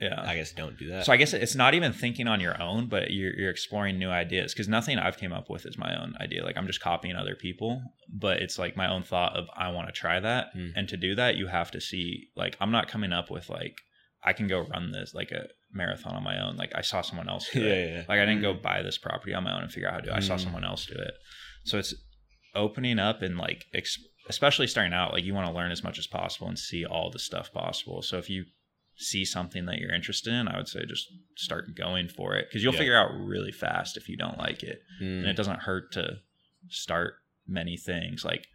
Yeah. 0.00 0.20
I 0.22 0.36
guess 0.36 0.52
don't 0.52 0.78
do 0.78 0.88
that? 0.90 1.06
So 1.06 1.12
I 1.12 1.16
guess 1.16 1.32
it's 1.32 1.54
not 1.54 1.72
even 1.74 1.92
thinking 1.92 2.28
on 2.28 2.38
your 2.40 2.60
own, 2.60 2.86
but 2.88 3.10
you're, 3.12 3.32
you're 3.34 3.50
exploring 3.50 3.98
new 3.98 4.10
ideas 4.10 4.52
because 4.52 4.68
nothing 4.68 4.98
I've 4.98 5.16
came 5.16 5.32
up 5.32 5.48
with 5.48 5.64
is 5.64 5.78
my 5.78 5.98
own 6.00 6.14
idea. 6.20 6.44
Like 6.44 6.56
I'm 6.58 6.66
just 6.66 6.80
copying 6.82 7.16
other 7.16 7.34
people, 7.34 7.80
but 8.12 8.38
it's 8.42 8.58
like 8.58 8.76
my 8.76 8.90
own 8.90 9.02
thought 9.04 9.36
of 9.36 9.46
I 9.56 9.70
want 9.70 9.88
to 9.88 9.92
try 9.92 10.20
that, 10.20 10.48
Hmm. 10.52 10.68
and 10.76 10.88
to 10.90 10.96
do 10.98 11.14
that 11.14 11.36
you 11.36 11.46
have 11.46 11.70
to 11.70 11.80
see 11.80 12.28
like 12.36 12.56
I'm 12.60 12.70
not 12.72 12.88
coming 12.88 13.12
up 13.12 13.30
with 13.30 13.48
like 13.48 13.78
I 14.22 14.32
can 14.34 14.48
go 14.48 14.60
run 14.60 14.90
this 14.92 15.14
like 15.14 15.30
a 15.30 15.46
marathon 15.72 16.14
on 16.14 16.22
my 16.24 16.40
own. 16.44 16.56
Like 16.56 16.72
I 16.74 16.82
saw 16.82 17.00
someone 17.00 17.28
else 17.28 17.48
do 17.50 17.60
yeah, 17.64 17.72
it. 17.72 17.90
yeah. 17.92 18.02
Like 18.08 18.20
I 18.20 18.26
didn't 18.26 18.42
go 18.42 18.52
buy 18.52 18.82
this 18.82 18.98
property 18.98 19.32
on 19.32 19.44
my 19.44 19.54
own 19.56 19.62
and 19.62 19.72
figure 19.72 19.88
out 19.88 19.94
how 19.94 20.00
to 20.00 20.04
do 20.06 20.10
it. 20.12 20.16
I 20.16 20.20
saw 20.20 20.34
Mm. 20.34 20.40
someone 20.40 20.64
else 20.64 20.84
do 20.84 20.94
it. 20.94 21.14
So 21.64 21.78
it's 21.78 21.94
opening 22.54 22.98
up 22.98 23.22
and 23.22 23.36
like 23.38 23.64
ex- 23.74 23.98
especially 24.28 24.66
starting 24.66 24.92
out 24.92 25.12
like 25.12 25.24
you 25.24 25.34
want 25.34 25.46
to 25.46 25.52
learn 25.54 25.70
as 25.70 25.82
much 25.84 25.98
as 25.98 26.06
possible 26.06 26.48
and 26.48 26.58
see 26.58 26.84
all 26.84 27.10
the 27.10 27.18
stuff 27.18 27.52
possible. 27.52 28.02
So 28.02 28.18
if 28.18 28.28
you 28.28 28.44
see 28.96 29.24
something 29.24 29.66
that 29.66 29.78
you're 29.78 29.94
interested 29.94 30.32
in, 30.32 30.48
I 30.48 30.56
would 30.56 30.68
say 30.68 30.84
just 30.86 31.08
start 31.36 31.74
going 31.76 32.08
for 32.08 32.34
it 32.34 32.46
because 32.48 32.62
you'll 32.62 32.72
Yeah. 32.72 32.78
figure 32.78 32.96
out 32.96 33.10
really 33.12 33.52
fast 33.52 33.96
if 33.96 34.08
you 34.08 34.16
don't 34.16 34.38
like 34.38 34.62
it. 34.62 34.82
Hmm. 34.98 35.04
And 35.04 35.26
it 35.26 35.36
doesn't 35.36 35.60
hurt 35.60 35.92
to 35.92 36.20
start 36.68 37.14
many 37.46 37.76
things. 37.76 38.24
Like 38.24 38.48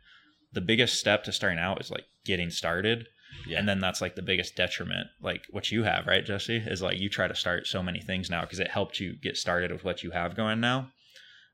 the 0.51 0.61
biggest 0.61 0.99
step 0.99 1.23
to 1.25 1.31
starting 1.31 1.59
out 1.59 1.79
is 1.81 1.91
like 1.91 2.05
getting 2.25 2.49
started 2.49 3.07
yeah. 3.47 3.57
and 3.57 3.67
then 3.67 3.79
that's 3.79 4.01
like 4.01 4.15
the 4.15 4.21
biggest 4.21 4.55
detriment 4.55 5.07
like 5.21 5.45
what 5.49 5.71
you 5.71 5.83
have 5.83 6.05
right 6.05 6.25
jesse 6.25 6.57
is 6.57 6.81
like 6.81 6.99
you 6.99 7.09
try 7.09 7.27
to 7.27 7.33
start 7.33 7.65
so 7.65 7.81
many 7.81 7.99
things 8.01 8.29
now 8.29 8.41
because 8.41 8.59
it 8.59 8.67
helped 8.69 8.99
you 8.99 9.15
get 9.23 9.37
started 9.37 9.71
with 9.71 9.83
what 9.85 10.03
you 10.03 10.11
have 10.11 10.35
going 10.35 10.59
now 10.59 10.89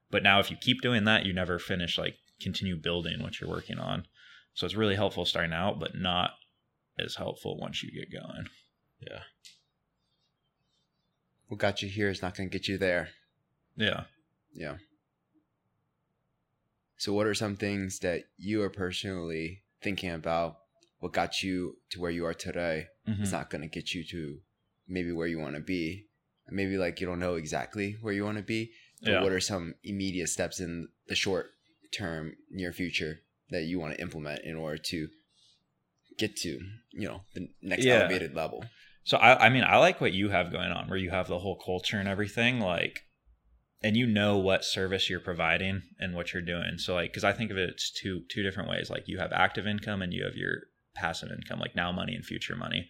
but 0.09 0.23
now 0.23 0.39
if 0.39 0.49
you 0.51 0.57
keep 0.59 0.81
doing 0.81 1.05
that 1.05 1.25
you 1.25 1.31
never 1.31 1.57
finish 1.59 1.97
like 1.97 2.15
continue 2.41 2.75
building 2.75 3.21
what 3.21 3.39
you're 3.39 3.49
working 3.49 3.79
on. 3.79 4.05
So 4.53 4.65
it's 4.65 4.75
really 4.75 4.95
helpful 4.95 5.25
starting 5.25 5.53
out, 5.53 5.79
but 5.79 5.95
not 5.95 6.31
as 6.99 7.15
helpful 7.15 7.57
once 7.59 7.83
you 7.83 7.91
get 7.91 8.11
going. 8.11 8.45
Yeah. 8.99 9.21
What 11.47 11.59
got 11.59 11.81
you 11.81 11.89
here 11.89 12.09
is 12.09 12.21
not 12.21 12.35
going 12.35 12.49
to 12.49 12.53
get 12.57 12.67
you 12.67 12.77
there. 12.77 13.09
Yeah. 13.75 14.03
Yeah. 14.53 14.77
So, 16.97 17.13
what 17.13 17.27
are 17.27 17.33
some 17.35 17.55
things 17.55 17.99
that 17.99 18.23
you 18.37 18.61
are 18.63 18.69
personally 18.69 19.63
thinking 19.81 20.11
about? 20.11 20.57
What 20.99 21.13
got 21.13 21.43
you 21.43 21.77
to 21.91 22.01
where 22.01 22.09
you 22.11 22.25
are 22.25 22.33
today? 22.33 22.87
Mhm. 23.07 23.21
It's 23.21 23.31
not 23.31 23.49
going 23.51 23.61
to 23.61 23.67
get 23.67 23.93
you 23.93 24.03
to 24.05 24.41
maybe 24.87 25.11
where 25.11 25.27
you 25.27 25.37
want 25.37 25.55
to 25.55 25.61
be. 25.61 26.07
Maybe 26.49 26.77
like 26.77 26.99
you 26.99 27.05
don't 27.07 27.19
know 27.19 27.35
exactly 27.35 27.97
where 28.01 28.13
you 28.13 28.23
want 28.23 28.37
to 28.37 28.43
be. 28.43 28.71
But 29.01 29.11
Yeah. 29.11 29.21
what 29.21 29.31
are 29.31 29.39
some 29.39 29.75
immediate 29.83 30.27
steps 30.29 30.59
in 30.59 30.87
the 31.07 31.13
short 31.15 31.51
term, 31.93 32.35
near 32.49 32.73
future 32.73 33.19
that 33.51 33.63
you 33.63 33.79
want 33.79 33.93
to 33.95 34.01
implement 34.01 34.43
in 34.43 34.55
order 34.55 34.77
to 34.79 35.09
get 36.17 36.35
to, 36.37 36.49
you 36.93 37.07
know, 37.07 37.23
the 37.35 37.47
next 37.61 37.85
Yeah. 37.85 37.99
elevated 37.99 38.33
level? 38.33 38.65
So 39.08 39.16
I, 39.16 39.45
I 39.45 39.49
mean, 39.49 39.64
I 39.64 39.78
like 39.78 40.01
what 40.01 40.12
you 40.12 40.32
have 40.32 40.51
going 40.51 40.70
on, 40.70 40.89
where 40.89 40.99
you 40.99 41.12
have 41.12 41.30
the 41.30 41.39
whole 41.39 41.55
culture 41.55 41.97
and 41.97 42.10
everything, 42.10 42.60
like, 42.60 43.03
and 43.82 43.95
you 43.95 44.05
know 44.05 44.36
what 44.36 44.66
service 44.66 45.10
you're 45.10 45.22
providing 45.22 45.82
and 45.97 46.14
what 46.14 46.34
you're 46.34 46.41
doing. 46.41 46.78
So 46.78 46.95
like, 46.95 47.12
because 47.12 47.24
I 47.24 47.32
think 47.32 47.49
of 47.49 47.58
it, 47.58 47.70
it's 47.70 47.89
two 47.89 48.24
two 48.30 48.43
different 48.43 48.70
ways. 48.70 48.89
Like 48.89 49.03
you 49.08 49.18
have 49.20 49.32
active 49.32 49.66
income 49.66 50.01
and 50.01 50.12
you 50.12 50.26
have 50.26 50.36
your 50.36 50.55
passive 50.93 51.30
income, 51.32 51.58
like 51.58 51.74
now 51.74 51.89
money 51.93 52.16
and 52.16 52.26
future 52.26 52.58
money. 52.58 52.89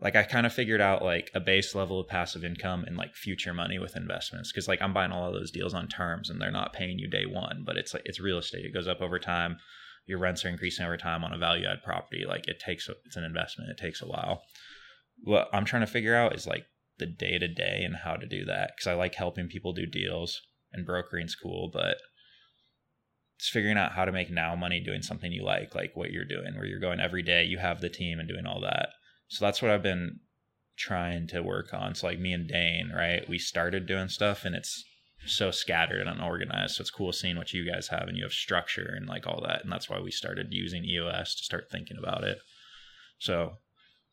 Like 0.00 0.16
I 0.16 0.22
kind 0.22 0.46
of 0.46 0.54
figured 0.54 0.80
out 0.80 1.02
like 1.02 1.30
a 1.34 1.40
base 1.40 1.74
level 1.74 2.00
of 2.00 2.08
passive 2.08 2.44
income 2.44 2.84
and 2.86 2.96
like 2.96 3.14
future 3.14 3.52
money 3.52 3.78
with 3.78 3.94
investments, 3.94 4.50
because 4.50 4.68
like 4.68 4.80
I'm 4.80 4.94
buying 4.94 5.12
all 5.12 5.28
of 5.28 5.34
those 5.34 5.50
deals 5.50 5.74
on 5.74 5.86
terms 5.86 6.30
and 6.30 6.40
they're 6.40 6.50
not 6.50 6.72
paying 6.72 6.98
you 6.98 7.10
day 7.10 7.26
one, 7.26 7.62
but 7.66 7.76
it's 7.76 7.92
like 7.92 8.04
it's 8.06 8.20
real 8.20 8.38
estate. 8.38 8.64
It 8.64 8.72
goes 8.72 8.88
up 8.88 9.02
over 9.02 9.18
time. 9.18 9.58
Your 10.06 10.18
rents 10.18 10.46
are 10.46 10.48
increasing 10.48 10.86
over 10.86 10.96
time 10.96 11.24
on 11.24 11.34
a 11.34 11.38
value 11.38 11.66
add 11.66 11.82
property. 11.82 12.24
Like 12.26 12.48
it 12.48 12.58
takes, 12.58 12.88
a, 12.88 12.94
it's 13.04 13.16
an 13.16 13.24
investment. 13.24 13.68
It 13.68 13.76
takes 13.76 14.00
a 14.00 14.06
while 14.06 14.40
what 15.24 15.48
I'm 15.52 15.64
trying 15.64 15.82
to 15.82 15.92
figure 15.92 16.14
out 16.14 16.34
is 16.34 16.46
like 16.46 16.66
the 16.98 17.06
day 17.06 17.38
to 17.38 17.48
day 17.48 17.82
and 17.84 17.96
how 17.96 18.16
to 18.16 18.26
do 18.26 18.44
that 18.44 18.72
because 18.76 18.86
I 18.86 18.94
like 18.94 19.14
helping 19.14 19.48
people 19.48 19.72
do 19.72 19.86
deals 19.86 20.40
and 20.72 20.86
brokering's 20.86 21.36
cool, 21.36 21.70
but 21.72 21.96
it's 23.36 23.48
figuring 23.48 23.78
out 23.78 23.92
how 23.92 24.04
to 24.04 24.12
make 24.12 24.30
now 24.30 24.56
money 24.56 24.80
doing 24.80 25.02
something 25.02 25.30
you 25.30 25.44
like, 25.44 25.74
like 25.74 25.92
what 25.94 26.10
you're 26.10 26.24
doing, 26.24 26.54
where 26.54 26.64
you're 26.64 26.80
going 26.80 27.00
every 27.00 27.22
day, 27.22 27.44
you 27.44 27.58
have 27.58 27.80
the 27.80 27.88
team 27.88 28.18
and 28.18 28.28
doing 28.28 28.46
all 28.46 28.60
that. 28.60 28.88
So 29.28 29.44
that's 29.44 29.62
what 29.62 29.70
I've 29.70 29.82
been 29.82 30.18
trying 30.76 31.28
to 31.28 31.42
work 31.42 31.72
on. 31.72 31.94
So 31.94 32.08
like 32.08 32.18
me 32.18 32.32
and 32.32 32.48
Dane, 32.48 32.90
right? 32.94 33.28
We 33.28 33.38
started 33.38 33.86
doing 33.86 34.08
stuff 34.08 34.44
and 34.44 34.54
it's 34.54 34.84
so 35.26 35.50
scattered 35.50 36.00
and 36.00 36.08
unorganized. 36.08 36.76
So 36.76 36.82
it's 36.82 36.90
cool 36.90 37.12
seeing 37.12 37.36
what 37.36 37.52
you 37.52 37.70
guys 37.70 37.88
have 37.88 38.08
and 38.08 38.16
you 38.16 38.24
have 38.24 38.32
structure 38.32 38.94
and 38.96 39.08
like 39.08 39.26
all 39.26 39.42
that. 39.46 39.62
And 39.62 39.72
that's 39.72 39.88
why 39.88 40.00
we 40.00 40.10
started 40.10 40.48
using 40.50 40.84
EOS 40.84 41.36
to 41.36 41.44
start 41.44 41.68
thinking 41.70 41.96
about 41.98 42.24
it. 42.24 42.38
So 43.18 43.58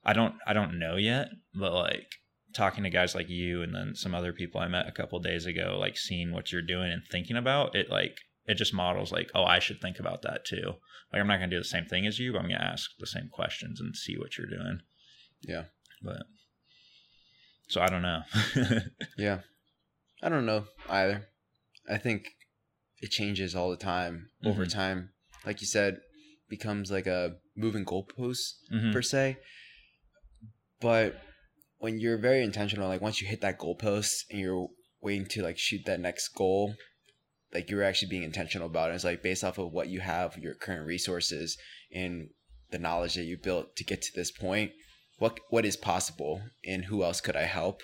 I 0.06 0.14
don't 0.14 0.36
I 0.46 0.54
don't 0.54 0.78
know 0.80 0.96
yet, 0.98 1.30
but 1.54 1.74
like 1.74 2.08
talking 2.54 2.84
to 2.84 2.90
guys 2.90 3.16
like 3.16 3.28
you 3.30 3.62
and 3.64 3.76
then 3.76 3.96
some 3.96 4.16
other 4.16 4.32
people 4.32 4.62
I 4.62 4.68
met 4.68 4.88
a 4.88 4.92
couple 4.92 5.20
days 5.20 5.46
ago, 5.46 5.78
like 5.80 5.98
seeing 5.98 6.32
what 6.32 6.52
you're 6.52 6.62
doing 6.62 6.92
and 6.92 7.02
thinking 7.12 7.36
about 7.38 7.76
it, 7.76 7.90
like 7.90 8.18
it 8.46 8.56
just 8.56 8.74
models 8.74 9.12
like, 9.12 9.30
oh, 9.36 9.44
I 9.44 9.60
should 9.60 9.82
think 9.82 10.00
about 10.00 10.22
that 10.22 10.46
too. 10.46 10.76
Like 11.12 11.20
I'm 11.22 11.28
not 11.28 11.38
gonna 11.40 11.50
do 11.52 11.58
the 11.58 11.64
same 11.66 11.86
thing 11.86 12.06
as 12.06 12.20
you, 12.20 12.32
but 12.32 12.40
I'm 12.40 12.50
gonna 12.50 12.64
ask 12.64 12.92
the 13.00 13.08
same 13.08 13.30
questions 13.32 13.80
and 13.82 13.96
see 13.96 14.18
what 14.18 14.38
you're 14.38 14.48
doing. 14.48 14.80
Yeah. 15.42 15.66
But 16.02 16.24
so 17.68 17.82
I 17.82 17.88
don't 17.88 18.02
know. 18.04 18.22
Yeah. 19.18 19.40
I 20.22 20.30
don't 20.30 20.46
know 20.46 20.66
either. 20.90 21.28
I 21.90 21.98
think 21.98 22.28
it 23.00 23.12
changes 23.12 23.56
all 23.56 23.70
the 23.70 23.78
time 23.78 24.30
over 24.44 24.66
Mhm. 24.66 24.72
time. 24.74 25.10
Like 25.46 25.62
you 25.62 25.68
said, 25.68 25.98
becomes 26.50 26.90
like 26.92 27.06
a 27.08 27.36
moving 27.56 27.86
goalpost 27.86 28.54
Mhm. 28.72 28.94
per 28.94 29.02
se. 29.02 29.38
But 30.82 31.22
when 31.78 32.00
you're 32.00 32.18
very 32.18 32.44
intentional, 32.44 32.88
like 32.88 33.02
once 33.02 33.22
you 33.22 33.28
hit 33.28 33.42
that 33.42 33.60
goalpost 33.60 34.24
and 34.30 34.40
you're 34.40 34.68
waiting 35.02 35.28
to 35.28 35.44
like 35.44 35.58
shoot 35.58 35.82
that 35.86 36.00
next 36.00 36.30
goal, 36.30 36.76
like 37.54 37.70
you're 37.70 37.84
actually 37.84 38.10
being 38.10 38.24
intentional 38.24 38.68
about 38.68 38.92
it. 38.92 38.96
It's 38.96 39.04
like 39.04 39.24
based 39.24 39.44
off 39.44 39.58
of 39.58 39.72
what 39.72 39.90
you 39.90 40.02
have, 40.02 40.38
your 40.38 40.56
current 40.56 40.86
resources, 40.86 41.58
and 41.94 42.30
the 42.72 42.80
knowledge 42.80 43.16
that 43.16 43.24
you 43.24 43.38
built 43.38 43.76
to 43.78 43.84
get 43.84 44.02
to 44.02 44.12
this 44.16 44.32
point. 44.32 44.72
What 45.18 45.40
what 45.50 45.66
is 45.66 45.78
possible, 45.78 46.42
and 46.66 46.86
who 46.86 47.04
else 47.04 47.22
could 47.22 47.38
I 47.38 47.44
help? 47.44 47.82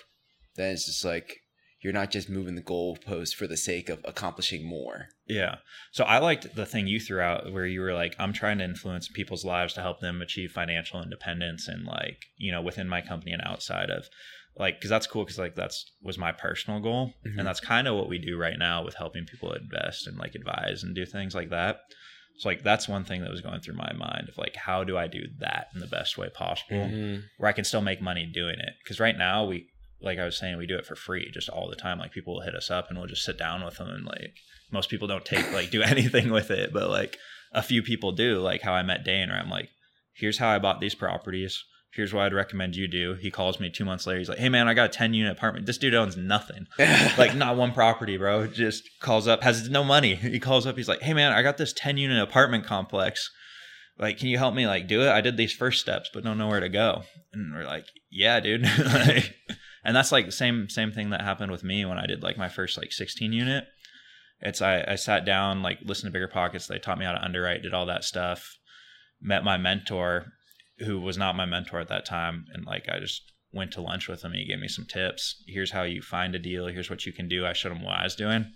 Then 0.56 0.72
it's 0.72 0.86
just 0.86 1.04
like 1.04 1.38
you're 1.82 1.92
not 1.92 2.10
just 2.10 2.28
moving 2.30 2.54
the 2.54 2.62
goalpost 2.62 3.34
for 3.34 3.46
the 3.46 3.56
sake 3.56 3.88
of 3.88 4.00
accomplishing 4.04 4.64
more. 4.64 5.08
Yeah. 5.26 5.56
So 5.90 6.04
I 6.04 6.18
liked 6.18 6.54
the 6.54 6.66
thing 6.66 6.86
you 6.86 7.00
threw 7.00 7.20
out 7.20 7.52
where 7.52 7.66
you 7.66 7.80
were 7.80 7.94
like, 7.94 8.14
I'm 8.18 8.32
trying 8.32 8.58
to 8.58 8.64
influence 8.64 9.08
people's 9.08 9.44
lives 9.44 9.74
to 9.74 9.80
help 9.82 10.00
them 10.00 10.22
achieve 10.22 10.52
financial 10.52 11.02
independence 11.02 11.66
and 11.68 11.84
like, 11.84 12.26
you 12.36 12.52
know, 12.52 12.62
within 12.62 12.88
my 12.88 13.00
company 13.00 13.32
and 13.32 13.42
outside 13.44 13.90
of 13.90 14.06
like, 14.56 14.80
cause 14.80 14.90
that's 14.90 15.06
cool. 15.06 15.24
Cause 15.24 15.38
like 15.38 15.54
that's 15.56 15.90
was 16.02 16.18
my 16.18 16.30
personal 16.30 16.78
goal. 16.80 17.14
Mhm. 17.26 17.38
And 17.38 17.46
that's 17.46 17.60
kind 17.60 17.88
of 17.88 17.96
what 17.96 18.08
we 18.08 18.18
do 18.18 18.36
right 18.38 18.58
now 18.58 18.84
with 18.84 18.94
helping 18.94 19.24
people 19.26 19.52
invest 19.52 20.06
and 20.06 20.16
like 20.18 20.34
advise 20.34 20.82
and 20.84 20.94
do 20.94 21.04
things 21.06 21.34
like 21.34 21.50
that. 21.50 21.80
So 22.38 22.48
like, 22.48 22.62
that's 22.62 22.88
one 22.88 23.04
thing 23.04 23.22
that 23.22 23.30
was 23.30 23.40
going 23.40 23.60
through 23.60 23.74
my 23.76 23.92
mind 23.92 24.28
of 24.28 24.38
like, 24.38 24.56
how 24.56 24.84
do 24.84 24.96
I 24.96 25.06
do 25.06 25.22
that 25.40 25.68
in 25.74 25.80
the 25.80 25.86
best 25.86 26.16
way 26.16 26.28
possible? 26.28 26.76
Mhm. 26.86 27.24
where 27.38 27.48
I 27.48 27.52
can 27.52 27.64
still 27.64 27.82
make 27.82 28.00
money 28.00 28.24
doing 28.26 28.58
it. 28.58 28.74
Because 28.82 29.00
right 29.00 29.16
now 29.16 29.44
we, 29.44 29.68
like 30.02 30.18
I 30.18 30.24
was 30.24 30.38
saying, 30.38 30.56
we 30.58 30.66
do 30.66 30.76
it 30.76 30.86
for 30.86 30.96
free 30.96 31.30
just 31.30 31.48
all 31.48 31.68
the 31.68 31.76
time. 31.76 31.98
Like 31.98 32.12
people 32.12 32.34
will 32.34 32.42
hit 32.42 32.54
us 32.54 32.70
up 32.70 32.88
and 32.88 32.98
we'll 32.98 33.08
just 33.08 33.24
sit 33.24 33.38
down 33.38 33.64
with 33.64 33.76
them 33.76 33.88
and 33.88 34.04
like 34.04 34.36
most 34.70 34.90
people 34.90 35.08
don't 35.08 35.24
take 35.24 35.50
like 35.52 35.70
do 35.70 35.82
anything 35.86 36.30
with 36.30 36.50
it, 36.50 36.72
but 36.72 36.90
like 36.90 37.18
a 37.52 37.62
few 37.62 37.82
people 37.82 38.12
do. 38.12 38.38
Like 38.38 38.62
how 38.62 38.72
I 38.72 38.82
met 38.82 39.04
Dane, 39.04 39.28
where 39.28 39.38
I'm 39.38 39.50
like, 39.50 39.70
here's 40.14 40.38
how 40.38 40.48
I 40.48 40.58
bought 40.58 40.80
these 40.80 40.94
properties. 40.94 41.62
Here's 41.94 42.14
what 42.14 42.24
I'd 42.24 42.32
recommend 42.32 42.74
you 42.74 42.88
do. 42.88 43.14
He 43.20 43.30
calls 43.30 43.60
me 43.60 43.68
two 43.68 43.84
months 43.84 44.06
later. 44.06 44.18
He's 44.18 44.28
like, 44.28 44.38
hey 44.38 44.48
man, 44.48 44.66
I 44.66 44.72
got 44.72 44.86
a 44.86 44.92
10 44.92 45.12
unit 45.12 45.32
apartment. 45.32 45.66
This 45.66 45.76
dude 45.76 45.94
owns 45.94 46.16
nothing. 46.16 46.66
Like 47.18 47.34
not 47.34 47.56
one 47.56 47.72
property, 47.72 48.16
bro. 48.16 48.46
Just 48.46 48.88
calls 49.00 49.28
up, 49.28 49.42
has 49.42 49.68
no 49.68 49.84
money. 49.84 50.14
He 50.14 50.40
calls 50.40 50.66
up. 50.66 50.76
He's 50.78 50.88
like, 50.88 51.02
hey 51.02 51.12
man, 51.12 51.32
I 51.32 51.42
got 51.42 51.58
this 51.58 51.74
10 51.74 51.98
unit 51.98 52.22
apartment 52.22 52.64
complex 52.64 53.30
like 53.98 54.18
can 54.18 54.28
you 54.28 54.38
help 54.38 54.54
me 54.54 54.66
like 54.66 54.86
do 54.86 55.02
it 55.02 55.08
i 55.08 55.20
did 55.20 55.36
these 55.36 55.52
first 55.52 55.80
steps 55.80 56.10
but 56.12 56.24
don't 56.24 56.38
know 56.38 56.48
where 56.48 56.60
to 56.60 56.68
go 56.68 57.02
and 57.32 57.54
we're 57.54 57.64
like 57.64 57.86
yeah 58.10 58.40
dude 58.40 58.62
like, 58.84 59.34
and 59.84 59.94
that's 59.96 60.12
like 60.12 60.26
the 60.26 60.32
same 60.32 60.68
same 60.68 60.92
thing 60.92 61.10
that 61.10 61.22
happened 61.22 61.52
with 61.52 61.64
me 61.64 61.84
when 61.84 61.98
i 61.98 62.06
did 62.06 62.22
like 62.22 62.36
my 62.36 62.48
first 62.48 62.78
like 62.78 62.92
16 62.92 63.32
unit. 63.32 63.64
It's 64.40 64.60
i 64.62 64.84
i 64.86 64.94
sat 64.96 65.24
down 65.24 65.62
like 65.62 65.78
listened 65.84 66.12
to 66.12 66.18
BiggerPockets. 66.18 66.66
They 66.66 66.78
taught 66.78 66.98
me 66.98 67.04
how 67.04 67.12
to 67.12 67.24
underwrite 67.24 67.62
did 67.62 67.74
all 67.74 67.86
that 67.86 68.04
stuff 68.04 68.58
met 69.20 69.44
my 69.44 69.56
mentor 69.56 70.32
who 70.78 71.00
was 71.00 71.16
not 71.16 71.36
my 71.36 71.46
mentor 71.46 71.78
at 71.78 71.88
that 71.88 72.04
time 72.04 72.44
and 72.52 72.66
like 72.66 72.88
i 72.88 72.98
just 72.98 73.22
went 73.52 73.72
to 73.72 73.82
lunch 73.82 74.08
with 74.08 74.24
him. 74.24 74.32
He 74.32 74.46
gave 74.46 74.58
me 74.58 74.68
some 74.68 74.86
tips. 74.86 75.44
Here's 75.46 75.72
how 75.72 75.82
you 75.82 76.00
find 76.00 76.34
a 76.34 76.38
deal. 76.38 76.66
Here's 76.68 76.88
what 76.88 77.04
you 77.04 77.12
can 77.12 77.28
do. 77.28 77.44
I 77.44 77.52
showed 77.52 77.72
him 77.72 77.82
what 77.82 77.98
i 77.98 78.04
was 78.04 78.14
doing 78.16 78.46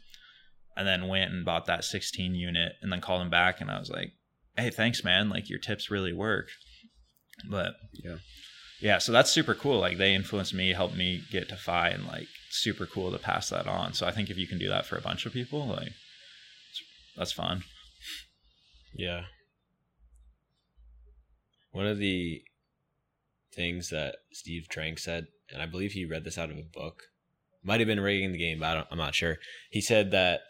and 0.76 0.86
then 0.86 1.08
went 1.08 1.32
and 1.32 1.44
bought 1.44 1.66
that 1.66 1.84
16 1.84 2.34
unit 2.34 2.72
and 2.82 2.92
then 2.92 3.00
called 3.00 3.22
him 3.22 3.30
back 3.30 3.60
and 3.60 3.70
i 3.70 3.78
was 3.78 3.88
like 3.88 4.12
hey 4.56 4.70
thanks 4.70 5.04
man. 5.04 5.28
Like 5.28 5.48
your 5.48 5.58
tips 5.58 5.90
really 5.90 6.12
work. 6.12 6.48
But 7.50 7.74
Yeah. 7.92 8.16
Yeah 8.80 8.98
so 8.98 9.12
that's 9.12 9.30
super 9.32 9.54
cool 9.54 9.78
like 9.80 9.96
they 9.98 10.14
influenced 10.14 10.52
me 10.54 10.72
helped 10.72 10.96
me 10.96 11.22
get 11.30 11.48
to 11.48 11.56
fi 11.56 11.88
and 11.88 12.06
like 12.06 12.28
super 12.50 12.86
cool 12.86 13.10
to 13.12 13.18
pass 13.18 13.48
that 13.50 13.66
on 13.66 13.92
so 13.94 14.06
i 14.06 14.12
think 14.12 14.30
if 14.30 14.36
you 14.38 14.46
can 14.46 14.58
do 14.58 14.68
that 14.68 14.86
for 14.86 14.96
a 14.96 15.00
bunch 15.00 15.24
of 15.26 15.32
people 15.32 15.66
like 15.66 15.92
that's 17.16 17.32
fun 17.32 17.62
Yeah. 18.94 19.22
One 21.70 21.86
of 21.86 21.98
the 21.98 22.42
things 23.54 23.90
that 23.90 24.16
Steve 24.32 24.66
Trang 24.74 24.98
said, 24.98 25.26
and 25.52 25.60
I 25.62 25.66
believe 25.66 25.92
he 25.92 26.06
read 26.06 26.24
this 26.24 26.38
out 26.38 26.50
of 26.50 26.56
a 26.56 26.62
book, 26.62 27.02
might 27.62 27.80
have 27.80 27.86
been 27.86 28.00
rigging 28.00 28.32
the 28.32 28.38
game, 28.38 28.60
but 28.60 28.66
I 28.66 28.74
don't, 28.74 28.86
I'm 28.90 28.98
not 28.98 29.14
sure. 29.14 29.36
He 29.70 29.80
said 29.80 30.10
that 30.12 30.40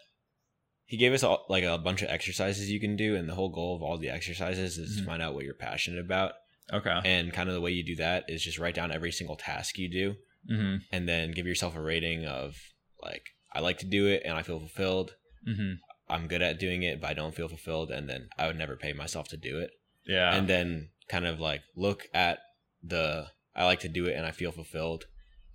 he 0.85 0.95
gave 0.97 1.13
us 1.13 1.23
all, 1.23 1.45
like 1.49 1.63
a 1.65 1.77
bunch 1.77 2.01
of 2.01 2.09
exercises 2.09 2.69
you 2.69 2.79
can 2.79 2.95
do, 2.95 3.15
and 3.15 3.27
the 3.27 3.35
whole 3.35 3.49
goal 3.49 3.75
of 3.75 3.81
all 3.81 3.97
the 3.97 4.09
exercises 4.09 4.77
is 4.77 4.95
Mhm. 4.95 4.99
to 4.99 5.05
find 5.05 5.21
out 5.21 5.33
what 5.33 5.43
you're 5.43 5.53
passionate 5.53 5.99
about. 5.99 6.33
Okay. 6.71 6.99
And 7.05 7.33
kind 7.33 7.49
of 7.49 7.55
the 7.55 7.61
way 7.61 7.71
you 7.71 7.83
do 7.83 7.95
that 7.97 8.25
is 8.27 8.43
just 8.43 8.59
write 8.59 8.75
down 8.75 8.91
every 8.91 9.11
single 9.11 9.35
task 9.35 9.77
you 9.77 9.89
do, 9.89 10.15
mm-hmm. 10.49 10.77
and 10.91 11.07
then 11.07 11.31
give 11.31 11.47
yourself 11.47 11.75
a 11.75 11.81
rating 11.81 12.25
of 12.25 12.55
like, 13.01 13.23
I 13.53 13.59
like 13.59 13.79
to 13.79 13.85
do 13.85 14.07
it, 14.07 14.23
and 14.25 14.37
I 14.37 14.43
feel 14.43 14.59
fulfilled. 14.59 15.15
mm-hmm. 15.47 15.73
I'm 16.09 16.27
good 16.27 16.41
at 16.41 16.59
doing 16.59 16.83
it, 16.83 17.01
but 17.01 17.09
I 17.09 17.13
don't 17.13 17.35
feel 17.35 17.49
fulfilled, 17.49 17.91
and 17.91 18.09
then 18.09 18.29
I 18.37 18.47
would 18.47 18.57
never 18.57 18.77
pay 18.77 18.93
myself 18.93 19.27
to 19.29 19.37
do 19.37 19.59
it. 19.59 19.71
Yeah. 20.07 20.33
And 20.33 20.47
then 20.47 20.89
kind 21.09 21.25
of 21.25 21.39
like 21.39 21.61
look 21.75 22.03
at 22.13 22.39
the 22.83 23.27
I 23.55 23.65
like 23.65 23.79
to 23.81 23.89
do 23.89 24.05
it 24.05 24.15
and 24.15 24.25
I 24.25 24.31
feel 24.31 24.51
fulfilled 24.51 25.05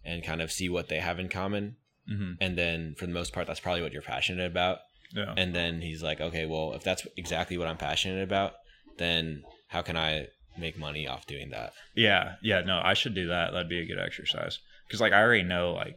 and 0.04 0.24
kind 0.24 0.42
of 0.42 0.50
see 0.50 0.68
what 0.68 0.88
they 0.88 0.98
have 0.98 1.18
in 1.18 1.28
common. 1.28 1.76
Mm-hmm. 2.10 2.32
And 2.40 2.58
then 2.58 2.94
for 2.98 3.06
the 3.06 3.12
most 3.12 3.32
part 3.32 3.46
that's 3.46 3.60
probably 3.60 3.82
what 3.82 3.92
you're 3.92 4.02
passionate 4.02 4.46
about. 4.46 4.78
Yeah. 5.14 5.34
And 5.36 5.54
then 5.54 5.80
he's 5.80 6.02
like 6.02 6.20
okay 6.20 6.46
well 6.46 6.72
if 6.74 6.82
that's 6.82 7.06
exactly 7.16 7.58
what 7.58 7.68
I'm 7.68 7.76
passionate 7.76 8.22
about 8.22 8.52
then 8.98 9.42
how 9.68 9.82
can 9.82 9.96
I 9.96 10.28
make 10.56 10.78
money 10.78 11.06
off 11.06 11.26
doing 11.26 11.50
that 11.50 11.72
Yeah, 11.94 12.34
yeah, 12.42 12.60
no, 12.60 12.80
I 12.82 12.94
should 12.94 13.14
do 13.14 13.28
that. 13.28 13.52
That'd 13.52 13.68
be 13.68 13.80
a 13.80 13.86
good 13.86 13.98
exercise. 13.98 14.58
Because 14.86 15.00
like 15.00 15.12
I 15.12 15.22
already 15.22 15.42
know 15.44 15.72
like 15.72 15.96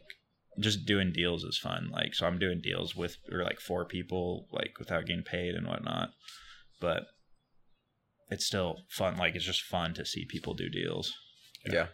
just 0.58 0.86
doing 0.86 1.12
deals 1.12 1.44
is 1.44 1.58
fun. 1.58 1.90
Like, 1.92 2.14
so 2.14 2.26
I'm 2.26 2.38
doing 2.38 2.60
deals 2.62 2.96
with 2.96 3.16
or 3.30 3.44
like 3.44 3.60
four 3.60 3.84
people, 3.84 4.46
like 4.50 4.78
without 4.78 5.04
getting 5.06 5.22
paid 5.22 5.54
and 5.54 5.66
whatnot. 5.66 6.10
But 6.80 7.02
it's 8.30 8.46
still 8.46 8.78
fun. 8.88 9.16
Like, 9.16 9.34
it's 9.34 9.44
just 9.44 9.62
fun 9.62 9.92
to 9.94 10.04
see 10.06 10.24
people 10.24 10.54
do 10.54 10.68
deals. 10.68 11.12
Yeah. 11.70 11.88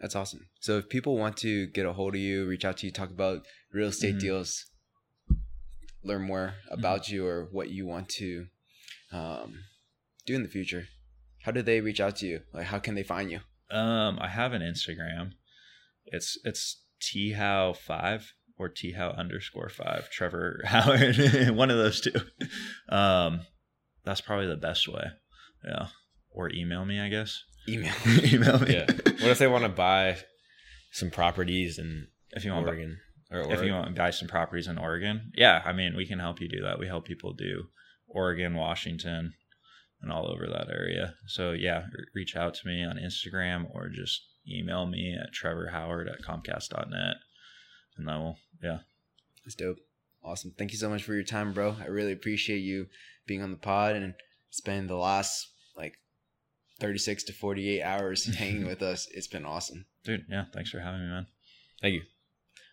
That's 0.00 0.16
awesome. 0.16 0.48
So 0.60 0.78
if 0.78 0.88
people 0.88 1.16
want 1.16 1.36
to 1.38 1.66
get 1.68 1.86
a 1.86 1.92
hold 1.92 2.14
of 2.14 2.20
you, 2.20 2.46
reach 2.46 2.64
out 2.64 2.78
to 2.78 2.86
you, 2.86 2.92
talk 2.92 3.10
about 3.10 3.42
real 3.72 3.88
estate 3.88 4.16
Mhm. 4.16 4.20
deals, 4.20 4.66
learn 6.02 6.22
more 6.22 6.56
about 6.68 7.08
you 7.08 7.24
or 7.26 7.44
what 7.50 7.70
you 7.70 7.86
want 7.86 8.08
to 8.10 8.48
um, 9.12 9.60
do 10.26 10.34
in 10.34 10.42
the 10.42 10.48
future, 10.48 10.88
how 11.44 11.52
do 11.52 11.60
they 11.60 11.80
reach 11.80 12.00
out 12.00 12.16
to 12.16 12.26
you? 12.26 12.40
Like, 12.54 12.66
how 12.66 12.78
can 12.78 12.94
they 12.94 13.02
find 13.02 13.30
you? 13.30 13.40
Um, 13.70 14.18
I 14.20 14.28
have 14.28 14.52
an 14.54 14.62
Instagram. 14.62 15.32
It's 16.06 16.38
it's 16.42 16.82
t 17.00 17.32
how 17.32 17.74
five 17.74 18.32
or 18.56 18.70
t 18.70 18.92
how 18.92 19.10
underscore 19.10 19.68
five. 19.68 20.08
Trevor 20.10 20.62
Howard, 20.64 21.16
one 21.54 21.70
of 21.70 21.76
those 21.76 22.00
two. 22.00 22.18
Um, 22.88 23.40
that's 24.04 24.22
probably 24.22 24.46
the 24.46 24.56
best 24.56 24.88
way. 24.88 25.04
Yeah, 25.66 25.88
or 26.30 26.50
email 26.50 26.84
me, 26.86 26.98
I 26.98 27.08
guess. 27.08 27.42
Email. 27.68 27.92
email 28.24 28.58
me. 28.60 28.74
Yeah. 28.74 28.86
What 28.86 29.30
if 29.30 29.38
they 29.38 29.46
want 29.46 29.64
to 29.64 29.70
buy 29.70 30.16
some 30.92 31.10
properties 31.10 31.78
in 31.78 32.08
if 32.30 32.44
you 32.44 32.52
want, 32.52 32.66
Oregon 32.66 32.98
or 33.30 33.52
if 33.52 33.62
you 33.62 33.72
want 33.72 33.88
to 33.88 33.92
buy 33.92 34.10
some 34.10 34.28
properties 34.28 34.66
in 34.66 34.78
Oregon, 34.78 35.30
yeah, 35.34 35.60
I 35.64 35.72
mean, 35.72 35.94
we 35.94 36.06
can 36.06 36.20
help 36.20 36.40
you 36.40 36.48
do 36.48 36.62
that. 36.62 36.78
We 36.78 36.86
help 36.86 37.04
people 37.04 37.34
do 37.34 37.64
Oregon, 38.06 38.54
Washington, 38.54 39.34
and 40.04 40.12
all 40.12 40.30
over 40.30 40.46
that 40.46 40.68
area. 40.70 41.14
So 41.26 41.52
yeah, 41.52 41.86
re- 41.92 42.04
reach 42.14 42.36
out 42.36 42.54
to 42.54 42.66
me 42.66 42.84
on 42.84 42.96
Instagram 42.96 43.66
or 43.74 43.88
just 43.88 44.22
email 44.46 44.86
me 44.86 45.16
at 45.20 45.34
trevorhoward 45.34 46.12
at 46.12 46.22
comcast.net. 46.22 47.16
And 47.96 48.06
then 48.06 48.20
we'll, 48.20 48.36
yeah. 48.62 48.78
That's 49.44 49.54
dope. 49.54 49.78
Awesome. 50.22 50.52
Thank 50.56 50.72
you 50.72 50.78
so 50.78 50.90
much 50.90 51.02
for 51.02 51.14
your 51.14 51.24
time, 51.24 51.52
bro. 51.52 51.76
I 51.80 51.86
really 51.86 52.12
appreciate 52.12 52.58
you 52.58 52.86
being 53.26 53.42
on 53.42 53.50
the 53.50 53.56
pod 53.56 53.96
and 53.96 54.14
spending 54.50 54.86
the 54.86 54.96
last 54.96 55.48
like 55.76 55.94
36 56.80 57.24
to 57.24 57.32
48 57.32 57.82
hours 57.82 58.34
hanging 58.36 58.66
with 58.66 58.82
us. 58.82 59.08
It's 59.10 59.26
been 59.26 59.46
awesome. 59.46 59.86
Dude, 60.04 60.26
yeah, 60.30 60.44
thanks 60.52 60.70
for 60.70 60.80
having 60.80 61.00
me, 61.00 61.06
man. 61.06 61.26
Thank 61.80 61.94
you. 61.94 62.02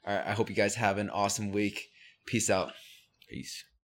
All 0.05 0.15
right. 0.15 0.27
I 0.27 0.33
hope 0.33 0.49
you 0.49 0.55
guys 0.55 0.75
have 0.75 0.97
an 0.97 1.09
awesome 1.09 1.51
week. 1.51 1.87
Peace 2.25 2.49
out. 2.49 2.73
Peace. 3.29 3.63